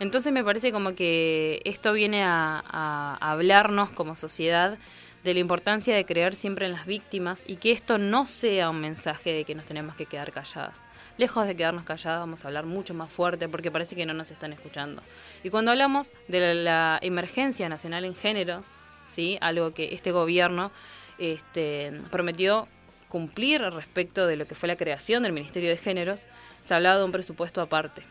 Entonces 0.00 0.32
me 0.32 0.42
parece 0.42 0.72
como 0.72 0.94
que 0.94 1.60
esto 1.64 1.92
viene 1.92 2.22
a, 2.24 3.16
hablarnos 3.20 3.90
como 3.90 4.16
sociedad 4.16 4.78
de 5.24 5.34
la 5.34 5.40
importancia 5.40 5.94
de 5.94 6.04
creer 6.04 6.34
siempre 6.34 6.66
en 6.66 6.72
las 6.72 6.86
víctimas 6.86 7.42
y 7.46 7.56
que 7.56 7.72
esto 7.72 7.98
no 7.98 8.26
sea 8.26 8.70
un 8.70 8.80
mensaje 8.80 9.32
de 9.32 9.44
que 9.44 9.54
nos 9.54 9.66
tenemos 9.66 9.94
que 9.94 10.06
quedar 10.06 10.32
calladas. 10.32 10.82
Lejos 11.18 11.46
de 11.46 11.54
quedarnos 11.54 11.84
calladas, 11.84 12.20
vamos 12.20 12.44
a 12.44 12.48
hablar 12.48 12.64
mucho 12.64 12.94
más 12.94 13.12
fuerte 13.12 13.48
porque 13.48 13.70
parece 13.70 13.94
que 13.94 14.06
no 14.06 14.14
nos 14.14 14.30
están 14.30 14.52
escuchando. 14.52 15.02
Y 15.44 15.50
cuando 15.50 15.70
hablamos 15.70 16.12
de 16.28 16.54
la, 16.54 16.98
emergencia 17.02 17.68
nacional 17.68 18.04
en 18.04 18.14
género, 18.14 18.64
¿sí? 19.06 19.36
algo 19.42 19.74
que 19.74 19.94
este 19.94 20.12
gobierno 20.12 20.72
este, 21.18 21.92
prometió 22.10 22.68
cumplir 23.08 23.60
respecto 23.60 24.26
de 24.26 24.36
lo 24.36 24.46
que 24.46 24.54
fue 24.54 24.68
la 24.68 24.76
creación 24.76 25.22
del 25.22 25.32
Ministerio 25.32 25.68
de 25.68 25.76
Géneros, 25.76 26.24
se 26.60 26.72
ha 26.72 26.78
hablado 26.78 27.00
de 27.00 27.04
un 27.04 27.12
presupuesto 27.12 27.60
aparte. 27.60 28.02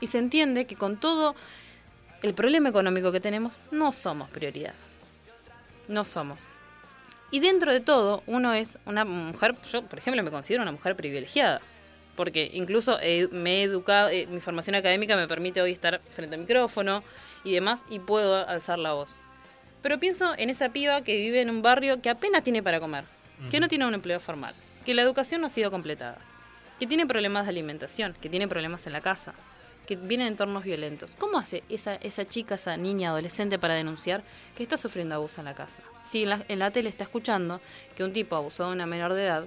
Y 0.00 0.08
se 0.08 0.18
entiende 0.18 0.64
que 0.64 0.76
con 0.76 0.98
todo 0.98 1.36
el 2.22 2.34
problema 2.34 2.68
económico 2.68 3.12
que 3.12 3.20
tenemos, 3.20 3.62
no 3.70 3.92
somos 3.92 4.28
prioridad. 4.30 4.74
No 5.90 6.04
somos. 6.04 6.46
Y 7.32 7.40
dentro 7.40 7.72
de 7.72 7.80
todo, 7.80 8.22
uno 8.26 8.52
es 8.54 8.78
una 8.86 9.04
mujer, 9.04 9.56
yo 9.70 9.82
por 9.82 9.98
ejemplo 9.98 10.22
me 10.22 10.30
considero 10.30 10.62
una 10.62 10.70
mujer 10.70 10.94
privilegiada, 10.94 11.60
porque 12.14 12.48
incluso 12.54 12.98
me 13.32 13.56
he 13.56 13.62
educado, 13.64 14.08
eh, 14.08 14.28
mi 14.28 14.40
formación 14.40 14.76
académica 14.76 15.16
me 15.16 15.26
permite 15.26 15.60
hoy 15.60 15.72
estar 15.72 16.00
frente 16.12 16.36
al 16.36 16.42
micrófono 16.42 17.02
y 17.42 17.52
demás, 17.52 17.82
y 17.90 17.98
puedo 17.98 18.48
alzar 18.48 18.78
la 18.78 18.92
voz. 18.92 19.18
Pero 19.82 19.98
pienso 19.98 20.32
en 20.38 20.48
esa 20.48 20.68
piba 20.68 21.02
que 21.02 21.16
vive 21.16 21.40
en 21.40 21.50
un 21.50 21.60
barrio 21.60 22.00
que 22.00 22.10
apenas 22.10 22.44
tiene 22.44 22.62
para 22.62 22.78
comer, 22.78 23.04
que 23.50 23.58
no 23.58 23.66
tiene 23.66 23.86
un 23.86 23.94
empleo 23.94 24.20
formal, 24.20 24.54
que 24.86 24.94
la 24.94 25.02
educación 25.02 25.40
no 25.40 25.48
ha 25.48 25.50
sido 25.50 25.72
completada, 25.72 26.18
que 26.78 26.86
tiene 26.86 27.04
problemas 27.04 27.46
de 27.46 27.50
alimentación, 27.50 28.14
que 28.20 28.28
tiene 28.28 28.46
problemas 28.46 28.86
en 28.86 28.92
la 28.92 29.00
casa, 29.00 29.34
que 29.90 29.96
viene 29.96 30.22
de 30.22 30.30
entornos 30.30 30.62
violentos. 30.62 31.16
¿Cómo 31.16 31.36
hace 31.36 31.64
esa, 31.68 31.96
esa 31.96 32.24
chica, 32.28 32.54
esa 32.54 32.76
niña, 32.76 33.08
adolescente 33.08 33.58
para 33.58 33.74
denunciar 33.74 34.22
que 34.56 34.62
está 34.62 34.76
sufriendo 34.76 35.16
abuso 35.16 35.40
en 35.40 35.46
la 35.46 35.54
casa? 35.54 35.82
Si 36.04 36.22
en 36.22 36.28
la, 36.28 36.44
en 36.46 36.60
la 36.60 36.70
tele 36.70 36.88
está 36.88 37.02
escuchando 37.02 37.60
que 37.96 38.04
un 38.04 38.12
tipo 38.12 38.36
abusó 38.36 38.66
de 38.66 38.72
una 38.72 38.86
menor 38.86 39.14
de 39.14 39.24
edad 39.24 39.46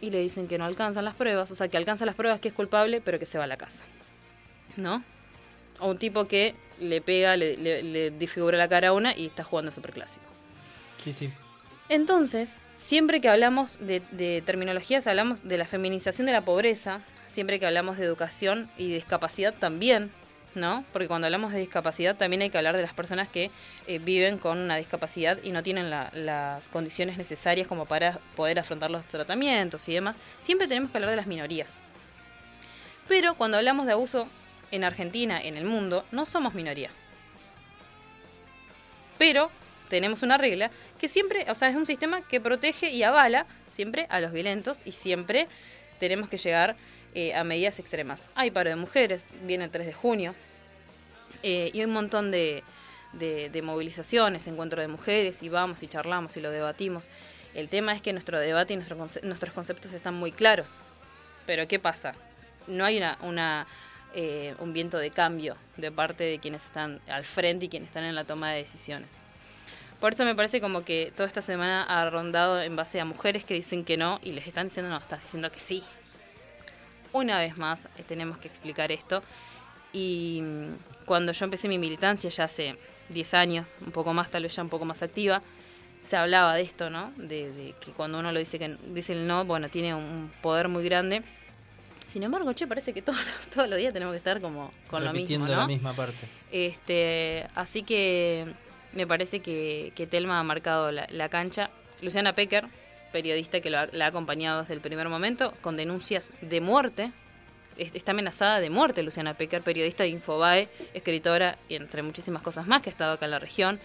y 0.00 0.10
le 0.10 0.20
dicen 0.20 0.48
que 0.48 0.56
no 0.56 0.64
alcanzan 0.64 1.04
las 1.04 1.16
pruebas, 1.16 1.50
o 1.50 1.54
sea, 1.54 1.68
que 1.68 1.76
alcanza 1.76 2.06
las 2.06 2.14
pruebas 2.14 2.40
que 2.40 2.48
es 2.48 2.54
culpable, 2.54 3.02
pero 3.02 3.18
que 3.18 3.26
se 3.26 3.36
va 3.36 3.44
a 3.44 3.46
la 3.46 3.58
casa. 3.58 3.84
¿No? 4.78 5.04
O 5.80 5.90
un 5.90 5.98
tipo 5.98 6.26
que 6.26 6.54
le 6.78 7.02
pega, 7.02 7.36
le, 7.36 7.58
le, 7.58 8.10
disfigura 8.12 8.56
la 8.56 8.70
cara 8.70 8.88
a 8.88 8.92
una 8.94 9.14
y 9.14 9.26
está 9.26 9.44
jugando 9.44 9.70
superclásico. 9.70 10.24
Sí, 10.98 11.12
sí. 11.12 11.30
Entonces, 11.90 12.58
siempre 12.74 13.20
que 13.20 13.28
hablamos 13.28 13.78
de, 13.82 14.00
de, 14.12 14.42
terminologías, 14.46 15.06
hablamos 15.06 15.46
de 15.46 15.58
la 15.58 15.66
feminización 15.66 16.24
de 16.24 16.32
la 16.32 16.42
pobreza, 16.42 17.02
siempre 17.30 17.60
que 17.60 17.66
hablamos 17.66 17.96
de 17.96 18.04
educación 18.04 18.70
y 18.76 18.92
discapacidad 18.92 19.54
también, 19.54 20.10
¿no? 20.54 20.84
Porque 20.92 21.08
cuando 21.08 21.26
hablamos 21.26 21.52
de 21.52 21.60
discapacidad 21.60 22.16
también 22.16 22.42
hay 22.42 22.50
que 22.50 22.58
hablar 22.58 22.76
de 22.76 22.82
las 22.82 22.92
personas 22.92 23.28
que 23.28 23.50
eh, 23.86 23.98
viven 23.98 24.36
con 24.36 24.58
una 24.58 24.76
discapacidad 24.76 25.38
y 25.42 25.52
no 25.52 25.62
tienen 25.62 25.90
las 25.90 26.68
condiciones 26.68 27.16
necesarias 27.16 27.68
como 27.68 27.86
para 27.86 28.18
poder 28.36 28.58
afrontar 28.58 28.90
los 28.90 29.06
tratamientos 29.06 29.88
y 29.88 29.94
demás. 29.94 30.16
Siempre 30.40 30.66
tenemos 30.66 30.90
que 30.90 30.98
hablar 30.98 31.10
de 31.10 31.16
las 31.16 31.26
minorías. 31.26 31.80
Pero 33.08 33.34
cuando 33.34 33.56
hablamos 33.56 33.86
de 33.86 33.92
abuso 33.92 34.28
en 34.70 34.84
Argentina, 34.84 35.40
en 35.40 35.56
el 35.56 35.64
mundo, 35.64 36.04
no 36.10 36.26
somos 36.26 36.54
minoría. 36.54 36.90
Pero 39.18 39.50
tenemos 39.88 40.22
una 40.22 40.38
regla 40.38 40.70
que 40.98 41.08
siempre, 41.08 41.46
o 41.48 41.54
sea, 41.54 41.68
es 41.68 41.76
un 41.76 41.86
sistema 41.86 42.22
que 42.22 42.40
protege 42.40 42.90
y 42.90 43.02
avala 43.02 43.46
siempre 43.68 44.06
a 44.10 44.20
los 44.20 44.32
violentos 44.32 44.82
y 44.84 44.92
siempre 44.92 45.48
tenemos 45.98 46.28
que 46.28 46.38
llegar 46.38 46.76
eh, 47.14 47.34
a 47.34 47.44
medidas 47.44 47.78
extremas. 47.78 48.24
Hay 48.34 48.50
paro 48.50 48.70
de 48.70 48.76
mujeres, 48.76 49.24
viene 49.42 49.64
el 49.64 49.70
3 49.70 49.86
de 49.86 49.92
junio, 49.92 50.34
eh, 51.42 51.70
y 51.72 51.78
hay 51.78 51.84
un 51.84 51.92
montón 51.92 52.30
de, 52.30 52.62
de, 53.12 53.62
movilizaciones, 53.62 54.46
encuentro 54.46 54.80
de 54.80 54.88
mujeres, 54.88 55.42
y 55.42 55.48
vamos 55.48 55.82
y 55.82 55.88
charlamos 55.88 56.36
y 56.36 56.40
lo 56.40 56.50
debatimos. 56.50 57.10
El 57.54 57.68
tema 57.68 57.92
es 57.92 58.02
que 58.02 58.12
nuestro 58.12 58.38
debate 58.38 58.74
y 58.74 58.76
nuestro 58.76 58.96
nuestros 58.96 59.52
conceptos 59.52 59.92
están 59.92 60.14
muy 60.14 60.32
claros. 60.32 60.82
Pero 61.46 61.66
¿qué 61.66 61.78
pasa? 61.78 62.14
No 62.68 62.84
hay 62.84 62.98
una, 62.98 63.18
una 63.22 63.66
eh, 64.12 64.56
un 64.58 64.72
viento 64.72 64.98
de 64.98 65.10
cambio 65.12 65.56
de 65.76 65.92
parte 65.92 66.24
de 66.24 66.40
quienes 66.40 66.64
están 66.64 67.00
al 67.08 67.24
frente 67.24 67.66
y 67.66 67.68
quienes 67.68 67.88
están 67.88 68.02
en 68.02 68.16
la 68.16 68.24
toma 68.24 68.50
de 68.50 68.58
decisiones. 68.58 69.22
Por 70.00 70.14
eso 70.14 70.24
me 70.24 70.34
parece 70.34 70.60
como 70.60 70.82
que 70.84 71.12
toda 71.14 71.28
esta 71.28 71.42
semana 71.42 71.84
ha 71.84 72.10
rondado 72.10 72.60
en 72.60 72.74
base 72.74 72.98
a 72.98 73.04
mujeres 73.04 73.44
que 73.44 73.54
dicen 73.54 73.84
que 73.84 73.96
no 73.96 74.18
y 74.22 74.32
les 74.32 74.48
están 74.48 74.66
diciendo 74.66 74.90
no, 74.90 74.98
estás 74.98 75.22
diciendo 75.22 75.52
que 75.52 75.60
sí. 75.60 75.84
Una 77.12 77.38
vez 77.38 77.56
más 77.58 77.86
eh, 77.96 78.04
tenemos 78.06 78.38
que 78.38 78.48
explicar 78.48 78.92
esto. 78.92 79.22
Y 79.92 80.40
mm, 80.42 81.04
cuando 81.04 81.32
yo 81.32 81.44
empecé 81.44 81.68
mi 81.68 81.78
militancia 81.78 82.30
ya 82.30 82.44
hace 82.44 82.76
10 83.08 83.34
años, 83.34 83.76
un 83.84 83.92
poco 83.92 84.14
más, 84.14 84.30
tal 84.30 84.44
vez 84.44 84.54
ya 84.54 84.62
un 84.62 84.68
poco 84.68 84.84
más 84.84 85.02
activa, 85.02 85.42
se 86.02 86.16
hablaba 86.16 86.54
de 86.54 86.62
esto, 86.62 86.90
¿no? 86.90 87.12
De, 87.16 87.74
que 87.80 87.92
cuando 87.92 88.20
uno 88.20 88.32
lo 88.32 88.38
dice 88.38 88.58
que 88.58 88.76
dice 88.94 89.12
el 89.12 89.26
no, 89.26 89.44
bueno, 89.44 89.68
tiene 89.68 89.94
un 89.94 90.32
poder 90.42 90.68
muy 90.68 90.84
grande 90.84 91.22
sin 92.10 92.24
embargo, 92.24 92.52
che, 92.54 92.66
parece 92.66 92.92
que 92.92 93.02
todos, 93.08 93.20
todos 93.54 93.68
los 93.68 93.78
días 93.78 93.92
tenemos 93.92 94.12
que 94.12 94.18
estar 94.18 94.40
como 94.40 94.72
con 94.88 95.04
lo 95.04 95.12
mismo, 95.12 95.46
¿no? 95.46 95.56
la 95.56 95.66
misma 95.68 95.92
parte. 95.92 96.26
Este, 96.50 97.46
así 97.54 97.84
que 97.84 98.52
me 98.92 99.06
parece 99.06 99.38
que, 99.38 100.08
Telma 100.10 100.40
ha 100.40 100.42
marcado 100.42 100.90
la, 100.90 101.28
cancha. 101.28 101.70
Luciana 102.02 102.34
Pecker, 102.34 102.66
periodista 103.12 103.60
que 103.60 103.70
la 103.70 103.88
ha 104.00 104.06
acompañado 104.06 104.60
desde 104.60 104.74
el 104.74 104.80
primer 104.80 105.08
momento, 105.08 105.52
con 105.60 105.76
denuncias 105.76 106.32
de 106.40 106.60
muerte. 106.60 107.12
Está 107.76 108.12
amenazada 108.12 108.60
de 108.60 108.68
muerte 108.68 109.02
Luciana 109.02 109.34
Pecker, 109.34 109.62
periodista 109.62 110.02
de 110.02 110.10
Infobae, 110.10 110.68
escritora 110.92 111.56
y 111.68 111.76
entre 111.76 112.02
muchísimas 112.02 112.42
cosas 112.42 112.66
más 112.66 112.82
que 112.82 112.90
ha 112.90 112.92
estado 112.92 113.12
acá 113.12 113.24
en 113.24 113.30
la 113.30 113.38
región. 113.38 113.80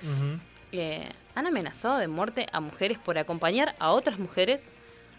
Eh, 0.72 1.08
han 1.36 1.46
amenazado 1.46 1.98
de 1.98 2.08
muerte 2.08 2.48
a 2.52 2.60
mujeres 2.60 2.98
por 2.98 3.18
acompañar 3.18 3.76
a 3.80 3.92
otras 3.92 4.20
mujeres 4.20 4.68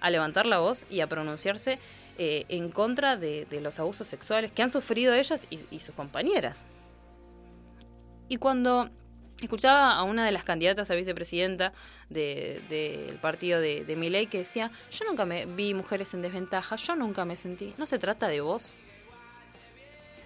a 0.00 0.10
levantar 0.10 0.46
la 0.46 0.58
voz 0.58 0.84
y 0.90 1.00
a 1.00 1.06
pronunciarse 1.06 1.78
eh, 2.18 2.44
en 2.48 2.70
contra 2.70 3.16
de, 3.16 3.46
los 3.62 3.78
abusos 3.78 4.08
sexuales 4.08 4.52
que 4.52 4.62
han 4.62 4.70
sufrido 4.70 5.14
ellas 5.14 5.46
y, 5.50 5.80
sus 5.80 5.94
compañeras. 5.94 6.66
Y 8.28 8.38
cuando 8.38 8.90
escuchaba 9.40 9.92
a 9.94 10.02
una 10.02 10.24
de 10.24 10.32
las 10.32 10.44
candidatas 10.44 10.90
a 10.90 10.94
vicepresidenta 10.94 11.72
del 12.08 13.18
partido 13.20 13.60
de, 13.60 13.84
de 13.84 13.96
Miley 13.96 14.26
que 14.26 14.38
decía, 14.38 14.70
yo 14.90 15.04
nunca 15.04 15.24
me 15.24 15.46
vi 15.46 15.74
mujeres 15.74 16.14
en 16.14 16.22
desventaja, 16.22 16.76
yo 16.76 16.96
nunca 16.96 17.24
me 17.24 17.36
sentí, 17.36 17.74
no 17.78 17.86
se 17.86 17.98
trata 17.98 18.28
de 18.28 18.40
vos. 18.40 18.74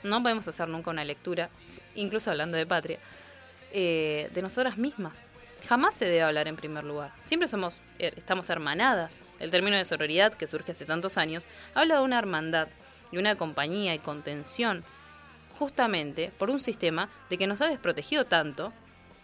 No 0.03 0.23
podemos 0.23 0.49
hacer 0.49 0.69
nunca 0.69 0.91
una 0.91 1.05
lectura, 1.05 1.51
incluso 1.95 2.31
hablando 2.31 2.57
de 2.57 2.66
patria, 2.66 2.99
eh, 3.73 4.31
de 4.32 4.43
nosotras 4.43 4.78
mismas 4.78 5.28
jamás 5.66 5.95
se 5.95 6.07
debe 6.07 6.23
hablar 6.23 6.49
en 6.49 6.57
primer 6.57 6.85
lugar. 6.85 7.12
Siempre 7.20 7.49
somos, 7.49 7.81
eh, 7.99 8.12
estamos 8.16 8.51
hermanadas. 8.51 9.23
El 9.39 9.51
término 9.51 9.77
de 9.77 9.85
sororidad, 9.85 10.35
que 10.35 10.47
surge 10.47 10.73
hace 10.73 10.85
tantos 10.85 11.19
años, 11.19 11.47
habla 11.74 11.97
de 11.97 12.03
una 12.03 12.19
hermandad 12.19 12.69
y 13.12 13.19
una 13.19 13.37
compañía 13.37 13.95
y 13.95 13.99
contención, 13.99 14.85
justamente 15.59 16.32
por 16.39 16.51
un 16.51 16.61
sistema 16.61 17.11
de 17.28 17.39
que 17.39 17.47
nos 17.47 17.61
ha 17.61 17.69
desprotegido 17.69 18.24
tanto, 18.24 18.73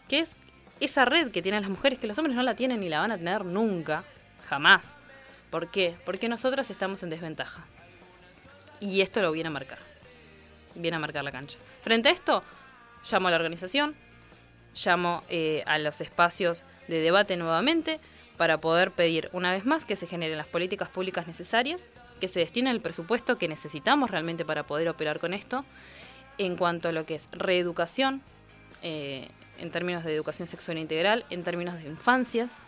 que 0.09 0.21
es 0.21 0.37
esa 0.81 1.05
red 1.05 1.31
que 1.31 1.43
tienen 1.43 1.63
las 1.63 1.71
mujeres, 1.71 1.99
que 1.99 2.07
los 2.07 2.19
hombres 2.19 2.37
no 2.37 2.43
la 2.43 2.55
tienen 2.55 2.81
ni 2.81 2.89
la 2.89 3.01
van 3.01 3.13
a 3.13 3.19
tener 3.19 3.45
nunca, 3.45 4.05
jamás. 4.49 4.97
¿Por 5.51 5.71
qué? 5.71 5.97
Porque 6.05 6.29
nosotras 6.29 6.71
estamos 6.71 7.03
en 7.03 7.11
desventaja. 7.11 7.65
Y 8.81 9.01
esto 9.01 9.23
lo 9.23 9.33
viene 9.33 9.49
a 9.49 9.53
marcar. 9.53 9.79
Viene 10.75 10.97
a 10.97 11.01
marcar 11.01 11.25
la 11.25 11.33
cancha. 11.33 11.59
Frente 11.83 12.09
a 12.09 12.13
esto, 12.13 12.43
llamo 13.11 13.29
a 13.29 13.31
la 13.31 13.37
organización, 13.37 13.95
llamo 14.85 15.23
eh, 15.29 15.63
a 15.67 15.79
los 15.79 16.01
espacios 16.01 16.65
de 16.89 17.01
debate 17.01 17.37
nuevamente 17.37 18.01
para 18.37 18.61
poder 18.61 18.91
pedir 18.91 19.31
una 19.33 19.53
vez 19.53 19.65
más 19.65 19.87
que 19.87 19.97
se 19.97 20.07
generen 20.07 20.37
las 20.37 20.47
políticas 20.47 20.91
públicas 20.91 21.27
necesarias, 21.27 21.89
que 22.21 22.29
se 22.29 22.41
destine 22.41 22.71
el 22.71 22.81
presupuesto 22.81 23.39
que 23.39 23.49
necesitamos 23.49 24.11
realmente 24.11 24.45
para 24.45 24.67
poder 24.67 24.89
operar 24.89 25.19
con 25.19 25.33
esto, 25.33 25.65
en 26.39 26.57
cuanto 26.57 26.91
a 26.91 26.93
lo 26.93 27.07
que 27.07 27.15
es 27.15 27.29
reeducación, 27.33 28.23
eh, 28.83 29.29
en 29.59 29.71
términos 29.71 30.05
de 30.05 30.15
educación 30.15 30.49
sexual 30.49 30.79
integral, 30.79 31.25
en 31.31 31.43
términos 31.43 31.75
de 31.75 31.89
infancias. 31.89 32.59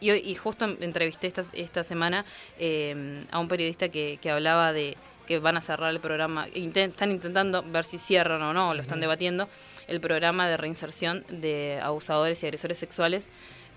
Y, 0.00 0.10
y 0.12 0.34
justo 0.34 0.64
entrevisté 0.64 1.26
esta, 1.26 1.42
esta 1.52 1.82
semana 1.82 2.24
eh, 2.58 3.24
a 3.30 3.38
un 3.38 3.48
periodista 3.48 3.88
que, 3.88 4.18
que 4.20 4.30
hablaba 4.30 4.72
de 4.72 4.96
que 5.26 5.38
van 5.40 5.56
a 5.56 5.60
cerrar 5.60 5.90
el 5.90 6.00
programa, 6.00 6.46
están 6.54 7.10
intentando 7.10 7.62
ver 7.62 7.84
si 7.84 7.98
cierran 7.98 8.40
o 8.42 8.52
no, 8.52 8.72
lo 8.74 8.80
están 8.80 9.00
debatiendo, 9.00 9.48
el 9.88 10.00
programa 10.00 10.48
de 10.48 10.56
reinserción 10.56 11.24
de 11.28 11.80
abusadores 11.82 12.42
y 12.42 12.46
agresores 12.46 12.78
sexuales 12.78 13.28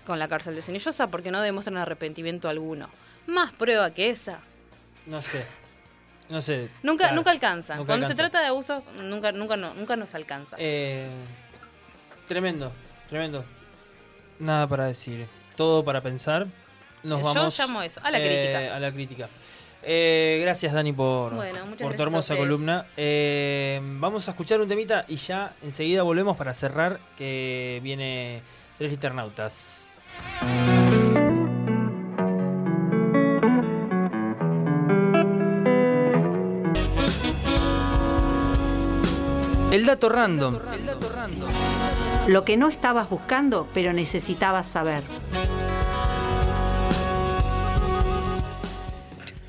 con 0.06 0.18
la 0.18 0.28
cárcel 0.28 0.54
de 0.54 0.62
Cenillosa 0.62 1.08
porque 1.08 1.30
no 1.30 1.40
demuestran 1.42 1.76
arrepentimiento 1.76 2.48
alguno. 2.48 2.88
Más 3.26 3.52
prueba 3.52 3.90
que 3.92 4.08
esa. 4.08 4.38
No 5.06 5.20
sé. 5.20 5.44
No 6.28 6.40
sé. 6.40 6.70
Nunca, 6.82 7.10
nunca 7.12 7.32
alcanza. 7.32 7.76
Cuando 7.84 8.06
se 8.06 8.14
trata 8.14 8.40
de 8.40 8.46
abusos, 8.46 8.88
nunca, 9.02 9.32
nunca, 9.32 9.56
no, 9.56 9.74
nunca 9.74 9.96
nos 9.96 10.14
alcanza. 10.14 10.56
Eh, 10.58 11.08
tremendo, 12.30 12.70
tremendo. 13.08 13.44
Nada 14.38 14.68
para 14.68 14.84
decir. 14.86 15.26
Todo 15.56 15.84
para 15.84 16.00
pensar. 16.00 16.46
Nos 17.02 17.22
vamos. 17.22 17.56
Yo 17.56 17.64
llamo 17.64 17.82
eso, 17.82 18.00
a 18.04 18.10
la 18.12 18.18
crítica. 18.18 18.62
Eh, 18.62 18.70
a 18.70 18.78
la 18.78 18.92
crítica. 18.92 19.28
Eh, 19.82 20.38
gracias 20.42 20.72
Dani 20.72 20.92
por, 20.92 21.32
por 21.76 21.94
tu 21.96 22.02
hermosa 22.02 22.36
columna. 22.36 22.86
vamos 23.98 24.28
a 24.28 24.30
escuchar 24.30 24.60
un 24.60 24.68
temita 24.68 25.06
y 25.08 25.16
ya 25.16 25.54
enseguida 25.62 26.04
volvemos 26.04 26.36
para 26.36 26.54
cerrar 26.54 27.00
que 27.18 27.80
viene 27.82 28.42
Tres 28.78 28.92
Internautas. 28.92 29.90
El 39.72 39.86
dato 39.86 40.08
random. 40.08 40.58
Lo 42.30 42.44
que 42.44 42.56
no 42.56 42.68
estabas 42.68 43.10
buscando, 43.10 43.66
pero 43.74 43.92
necesitabas 43.92 44.68
saber. 44.68 45.02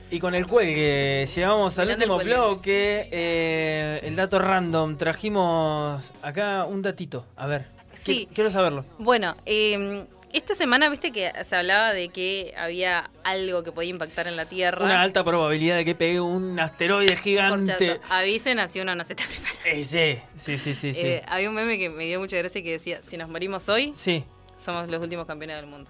Y 0.09 0.17
con 0.17 0.33
el 0.33 0.47
cuelgue 0.47 1.27
llegamos 1.27 1.77
al 1.77 1.89
último 1.89 2.17
bloque. 2.17 3.07
Eh, 3.11 3.99
el 4.01 4.15
dato 4.15 4.39
random. 4.39 4.97
Trajimos 4.97 6.11
acá 6.23 6.65
un 6.65 6.81
datito. 6.81 7.27
A 7.35 7.45
ver. 7.45 7.67
Sí. 7.93 8.27
Quiero 8.33 8.49
saberlo. 8.49 8.83
Bueno, 8.97 9.35
eh, 9.45 10.07
esta 10.33 10.55
semana, 10.55 10.89
viste 10.89 11.11
que 11.11 11.31
se 11.43 11.55
hablaba 11.55 11.93
de 11.93 12.09
que 12.09 12.53
había 12.57 13.09
algo 13.23 13.63
que 13.63 13.71
podía 13.71 13.89
impactar 13.89 14.27
en 14.27 14.35
la 14.35 14.45
Tierra. 14.45 14.83
Una 14.83 15.01
alta 15.01 15.23
probabilidad 15.23 15.77
de 15.77 15.85
que 15.85 15.95
pegue 15.95 16.19
un 16.19 16.59
asteroide 16.59 17.15
gigante. 17.15 17.99
Avisen, 18.09 18.59
así 18.59 18.79
uno 18.79 18.95
no 18.95 19.03
se 19.03 19.13
está 19.13 19.25
preparando. 19.27 19.59
Eh, 19.65 19.85
sí, 19.85 20.57
sí, 20.57 20.73
sí, 20.73 20.93
sí, 20.93 20.99
eh, 20.99 21.23
había 21.27 21.49
un 21.49 21.55
meme 21.55 21.77
que 21.77 21.89
me 21.89 22.05
dio 22.05 22.19
mucha 22.19 22.37
gracia 22.37 22.61
que 22.63 22.71
decía, 22.71 23.01
si 23.01 23.17
nos 23.17 23.29
morimos 23.29 23.69
hoy, 23.69 23.93
sí. 23.95 24.23
somos 24.57 24.89
los 24.89 25.01
últimos 25.03 25.25
campeones 25.25 25.57
del 25.57 25.67
mundo. 25.67 25.89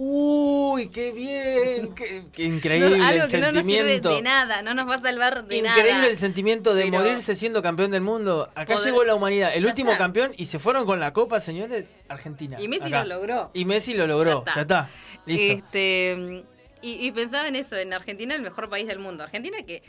Uy, 0.00 0.90
qué 0.90 1.10
bien, 1.10 1.92
qué, 1.92 2.44
increíble 2.44 3.04
algo 3.04 3.24
el 3.24 3.30
que 3.32 3.38
no 3.38 3.50
nos 3.50 3.66
sirve 3.66 3.98
de 3.98 4.22
nada, 4.22 4.62
no 4.62 4.72
nos 4.72 4.88
va 4.88 4.94
a 4.94 4.98
salvar 5.00 5.44
de 5.44 5.60
nada. 5.60 5.76
Increíble 5.76 6.10
el 6.10 6.18
sentimiento 6.18 6.72
de 6.72 6.88
morirse 6.88 7.34
siendo 7.34 7.62
campeón 7.62 7.90
del 7.90 8.02
mundo. 8.02 8.48
Acá 8.54 8.76
llegó 8.76 9.02
la 9.02 9.16
humanidad, 9.16 9.50
el 9.56 9.66
último 9.66 9.98
campeón 9.98 10.30
y 10.36 10.44
se 10.44 10.60
fueron 10.60 10.86
con 10.86 11.00
la 11.00 11.12
copa, 11.12 11.40
señores, 11.40 11.96
Argentina. 12.08 12.60
Y 12.60 12.68
Messi 12.68 12.90
lo 12.90 13.04
logró. 13.06 13.50
Y 13.54 13.64
Messi 13.64 13.94
lo 13.94 14.06
logró, 14.06 14.44
ya 14.54 14.60
está, 14.60 14.88
listo. 15.26 15.64
Este, 15.64 16.44
y, 16.80 17.10
pensaba 17.10 17.48
en 17.48 17.56
eso, 17.56 17.74
en 17.76 17.92
Argentina 17.92 18.36
el 18.36 18.42
mejor 18.42 18.70
país 18.70 18.86
del 18.86 19.00
mundo. 19.00 19.24
Argentina 19.24 19.58
que 19.66 19.82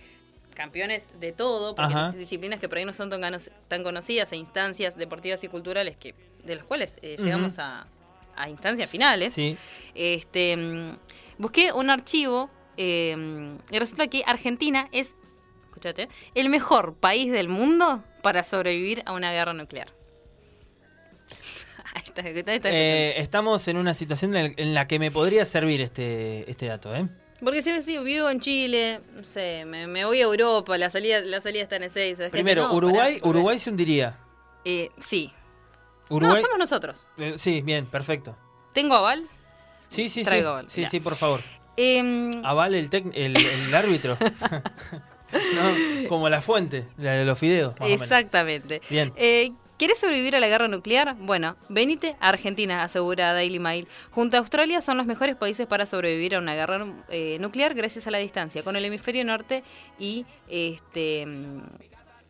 campeones 0.55 1.07
de 1.19 1.33
todo, 1.33 1.75
porque 1.75 1.93
hay 1.93 2.11
disciplinas 2.13 2.59
que 2.59 2.67
por 2.67 2.79
ahí 2.79 2.85
no 2.85 2.93
son 2.93 3.11
tan, 3.11 3.83
conocidas 3.83 4.31
e 4.31 4.37
instancias 4.37 4.97
deportivas 4.97 5.43
y 5.43 5.49
culturales 5.49 5.97
que 5.97 6.15
de 6.45 6.55
las 6.55 6.65
cuales 6.65 6.95
eh, 7.03 7.15
llegamos 7.19 7.59
a 7.59 7.85
a 8.39 8.49
instancias 8.49 8.89
finales, 8.89 9.35
este, 9.93 10.57
mm, 10.57 10.97
busqué 11.37 11.71
un 11.73 11.89
archivo 11.89 12.49
em, 12.77 13.57
y 13.69 13.77
resulta 13.77 14.07
que 14.07 14.23
Argentina 14.25 14.87
es, 14.91 15.15
escúchate, 15.65 16.07
el 16.33 16.49
mejor 16.49 16.95
país 16.95 17.31
del 17.31 17.49
mundo 17.49 18.03
para 18.23 18.43
sobrevivir 18.43 19.03
a 19.05 19.13
una 19.13 19.31
guerra 19.31 19.53
nuclear. 19.53 19.93
Eh, 22.21 23.13
estamos 23.17 23.65
en 23.69 23.77
una 23.77 23.93
situación 23.93 24.35
en 24.35 24.73
la 24.73 24.87
que 24.87 24.99
me 24.99 25.09
podría 25.09 25.45
servir 25.45 25.79
este, 25.79 26.49
este 26.49 26.65
dato, 26.65 26.93
¿eh? 26.93 27.07
Porque 27.41 27.61
si 27.61 27.81
sí, 27.81 27.97
vivo 27.99 28.29
en 28.29 28.41
Chile, 28.41 28.99
no 29.13 29.23
sé, 29.23 29.63
me, 29.65 30.03
voy 30.03 30.19
a 30.19 30.23
Europa, 30.23 30.77
la 30.77 30.89
salida, 30.89 31.21
la 31.21 31.39
salida 31.39 31.63
está 31.63 31.77
en 31.77 31.83
el 31.83 31.89
6. 31.89 32.19
Primero, 32.31 32.73
Uruguay, 32.73 33.19
Uruguay 33.23 33.57
se 33.57 33.69
hundiría. 33.69 34.17
Eh, 34.65 34.89
sí, 34.99 35.31
no, 36.09 36.35
somos 36.37 36.57
nosotros. 36.57 37.07
Eh, 37.17 37.35
sí, 37.37 37.61
bien, 37.61 37.85
perfecto. 37.85 38.35
¿Tengo 38.73 38.95
aval? 38.95 39.23
Sí, 39.87 40.09
sí, 40.09 40.23
sí. 40.23 40.43
Sí, 40.67 40.85
sí, 40.85 40.99
por 40.99 41.15
favor. 41.15 41.41
Em, 41.77 42.43
aval 42.45 42.75
el, 42.75 42.89
el, 43.13 43.75
árbitro. 43.75 44.17
como 46.09 46.29
la 46.29 46.41
fuente 46.41 46.85
de 46.97 47.25
los 47.25 47.37
fideos. 47.37 47.73
Exactamente. 47.81 48.81
Bien. 48.89 49.13
Eh, 49.15 49.51
¿Quieres 49.77 49.97
sobrevivir 49.97 50.35
a 50.35 50.41
la 50.41 50.49
guerra 50.49 50.67
nuclear? 50.67 51.15
Bueno, 51.15 51.55
venite 51.69 52.17
a 52.19 52.27
Argentina, 52.27 52.83
asegura 52.83 53.31
Daily 53.33 53.59
Mail. 53.59 53.87
Junto 54.11 54.35
a 54.35 54.41
Australia 54.41 54.81
son 54.81 54.97
los 54.97 55.05
mejores 55.05 55.37
países 55.37 55.67
para 55.67 55.85
sobrevivir 55.85 56.35
a 56.35 56.39
una 56.39 56.53
guerra 56.53 56.85
eh, 57.07 57.37
nuclear 57.39 57.73
gracias 57.75 58.05
a 58.05 58.11
la 58.11 58.17
distancia 58.17 58.61
con 58.61 58.75
el 58.75 58.83
hemisferio 58.83 59.23
norte 59.23 59.63
y 59.97 60.25
este 60.49 61.25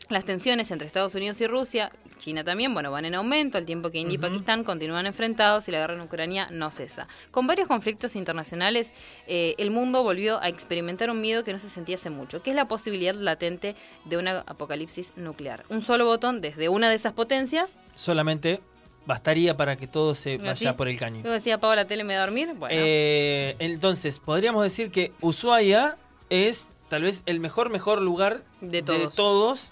las 0.09 0.25
tensiones 0.25 0.71
entre 0.71 0.87
Estados 0.87 1.13
Unidos 1.15 1.39
y 1.39 1.47
Rusia, 1.47 1.91
China 2.17 2.43
también, 2.43 2.73
bueno, 2.73 2.91
van 2.91 3.05
en 3.05 3.15
aumento 3.15 3.57
al 3.57 3.65
tiempo 3.65 3.91
que 3.91 3.99
India 3.99 4.15
y 4.15 4.17
Pakistán 4.17 4.63
continúan 4.63 5.05
enfrentados 5.05 5.67
y 5.67 5.71
la 5.71 5.79
guerra 5.79 5.93
en 5.93 6.01
Ucrania 6.01 6.47
no 6.51 6.71
cesa. 6.71 7.07
Con 7.31 7.47
varios 7.47 7.67
conflictos 7.67 8.15
internacionales, 8.15 8.93
eh, 9.27 9.55
el 9.57 9.71
mundo 9.71 10.03
volvió 10.03 10.41
a 10.41 10.49
experimentar 10.49 11.09
un 11.09 11.21
miedo 11.21 11.43
que 11.43 11.53
no 11.53 11.59
se 11.59 11.69
sentía 11.69 11.95
hace 11.95 12.09
mucho, 12.09 12.41
que 12.43 12.49
es 12.49 12.55
la 12.55 12.67
posibilidad 12.67 13.15
latente 13.15 13.75
de 14.05 14.17
una 14.17 14.39
apocalipsis 14.41 15.13
nuclear. 15.15 15.63
Un 15.69 15.81
solo 15.81 16.05
botón 16.05 16.41
desde 16.41 16.69
una 16.69 16.89
de 16.89 16.95
esas 16.95 17.13
potencias. 17.13 17.77
Solamente 17.95 18.61
bastaría 19.05 19.55
para 19.55 19.77
que 19.77 19.87
todo 19.87 20.13
se 20.13 20.37
vaya 20.37 20.75
por 20.75 20.87
el 20.87 20.97
caño. 20.97 21.23
Yo 21.23 21.31
decía, 21.31 21.55
apago 21.55 21.75
la 21.75 21.85
tele, 21.85 22.03
me 22.03 22.13
voy 22.13 22.17
a 22.17 22.25
dormir. 22.25 22.53
Bueno. 22.55 22.75
Eh, 22.77 23.55
entonces, 23.59 24.19
podríamos 24.19 24.63
decir 24.63 24.91
que 24.91 25.13
Ushuaia 25.21 25.97
es 26.29 26.71
tal 26.89 27.03
vez 27.03 27.23
el 27.25 27.39
mejor, 27.39 27.69
mejor 27.69 28.01
lugar 28.01 28.43
de 28.61 28.81
todos, 28.81 28.99
de 28.99 29.07
todos 29.15 29.71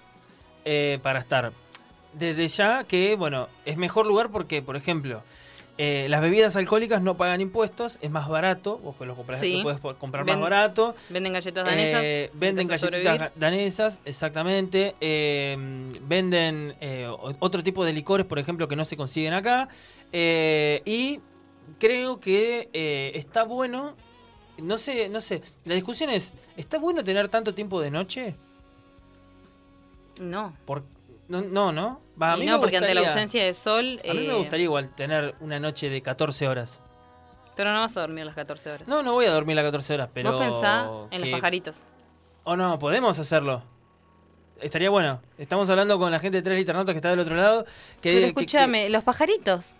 eh, 0.70 1.00
para 1.02 1.20
estar. 1.20 1.54
Desde 2.12 2.46
ya 2.50 2.84
que, 2.84 3.16
bueno, 3.16 3.48
es 3.64 3.78
mejor 3.78 4.06
lugar 4.06 4.32
porque, 4.32 4.62
por 4.62 4.76
ejemplo, 4.76 5.24
eh, 5.78 6.08
las 6.10 6.20
bebidas 6.20 6.58
alcohólicas 6.58 7.02
no 7.02 7.16
pagan 7.16 7.40
impuestos, 7.40 7.98
es 8.02 8.12
más 8.12 8.28
barato, 8.28 8.78
vos 8.80 8.94
lo, 9.00 9.16
compras, 9.16 9.40
puedes 9.40 9.80
comprar 9.98 10.26
más 10.26 10.38
barato. 10.42 10.94
Venden 11.08 11.32
galletas 11.32 11.66
danesas. 11.66 12.02
Eh, 12.04 12.32
venden 12.34 12.68
galletitas 12.68 13.32
danesas, 13.38 14.02
exactamente. 14.04 14.96
venden 16.02 16.76
otro 17.40 17.64
tipo 17.64 17.86
de 17.86 17.94
licores, 17.94 18.26
por 18.26 18.38
ejemplo, 18.38 18.68
que 18.68 18.76
no 18.76 18.84
se 18.84 18.98
consiguen 18.98 19.34
acá. 19.34 19.70
y 20.12 21.22
creo 21.80 22.20
que 22.20 22.70
está 23.16 23.44
bueno, 23.44 23.96
no 24.58 24.78
sé, 24.78 25.08
no 25.08 25.22
sé, 25.22 25.42
la 25.64 25.76
discusión 25.76 26.10
es, 26.10 26.34
¿está 26.58 26.78
bueno 26.78 27.06
tener 27.06 27.30
tanto 27.30 27.56
tiempo 27.56 27.80
de 27.80 27.90
noche? 27.90 28.36
No. 30.20 30.54
Por, 30.66 30.84
no, 31.28 31.42
no, 31.42 31.72
¿no? 31.72 32.02
a 32.20 32.38
mí 32.38 32.46
no, 32.46 32.60
porque 32.60 32.78
ante 32.78 32.94
la 32.94 33.02
ausencia 33.02 33.44
de 33.44 33.54
sol... 33.54 34.00
A 34.08 34.14
mí 34.14 34.20
me 34.20 34.34
eh, 34.34 34.38
gustaría 34.38 34.66
igual 34.66 34.90
tener 34.96 35.36
una 35.40 35.60
noche 35.60 35.90
de 35.90 36.02
14 36.02 36.48
horas. 36.48 36.82
Pero 37.56 37.74
no 37.74 37.82
vas 37.82 37.98
a 37.98 38.02
dormir 38.02 38.26
las 38.26 38.36
14 38.36 38.72
horas. 38.72 38.88
No, 38.88 39.04
no 39.04 39.14
voy 39.14 39.26
a 39.26 39.32
dormir 39.32 39.56
las 39.56 39.66
14 39.66 39.94
horas, 39.94 40.10
pero... 40.14 40.32
Vos 40.32 40.42
pensá 40.42 40.90
en 41.12 41.22
los 41.22 41.30
pajaritos. 41.30 41.86
O 42.44 42.52
oh, 42.52 42.58
no, 42.58 42.80
podemos 42.80 43.20
hacerlo. 43.20 43.62
Estaría 44.62 44.90
bueno. 44.90 45.22
Estamos 45.38 45.70
hablando 45.70 46.00
con 46.00 46.12
la 46.12 46.20
gente 46.20 46.38
de 46.38 46.42
Tres 46.42 46.58
Liternatos 46.58 46.94
que 46.94 46.98
está 46.98 47.10
del 47.10 47.20
otro 47.20 47.36
lado. 47.36 47.66
Que, 48.02 48.14
pero 48.14 48.28
escúchame, 48.28 48.90
los 48.90 49.04
pajaritos. 49.04 49.76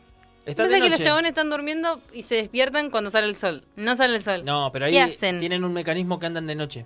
Piensa 0.56 0.80
que 0.80 0.90
los 0.90 1.02
chabones 1.02 1.30
están 1.30 1.50
durmiendo 1.50 2.02
y 2.14 2.22
se 2.22 2.36
despiertan 2.36 2.90
cuando 2.90 3.10
sale 3.10 3.28
el 3.28 3.36
sol. 3.38 3.66
No 3.76 3.96
sale 3.96 4.16
el 4.16 4.22
sol. 4.22 4.46
No, 4.46 4.72
pero 4.72 4.86
ahí 4.86 5.16
tienen 5.40 5.64
un 5.64 5.74
mecanismo 5.74 6.20
que 6.20 6.26
andan 6.26 6.48
de 6.48 6.56
noche. 6.56 6.86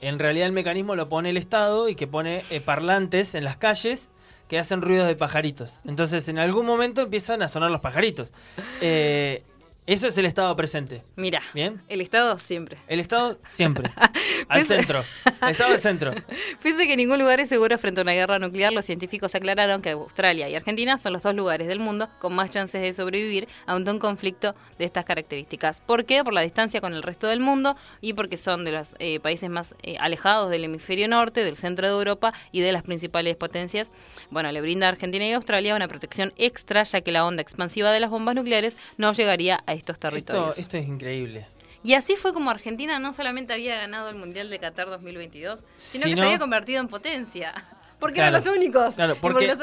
En 0.00 0.18
realidad 0.18 0.46
el 0.46 0.52
mecanismo 0.52 0.96
lo 0.96 1.08
pone 1.08 1.30
el 1.30 1.36
Estado 1.36 1.88
y 1.88 1.94
que 1.94 2.06
pone 2.06 2.42
eh, 2.50 2.60
parlantes 2.60 3.34
en 3.34 3.44
las 3.44 3.56
calles 3.56 4.10
que 4.48 4.58
hacen 4.58 4.82
ruidos 4.82 5.06
de 5.06 5.14
pajaritos. 5.14 5.80
Entonces 5.84 6.26
en 6.28 6.38
algún 6.38 6.66
momento 6.66 7.02
empiezan 7.02 7.42
a 7.42 7.48
sonar 7.48 7.70
los 7.70 7.80
pajaritos. 7.80 8.32
Eh, 8.80 9.44
eso 9.86 10.08
es 10.08 10.16
el 10.18 10.26
Estado 10.26 10.54
presente. 10.54 11.02
Mira. 11.16 11.42
¿Bien? 11.54 11.82
El 11.88 12.00
Estado 12.00 12.38
siempre. 12.38 12.78
El 12.86 13.00
Estado 13.00 13.38
siempre. 13.48 13.90
al 14.48 14.66
centro. 14.66 15.02
El 15.42 15.48
Estado 15.48 15.72
al 15.72 15.80
centro. 15.80 16.12
Pese 16.62 16.86
que 16.86 16.96
ningún 16.96 17.18
lugar 17.18 17.40
es 17.40 17.48
seguro 17.48 17.76
frente 17.78 18.00
a 18.00 18.02
una 18.02 18.12
guerra 18.12 18.38
nuclear, 18.38 18.72
los 18.72 18.84
científicos 18.84 19.34
aclararon 19.34 19.82
que 19.82 19.90
Australia 19.90 20.48
y 20.48 20.54
Argentina 20.54 20.98
son 20.98 21.12
los 21.12 21.22
dos 21.22 21.34
lugares 21.34 21.66
del 21.66 21.80
mundo 21.80 22.08
con 22.18 22.34
más 22.34 22.50
chances 22.50 22.82
de 22.82 22.92
sobrevivir 22.92 23.48
ante 23.66 23.90
un 23.90 23.98
conflicto 23.98 24.54
de 24.78 24.84
estas 24.84 25.04
características. 25.04 25.80
¿Por 25.80 26.04
qué? 26.04 26.22
Por 26.22 26.34
la 26.34 26.42
distancia 26.42 26.80
con 26.80 26.94
el 26.94 27.02
resto 27.02 27.26
del 27.26 27.40
mundo 27.40 27.76
y 28.00 28.12
porque 28.12 28.36
son 28.36 28.64
de 28.64 28.72
los 28.72 28.94
eh, 28.98 29.18
países 29.20 29.50
más 29.50 29.74
eh, 29.82 29.96
alejados 29.98 30.50
del 30.50 30.64
hemisferio 30.64 31.08
norte, 31.08 31.44
del 31.44 31.56
centro 31.56 31.86
de 31.86 31.92
Europa 31.92 32.32
y 32.52 32.60
de 32.60 32.72
las 32.72 32.82
principales 32.82 33.36
potencias. 33.36 33.90
Bueno, 34.30 34.52
le 34.52 34.60
brinda 34.60 34.86
a 34.86 34.90
Argentina 34.90 35.26
y 35.26 35.32
Australia 35.32 35.74
una 35.74 35.88
protección 35.88 36.32
extra, 36.36 36.84
ya 36.84 37.00
que 37.00 37.12
la 37.12 37.24
onda 37.24 37.42
expansiva 37.42 37.92
de 37.92 38.00
las 38.00 38.10
bombas 38.10 38.34
nucleares 38.34 38.76
no 38.98 39.12
llegaría 39.12 39.62
a 39.66 39.69
estos 39.72 39.98
territorios. 39.98 40.58
Esto, 40.58 40.76
es 40.76 40.86
increíble. 40.86 41.46
Y 41.82 41.94
así 41.94 42.16
fue 42.16 42.32
como 42.32 42.50
Argentina 42.50 42.98
no 42.98 43.12
solamente 43.12 43.54
había 43.54 43.76
ganado 43.76 44.08
el 44.10 44.16
Mundial 44.16 44.50
de 44.50 44.58
Qatar 44.58 44.88
2022, 44.88 45.64
sino 45.76 46.04
que 46.04 46.14
se 46.14 46.20
había 46.20 46.38
convertido 46.38 46.80
en 46.80 46.88
potencia. 46.88 47.54
Porque 48.00 48.20
eran 48.20 48.32
los 48.32 48.46
únicos. 48.46 48.94
Claro, 48.94 49.14
porque, 49.20 49.54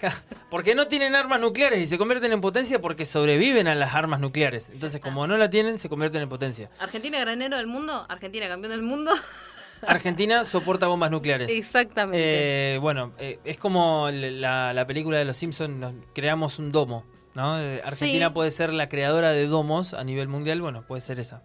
porque, 0.50 0.74
no 0.74 0.88
tienen 0.88 1.14
armas 1.14 1.40
nucleares 1.40 1.82
y 1.82 1.86
se 1.86 1.96
convierten 1.96 2.30
en 2.32 2.42
potencia 2.42 2.82
porque 2.82 3.06
sobreviven 3.06 3.66
a 3.66 3.74
las 3.74 3.94
armas 3.94 4.20
nucleares. 4.20 4.68
Entonces, 4.68 5.00
como 5.00 5.26
no 5.26 5.38
la 5.38 5.48
tienen, 5.48 5.78
se 5.78 5.88
convierten 5.88 6.20
en 6.20 6.28
potencia. 6.28 6.68
Argentina 6.80 7.18
granero 7.18 7.56
del 7.56 7.66
mundo, 7.66 8.04
Argentina 8.06 8.46
campeón 8.46 8.72
del 8.72 8.82
mundo. 8.82 9.12
Argentina 9.86 10.44
soporta 10.44 10.86
bombas 10.86 11.10
nucleares. 11.10 11.50
Exactamente. 11.50 12.74
Eh, 12.74 12.78
bueno, 12.78 13.12
eh, 13.18 13.38
es 13.44 13.56
como 13.56 14.10
la, 14.10 14.84
película 14.86 15.18
de 15.18 15.24
los 15.24 15.36
Simpsons, 15.36 15.94
creamos 16.14 16.58
un 16.58 16.70
domo. 16.70 17.04
¿No? 17.38 17.60
Eh, 17.60 17.80
Argentina 17.84 18.34
puede 18.34 18.50
ser 18.50 18.72
la 18.72 18.88
creadora 18.88 19.30
de 19.30 19.46
domos 19.46 19.94
a 19.94 20.02
nivel 20.02 20.26
mundial, 20.26 20.60
bueno, 20.60 20.82
puede 20.82 21.00
ser 21.00 21.20
esa. 21.20 21.40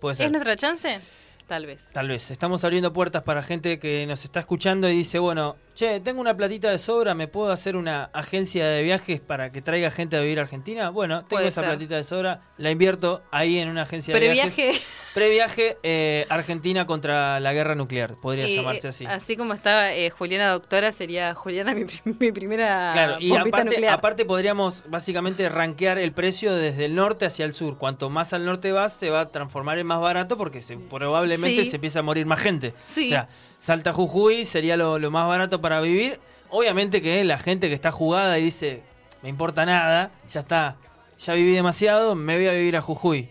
Puede 0.00 0.16
ser. 0.16 0.26
¿Es 0.26 0.32
nuestra 0.32 0.56
chance? 0.56 0.98
Tal 1.46 1.64
vez. 1.64 1.90
Tal 1.92 2.08
vez. 2.08 2.32
Estamos 2.32 2.64
abriendo 2.64 2.92
puertas 2.92 3.22
para 3.22 3.44
gente 3.44 3.78
que 3.78 4.04
nos 4.06 4.24
está 4.24 4.40
escuchando 4.40 4.88
y 4.88 4.96
dice, 4.96 5.20
bueno, 5.20 5.54
che, 5.78 6.00
tengo 6.00 6.20
una 6.20 6.36
platita 6.36 6.70
de 6.70 6.78
sobra, 6.78 7.14
¿me 7.14 7.28
puedo 7.28 7.52
hacer 7.52 7.76
una 7.76 8.10
agencia 8.12 8.66
de 8.66 8.82
viajes 8.82 9.20
para 9.20 9.52
que 9.52 9.62
traiga 9.62 9.92
gente 9.92 10.16
a 10.16 10.20
vivir 10.20 10.40
a 10.40 10.42
Argentina? 10.42 10.90
Bueno, 10.90 11.24
tengo 11.24 11.42
esa 11.42 11.62
platita 11.62 11.94
de 11.94 12.02
sobra, 12.02 12.40
la 12.56 12.72
invierto 12.72 13.22
ahí 13.30 13.60
en 13.60 13.68
una 13.68 13.82
agencia 13.82 14.12
de 14.12 14.28
viajes. 14.28 15.12
Previaje 15.14 15.78
eh, 15.82 16.26
Argentina 16.28 16.86
contra 16.86 17.38
la 17.40 17.52
guerra 17.52 17.76
nuclear, 17.76 18.16
podría 18.16 18.48
llamarse 18.48 18.88
así. 18.88 19.06
Así 19.06 19.36
como 19.36 19.54
estaba 19.54 19.92
eh, 19.92 20.10
Juliana 20.10 20.50
Doctora, 20.50 20.92
sería 20.92 21.34
Juliana 21.34 21.74
mi, 21.74 22.32
primera 22.32 22.90
Claro, 22.92 23.16
y 23.20 23.34
aparte, 23.34 23.88
aparte 23.88 24.24
podríamos 24.24 24.84
básicamente 24.88 25.48
rankear 25.48 25.98
el 25.98 26.12
precio 26.12 26.54
desde 26.54 26.86
el 26.86 26.94
norte 26.96 27.24
hacia 27.24 27.44
el 27.44 27.54
sur. 27.54 27.78
Cuanto 27.78 28.10
más 28.10 28.32
al 28.32 28.44
norte 28.44 28.72
vas, 28.72 28.94
se 28.94 29.10
va 29.10 29.20
a 29.20 29.28
transformar 29.28 29.78
en 29.78 29.86
más 29.86 30.00
barato 30.00 30.36
porque 30.36 30.60
se, 30.60 30.76
probablemente 30.76 31.64
se 31.64 31.76
empieza 31.76 32.00
a 32.00 32.02
morir 32.02 32.26
más 32.26 32.40
gente. 32.40 32.74
Sí. 32.88 33.06
O 33.06 33.10
sea, 33.10 33.28
Salta 33.58 33.92
Jujuy 33.92 34.44
sería 34.44 34.76
lo, 34.76 34.98
lo 34.98 35.10
más 35.10 35.26
barato 35.26 35.60
para 35.60 35.67
vivir. 35.80 36.20
Obviamente 36.50 37.02
que 37.02 37.22
la 37.24 37.38
gente 37.38 37.68
que 37.68 37.74
está 37.74 37.90
jugada 37.90 38.38
y 38.38 38.44
dice, 38.44 38.82
me 39.22 39.28
importa 39.28 39.66
nada, 39.66 40.10
ya 40.30 40.40
está, 40.40 40.76
ya 41.18 41.34
viví 41.34 41.54
demasiado, 41.54 42.14
me 42.14 42.36
voy 42.36 42.46
a 42.46 42.52
vivir 42.52 42.76
a 42.76 42.80
Jujuy 42.80 43.28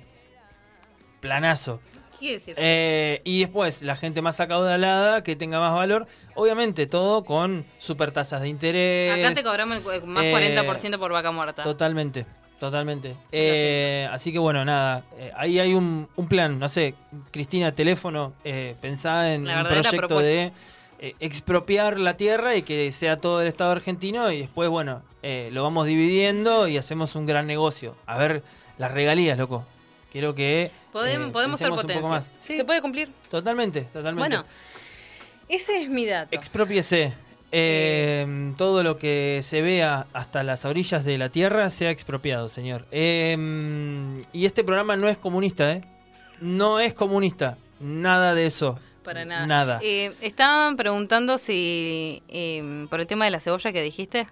planazo. 1.20 1.80
Eh, 2.20 3.22
y 3.24 3.42
después, 3.42 3.84
la 3.84 3.96
gente 3.96 4.22
más 4.22 4.40
acaudalada, 4.40 5.24
que 5.24 5.36
tenga 5.36 5.60
más 5.60 5.74
valor, 5.74 6.08
obviamente 6.34 6.88
todo 6.88 7.24
con 7.24 7.66
super 7.78 8.12
tasas 8.12 8.42
de 8.42 8.50
interés. 8.50 9.20
Acá 9.20 9.34
te 9.34 9.44
cobramos 9.44 9.84
más 10.06 10.24
40% 10.24 10.96
eh, 10.96 10.98
por 10.98 11.14
vaca 11.14 11.32
muerta. 11.32 11.62
Totalmente, 11.62 12.26
totalmente. 12.60 13.16
Eh, 13.32 14.08
así 14.12 14.32
que 14.32 14.40
bueno, 14.40 14.66
nada, 14.66 15.04
ahí 15.36 15.60
hay 15.60 15.76
un, 15.76 16.08
plan, 16.28 16.58
no 16.58 16.70
sé, 16.70 16.96
Cristina, 17.32 17.74
teléfono, 17.74 18.34
pensada 18.82 19.34
en 19.34 19.48
un 19.48 19.68
proyecto 19.68 20.20
de 20.20 20.52
expropiar 20.99 21.99
la 21.99 22.18
tierra 22.18 22.56
y 22.56 22.64
que 22.64 22.91
sea 22.91 23.18
todo 23.18 23.41
el 23.41 23.48
Estado 23.48 23.72
argentino 23.72 24.32
y 24.32 24.41
después, 24.41 24.69
bueno, 24.69 25.03
lo 25.24 25.64
vamos 25.64 25.88
dividiendo 25.88 26.68
y 26.68 26.78
hacemos 26.78 27.15
un 27.15 27.26
gran 27.26 27.48
negocio. 27.48 27.95
A 28.06 28.18
ver, 28.18 28.44
las 28.78 28.91
regalías, 28.91 29.38
loco. 29.38 29.65
Quiero 30.11 30.34
que 30.34 30.72
podemos, 30.91 31.30
eh, 31.30 31.32
podemos 31.32 31.60
ser 31.60 31.69
potencia. 31.69 32.24
¿Se 32.40 32.64
puede 32.64 32.82
cumplir? 32.82 33.11
Totalmente, 33.30 33.82
totalmente. 33.82 34.38
Bueno, 34.38 34.45
ese 35.49 35.82
es 35.82 35.90
mi 35.90 36.06
dato. 36.06 36.36
Expropiese. 36.36 37.14
Eh, 37.52 38.53
todo 38.57 38.84
lo 38.84 38.98
que 38.98 39.40
se 39.41 39.61
vea 39.61 40.07
hasta 40.14 40.44
las 40.44 40.65
orillas 40.65 41.06
de 41.06 41.18
la 41.18 41.30
tierra 41.30 41.69
sea 41.69 41.91
expropiado, 41.91 42.49
señor. 42.49 42.86
Eh, 42.91 44.24
y 44.34 44.45
este 44.45 44.64
programa 44.64 44.95
no 44.95 45.07
es 45.07 45.18
comunista, 45.18 45.72
¿eh? 45.72 45.84
No 46.41 46.80
es 46.80 46.94
comunista. 46.94 47.57
Nada 47.80 48.34
de 48.34 48.45
eso. 48.45 48.80
Para 49.08 49.26
nada. 49.26 49.48
Nada. 49.48 49.80
estaban 49.82 50.76
preguntando 50.76 51.38
si, 51.38 52.22
por 52.90 53.00
el 53.00 53.08
tema 53.08 53.26
de 53.26 53.32
la 53.32 53.40
cebolla 53.40 53.72
que 53.72 53.82
dijiste, 53.82 54.28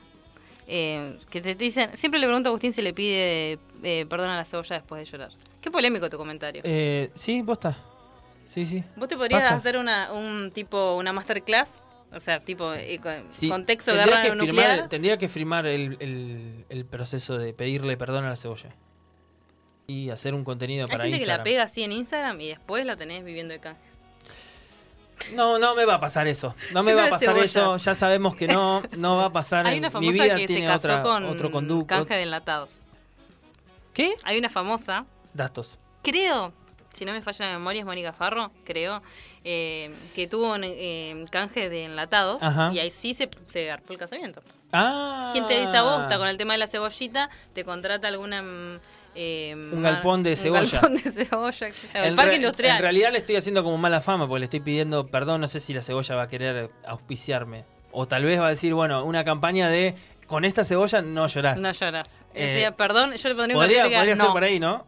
que 0.68 1.42
te 1.42 1.56
dicen, 1.56 1.96
siempre 1.96 2.20
le 2.20 2.28
pregunto 2.28 2.50
a 2.50 2.52
Agustín 2.52 2.74
si 2.74 2.82
le 2.82 2.94
pide 2.94 3.58
perdón 3.82 4.30
a 4.30 4.36
la 4.36 4.46
cebolla 4.46 4.76
después 4.76 5.00
de 5.00 5.12
llorar. 5.12 5.32
Qué 5.66 5.72
polémico 5.72 6.08
tu 6.12 6.18
comentario. 6.18 6.62
Eh, 6.64 7.10
sí, 7.16 7.42
vos 7.42 7.58
estás. 7.58 7.76
Sí, 8.50 8.68
sí. 8.68 8.84
¿Vos 8.96 9.08
te 9.08 9.18
podrías 9.18 9.52
hacer 9.52 9.78
una, 9.78 10.14
un 10.14 10.52
tipo, 10.52 10.96
una 10.96 11.12
masterclass? 11.12 11.82
O 12.14 12.20
sea, 12.20 12.40
tipo, 12.40 12.72
eh, 12.74 13.00
con, 13.02 13.28
contexto 13.50 13.92
de 13.92 14.06
guerra 14.06 14.36
nuclear. 14.36 14.88
tendría 14.90 15.18
que 15.18 15.28
firmar 15.28 15.66
el, 15.66 16.88
proceso 16.92 17.40
de 17.40 17.52
pedirle 17.54 17.98
perdón 17.98 18.26
a 18.26 18.30
la 18.30 18.36
cebolla. 18.36 18.76
Y 19.88 20.12
hacer 20.12 20.36
un 20.36 20.44
contenido 20.44 20.88
para 20.88 21.06
gente 21.06 21.18
que 21.18 21.26
la 21.26 21.42
pega 21.42 21.64
así 21.64 21.84
en 21.84 21.94
Instagram 21.94 22.40
y 22.42 22.50
después 22.50 22.86
la 22.86 22.96
tenés 22.96 23.26
viviendo 23.26 23.54
de 23.54 23.60
canjes. 23.60 23.95
No, 25.34 25.58
no 25.60 25.76
me 25.76 25.86
va 25.86 25.96
a 25.96 26.00
pasar 26.00 26.28
eso. 26.28 26.56
No 26.74 26.84
me 26.84 26.94
va 26.94 27.08
a 27.08 27.10
pasar 27.10 27.38
eso. 27.38 27.78
Ya 27.78 27.96
sabemos 27.96 28.36
que 28.36 28.48
no, 28.48 28.84
no 28.98 29.18
va 29.18 29.26
a 29.26 29.32
pasar. 29.32 29.66
Hay 29.68 29.80
una 29.80 29.92
famosa 29.92 30.36
que 30.36 30.48
se 30.48 30.64
casó 30.64 31.02
con 31.02 31.26
otro 31.26 31.52
canje 31.88 32.16
de 32.16 32.24
enlatados. 32.24 32.82
¿Qué? 33.94 34.14
Hay 34.24 34.38
una 34.38 34.50
famosa 34.50 35.06
datos. 35.34 35.80
Creo, 36.02 36.54
si 36.92 37.06
no 37.06 37.14
me 37.14 37.22
falla 37.22 37.46
la 37.46 37.54
memoria, 37.54 37.80
es 37.80 37.86
Mónica 37.86 38.14
Farro, 38.14 38.52
creo, 38.64 39.02
eh, 39.44 39.94
que 40.14 40.28
tuvo 40.28 40.54
un 40.54 40.64
eh, 40.64 41.26
canje 41.32 41.70
de 41.70 41.86
enlatados 41.86 42.42
y 42.72 42.80
ahí 42.80 42.92
sí 42.92 43.14
se, 43.14 43.30
se 43.46 43.72
arpó 43.72 43.94
el 43.94 44.00
casamiento. 44.00 44.42
Ah. 44.72 45.30
¿Quién 45.32 45.46
te 45.46 45.60
dice 45.60 45.78
a 45.78 45.84
vos? 45.84 46.02
Está 46.02 46.18
con 46.18 46.28
el 46.28 46.38
tema 46.38 46.54
de 46.54 46.60
la 46.60 46.68
cebollita, 46.68 47.30
te 47.54 47.64
contrata 47.64 48.08
alguna... 48.08 48.80
Eh, 49.16 49.54
un 49.56 49.82
galpón 49.82 50.24
de 50.24 50.36
cebolla. 50.36 50.62
Un 50.64 50.70
galpón 50.72 50.96
de 50.96 51.02
cebolla. 51.02 51.68
el 51.94 52.16
parque 52.16 52.36
industrial. 52.36 52.76
En 52.78 52.82
realidad 52.82 53.12
le 53.12 53.20
estoy 53.20 53.36
haciendo 53.36 53.64
como 53.64 53.78
mala 53.78 54.02
fama 54.02 54.28
porque 54.28 54.40
le 54.40 54.46
estoy 54.46 54.60
pidiendo 54.60 55.08
perdón. 55.08 55.42
No 55.42 55.48
sé 55.48 55.60
si 55.60 55.74
la 55.74 55.82
cebolla 55.82 56.16
va 56.16 56.24
a 56.24 56.28
querer 56.28 56.70
auspiciarme. 56.86 57.66
O 57.92 58.08
tal 58.08 58.26
vez 58.26 58.42
va 58.42 58.48
a 58.48 58.50
decir, 58.50 58.74
bueno, 58.74 59.06
una 59.06 59.24
campaña 59.24 59.70
de 59.70 59.96
con 60.28 60.44
esta 60.44 60.64
cebolla 60.64 61.02
no 61.02 61.28
llorás. 61.28 61.62
No 61.62 61.72
llorás. 61.72 62.20
Eh, 62.34 62.72
perdón, 62.76 63.14
yo 63.14 63.30
le 63.30 63.36
pondría 63.36 63.58
podría, 63.58 63.84
podría 63.84 64.16
ser 64.16 64.28
por 64.28 64.44
ahí, 64.44 64.60
¿no? 64.60 64.86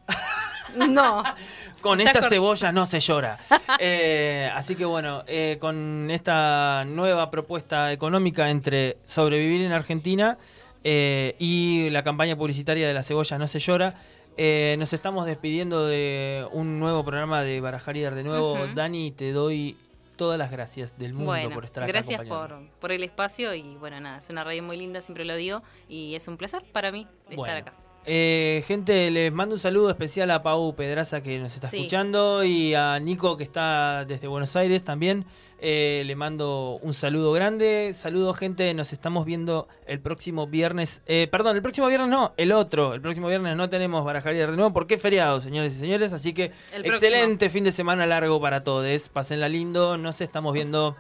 No. 0.76 1.24
con 1.82 2.02
esta 2.02 2.22
cebolla 2.22 2.72
no 2.72 2.86
se 2.86 3.00
llora. 3.00 3.38
Eh, 3.80 4.50
así 4.56 4.76
que 4.76 4.86
bueno, 4.86 5.24
eh, 5.28 5.58
con 5.60 6.10
esta 6.10 6.84
nueva 6.86 7.30
propuesta 7.30 7.92
económica 7.92 8.50
entre 8.50 8.98
sobrevivir 9.06 9.62
en 9.62 9.72
Argentina 9.72 10.40
eh, 10.84 11.36
y 11.38 11.90
la 11.92 12.02
campaña 12.02 12.36
publicitaria 12.36 12.88
de 12.88 12.94
la 12.94 13.04
cebolla 13.04 13.38
no 13.38 13.48
se 13.48 13.60
llora, 13.60 13.94
nos 14.38 14.94
estamos 14.94 15.26
despidiendo 15.26 15.86
de 15.86 16.48
un 16.52 16.80
nuevo 16.80 17.04
programa 17.04 17.44
de 17.44 17.60
Barajar 17.62 17.98
y 17.98 18.02
Dar 18.02 18.16
de 18.16 18.24
nuevo. 18.24 18.58
Dani, 18.74 19.12
te 19.12 19.32
doy 19.32 19.78
todas 20.18 20.38
las 20.38 20.52
gracias 20.52 20.98
del 20.98 21.14
mundo 21.14 21.50
por 21.54 21.64
estar 21.64 21.84
acá. 21.84 21.94
Gracias 21.94 22.28
por, 22.28 22.60
por 22.80 22.92
el 22.92 23.04
espacio 23.04 23.54
y 23.54 23.78
bueno, 23.78 24.00
nada, 24.02 24.18
es 24.18 24.30
una 24.30 24.44
radio 24.44 24.64
muy 24.64 24.76
linda, 24.76 25.02
siempre 25.02 25.24
lo 25.24 25.36
digo, 25.36 25.62
y 25.88 26.16
es 26.16 26.28
un 26.28 26.36
placer 26.36 26.64
para 26.74 26.92
mí 26.92 27.08
estar 27.30 27.58
acá. 27.58 27.74
Eh, 28.10 28.64
gente, 28.66 29.12
les 29.12 29.34
mando 29.34 29.56
un 29.56 29.60
saludo 29.60 29.90
especial 29.90 30.32
a 30.32 30.42
Pau 30.42 30.74
Pedraza 30.76 31.22
que 31.22 31.38
nos 31.40 31.54
está 31.54 31.68
escuchando 31.68 32.42
y 32.46 32.74
a 32.74 33.00
Nico 33.00 33.36
que 33.36 33.44
está 33.44 34.06
desde 34.06 34.28
Buenos 34.28 34.56
Aires 34.56 34.86
también. 34.86 35.26
Eh, 35.60 36.04
le 36.06 36.16
mando 36.16 36.80
un 36.82 36.94
saludo 36.94 37.32
grande. 37.32 37.92
Saludo, 37.94 38.34
gente. 38.34 38.74
Nos 38.74 38.94
estamos 38.94 39.26
viendo 39.26 39.68
el 39.86 40.00
próximo 40.00 40.48
viernes. 40.48 41.02
Eh, 41.08 41.28
perdón, 41.32 41.56
el 41.56 41.62
próximo 41.62 41.88
viernes 41.88 42.10
no, 42.10 42.34
el 42.38 42.52
otro. 42.52 42.94
El 42.94 43.02
próximo 43.02 43.28
viernes 43.28 43.56
no 43.56 43.70
tenemos 43.70 44.06
Barajaría 44.06 44.46
de 44.46 44.54
nuevo 44.54 44.74
porque 44.74 44.96
es 44.96 45.02
feriado, 45.02 45.42
señores 45.42 45.74
y 45.76 45.80
señores. 45.80 46.14
Así 46.14 46.34
que 46.34 46.52
excelente 46.72 47.50
fin 47.50 47.64
de 47.64 47.72
semana 47.72 48.06
largo 48.06 48.40
para 48.40 48.64
todos. 48.64 49.10
Pásenla 49.10 49.50
lindo. 49.50 49.98
Nos 49.98 50.22
estamos 50.22 50.54
viendo. 50.54 50.96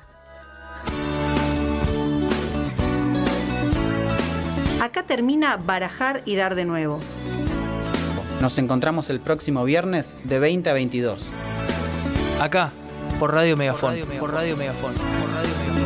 Acá 4.82 5.04
termina 5.04 5.58
barajar 5.58 6.22
y 6.26 6.36
dar 6.36 6.56
de 6.56 6.66
nuevo. 6.66 7.00
Nos 8.42 8.58
encontramos 8.60 9.10
el 9.10 9.20
próximo 9.20 9.64
viernes 9.64 10.16
de 10.24 10.40
20 10.40 10.70
a 10.70 10.74
22. 10.74 11.34
Acá, 12.40 12.72
por 13.18 13.34
Radio 13.34 13.58
Megafón. 13.58 13.96
Por 14.20 14.32
Radio 14.32 14.58
Megafón. 14.58 14.94
Por 14.94 15.34
Radio 15.34 15.56
Megafón. 15.58 15.78